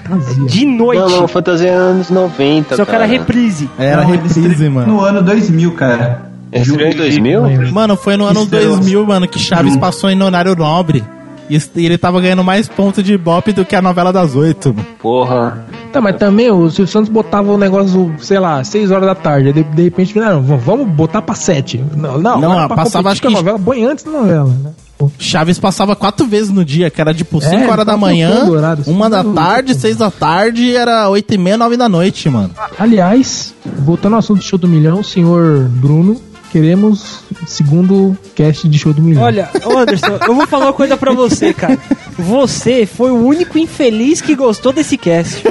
de 0.48 0.66
noite. 0.66 1.00
não, 1.00 1.10
não, 1.22 1.28
fantasia 1.28 1.72
anos 1.74 2.10
90, 2.10 2.76
Só 2.76 2.86
que 2.86 2.92
era 2.92 3.00
cara. 3.00 3.06
reprise. 3.12 3.70
Era 3.78 4.04
Não, 4.04 4.14
ele 4.14 4.22
reprise, 4.24 4.70
mano. 4.70 4.94
No 4.94 5.02
ano 5.02 5.22
2000, 5.22 5.74
cara. 5.74 6.30
Estreou 6.52 6.90
em 6.90 6.96
2000? 6.96 7.72
Mano, 7.72 7.96
foi 7.96 8.18
no 8.18 8.26
ano 8.26 8.42
Estreou. 8.44 8.76
2000, 8.78 9.06
mano, 9.06 9.28
que 9.28 9.38
Chaves 9.38 9.76
passou 9.78 10.10
em 10.10 10.22
horário 10.22 10.56
nobre. 10.56 11.04
E 11.50 11.60
ele 11.86 11.98
tava 11.98 12.22
ganhando 12.22 12.44
mais 12.44 12.68
pontos 12.68 13.04
de 13.04 13.18
bop 13.18 13.52
do 13.52 13.66
que 13.66 13.76
a 13.76 13.82
novela 13.82 14.14
das 14.14 14.36
oito. 14.36 14.70
mano. 14.74 14.86
Porra. 15.02 15.66
Tá, 15.92 16.00
mas 16.00 16.18
também 16.18 16.52
o 16.52 16.70
Silvio 16.70 16.92
Santos 16.92 17.10
botava 17.10 17.52
o 17.52 17.58
negócio, 17.58 18.14
sei 18.20 18.38
lá, 18.40 18.64
6 18.64 18.92
horas 18.92 19.08
da 19.08 19.16
tarde. 19.16 19.52
De, 19.52 19.64
de 19.64 19.84
repente, 19.84 20.16
não, 20.20 20.42
vamos 20.44 20.88
botar 20.88 21.22
pra 21.24 21.34
7. 21.34 21.84
Não, 21.96 22.20
não, 22.20 22.40
Não, 22.40 22.54
era 22.60 22.68
pra 22.68 22.76
passava, 22.78 23.10
acho 23.10 23.22
com 23.22 23.28
a 23.28 23.32
que- 23.32 23.38
novela, 23.38 23.58
põe 23.60 23.84
antes 23.84 24.04
da 24.04 24.12
novela, 24.12 24.54
né? 24.64 24.72
Chaves 25.18 25.58
passava 25.58 25.96
quatro 25.96 26.26
vezes 26.28 26.52
no 26.52 26.64
dia, 26.66 26.90
que 26.90 27.00
era 27.00 27.14
tipo 27.14 27.40
5 27.40 27.56
É, 27.56 27.70
horas 27.70 27.86
da 27.86 27.96
manhã, 27.96 28.44
horário, 28.50 28.84
uma 28.86 29.10
da 29.10 29.24
tarde, 29.24 29.74
seis 29.74 29.96
da 29.96 30.12
tarde 30.12 30.62
e 30.64 30.76
era 30.76 31.10
oito 31.10 31.34
e 31.34 31.38
meia, 31.38 31.58
nove 31.58 31.78
da 31.78 31.88
noite, 31.88 32.30
mano. 32.30 32.52
Aliás, 32.78 33.54
voltando 33.78 34.14
ao 34.14 34.20
assunto 34.20 34.40
do 34.40 34.44
show 34.44 34.60
do 34.60 34.68
milhão, 34.68 35.02
senhor 35.02 35.70
Bruno, 35.70 36.20
queremos 36.50 37.20
segundo 37.48 38.18
cast 38.36 38.68
de 38.68 38.78
show 38.78 38.94
do 38.94 39.02
milhão. 39.02 39.24
Olha, 39.24 39.50
ô 39.66 39.78
Anderson, 39.78 40.18
eu 40.28 40.36
vou 40.36 40.46
falar 40.48 40.66
uma 40.66 40.74
coisa 40.74 40.98
pra 40.98 41.12
você, 41.14 41.54
cara. 41.54 41.78
Você 42.18 42.86
foi 42.86 43.12
o 43.12 43.26
único 43.26 43.58
infeliz 43.58 44.22
que 44.22 44.36
gostou 44.36 44.72
desse 44.74 44.98
cast. 44.98 45.44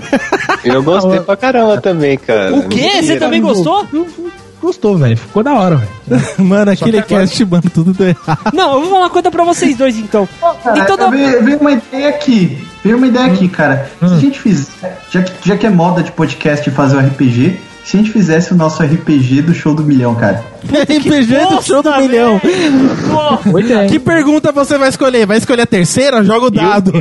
Eu 0.64 0.82
gostei 0.82 1.20
pra 1.20 1.36
caramba 1.36 1.80
também, 1.80 2.16
cara. 2.18 2.54
O 2.54 2.68
quê? 2.68 3.02
Você 3.02 3.16
também 3.16 3.40
gostou? 3.40 3.86
Gostou, 4.60 4.98
velho. 4.98 5.16
Ficou 5.16 5.42
da 5.44 5.54
hora, 5.54 5.76
velho. 5.76 6.22
Mano, 6.38 6.72
aquele 6.72 7.00
cast, 7.02 7.44
mano, 7.44 7.62
tudo 7.72 7.92
deu 7.92 8.08
errado. 8.08 8.50
Não, 8.52 8.72
eu 8.74 8.80
vou 8.80 8.88
falar 8.90 9.04
uma 9.04 9.10
coisa 9.10 9.30
pra 9.30 9.44
vocês 9.44 9.76
dois, 9.76 9.96
então. 9.96 10.28
Cara, 10.64 10.80
Então 10.80 10.96
dá- 10.96 11.06
veio, 11.10 11.44
veio 11.44 11.58
uma 11.58 11.70
ideia 11.72 12.08
aqui. 12.08 12.58
Veio 12.82 12.96
uma 12.96 13.06
ideia 13.06 13.26
aqui, 13.26 13.48
cara. 13.48 13.88
Se 14.00 14.04
a 14.06 14.18
gente 14.18 14.40
fizer. 14.40 15.00
Já 15.12 15.22
que, 15.22 15.32
já 15.48 15.56
que 15.56 15.64
é 15.64 15.70
moda 15.70 16.02
de 16.02 16.10
podcast 16.10 16.68
fazer 16.72 16.96
o 16.96 17.00
RPG, 17.00 17.56
se 17.88 17.96
a 17.96 18.00
gente 18.00 18.12
fizesse 18.12 18.52
o 18.52 18.54
nosso 18.54 18.82
RPG 18.82 19.40
do 19.40 19.54
show 19.54 19.74
do 19.74 19.82
milhão, 19.82 20.14
cara. 20.14 20.44
RPG 20.62 21.46
do 21.48 21.62
show 21.62 21.82
do 21.82 21.96
milhão. 21.96 22.38
Que 23.88 23.98
pergunta 23.98 24.52
você 24.52 24.76
vai 24.76 24.90
escolher? 24.90 25.24
Vai 25.24 25.38
escolher 25.38 25.62
a 25.62 25.66
terceira? 25.66 26.22
Joga 26.22 26.46
o 26.48 26.50
dado. 26.50 26.92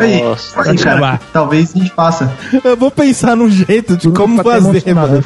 Aí, 0.00 0.22
Nossa. 0.22 0.62
aí, 0.62 0.78
cara, 0.78 1.20
talvez 1.30 1.74
a 1.74 1.78
gente 1.78 1.90
faça. 1.90 2.32
Eu 2.64 2.74
vou 2.74 2.90
pensar 2.90 3.36
num 3.36 3.50
jeito 3.50 3.98
de 3.98 4.10
como 4.12 4.42
Pra 4.42 4.54
ter 4.54 4.62
fazer, 4.62 4.94
mano. 4.94 5.22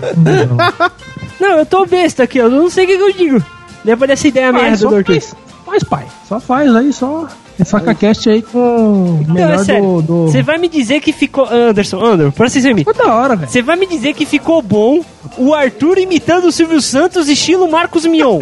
Não, 1.39 1.59
eu 1.59 1.66
tô 1.66 1.86
besta 1.86 2.24
aqui, 2.24 2.39
eu 2.39 2.51
não 2.51 2.68
sei 2.68 2.85
o 2.85 2.89
que, 2.89 2.94
eu 2.94 3.12
digo. 3.12 3.44
Depois 3.85 4.09
dessa 4.09 4.26
ideia 4.26 4.51
Faz, 4.52 4.64
merda 4.64 4.89
do 4.89 4.97
Arthur. 4.97 5.12
faz, 5.14 5.36
faz, 5.64 5.85
pai. 5.85 6.06
Só 6.28 6.40
faz 6.40 6.74
aí, 6.74 6.93
só. 6.93 7.28
Saca 7.64 7.94
cast 7.94 8.28
aí 8.28 8.43
com 8.43 8.59
o 8.59 9.24
Não, 9.26 9.35
melhor 9.35 9.55
é 9.55 9.59
sério. 9.59 9.82
do. 9.82 10.02
do... 10.02 10.26
Você 10.26 10.43
vai 10.43 10.59
me 10.59 10.68
dizer 10.68 11.01
que 11.01 11.12
ficou. 11.12 11.47
Anderson, 11.48 12.05
Anderson, 12.05 12.32
presta 12.32 12.59
atenção 12.59 12.70
em 12.70 12.74
mim. 12.74 12.85
Ficou 12.85 12.94
da 12.94 13.14
hora, 13.14 13.36
velho. 13.36 13.51
Você 13.51 13.62
vai 13.62 13.76
me 13.76 13.86
dizer 13.86 14.14
que 14.14 14.26
ficou 14.26 14.60
bom 14.60 15.05
o 15.39 15.55
Arthur 15.55 15.98
imitando 15.98 16.47
o 16.47 16.52
Silvio 16.52 16.81
Santos, 16.81 17.28
estilo 17.28 17.70
Marcos 17.70 18.05
Mion. 18.06 18.40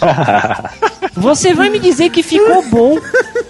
Você 1.14 1.54
vai 1.54 1.68
me 1.68 1.78
dizer 1.78 2.10
que 2.10 2.22
ficou 2.22 2.62
bom 2.64 2.98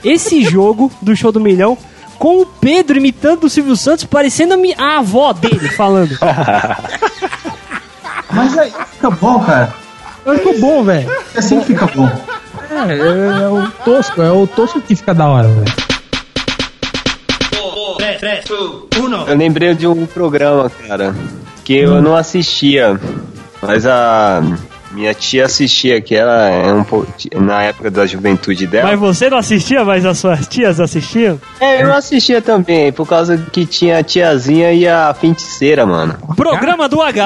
esse 0.05 0.43
jogo 0.43 0.91
do 1.03 1.15
show 1.17 1.33
do 1.33 1.41
milhão 1.41 1.77
com 2.19 2.41
o 2.41 2.47
Pedro 2.47 2.99
imitando 2.99 3.45
o 3.45 3.51
Silvio 3.51 3.77
Santos, 3.77 4.05
parecendo 4.05 4.55
a, 4.55 4.59
a 4.83 4.99
avó 4.99 5.33
dele 5.33 5.69
falando. 5.69 6.17
Mas 8.31 8.59
aí 8.59 8.73
fica 8.93 9.11
bom, 9.11 9.41
cara. 9.41 9.73
Ficou 10.37 10.59
bom, 10.59 10.85
velho. 10.85 11.11
Assim 11.37 11.63
fica 11.63 11.87
bom. 11.87 12.09
É, 12.71 12.93
é, 12.93 13.43
é 13.43 13.49
o 13.49 13.69
tosco, 13.85 14.23
é 14.23 14.31
o 14.31 14.47
tosco 14.47 14.81
que 14.81 14.95
fica 14.95 15.15
da 15.15 15.27
hora, 15.27 15.49
velho. 15.49 15.89
Eu 19.27 19.37
lembrei 19.37 19.75
de 19.75 19.87
um 19.87 20.07
programa, 20.07 20.71
cara, 20.87 21.15
que 21.65 21.75
eu 21.75 22.03
não 22.03 22.15
assistia, 22.15 22.99
mas 23.63 23.87
a 23.87 24.43
Minha 24.91 25.13
tia 25.13 25.45
assistia, 25.45 26.01
que 26.01 26.15
ela 26.15 26.49
é 26.49 26.73
um 26.73 26.83
pouco. 26.83 27.07
Na 27.37 27.63
época 27.63 27.91
da 27.91 28.07
juventude 28.07 28.67
dela. 28.67 28.91
Mas 28.91 28.99
você 28.99 29.29
não 29.29 29.37
assistia, 29.39 29.85
mas 29.85 30.05
as 30.07 30.19
suas 30.19 30.47
tias 30.49 30.81
assistiam? 30.81 31.39
É, 31.61 31.83
eu 31.83 31.93
assistia 31.93 32.41
também, 32.41 32.91
por 32.93 33.07
causa 33.07 33.37
que 33.53 33.67
tinha 33.67 33.99
a 33.99 34.03
tiazinha 34.03 34.73
e 34.73 34.89
a 34.89 35.13
feiticeira, 35.13 35.85
mano. 35.85 36.17
Programa 36.35 36.89
do 36.89 37.03
H! 37.03 37.25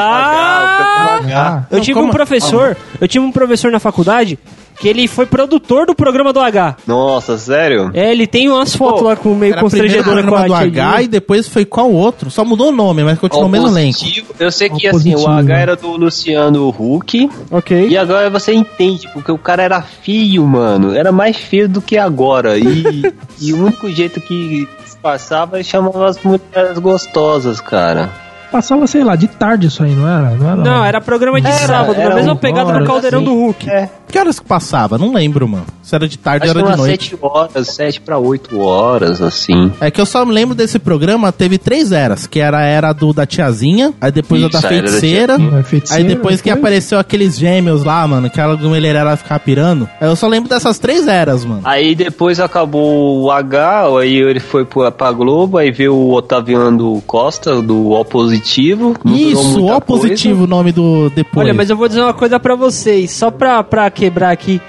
Ah, 1.35 1.63
Eu 1.71 1.77
não, 1.79 1.85
tive 1.85 1.95
como- 1.95 2.09
um 2.09 2.11
professor, 2.13 2.77
eu 3.01 3.09
tive 3.09 3.25
um 3.25 3.33
professor 3.33 3.71
na 3.71 3.79
faculdade 3.79 4.39
que 4.83 4.89
ele 4.89 5.07
foi 5.07 5.27
produtor 5.27 5.87
do 5.87 5.95
programa 5.95 6.33
do 6.33 6.41
H. 6.41 6.77
Nossa, 6.89 7.39
sério? 7.39 7.93
É, 7.95 8.11
ele 8.11 8.27
tem 8.27 8.49
umas 8.49 8.75
fotos 8.75 9.01
Pô, 9.01 9.07
lá 9.07 9.15
com 9.15 9.33
meio 9.33 9.55
o 9.55 9.61
constrangedora 9.61 10.25
com 10.25 10.29
programa 10.29 10.41
a 10.41 10.47
do 10.49 10.55
H 10.55 11.03
e 11.03 11.09
depois 11.09 11.47
foi 11.47 11.65
qual 11.65 11.93
outro? 11.93 12.33
Só 12.33 12.45
mudou 12.45 12.71
o 12.71 12.73
nome, 12.73 13.05
mas 13.05 13.17
continuou 13.17 13.47
o 13.47 13.49
mesmo 13.49 13.69
elenco. 13.69 14.01
Eu 14.41 14.51
sei 14.51 14.69
que 14.69 14.89
Ó, 14.89 14.91
assim, 14.91 15.11
o 15.11 15.19
positivo. 15.19 15.31
H 15.31 15.57
era 15.57 15.77
do 15.77 15.93
Luciano 15.93 16.69
Huck. 16.69 17.31
Ok. 17.49 17.91
E 17.91 17.97
agora 17.97 18.29
você 18.29 18.53
entende, 18.53 19.09
porque 19.13 19.31
o 19.31 19.39
cara 19.39 19.63
era 19.63 19.81
feio, 19.81 20.45
mano. 20.45 20.93
Era 20.93 21.13
mais 21.13 21.37
feio 21.37 21.69
do 21.69 21.81
que 21.81 21.97
agora. 21.97 22.59
E, 22.59 23.05
e 23.41 23.53
o 23.53 23.65
único 23.65 23.89
jeito 23.89 24.21
que 24.21 24.67
disfarçava 24.83 25.61
é 25.61 25.63
chamava 25.63 26.09
as 26.09 26.21
mulheres 26.25 26.77
gostosas, 26.81 27.61
cara. 27.61 28.11
Passava, 28.53 28.87
sei 28.87 29.03
lá, 29.03 29.17
de 29.17 29.29
tarde 29.29 29.69
isso 29.69 29.83
aí, 29.83 29.95
não 29.95 30.07
era? 30.07 30.31
Não, 30.37 30.47
era, 30.47 30.57
Não, 30.57 30.85
era 30.85 31.01
programa 31.01 31.41
de 31.41 31.47
Era, 31.47 31.57
sábado, 31.67 31.97
na 31.97 32.03
era 32.03 32.15
mesma 32.15 32.35
um 32.35 32.37
pegada 32.37 32.79
do 32.79 32.85
Caldeirão 32.85 33.21
assim. 33.21 33.29
do 33.29 33.35
Hulk. 33.35 33.71
É. 33.71 33.89
Que 34.07 34.19
horas 34.19 34.39
que 34.39 34.45
passava? 34.47 34.99
Não 34.99 35.11
lembro, 35.13 35.49
mano. 35.49 35.65
Se 35.83 35.95
era 35.95 36.09
de 36.09 36.17
tarde 36.17 36.49
Acho 36.49 36.59
era 36.59 36.71
de 36.71 36.77
noite. 36.77 37.11
7 37.11 37.19
horas, 37.21 37.69
7 37.69 38.01
pra 38.01 38.19
8 38.19 38.59
horas, 38.61 39.21
assim. 39.21 39.73
É 39.81 39.91
que 39.91 40.01
eu 40.01 40.07
só 40.07 40.25
me 40.25 40.33
lembro 40.33 40.55
desse 40.55 40.79
programa, 40.79 41.33
teve 41.33 41.59
três 41.59 41.91
eras, 41.93 42.27
que 42.27 42.39
era 42.41 42.59
a 42.59 42.63
era 42.63 42.93
do 42.93 43.13
da 43.13 43.27
tiazinha, 43.27 43.93
aí 44.01 44.13
depois 44.13 44.45
a 44.45 44.49
da 44.49 44.59
Isso, 44.59 44.67
a 44.67 44.73
era 44.73 44.83
da 44.83 44.89
feiticeira, 44.89 45.37
tiazinha. 45.37 45.59
É 45.59 45.63
feiticeira, 45.63 46.03
aí 46.03 46.09
depois 46.09 46.41
que 46.41 46.51
apareceu 46.51 46.99
aqueles 46.99 47.39
gêmeos 47.39 47.85
lá, 47.85 48.07
mano, 48.07 48.31
que 48.31 48.41
a 48.41 48.49
mulherada 48.57 49.17
ficava 49.17 49.41
pirando. 49.41 49.89
Aí 50.01 50.09
Eu 50.09 50.17
só 50.17 50.29
lembro 50.29 50.49
dessas 50.49 50.79
três 50.79 51.07
eras, 51.09 51.45
mano. 51.45 51.63
Aí 51.65 51.95
depois 51.95 52.39
acabou 52.39 53.21
o 53.23 53.31
H, 53.31 53.89
aí 53.99 54.17
ele 54.17 54.41
foi 54.41 54.65
pra, 54.65 54.91
pra 54.91 55.11
Globo, 55.13 55.59
aí 55.59 55.71
veio 55.71 55.95
o 55.95 56.15
Otaviano 56.15 57.03
Costa, 57.07 57.61
do 57.61 57.91
O 57.91 58.05
Positivo. 58.05 58.95
Isso, 59.05 59.65
ó 59.67 59.81
positivo 59.81 60.45
o 60.45 60.47
nome 60.47 60.73
do 60.73 61.11
depois. 61.11 61.45
Olha, 61.45 61.55
mas 61.55 61.71
eu 61.71 61.77
vou 61.77 61.89
dizer 61.89 62.03
uma 62.03 62.15
coisa 62.15 62.39
pra 62.39 62.55
vocês, 62.55 63.11
só 63.11 63.31
pra, 63.31 63.63
pra 63.63 63.91
quebrar 63.91 64.31
aqui. 64.31 64.61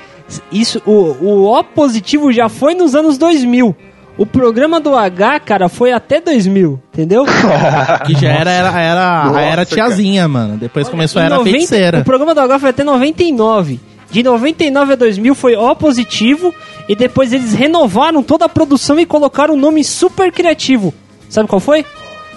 Isso, 0.51 0.81
o, 0.85 0.91
o 0.91 1.57
O 1.59 1.63
positivo 1.63 2.31
já 2.31 2.49
foi 2.49 2.73
nos 2.73 2.95
anos 2.95 3.17
2000. 3.17 3.75
O 4.15 4.25
programa 4.25 4.79
do 4.79 4.95
H, 4.95 5.39
cara, 5.39 5.67
foi 5.67 5.91
até 5.91 6.21
2000, 6.21 6.79
entendeu? 6.93 7.25
Que 8.05 8.13
já 8.13 8.29
era, 8.29 8.51
era, 8.51 8.81
era 8.81 9.23
Nossa, 9.25 9.41
era 9.41 9.65
tiazinha, 9.65 10.27
mano. 10.27 10.57
Depois 10.57 10.87
começou 10.87 11.21
a 11.21 11.25
era 11.25 11.35
90 11.37 11.49
feiticeira. 11.49 11.99
O 11.99 12.03
programa 12.03 12.35
do 12.35 12.41
H 12.41 12.59
foi 12.59 12.69
até 12.69 12.83
99. 12.83 13.79
De 14.11 14.21
99 14.21 14.93
a 14.93 14.95
2000 14.95 15.33
foi 15.33 15.55
O 15.55 15.75
positivo 15.75 16.53
e 16.87 16.95
depois 16.95 17.33
eles 17.33 17.53
renovaram 17.53 18.21
toda 18.21 18.45
a 18.45 18.49
produção 18.49 18.99
e 18.99 19.05
colocaram 19.05 19.55
um 19.55 19.57
nome 19.57 19.83
super 19.83 20.31
criativo. 20.31 20.93
Sabe 21.27 21.49
qual 21.49 21.59
foi? 21.59 21.83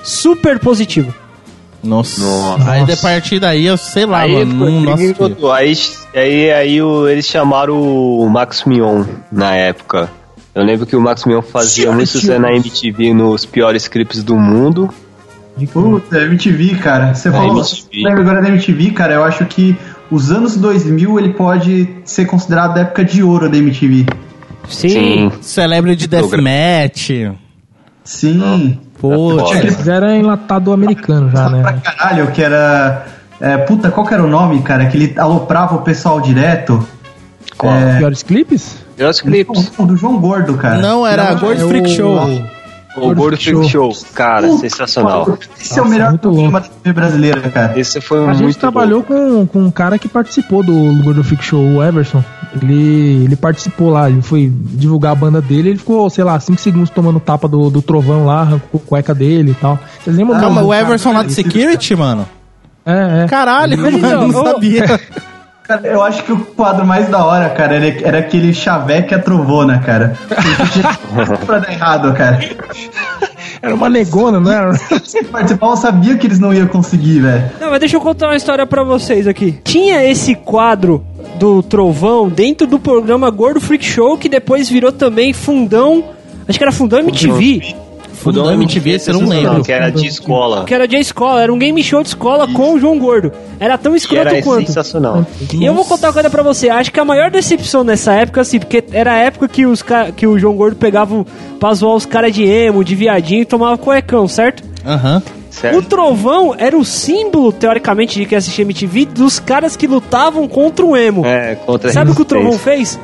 Super 0.02 0.58
positivo. 0.58 1.12
Nossa. 1.86 2.20
Nossa. 2.20 2.70
Aí 2.70 2.84
de 2.84 2.96
partir 2.96 3.38
daí, 3.40 3.66
eu 3.66 3.76
sei 3.76 4.04
lá, 4.06 4.20
aí, 4.20 4.32
mano. 4.44 4.80
Nossa, 4.82 5.54
aí, 5.54 5.74
aí, 6.14 6.52
aí 6.52 6.82
o- 6.82 7.08
eles 7.08 7.26
chamaram 7.26 7.80
o 7.80 8.28
Max 8.28 8.64
Mion 8.64 9.04
na 9.30 9.54
época. 9.54 10.10
Eu 10.54 10.64
lembro 10.64 10.86
que 10.86 10.96
o 10.96 11.00
Max 11.00 11.24
Mion 11.24 11.42
fazia 11.42 11.92
muito 11.92 12.08
sucesso 12.08 12.40
na 12.40 12.52
MTV 12.52 13.12
nos 13.12 13.44
piores 13.44 13.86
clipes 13.88 14.22
do 14.24 14.36
mundo. 14.36 14.88
Puta, 15.72 16.18
MTV, 16.20 16.74
cara. 16.76 17.14
Você 17.14 17.28
É, 17.28 17.32
falou, 17.32 17.58
MTV. 17.58 18.02
lembra 18.04 18.20
agora 18.22 18.42
da 18.42 18.48
MTV, 18.48 18.90
cara? 18.90 19.14
Eu 19.14 19.24
acho 19.24 19.44
que 19.46 19.76
os 20.10 20.30
anos 20.30 20.56
2000 20.56 21.18
ele 21.18 21.32
pode 21.34 21.88
ser 22.04 22.26
considerado 22.26 22.76
a 22.76 22.80
época 22.82 23.04
de 23.04 23.22
ouro 23.22 23.48
da 23.50 23.56
MTV. 23.56 24.06
Sim. 24.68 25.30
Celebrity 25.40 26.08
Programa. 26.08 26.48
Deathmatch. 26.48 27.10
Sim. 28.04 28.78
Pô, 28.98 29.36
Olha. 29.42 29.58
Eles 29.58 29.76
fizeram 29.76 30.08
enlatado 30.14 30.72
americano 30.72 31.30
já, 31.30 31.48
Pra 31.50 31.72
né? 31.72 31.80
caralho, 31.84 32.26
que 32.28 32.42
era. 32.42 33.06
é, 33.40 33.56
puta, 33.58 33.90
qual 33.90 34.06
que 34.06 34.14
era 34.14 34.22
o 34.24 34.28
nome, 34.28 34.62
cara? 34.62 34.86
Que 34.86 34.96
ele 34.96 35.14
aloprava 35.18 35.74
o 35.74 35.82
pessoal 35.82 36.20
direto. 36.20 36.86
Qual? 37.58 37.72
É, 37.74 37.98
Piores 37.98 38.22
clipes? 38.22 38.76
Piores 38.96 39.20
clipes. 39.20 39.72
o 39.78 39.84
do 39.86 39.96
João 39.96 40.18
Gordo, 40.18 40.54
cara. 40.56 40.78
Não, 40.78 41.06
era 41.06 41.32
Não, 41.34 41.40
Gordo 41.40 41.64
é 41.64 41.68
Freak 41.68 41.90
Show. 41.90 42.16
O 42.16 42.42
Gordo 43.00 43.18
Gordo 43.20 43.36
Freak 43.36 43.68
Show. 43.68 43.92
Cara, 44.14 44.48
Puta, 44.48 44.58
sensacional. 44.60 45.38
Esse 45.60 45.78
é 45.78 45.82
o 45.82 45.86
melhor 45.88 46.10
muito 46.10 46.20
programa 46.22 46.60
da 46.60 46.66
TV 46.68 46.92
brasileira, 46.92 47.40
cara. 47.50 47.78
Esse 47.78 48.00
foi 48.00 48.18
A 48.18 48.26
muito 48.26 48.38
gente 48.38 48.58
trabalhou 48.58 49.02
com, 49.02 49.46
com 49.46 49.58
um 49.64 49.70
cara 49.70 49.98
que 49.98 50.08
participou 50.08 50.62
do 50.62 50.72
Gordo 51.02 51.22
Freak 51.22 51.44
Show, 51.44 51.60
o 51.62 51.82
Everson. 51.82 52.22
Ele, 52.62 53.24
ele 53.24 53.36
participou 53.36 53.90
lá, 53.90 54.08
ele 54.08 54.22
foi 54.22 54.50
divulgar 54.52 55.12
a 55.12 55.14
banda 55.14 55.42
dele, 55.42 55.70
ele 55.70 55.78
ficou, 55.78 56.08
sei 56.08 56.24
lá, 56.24 56.38
5 56.40 56.58
segundos 56.60 56.88
tomando 56.90 57.20
tapa 57.20 57.46
do, 57.46 57.68
do 57.70 57.82
trovão 57.82 58.24
lá, 58.24 58.40
arrancou 58.40 58.80
a 58.84 58.88
cueca 58.88 59.14
dele 59.14 59.50
e 59.50 59.54
tal. 59.54 59.78
Vocês 60.02 60.16
lembram 60.16 60.40
Calma, 60.40 60.62
do- 60.62 60.68
o 60.68 60.74
Everson 60.74 61.12
lá 61.12 61.22
de 61.22 61.32
esse- 61.32 61.42
security, 61.42 61.94
mano? 61.94 62.26
É, 62.84 63.24
é. 63.24 63.28
Caralho, 63.28 63.76
mano, 63.76 63.98
então, 63.98 64.28
não 64.28 64.44
sabia. 64.44 64.84
Cara, 65.66 65.84
eu 65.84 66.00
acho 66.02 66.22
que 66.22 66.32
o 66.32 66.38
quadro 66.38 66.86
mais 66.86 67.08
da 67.08 67.24
hora, 67.24 67.50
cara, 67.50 67.74
era, 67.74 67.86
era 68.06 68.18
aquele 68.18 68.54
chaveque 68.54 69.14
a 69.14 69.18
trovona, 69.18 69.80
cara. 69.80 70.16
pra 71.44 71.58
dar 71.58 71.72
errado, 71.72 72.12
cara. 72.14 72.38
Era 73.60 73.74
uma 73.74 73.88
negona, 73.88 74.38
não 74.38 74.52
era? 74.52 74.70
Os 74.70 75.12
que 75.12 75.24
participavam 75.24 75.76
sabiam 75.76 76.16
que 76.18 76.26
eles 76.26 76.38
não 76.38 76.54
iam 76.54 76.68
conseguir, 76.68 77.20
velho. 77.20 77.50
Não, 77.60 77.70
mas 77.70 77.80
deixa 77.80 77.96
eu 77.96 78.00
contar 78.00 78.28
uma 78.28 78.36
história 78.36 78.64
pra 78.64 78.84
vocês 78.84 79.26
aqui. 79.26 79.58
Tinha 79.64 80.04
esse 80.04 80.36
quadro 80.36 81.04
do 81.36 81.62
Trovão 81.62 82.28
dentro 82.28 82.66
do 82.66 82.78
programa 82.78 83.28
Gordo 83.30 83.60
Freak 83.60 83.84
Show, 83.84 84.16
que 84.16 84.28
depois 84.28 84.68
virou 84.68 84.92
também 84.92 85.32
Fundão. 85.32 86.04
Acho 86.48 86.58
que 86.58 86.64
era 86.64 86.72
Fundão 86.72 87.00
MTV. 87.00 87.74
Fundão 88.16 88.50
MTV, 88.52 88.90
esse 88.90 89.10
eu 89.10 89.20
não 89.20 89.28
lembro. 89.28 89.62
Que 89.62 89.72
era 89.72 89.90
de 89.90 90.06
escola. 90.06 90.64
Que 90.64 90.74
era 90.74 90.86
de 90.88 90.96
escola, 90.96 91.42
era 91.42 91.52
um 91.52 91.58
game 91.58 91.82
show 91.82 92.02
de 92.02 92.08
escola 92.08 92.46
com 92.52 92.74
o 92.74 92.80
João 92.80 92.98
Gordo. 92.98 93.32
Era 93.60 93.76
tão 93.78 93.94
escroto 93.94 94.28
era 94.28 94.42
quanto. 94.42 94.66
sensacional. 94.66 95.24
E 95.52 95.64
eu 95.64 95.74
vou 95.74 95.84
contar 95.84 96.08
uma 96.08 96.12
coisa 96.12 96.28
pra 96.30 96.42
você. 96.42 96.68
Acho 96.68 96.90
que 96.92 96.98
a 97.00 97.04
maior 97.04 97.30
decepção 97.30 97.84
nessa 97.84 98.12
época, 98.12 98.40
assim, 98.40 98.58
porque 98.58 98.82
era 98.92 99.12
a 99.12 99.16
época 99.16 99.46
que, 99.48 99.64
os 99.66 99.82
ca- 99.82 100.10
que 100.10 100.26
o 100.26 100.38
João 100.38 100.54
Gordo 100.56 100.76
pegava 100.76 101.14
o- 101.14 101.26
pra 101.60 101.72
zoar 101.74 101.94
os 101.94 102.04
caras 102.06 102.32
de 102.32 102.44
emo, 102.44 102.82
de 102.84 102.94
viadinho 102.94 103.42
e 103.42 103.44
tomava 103.44 103.78
cuecão, 103.78 104.26
certo? 104.28 104.62
Aham. 104.84 105.22
O 105.32 105.36
Certo? 105.56 105.82
Trovão 105.88 106.54
era 106.58 106.76
o 106.76 106.84
símbolo, 106.84 107.50
teoricamente, 107.50 108.18
de 108.20 108.26
quem 108.26 108.36
assistia 108.36 108.62
MTV, 108.62 109.06
dos 109.06 109.38
caras 109.40 109.74
que 109.74 109.86
lutavam 109.86 110.46
contra 110.46 110.84
o 110.84 110.94
emo. 110.94 111.24
É, 111.24 111.54
contra 111.54 111.90
Sabe 111.90 112.10
o 112.10 112.14
que 112.14 112.20
o 112.20 112.24
Trovão 112.26 112.58
fez? 112.58 113.00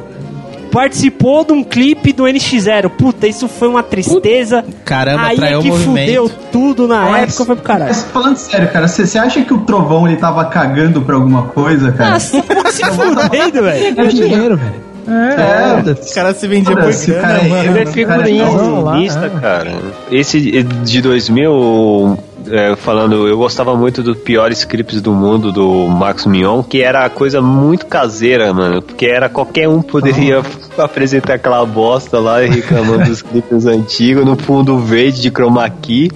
Participou 0.73 1.45
de 1.45 1.53
um 1.53 1.63
clipe 1.63 2.13
do 2.13 2.25
NX0. 2.25 2.89
Puta, 2.89 3.27
isso 3.29 3.47
foi 3.47 3.69
uma 3.69 3.83
tristeza. 3.83 4.65
Caramba, 4.85 5.27
Aí 5.27 5.37
traiu 5.37 5.57
é 5.57 5.59
o 5.59 5.63
que 5.63 5.69
movimento. 5.69 6.07
fudeu 6.07 6.31
tudo 6.51 6.89
na 6.89 7.03
Mas- 7.03 7.23
época, 7.25 7.45
foi 7.45 7.57
pro 7.57 7.65
caralho. 7.65 7.89
Mas 7.89 8.03
falando 8.05 8.37
sério, 8.39 8.69
cara, 8.73 8.89
você 8.89 9.19
acha 9.19 9.43
que 9.43 9.53
o 9.53 9.59
Trovão 9.59 10.09
ele 10.09 10.17
tava 10.17 10.45
cagando 10.47 11.03
pra 11.03 11.15
alguma 11.15 11.43
coisa, 11.45 11.93
cara? 11.93 12.13
Nossa, 12.13 12.43
se 12.73 12.85
fudendo, 12.87 13.63
velho. 13.63 14.01
É 14.01 14.07
dinheiro, 14.07 14.57
velho. 14.57 14.93
É, 15.07 15.91
O 15.91 16.15
cara 16.15 16.33
se 16.33 16.47
vendia 16.47 16.77
por 16.77 16.85
o 16.85 16.97
grana, 17.07 17.21
cara 17.21 17.39
é 17.45 17.49
mano. 17.49 17.65
Ele 17.65 17.79
é 17.79 17.85
Cara, 17.85 17.93
figurinha 17.93 18.47
comunista, 18.47 19.27
é. 19.27 19.41
cara. 19.41 19.73
Esse 20.11 20.41
de 20.63 21.01
2000, 21.03 22.19
é, 22.53 22.77
falando, 22.77 23.27
eu 23.27 23.39
gostava 23.39 23.75
muito 23.75 24.03
dos 24.03 24.19
piores 24.19 24.63
clipes 24.63 25.01
do 25.01 25.15
mundo 25.15 25.51
do 25.51 25.89
Max 25.89 26.27
Mion, 26.27 26.63
que 26.63 26.83
era 26.83 27.09
coisa 27.09 27.41
muito 27.41 27.87
caseira, 27.87 28.53
mano. 28.53 28.83
Porque 28.83 29.07
era 29.07 29.31
qualquer 29.31 29.71
um 29.71 29.81
poderia 29.81 30.43
apresentar 30.77 31.35
aquela 31.35 31.65
bosta 31.65 32.19
lá 32.19 32.45
e 32.45 32.51
reclamando 32.51 33.05
dos 33.05 33.23
clipes 33.23 33.65
antigos, 33.65 34.27
no 34.27 34.37
fundo 34.37 34.79
verde 34.79 35.23
de 35.23 35.31
chroma 35.31 35.69
key, 35.71 36.11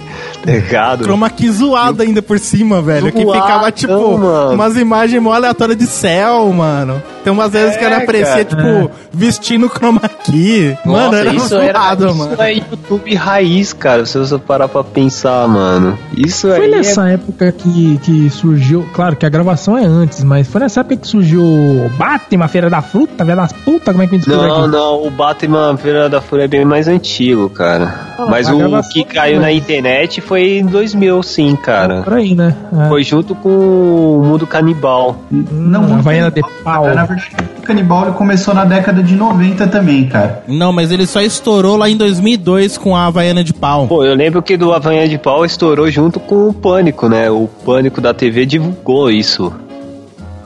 tá 0.45 0.51
ligado? 0.51 1.05
Chroma 1.05 1.27
key 1.31 1.49
zoado 1.49 2.03
ainda 2.03 2.21
por 2.21 2.37
cima, 2.37 2.83
velho. 2.83 3.11
que 3.11 3.25
ficava, 3.25 3.71
tipo, 3.71 4.17
mano. 4.19 4.53
umas 4.53 4.77
imagens 4.77 5.19
mó 5.19 5.33
aleatórias 5.33 5.77
de 5.77 5.87
céu, 5.87 6.53
mano. 6.53 7.01
Tem 7.27 7.33
umas 7.33 7.51
vezes 7.51 7.75
que 7.75 7.83
era 7.83 7.95
É, 7.95 8.03
aparecer, 8.03 8.45
cara. 8.45 8.63
tipo, 8.85 8.91
vestindo 9.11 9.67
chroma 9.69 9.99
key. 10.23 10.77
mano, 10.85 11.03
Nossa, 11.07 11.15
era 11.17 11.33
isso 11.33 11.47
zoado, 11.49 12.03
era, 12.05 12.13
mano. 12.13 12.33
Isso 12.33 12.41
é 12.41 12.53
YouTube 12.53 13.15
raiz, 13.15 13.73
cara. 13.73 14.05
Se 14.05 14.17
você 14.17 14.37
parar 14.37 14.69
pra 14.69 14.81
pensar, 14.81 15.45
mano. 15.45 15.97
Isso 16.15 16.47
Foi 16.47 16.57
aí 16.67 16.71
é 16.71 16.77
nessa 16.77 17.09
época 17.09 17.51
que, 17.51 17.99
que 18.01 18.29
surgiu. 18.29 18.87
Claro 18.93 19.17
que 19.17 19.25
a 19.25 19.29
gravação 19.29 19.77
é 19.77 19.83
antes, 19.83 20.23
mas 20.23 20.47
foi 20.47 20.61
nessa 20.61 20.79
época 20.79 20.95
que 20.95 21.07
surgiu 21.09 21.41
o 21.41 21.91
Batman, 21.97 22.47
Feira 22.47 22.69
da 22.69 22.81
Fruta, 22.81 23.25
Feira 23.25 23.35
das 23.41 23.51
Putas, 23.51 23.91
como 23.93 24.03
é 24.03 24.07
que 24.07 24.15
a 24.15 24.17
gente 24.19 24.29
Não, 24.29 24.59
aqui? 24.61 24.67
não, 24.71 25.05
o 25.05 25.11
Batman 25.11 25.75
Feira 25.75 26.07
da 26.07 26.21
Fúria 26.21 26.45
é 26.45 26.47
bem 26.47 26.63
mais 26.63 26.87
antigo, 26.87 27.49
cara. 27.49 27.93
Ah, 28.17 28.25
Mas 28.29 28.47
o 28.49 28.57
que 28.89 29.03
caiu 29.03 29.35
também. 29.35 29.39
na 29.39 29.51
internet 29.51 30.21
foi 30.21 30.59
em 30.59 30.65
2000, 30.65 31.21
sim, 31.23 31.55
cara. 31.57 32.03
Por 32.03 32.13
aí, 32.13 32.33
né? 32.33 32.55
É. 32.85 32.87
Foi 32.87 33.03
junto 33.03 33.35
com 33.35 33.49
o 33.49 34.23
Mundo 34.25 34.47
Canibal. 34.47 35.17
Não, 35.29 35.81
Hum, 35.81 35.87
muito 35.87 35.99
Havaiana 35.99 36.31
de 36.31 36.41
pau. 36.63 36.85
Na 36.87 37.03
verdade, 37.03 37.16
o 37.57 37.61
canibal 37.61 38.03
ele 38.07 38.15
começou 38.15 38.53
na 38.53 38.63
década 38.65 39.01
de 39.03 39.15
90 39.15 39.67
também, 39.67 40.07
cara. 40.07 40.43
Não, 40.47 40.71
mas 40.71 40.91
ele 40.91 41.05
só 41.05 41.21
estourou 41.21 41.75
lá 41.77 41.89
em 41.89 41.97
2002 41.97 42.77
com 42.77 42.95
a 42.95 43.05
Havaiana 43.05 43.43
de 43.43 43.53
pau. 43.53 43.87
Pô, 43.87 44.03
eu 44.03 44.15
lembro 44.15 44.41
que 44.41 44.55
do 44.57 44.71
Avanha 44.73 45.07
de 45.07 45.17
Pau 45.17 45.43
estourou 45.45 45.89
junto 45.91 46.19
com 46.19 46.49
o 46.49 46.53
Pânico, 46.53 47.07
né? 47.09 47.29
O 47.29 47.47
Pânico 47.65 47.99
da 48.01 48.13
TV 48.13 48.45
divulgou 48.45 49.09
isso. 49.11 49.53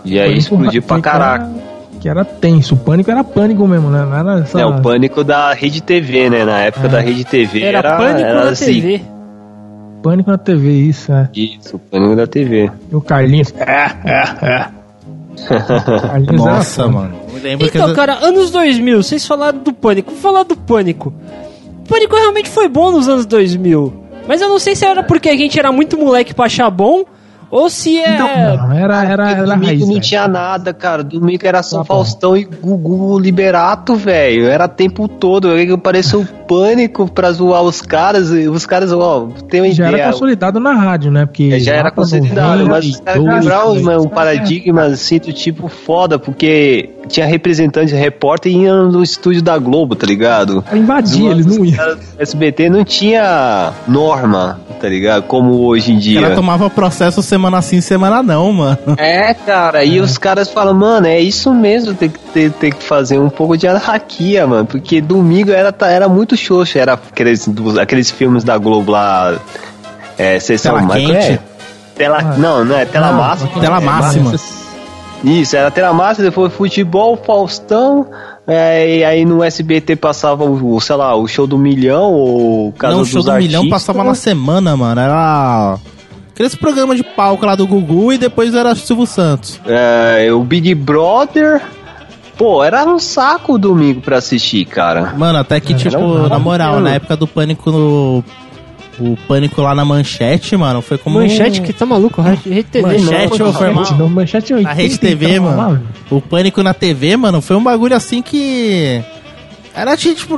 E 0.03 0.19
aí 0.19 0.27
Pânico 0.30 0.39
explodiu 0.39 0.81
pra 0.81 0.99
que 1.02 1.07
era- 1.10 1.19
caraca. 1.19 1.49
Que 1.99 2.10
era 2.10 2.26
tenso. 2.26 2.73
O 2.73 2.77
pânico 2.77 3.11
era 3.11 3.23
pânico 3.23 3.68
mesmo, 3.68 3.91
né? 3.91 4.03
Não 4.03 4.18
era 4.18 4.39
essa... 4.39 4.60
É, 4.60 4.65
o 4.65 4.81
pânico 4.81 5.23
da 5.23 5.53
Rede 5.53 5.81
TV, 5.84 6.31
né? 6.31 6.43
Na 6.43 6.57
época 6.61 6.88
É. 6.88 6.89
da 6.89 6.99
Rede 6.99 7.23
TV 7.23 7.61
Era, 7.61 7.77
era, 7.77 7.95
pânico 7.95 8.19
era 8.27 8.45
na 8.45 8.53
zica. 8.53 8.72
TV. 8.72 9.02
Pânico 10.02 10.31
na 10.31 10.38
TV, 10.39 10.72
isso, 10.72 11.11
é. 11.11 11.30
Isso, 11.35 11.76
o 11.76 11.80
pânico 11.80 12.15
da 12.15 12.26
TV. 12.26 12.72
E 12.91 12.95
o 12.95 13.02
Carlinhos. 13.02 13.53
É, 13.56 13.91
é, 14.03 14.23
é. 14.41 14.65
Era 15.49 16.33
Nossa, 16.33 16.83
foda. 16.83 16.93
mano. 16.93 17.21
Então, 17.59 17.89
que 17.89 17.95
cara, 17.95 18.13
anos 18.15 18.51
2000, 18.51 19.01
vocês 19.03 19.25
falaram 19.25 19.59
do 19.59 19.73
Pânico. 19.73 20.11
Vou 20.11 20.19
falar 20.19 20.43
do 20.43 20.55
Pânico. 20.55 21.13
O 21.79 21.87
Pânico 21.87 22.15
realmente 22.15 22.49
foi 22.49 22.67
bom 22.67 22.91
nos 22.91 23.07
anos 23.07 23.25
2000. 23.25 23.93
Mas 24.27 24.41
eu 24.41 24.49
não 24.49 24.59
sei 24.59 24.75
se 24.75 24.85
era 24.85 25.01
porque 25.03 25.29
a 25.29 25.35
gente 25.35 25.57
era 25.57 25.71
muito 25.71 25.97
moleque 25.97 26.33
pra 26.33 26.45
achar 26.45 26.69
bom, 26.69 27.03
ou 27.52 27.69
se 27.69 27.99
é... 27.99 28.18
Não, 28.18 28.72
era, 28.72 29.03
era, 29.03 29.32
era 29.32 29.45
domingo 29.45 29.65
raiz, 29.65 29.82
não 29.82 29.88
velho. 29.90 29.99
tinha 30.02 30.28
nada, 30.28 30.73
cara. 30.73 31.03
Domingo 31.03 31.45
era 31.45 31.61
São 31.61 31.80
Tá 31.80 31.84
bom. 31.84 31.95
Faustão 31.95 32.38
e 32.38 32.44
Gugu 32.45 33.19
Liberato, 33.19 33.95
velho. 33.95 34.48
Era 34.48 34.68
tempo 34.68 35.07
todo. 35.07 35.49
Eu 35.49 35.78
parecia 35.78 36.18
o 36.19 36.26
pânico 36.26 37.10
pra 37.11 37.32
zoar 37.32 37.61
os 37.64 37.82
caras. 37.82 38.30
e 38.32 38.48
Os 38.48 38.65
caras, 38.65 38.91
ó, 38.94 39.28
tem 39.49 39.61
uma 39.61 39.72
Já 39.72 39.88
era 39.88 39.98
ideia. 39.98 40.11
consolidado 40.11 40.60
na 40.60 40.73
rádio, 40.73 41.11
né? 41.11 41.26
Porque 41.26 41.49
É, 41.53 41.60
já 41.60 41.73
lá 41.73 41.78
era 41.80 41.91
consolidado, 41.91 42.68
mas 42.68 42.86
os 42.86 42.99
92, 42.99 43.45
caras 43.45 43.73
quebraram 43.78 44.02
um 44.03 44.07
paradigma 44.07 44.84
assim 44.84 45.19
do 45.19 45.34
tipo 45.34 45.68
foda, 45.68 46.18
porque 46.18 46.90
tinha 47.07 47.26
representante, 47.26 47.94
repórter 47.94 48.52
e 48.52 48.61
ia 48.64 48.73
no 48.73 49.03
estúdio 49.03 49.41
da 49.41 49.57
Globo, 49.57 49.95
tá 49.95 50.06
ligado? 50.07 50.61
Pra 50.61 50.78
invadir, 50.78 51.26
eles 51.30 51.45
não 51.45 51.61
Os 51.61 51.68
iam. 51.69 51.78
caras 51.78 51.95
do 51.98 52.22
SBT 52.22 52.69
não 52.69 52.84
tinha 52.86 53.73
norma, 53.88 54.60
tá 54.80 54.88
ligado? 54.88 55.23
Como 55.23 55.60
hoje 55.65 55.91
em 55.94 55.98
o 55.98 55.99
dia. 55.99 56.22
cara 56.22 56.36
tomava 56.36 56.69
processo 56.69 57.22
semana 57.41 57.61
sim, 57.61 57.81
semana 57.81 58.22
não, 58.23 58.51
mano. 58.53 58.77
É, 58.97 59.34
cara, 59.34 59.84
e 59.84 59.99
os 59.99 60.18
caras 60.18 60.49
falam, 60.49 60.73
mano, 60.73 61.07
é 61.07 61.19
isso 61.19 61.53
mesmo, 61.53 61.93
tem 61.93 62.09
que, 62.09 62.19
ter, 62.19 62.51
tem 62.51 62.72
que 62.72 62.84
fazer 62.84 63.19
um 63.19 63.30
pouco 63.30 63.57
de 63.57 63.68
anarquia, 63.68 64.45
mano, 64.45 64.65
porque 64.65 65.01
domingo 65.01 65.51
era, 65.51 65.72
tá- 65.72 65.89
era 65.89 66.07
muito 66.07 66.38
xoxo, 66.38 66.77
era 66.77 66.93
aqueles, 66.93 67.49
aqueles 67.80 68.11
filmes 68.11 68.43
da 68.43 68.57
Globo 68.57 68.91
lá, 68.91 69.35
é, 70.18 70.39
sessão 70.39 70.76
Tela 70.76 70.88
mas- 70.88 70.97
quente? 71.01 71.15
é, 71.34 71.39
tela, 71.95 72.18
Ah. 72.19 72.35
não, 72.38 72.63
não 72.63 72.76
é 72.77 72.85
tela 72.85 73.11
máxima. 73.11 73.49
Tela 73.59 73.77
é, 73.77 73.81
máxima. 73.81 74.34
Isso, 75.23 75.55
era 75.55 75.69
tela 75.69 75.93
máxima, 75.93 76.30
depois 76.30 76.51
futebol, 76.53 77.15
Faustão, 77.15 78.07
é, 78.47 78.97
e 78.97 79.03
aí 79.03 79.23
no 79.23 79.43
SBT 79.43 79.95
passava 79.95 80.43
o, 80.43 80.80
sei 80.81 80.95
lá, 80.95 81.15
o 81.15 81.27
show 81.27 81.45
do 81.45 81.59
milhão, 81.59 82.11
ou 82.11 82.72
Casa 82.73 82.93
não, 82.93 83.01
o 83.01 83.03
dos 83.03 83.11
show 83.11 83.22
do 83.22 83.31
milhão 83.34 83.61
Artistas. 83.61 83.69
passava 83.85 84.03
na 84.03 84.15
semana, 84.15 84.76
mano. 84.76 84.99
Era. 84.99 85.77
Aqueles 86.33 86.55
programas 86.55 86.97
de 86.97 87.03
palco 87.03 87.45
lá 87.45 87.55
do 87.55 87.67
Gugu 87.67 88.13
e 88.13 88.17
depois 88.17 88.55
era 88.55 88.73
Silvio 88.73 89.05
Santos. 89.05 89.59
É, 89.65 90.31
o 90.31 90.43
Big 90.43 90.73
Brother. 90.73 91.61
Pô, 92.37 92.63
era 92.63 92.85
um 92.85 92.97
saco 92.97 93.53
o 93.53 93.57
domingo 93.57 94.01
pra 94.01 94.17
assistir, 94.17 94.65
cara. 94.65 95.13
Mano, 95.15 95.37
até 95.37 95.59
que, 95.59 95.73
tipo, 95.75 95.99
não, 95.99 96.27
na 96.27 96.39
moral, 96.39 96.79
na 96.79 96.95
época 96.95 97.15
do 97.15 97.27
pânico 97.27 97.69
no. 97.69 98.23
O 98.99 99.17
pânico 99.27 99.61
lá 99.61 99.73
na 99.73 99.83
manchete, 99.83 100.55
mano, 100.55 100.81
foi 100.81 100.97
como. 100.97 101.19
Manchete 101.19 101.61
que 101.61 101.73
tá 101.73 101.85
maluco, 101.85 102.21
Rede 102.21 102.63
TV. 102.63 102.97
Manchete, 102.97 103.39
não, 103.39 103.49
ô, 103.49 103.53
foi 103.53 103.69
mal. 103.69 103.97
Não, 103.97 104.09
manchete 104.09 104.53
Na 104.53 104.73
Rede 104.73 104.97
TV, 104.97 105.39
mano. 105.39 105.83
O 106.09 106.21
pânico 106.21 106.63
na 106.63 106.73
TV, 106.73 107.15
mano, 107.17 107.41
foi 107.41 107.55
um 107.55 107.63
bagulho 107.63 107.95
assim 107.95 108.21
que. 108.21 109.03
Era 109.75 109.95
tipo. 109.97 110.37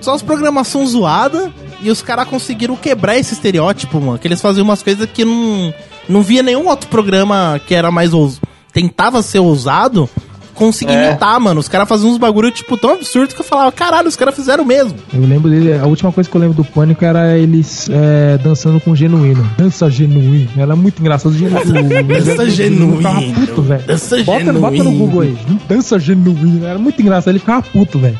Só 0.00 0.14
as 0.14 0.22
programações 0.22 0.90
zoadas 0.90 1.50
e 1.84 1.90
os 1.90 2.02
caras 2.02 2.26
conseguiram 2.28 2.74
quebrar 2.76 3.16
esse 3.16 3.34
estereótipo, 3.34 4.00
mano. 4.00 4.18
Que 4.18 4.26
eles 4.28 4.40
faziam 4.40 4.64
umas 4.64 4.82
coisas 4.82 5.08
que 5.12 5.24
não. 5.24 5.72
Não 6.08 6.22
via 6.22 6.42
nenhum 6.42 6.66
outro 6.68 6.88
programa 6.88 7.60
que 7.66 7.74
era 7.74 7.90
mais 7.90 8.12
ousado. 8.12 8.42
Tentava 8.72 9.22
ser 9.22 9.38
ousado. 9.38 10.08
Conseguir 10.54 10.92
É. 10.92 11.08
imitar, 11.08 11.40
mano. 11.40 11.58
Os 11.58 11.66
caras 11.66 11.88
faziam 11.88 12.12
uns 12.12 12.16
bagulho, 12.16 12.48
tipo, 12.48 12.76
tão 12.76 12.90
absurdo 12.92 13.34
que 13.34 13.40
eu 13.40 13.44
falava, 13.44 13.72
caralho, 13.72 14.06
os 14.06 14.14
caras 14.14 14.36
fizeram 14.36 14.64
mesmo. 14.64 14.94
Eu 15.12 15.22
lembro 15.26 15.50
dele, 15.50 15.72
a 15.76 15.84
última 15.84 16.12
coisa 16.12 16.30
que 16.30 16.36
eu 16.36 16.40
lembro 16.40 16.56
do 16.56 16.64
Pânico 16.64 17.04
era 17.04 17.36
eles 17.36 17.88
é, 17.90 18.38
dançando 18.38 18.78
com 18.78 18.94
genuíno. 18.94 19.44
Dança 19.58 19.90
genuíno. 19.90 20.48
Era 20.56 20.76
muito 20.76 21.00
engraçado. 21.00 21.32
O 21.32 21.36
Genu- 21.36 21.58
o- 21.58 22.04
Dança 22.04 22.48
genuíno. 22.48 22.96
Ficava 22.98 23.20
puto, 23.20 23.62
velho. 23.62 23.82
Dança 23.84 24.16
Bota, 24.22 24.52
bota 24.52 24.70
no 24.70 24.76
genuíno. 24.76 24.98
Google 24.98 25.20
aí. 25.22 25.36
Dança 25.68 25.98
genuíno. 25.98 26.64
Era 26.64 26.78
muito 26.78 27.02
engraçado. 27.02 27.30
Ele 27.32 27.40
ficava 27.40 27.60
puto, 27.62 27.98
velho. 27.98 28.18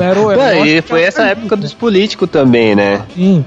Era, 0.00 0.20
o- 0.20 0.26
o- 0.62 0.66
e 0.66 0.82
foi 0.82 1.02
essa 1.02 1.22
época 1.22 1.56
dos 1.56 1.72
políticos 1.74 2.28
também, 2.30 2.74
né? 2.74 3.02
Sim. 3.14 3.44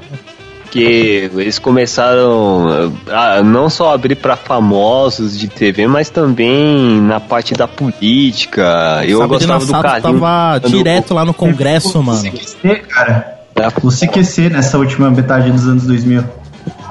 Que 0.71 1.29
eles 1.33 1.57
começaram 1.57 2.91
a 3.09 3.41
não 3.41 3.69
só 3.69 3.93
abrir 3.93 4.15
pra 4.15 4.35
famosos 4.35 5.37
de 5.39 5.47
TV, 5.47 5.87
mas 5.87 6.09
também 6.09 6.99
na 7.01 7.19
parte 7.19 7.53
da 7.53 7.65
política. 7.67 9.01
Eu 9.07 9.19
Sabrina 9.19 9.27
gostava 9.27 9.59
do 9.59 9.65
Sato 9.71 9.81
Carlinhos. 9.83 10.21
tava 10.21 10.59
quando- 10.59 10.71
direto 10.77 11.13
lá 11.13 11.23
no 11.23 11.33
congresso, 11.33 12.03
mano. 12.03 12.19
CQC, 12.19 12.75
cara. 12.89 13.35
O 13.83 13.89
CQC 13.89 14.49
nessa 14.49 14.77
última 14.77 15.09
metade 15.09 15.49
dos 15.49 15.65
anos 15.65 15.85
2000. 15.85 16.23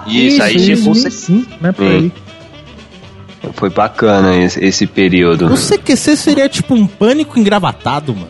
Isso, 0.06 0.42
aí 0.42 0.54
tipo, 0.76 0.92
isso, 0.92 1.10
sim, 1.10 1.44
né? 1.60 1.72
Por 1.72 1.86
aí. 1.86 2.10
foi 3.52 3.68
bacana 3.68 4.34
esse, 4.36 4.64
esse 4.64 4.86
período. 4.86 5.46
O 5.52 5.56
CQC 5.58 6.16
seria 6.16 6.48
tipo 6.48 6.74
um 6.74 6.86
pânico 6.86 7.38
engravatado, 7.38 8.14
mano. 8.14 8.28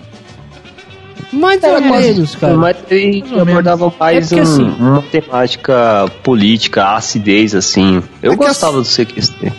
Mais 1.32 1.62
ou 1.62 1.80
menos, 1.80 2.34
cara. 2.36 2.56
Mas 2.56 2.76
ele 2.90 3.24
ou 3.32 3.40
abordava 3.40 3.92
mais 3.98 4.16
É 4.16 4.20
porque, 4.20 4.34
um- 4.40 4.42
assim, 4.42 4.76
uma 4.80 5.02
temática 5.02 6.06
política, 6.22 6.88
acidez, 6.94 7.54
assim. 7.54 8.02
Eu 8.22 8.32
É 8.32 8.36
que 8.36 8.44
gostava 8.44 8.78
do 8.78 8.84
CQC. 8.84 9.52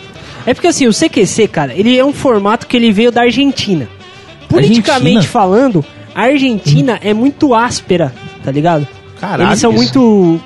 É 0.46 0.54
porque 0.54 0.68
assim, 0.68 0.86
o 0.86 0.92
CQC, 0.92 1.48
cara, 1.48 1.74
ele 1.74 1.98
é 1.98 2.04
um 2.04 2.12
formato 2.12 2.66
que 2.66 2.76
ele 2.76 2.92
veio 2.92 3.10
da 3.10 3.22
Argentina. 3.22 3.88
Politicamente 4.48 5.16
Argentina? 5.16 5.22
falando, 5.22 5.84
a 6.14 6.22
Argentina 6.22 6.98
é 7.02 7.12
muito 7.12 7.52
áspera, 7.54 8.14
tá 8.44 8.50
ligado? 8.52 8.86
Caralho. 9.20 9.50
Eles 9.50 9.60
são 9.60 9.72
isso- 9.72 9.98
muito. 9.98 10.40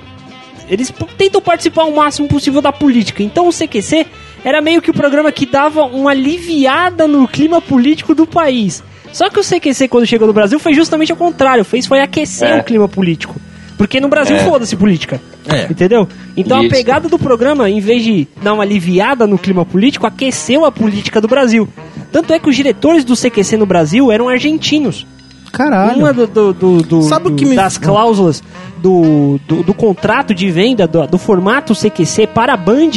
Eles 0.68 0.92
tentam 1.18 1.40
participar 1.42 1.84
o 1.84 1.94
máximo 1.94 2.28
possível 2.28 2.62
da 2.62 2.72
política. 2.72 3.22
Então 3.22 3.48
o 3.48 3.52
CQC 3.52 4.06
era 4.44 4.62
meio 4.62 4.80
que 4.80 4.90
o 4.90 4.94
programa 4.94 5.30
que 5.32 5.44
dava 5.44 5.82
uma 5.84 6.12
aliviada 6.12 7.06
no 7.08 7.26
clima 7.28 7.60
político 7.60 8.14
do 8.14 8.24
país. 8.26 8.82
Só 9.12 9.28
que 9.28 9.38
o 9.40 9.42
CQC, 9.44 9.88
quando 9.88 10.06
chegou 10.06 10.26
no 10.26 10.32
Brasil, 10.32 10.58
foi 10.58 10.72
justamente 10.74 11.10
ao 11.12 11.18
contrário. 11.18 11.64
Fez 11.64 11.86
foi 11.86 12.00
aquecer 12.00 12.48
É. 12.48 12.58
o 12.60 12.64
clima 12.64 12.88
político. 12.88 13.34
Porque 13.76 13.98
no 13.98 14.08
Brasil 14.08 14.36
É. 14.36 14.40
foda-se 14.44 14.76
política. 14.76 15.20
É. 15.48 15.64
Entendeu? 15.70 16.06
Então 16.36 16.58
a 16.58 16.60
Isso. 16.62 16.70
pegada 16.70 17.08
do 17.08 17.18
programa, 17.18 17.68
em 17.70 17.80
vez 17.80 18.04
de 18.04 18.28
dar 18.42 18.52
uma 18.52 18.62
aliviada 18.62 19.26
no 19.26 19.38
clima 19.38 19.64
político, 19.64 20.06
aqueceu 20.06 20.64
a 20.66 20.70
política 20.72 21.20
do 21.20 21.26
Brasil. 21.26 21.66
Tanto 22.12 22.32
é 22.32 22.38
que 22.38 22.48
os 22.48 22.54
diretores 22.54 23.04
do 23.04 23.16
CQC 23.16 23.56
no 23.56 23.64
Brasil 23.66 24.12
eram 24.12 24.28
argentinos. 24.28 25.06
Caralho. 25.50 25.98
Uma 25.98 26.12
do, 26.12 26.26
do- 26.26 26.52
do- 26.52 26.82
do- 26.82 27.02
Sabe 27.02 27.26
o 27.28 27.30
do- 27.30 27.36
que 27.36 27.44
me- 27.44 27.56
das 27.56 27.76
cláusulas 27.78 28.42
do, 28.78 29.40
do, 29.48 29.62
do 29.64 29.74
contrato 29.74 30.32
de 30.34 30.48
venda 30.50 30.86
do, 30.86 31.06
do 31.06 31.18
formato 31.18 31.74
CQC 31.74 32.26
para 32.28 32.52
a 32.54 32.56
Band 32.56 32.90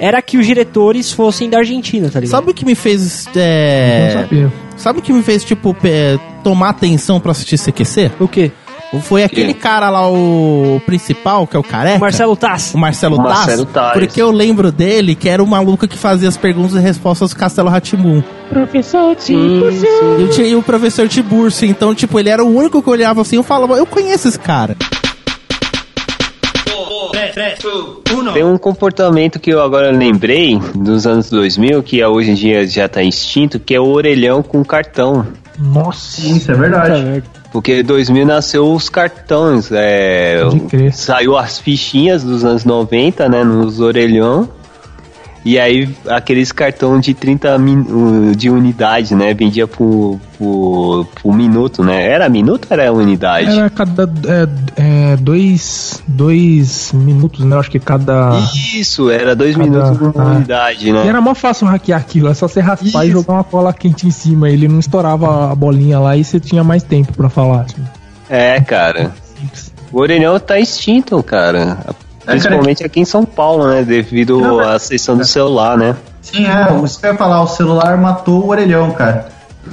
era 0.00 0.20
que 0.22 0.38
os 0.38 0.46
diretores 0.46 1.12
fossem 1.12 1.48
da 1.50 1.58
Argentina, 1.58 2.08
tá 2.10 2.18
ligado? 2.18 2.30
Sabe 2.32 2.50
o 2.50 2.54
que 2.54 2.64
me 2.64 2.74
fez. 2.74 3.26
Não 3.26 3.42
É... 3.42 4.10
sabia. 4.22 4.52
Sabe 4.76 4.98
o 4.98 5.02
que 5.02 5.12
me 5.12 5.22
fez, 5.22 5.44
tipo, 5.44 5.74
pe- 5.74 6.18
tomar 6.42 6.70
atenção 6.70 7.20
pra 7.20 7.32
assistir 7.32 7.58
CQC? 7.58 8.10
O 8.18 8.26
quê? 8.26 8.50
Foi 9.02 9.22
aquele 9.22 9.54
cara 9.54 9.88
lá, 9.88 10.10
o 10.10 10.80
principal, 10.84 11.46
que 11.46 11.54
é 11.54 11.60
o 11.60 11.62
careca. 11.62 11.98
O 11.98 12.00
Marcelo 12.00 12.34
Tass. 12.34 12.74
O 12.74 12.78
Marcelo, 12.78 13.14
O 13.14 13.22
Tass, 13.22 13.36
Marcelo 13.36 13.66
Tass. 13.66 13.92
Porque 13.92 14.20
eu 14.20 14.32
lembro 14.32 14.72
dele 14.72 15.14
que 15.14 15.28
era 15.28 15.40
o 15.40 15.46
maluco 15.46 15.86
que 15.86 15.96
fazia 15.96 16.28
as 16.28 16.36
perguntas 16.36 16.74
e 16.74 16.80
respostas 16.80 17.30
do 17.30 17.36
Castelo 17.36 17.68
Ratimbum. 17.68 18.20
Professor 18.48 19.14
Sim, 19.16 19.60
sim. 19.70 19.86
E 20.18 20.22
eu 20.22 20.30
tinha 20.30 20.58
o 20.58 20.62
professor 20.62 21.06
Tiburcio, 21.08 21.68
então, 21.68 21.94
tipo, 21.94 22.18
ele 22.18 22.30
era 22.30 22.42
o 22.44 22.52
único 22.52 22.82
que 22.82 22.88
eu 22.88 22.92
olhava 22.92 23.20
assim, 23.20 23.36
eu 23.36 23.44
falava, 23.44 23.74
eu 23.76 23.86
conheço 23.86 24.26
esse 24.26 24.38
cara. 24.38 24.74
Tem 28.32 28.44
um 28.44 28.58
comportamento 28.58 29.38
que 29.38 29.50
eu 29.50 29.62
agora 29.62 29.90
lembrei 29.90 30.58
dos 30.74 31.06
anos 31.06 31.30
2000, 31.30 31.82
que 31.82 32.04
hoje 32.04 32.30
em 32.30 32.34
dia 32.34 32.66
já 32.66 32.88
tá 32.88 33.02
extinto, 33.02 33.58
que 33.58 33.74
é 33.74 33.80
o 33.80 33.86
orelhão 33.86 34.42
com 34.42 34.64
cartão. 34.64 35.26
Nossa. 35.58 36.20
Sim, 36.22 36.36
isso 36.36 36.50
é 36.50 36.54
verdade. 36.54 37.22
Porque 37.52 37.80
em 37.80 37.84
2000 37.84 38.24
nasceu 38.24 38.72
os 38.72 38.88
cartões, 38.88 39.70
é, 39.72 40.40
saiu 40.92 41.36
as 41.36 41.58
fichinhas 41.58 42.22
dos 42.22 42.44
anos 42.44 42.64
90, 42.64 43.28
né, 43.28 43.42
nos 43.42 43.80
orelhão. 43.80 44.48
E 45.42 45.58
aí 45.58 45.88
aqueles 46.06 46.52
cartão 46.52 47.00
de 47.00 47.14
30 47.14 47.56
min, 47.58 48.32
de 48.32 48.50
unidade, 48.50 49.14
né, 49.14 49.32
vendia 49.32 49.66
por, 49.66 50.20
por, 50.38 51.06
por 51.22 51.34
minuto, 51.34 51.82
né? 51.82 52.06
Era 52.06 52.28
minuto 52.28 52.68
ou 52.70 52.78
era 52.78 52.92
unidade? 52.92 53.50
Era 53.50 53.70
cada 53.70 54.02
é, 54.02 55.12
é, 55.12 55.16
dois, 55.16 56.02
dois 56.06 56.92
minutos, 56.92 57.42
né? 57.44 57.56
Acho 57.56 57.70
que 57.70 57.78
cada. 57.78 58.38
Isso, 58.74 59.08
era 59.10 59.34
dois 59.34 59.56
Cada- 59.56 59.68
minutos 59.68 59.96
por 59.96 60.20
ah. 60.20 60.24
unidade, 60.26 60.92
né? 60.92 61.06
E 61.06 61.08
era 61.08 61.20
mó 61.22 61.34
fácil 61.34 61.66
hackear 61.66 61.98
aquilo, 62.00 62.28
é 62.28 62.34
só 62.34 62.46
você 62.46 62.60
raspar 62.60 63.04
e 63.04 63.08
Isso. 63.08 63.18
jogar 63.18 63.32
uma 63.34 63.44
cola 63.44 63.72
quente 63.72 64.06
em 64.06 64.10
cima. 64.10 64.50
Ele 64.50 64.68
não 64.68 64.78
estourava 64.78 65.50
a 65.50 65.54
bolinha 65.54 65.98
lá 65.98 66.16
e 66.18 66.22
você 66.22 66.38
tinha 66.38 66.62
mais 66.62 66.82
tempo 66.82 67.14
pra 67.14 67.30
falar. 67.30 67.62
assim. 67.62 67.82
É, 68.28 68.60
cara. 68.60 69.12
O 69.90 70.00
orelhão 70.00 70.38
tá 70.38 70.60
extinto, 70.60 71.20
cara. 71.22 71.78
Principalmente 72.30 72.84
aqui 72.84 73.00
em 73.00 73.04
São 73.04 73.24
Paulo, 73.24 73.68
né? 73.68 73.82
Devido 73.82 74.60
à 74.60 74.78
sessão 74.78 75.16
do 75.16 75.24
celular, 75.24 75.76
né? 75.76 75.96
Sim, 76.22 76.46
é, 76.46 76.70
eu 76.70 76.84
ia 76.84 77.16
falar, 77.16 77.42
o 77.42 77.46
celular 77.46 77.96
matou 77.96 78.44
o 78.44 78.48
orelhão, 78.48 78.90
cara. 78.92 79.28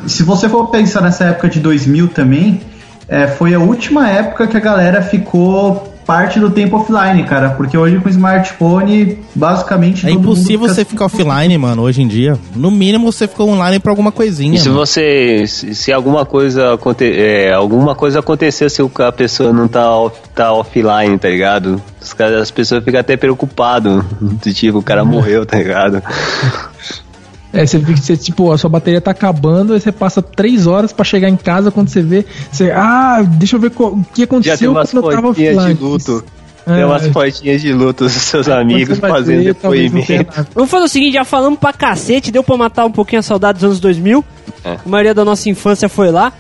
Se 0.05 0.23
você 0.23 0.49
for 0.49 0.67
pensar 0.67 1.01
nessa 1.01 1.25
época 1.25 1.49
de 1.49 1.59
2000 1.59 2.09
também, 2.09 2.61
é, 3.07 3.27
foi 3.27 3.53
a 3.53 3.59
última 3.59 4.09
época 4.09 4.47
que 4.47 4.57
a 4.57 4.59
galera 4.59 5.01
ficou 5.01 5.93
parte 6.07 6.39
do 6.39 6.49
tempo 6.49 6.77
offline, 6.77 7.23
cara. 7.25 7.49
Porque 7.51 7.77
hoje 7.77 7.99
com 7.99 8.07
o 8.07 8.09
smartphone, 8.09 9.19
basicamente. 9.35 10.07
É 10.07 10.11
impossível 10.11 10.61
fica 10.67 10.73
você 10.73 10.85
ficar 10.85 11.05
offline, 11.05 11.57
mano, 11.57 11.81
hoje 11.84 12.01
em 12.01 12.07
dia. 12.07 12.39
No 12.55 12.71
mínimo 12.71 13.11
você 13.11 13.27
ficou 13.27 13.49
online 13.49 13.77
pra 13.79 13.91
alguma 13.91 14.11
coisinha. 14.11 14.55
E 14.55 14.59
se 14.59 14.69
mano. 14.69 14.79
você. 14.85 15.45
Se, 15.45 15.75
se 15.75 15.91
alguma 15.91 16.25
coisa 16.25 16.73
aconte, 16.75 17.03
é, 17.05 17.51
alguma 17.53 17.93
coisa 17.93 18.19
acontecer 18.19 18.69
se 18.71 18.81
o- 18.81 18.89
a 18.99 19.11
pessoa 19.11 19.51
não 19.51 19.67
tá, 19.67 19.91
off- 19.91 20.17
tá 20.34 20.51
offline, 20.53 21.17
tá 21.19 21.27
ligado? 21.27 21.81
Os 22.01 22.13
caras, 22.13 22.41
as 22.43 22.51
pessoas 22.51 22.84
ficam 22.84 22.99
até 23.01 23.17
preocupadas. 23.17 24.03
Do 24.21 24.53
tipo, 24.53 24.77
o 24.79 24.84
cara 24.84 25.03
morreu, 25.03 25.45
tá 25.45 25.57
ligado? 25.57 26.01
É, 27.59 27.65
você 27.65 27.79
fica, 27.79 27.97
você, 27.97 28.15
tipo, 28.17 28.51
a 28.51 28.57
sua 28.57 28.69
bateria 28.69 29.01
tá 29.01 29.11
acabando, 29.11 29.73
aí 29.73 29.79
você 29.79 29.91
passa 29.91 30.21
três 30.21 30.67
horas 30.67 30.93
pra 30.93 31.03
chegar 31.03 31.27
em 31.29 31.35
casa 31.35 31.71
quando 31.71 31.89
você 31.89 32.01
vê. 32.01 32.25
Você, 32.51 32.71
ah, 32.71 33.23
deixa 33.25 33.55
eu 33.55 33.59
ver 33.59 33.71
o 33.75 34.03
que 34.13 34.23
aconteceu 34.23 34.73
quando 34.73 34.97
eu 34.97 35.11
tava 35.11 35.29
offline. 35.29 35.73
de 35.73 35.81
luto. 35.84 36.23
É, 36.65 36.75
Tem 36.75 36.84
umas 36.84 37.07
fotinhas 37.07 37.61
de 37.61 37.71
luto 37.71 38.03
dos 38.03 38.11
seus 38.13 38.49
amigos 38.49 38.95
você 38.97 39.01
vai 39.01 39.09
fazendo 39.11 39.38
ver, 39.38 39.53
depoimento. 39.53 40.47
Vamos 40.53 40.69
fazer 40.69 40.84
o 40.84 40.88
seguinte, 40.89 41.13
já 41.13 41.23
falamos 41.23 41.57
pra 41.57 41.71
cacete, 41.71 42.29
deu 42.29 42.43
pra 42.43 42.57
matar 42.57 42.85
um 42.85 42.91
pouquinho 42.91 43.19
a 43.21 43.23
saudade 43.23 43.59
dos 43.59 43.63
anos 43.63 43.79
2000. 43.79 44.23
É. 44.65 44.71
A 44.73 44.79
maioria 44.85 45.13
da 45.13 45.23
nossa 45.23 45.49
infância 45.49 45.88
foi 45.88 46.11
lá. 46.11 46.34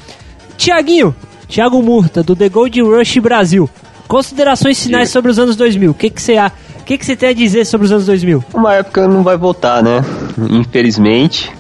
Tiaguinho, 0.57 1.15
Thiago 1.47 1.81
Murta, 1.81 2.23
do 2.23 2.35
The 2.35 2.49
Gold 2.49 2.81
Rush 2.81 3.17
Brasil. 3.19 3.69
Considerações 4.07 4.81
finais 4.83 5.09
sobre 5.09 5.31
os 5.31 5.39
anos 5.39 5.55
2000. 5.55 5.91
O 5.91 5.93
que 5.93 6.09
que 6.09 6.21
você 6.21 6.35
a- 6.37 6.51
o 6.66 6.66
que 6.87 6.97
que 6.97 7.05
você 7.05 7.15
tem 7.15 7.29
a 7.29 7.33
dizer 7.33 7.65
sobre 7.65 7.85
os 7.85 7.91
anos 7.91 8.05
2000? 8.05 8.43
Uma 8.53 8.75
época 8.75 9.07
não 9.07 9.21
vai 9.21 9.35
voltar, 9.37 9.83
né? 9.83 10.03
Infelizmente. 10.49 11.51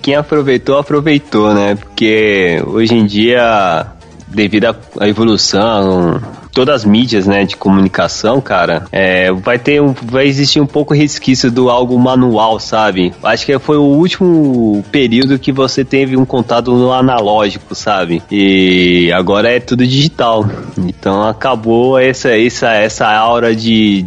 Quem 0.00 0.14
aproveitou, 0.14 0.78
aproveitou, 0.78 1.52
né? 1.52 1.74
Porque 1.74 2.62
hoje 2.64 2.94
em 2.94 3.04
dia, 3.04 3.86
devido 4.28 4.66
à- 4.66 5.08
evolução, 5.08 6.20
todas 6.52 6.76
as 6.76 6.84
mídias, 6.84 7.26
né, 7.26 7.44
de 7.44 7.56
comunicação, 7.56 8.40
cara, 8.40 8.86
é, 8.92 9.30
vai 9.32 9.58
ter 9.58 9.82
um, 9.82 9.92
vai 10.04 10.26
existir 10.26 10.60
um 10.60 10.66
pouco 10.66 10.94
resquício 10.94 11.50
do 11.50 11.68
algo 11.68 11.98
manual, 11.98 12.58
sabe? 12.60 13.12
Acho 13.22 13.44
que 13.44 13.58
foi 13.58 13.76
o 13.76 13.82
último 13.82 14.84
período 14.92 15.38
que 15.38 15.50
você 15.52 15.84
teve 15.84 16.16
um 16.16 16.24
contato 16.24 16.72
no 16.72 16.92
analógico, 16.92 17.74
sabe? 17.74 18.22
E 18.30 19.10
agora 19.12 19.50
é 19.52 19.58
tudo 19.60 19.84
digital. 19.86 20.46
Então 20.78 21.28
acabou 21.28 21.98
essa 21.98 22.30
essa 22.30 22.72
essa 22.72 23.06
aura 23.08 23.54
de 23.54 24.06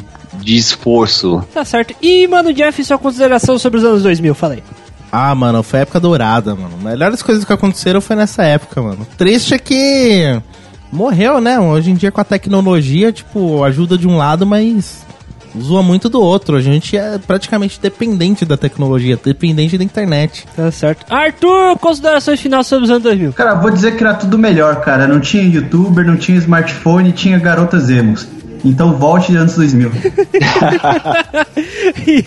de 0.49 0.57
esforço 0.57 1.43
Tá 1.53 1.63
certo. 1.63 1.93
E, 2.01 2.27
mano, 2.27 2.51
Jeff, 2.51 2.83
sua 2.83 2.97
consideração 2.97 3.59
sobre 3.59 3.79
os 3.79 3.85
anos 3.85 4.01
2000, 4.01 4.33
falei. 4.33 4.63
Ah, 5.11 5.33
mano, 5.35 5.61
foi 5.61 5.81
época 5.81 5.99
dourada, 5.99 6.55
mano. 6.55 6.75
Melhores 6.81 7.21
coisas 7.21 7.43
que 7.43 7.53
aconteceram 7.53 8.01
foi 8.01 8.15
nessa 8.15 8.43
época, 8.43 8.81
mano. 8.81 9.07
Triste 9.17 9.53
é 9.53 9.59
que 9.59 10.41
morreu, 10.91 11.39
né? 11.39 11.59
Hoje 11.59 11.91
em 11.91 11.95
dia 11.95 12.11
com 12.11 12.21
a 12.21 12.23
tecnologia, 12.23 13.11
tipo, 13.11 13.63
ajuda 13.63 13.97
de 13.97 14.07
um 14.07 14.17
lado, 14.17 14.45
mas 14.45 15.05
zoa 15.59 15.83
muito 15.83 16.09
do 16.09 16.19
outro. 16.19 16.57
A 16.57 16.61
gente 16.61 16.97
é 16.97 17.19
praticamente 17.19 17.79
dependente 17.79 18.45
da 18.45 18.57
tecnologia, 18.57 19.19
dependente 19.23 19.77
da 19.77 19.83
internet. 19.83 20.45
Tá 20.55 20.71
certo. 20.71 21.05
Arthur, 21.11 21.77
considerações 21.79 22.39
finais 22.39 22.65
sobre 22.65 22.85
os 22.85 22.91
anos 22.91 23.03
2000. 23.03 23.33
Cara, 23.33 23.55
vou 23.55 23.69
dizer 23.69 23.95
que 23.95 24.03
era 24.03 24.15
tudo 24.15 24.37
melhor, 24.37 24.81
cara. 24.81 25.07
Não 25.07 25.19
tinha 25.19 25.43
youtuber, 25.43 26.05
não 26.05 26.17
tinha 26.17 26.37
smartphone, 26.37 27.11
tinha 27.11 27.37
garotas 27.37 27.89
emos. 27.89 28.27
Então 28.63 28.93
volte 28.97 29.31
de 29.31 29.37
anos 29.37 29.55
2000. 29.55 29.91
e, 32.07 32.25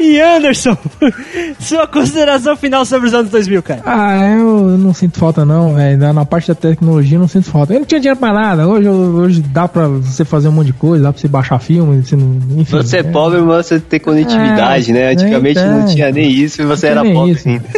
e 0.00 0.20
Anderson, 0.20 0.76
sua 1.60 1.86
consideração 1.86 2.56
final 2.56 2.84
sobre 2.84 3.08
os 3.08 3.14
anos 3.14 3.30
2000, 3.30 3.62
cara. 3.62 3.82
Ah, 3.84 4.16
eu 4.30 4.76
não 4.78 4.94
sinto 4.94 5.18
falta 5.18 5.44
não, 5.44 5.74
velho. 5.74 5.98
Na- 5.98 6.12
Na 6.12 6.24
parte 6.24 6.48
da 6.48 6.54
tecnologia 6.54 7.16
eu 7.16 7.20
não 7.20 7.28
sinto 7.28 7.50
falta. 7.50 7.72
Eu 7.74 7.80
não 7.80 7.86
tinha 7.86 8.00
dinheiro 8.00 8.18
pra 8.18 8.32
nada. 8.32 8.66
Hoje, 8.66 8.88
hoje 8.88 9.40
dá 9.42 9.68
pra 9.68 9.86
você 9.88 10.24
fazer 10.24 10.48
um 10.48 10.52
monte 10.52 10.66
de 10.68 10.72
coisa, 10.74 11.04
dá 11.04 11.12
pra 11.12 11.20
você 11.20 11.28
baixar 11.28 11.58
filme, 11.58 12.02
você 12.02 12.16
não, 12.16 12.38
enfim. 12.60 12.76
Você 12.76 12.96
é 12.98 13.00
é. 13.00 13.02
pobre, 13.02 13.40
mas 13.40 13.66
você 13.66 13.78
tem 13.80 14.00
conectividade, 14.00 14.90
É, 14.90 14.94
né? 14.94 15.12
Antigamente 15.12 15.58
é, 15.58 15.66
não 15.66 15.82
é. 15.82 15.86
tinha 15.86 16.10
nem 16.10 16.30
isso 16.30 16.62
e 16.62 16.64
você 16.64 16.86
era 16.88 17.04
pobre 17.04 17.32
isso. 17.32 17.48
ainda. 17.48 17.64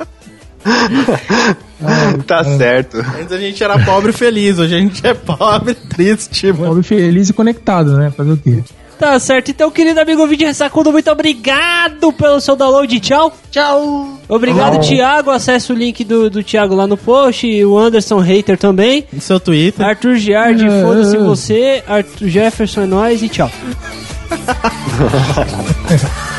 tá 2.26 2.44
certo. 2.44 2.98
Antes 2.98 3.32
a 3.32 3.38
gente 3.38 3.62
era 3.62 3.78
pobre 3.78 4.10
e 4.10 4.14
feliz, 4.14 4.58
hoje 4.58 4.74
a 4.74 4.78
gente 4.78 5.06
é 5.06 5.14
pobre, 5.14 5.74
triste, 5.74 6.52
mano. 6.52 6.66
Pobre, 6.66 6.82
feliz 6.82 7.28
e 7.28 7.32
conectado, 7.32 7.96
né? 7.96 8.10
Fazer 8.10 8.32
o 8.32 8.36
quê? 8.36 8.62
Tá 8.98 9.18
certo, 9.18 9.50
então, 9.50 9.70
querido 9.70 9.98
amigo 9.98 10.26
vídeo 10.26 10.46
Ressacudo, 10.46 10.92
muito 10.92 11.10
obrigado 11.10 12.12
pelo 12.12 12.38
seu 12.38 12.54
download. 12.54 13.00
Tchau. 13.00 13.34
Tchau. 13.50 14.18
Obrigado, 14.28 14.78
Thiago. 14.86 15.30
Acesse 15.30 15.72
o 15.72 15.74
link 15.74 16.04
do, 16.04 16.28
do 16.28 16.44
Thiago 16.44 16.74
lá 16.74 16.86
no 16.86 16.98
post. 16.98 17.46
E 17.46 17.64
o 17.64 17.78
Anderson 17.78 18.18
Hater 18.18 18.58
também. 18.58 19.06
No 19.10 19.22
seu 19.22 19.40
Twitter. 19.40 19.86
Arthur 19.86 20.16
Giardi, 20.16 20.66
É, 20.66 20.82
foda-se 20.82 21.16
você. 21.16 21.82
Arthur 21.88 22.28
Jefferson 22.28 22.82
é 22.82 22.86
nóis 22.86 23.22
e 23.22 23.30
tchau. 23.30 23.50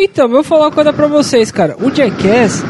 Então, 0.00 0.26
eu 0.26 0.30
vou 0.30 0.44
falar 0.44 0.66
uma 0.66 0.72
coisa 0.72 0.92
pra 0.92 1.08
vocês, 1.08 1.50
cara. 1.50 1.76
O 1.80 1.92
Jackass. 1.92 2.62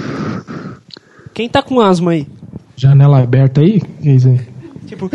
Quem 1.35 1.47
tá 1.47 1.63
com 1.63 1.79
asma 1.79 2.13
aí? 2.13 2.27
Janela 2.75 3.21
aberta 3.23 3.61
aí? 3.61 3.81
Que 3.81 4.11
isso 4.11 4.29
aí? 4.29 4.41
Tipo. 4.87 5.11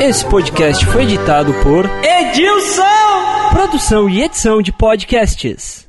Esse 0.00 0.24
podcast 0.26 0.86
foi 0.86 1.02
editado 1.02 1.52
por 1.62 1.84
Edilson! 2.02 2.82
Produção 3.50 4.08
e 4.08 4.22
edição 4.22 4.62
de 4.62 4.72
podcasts. 4.72 5.85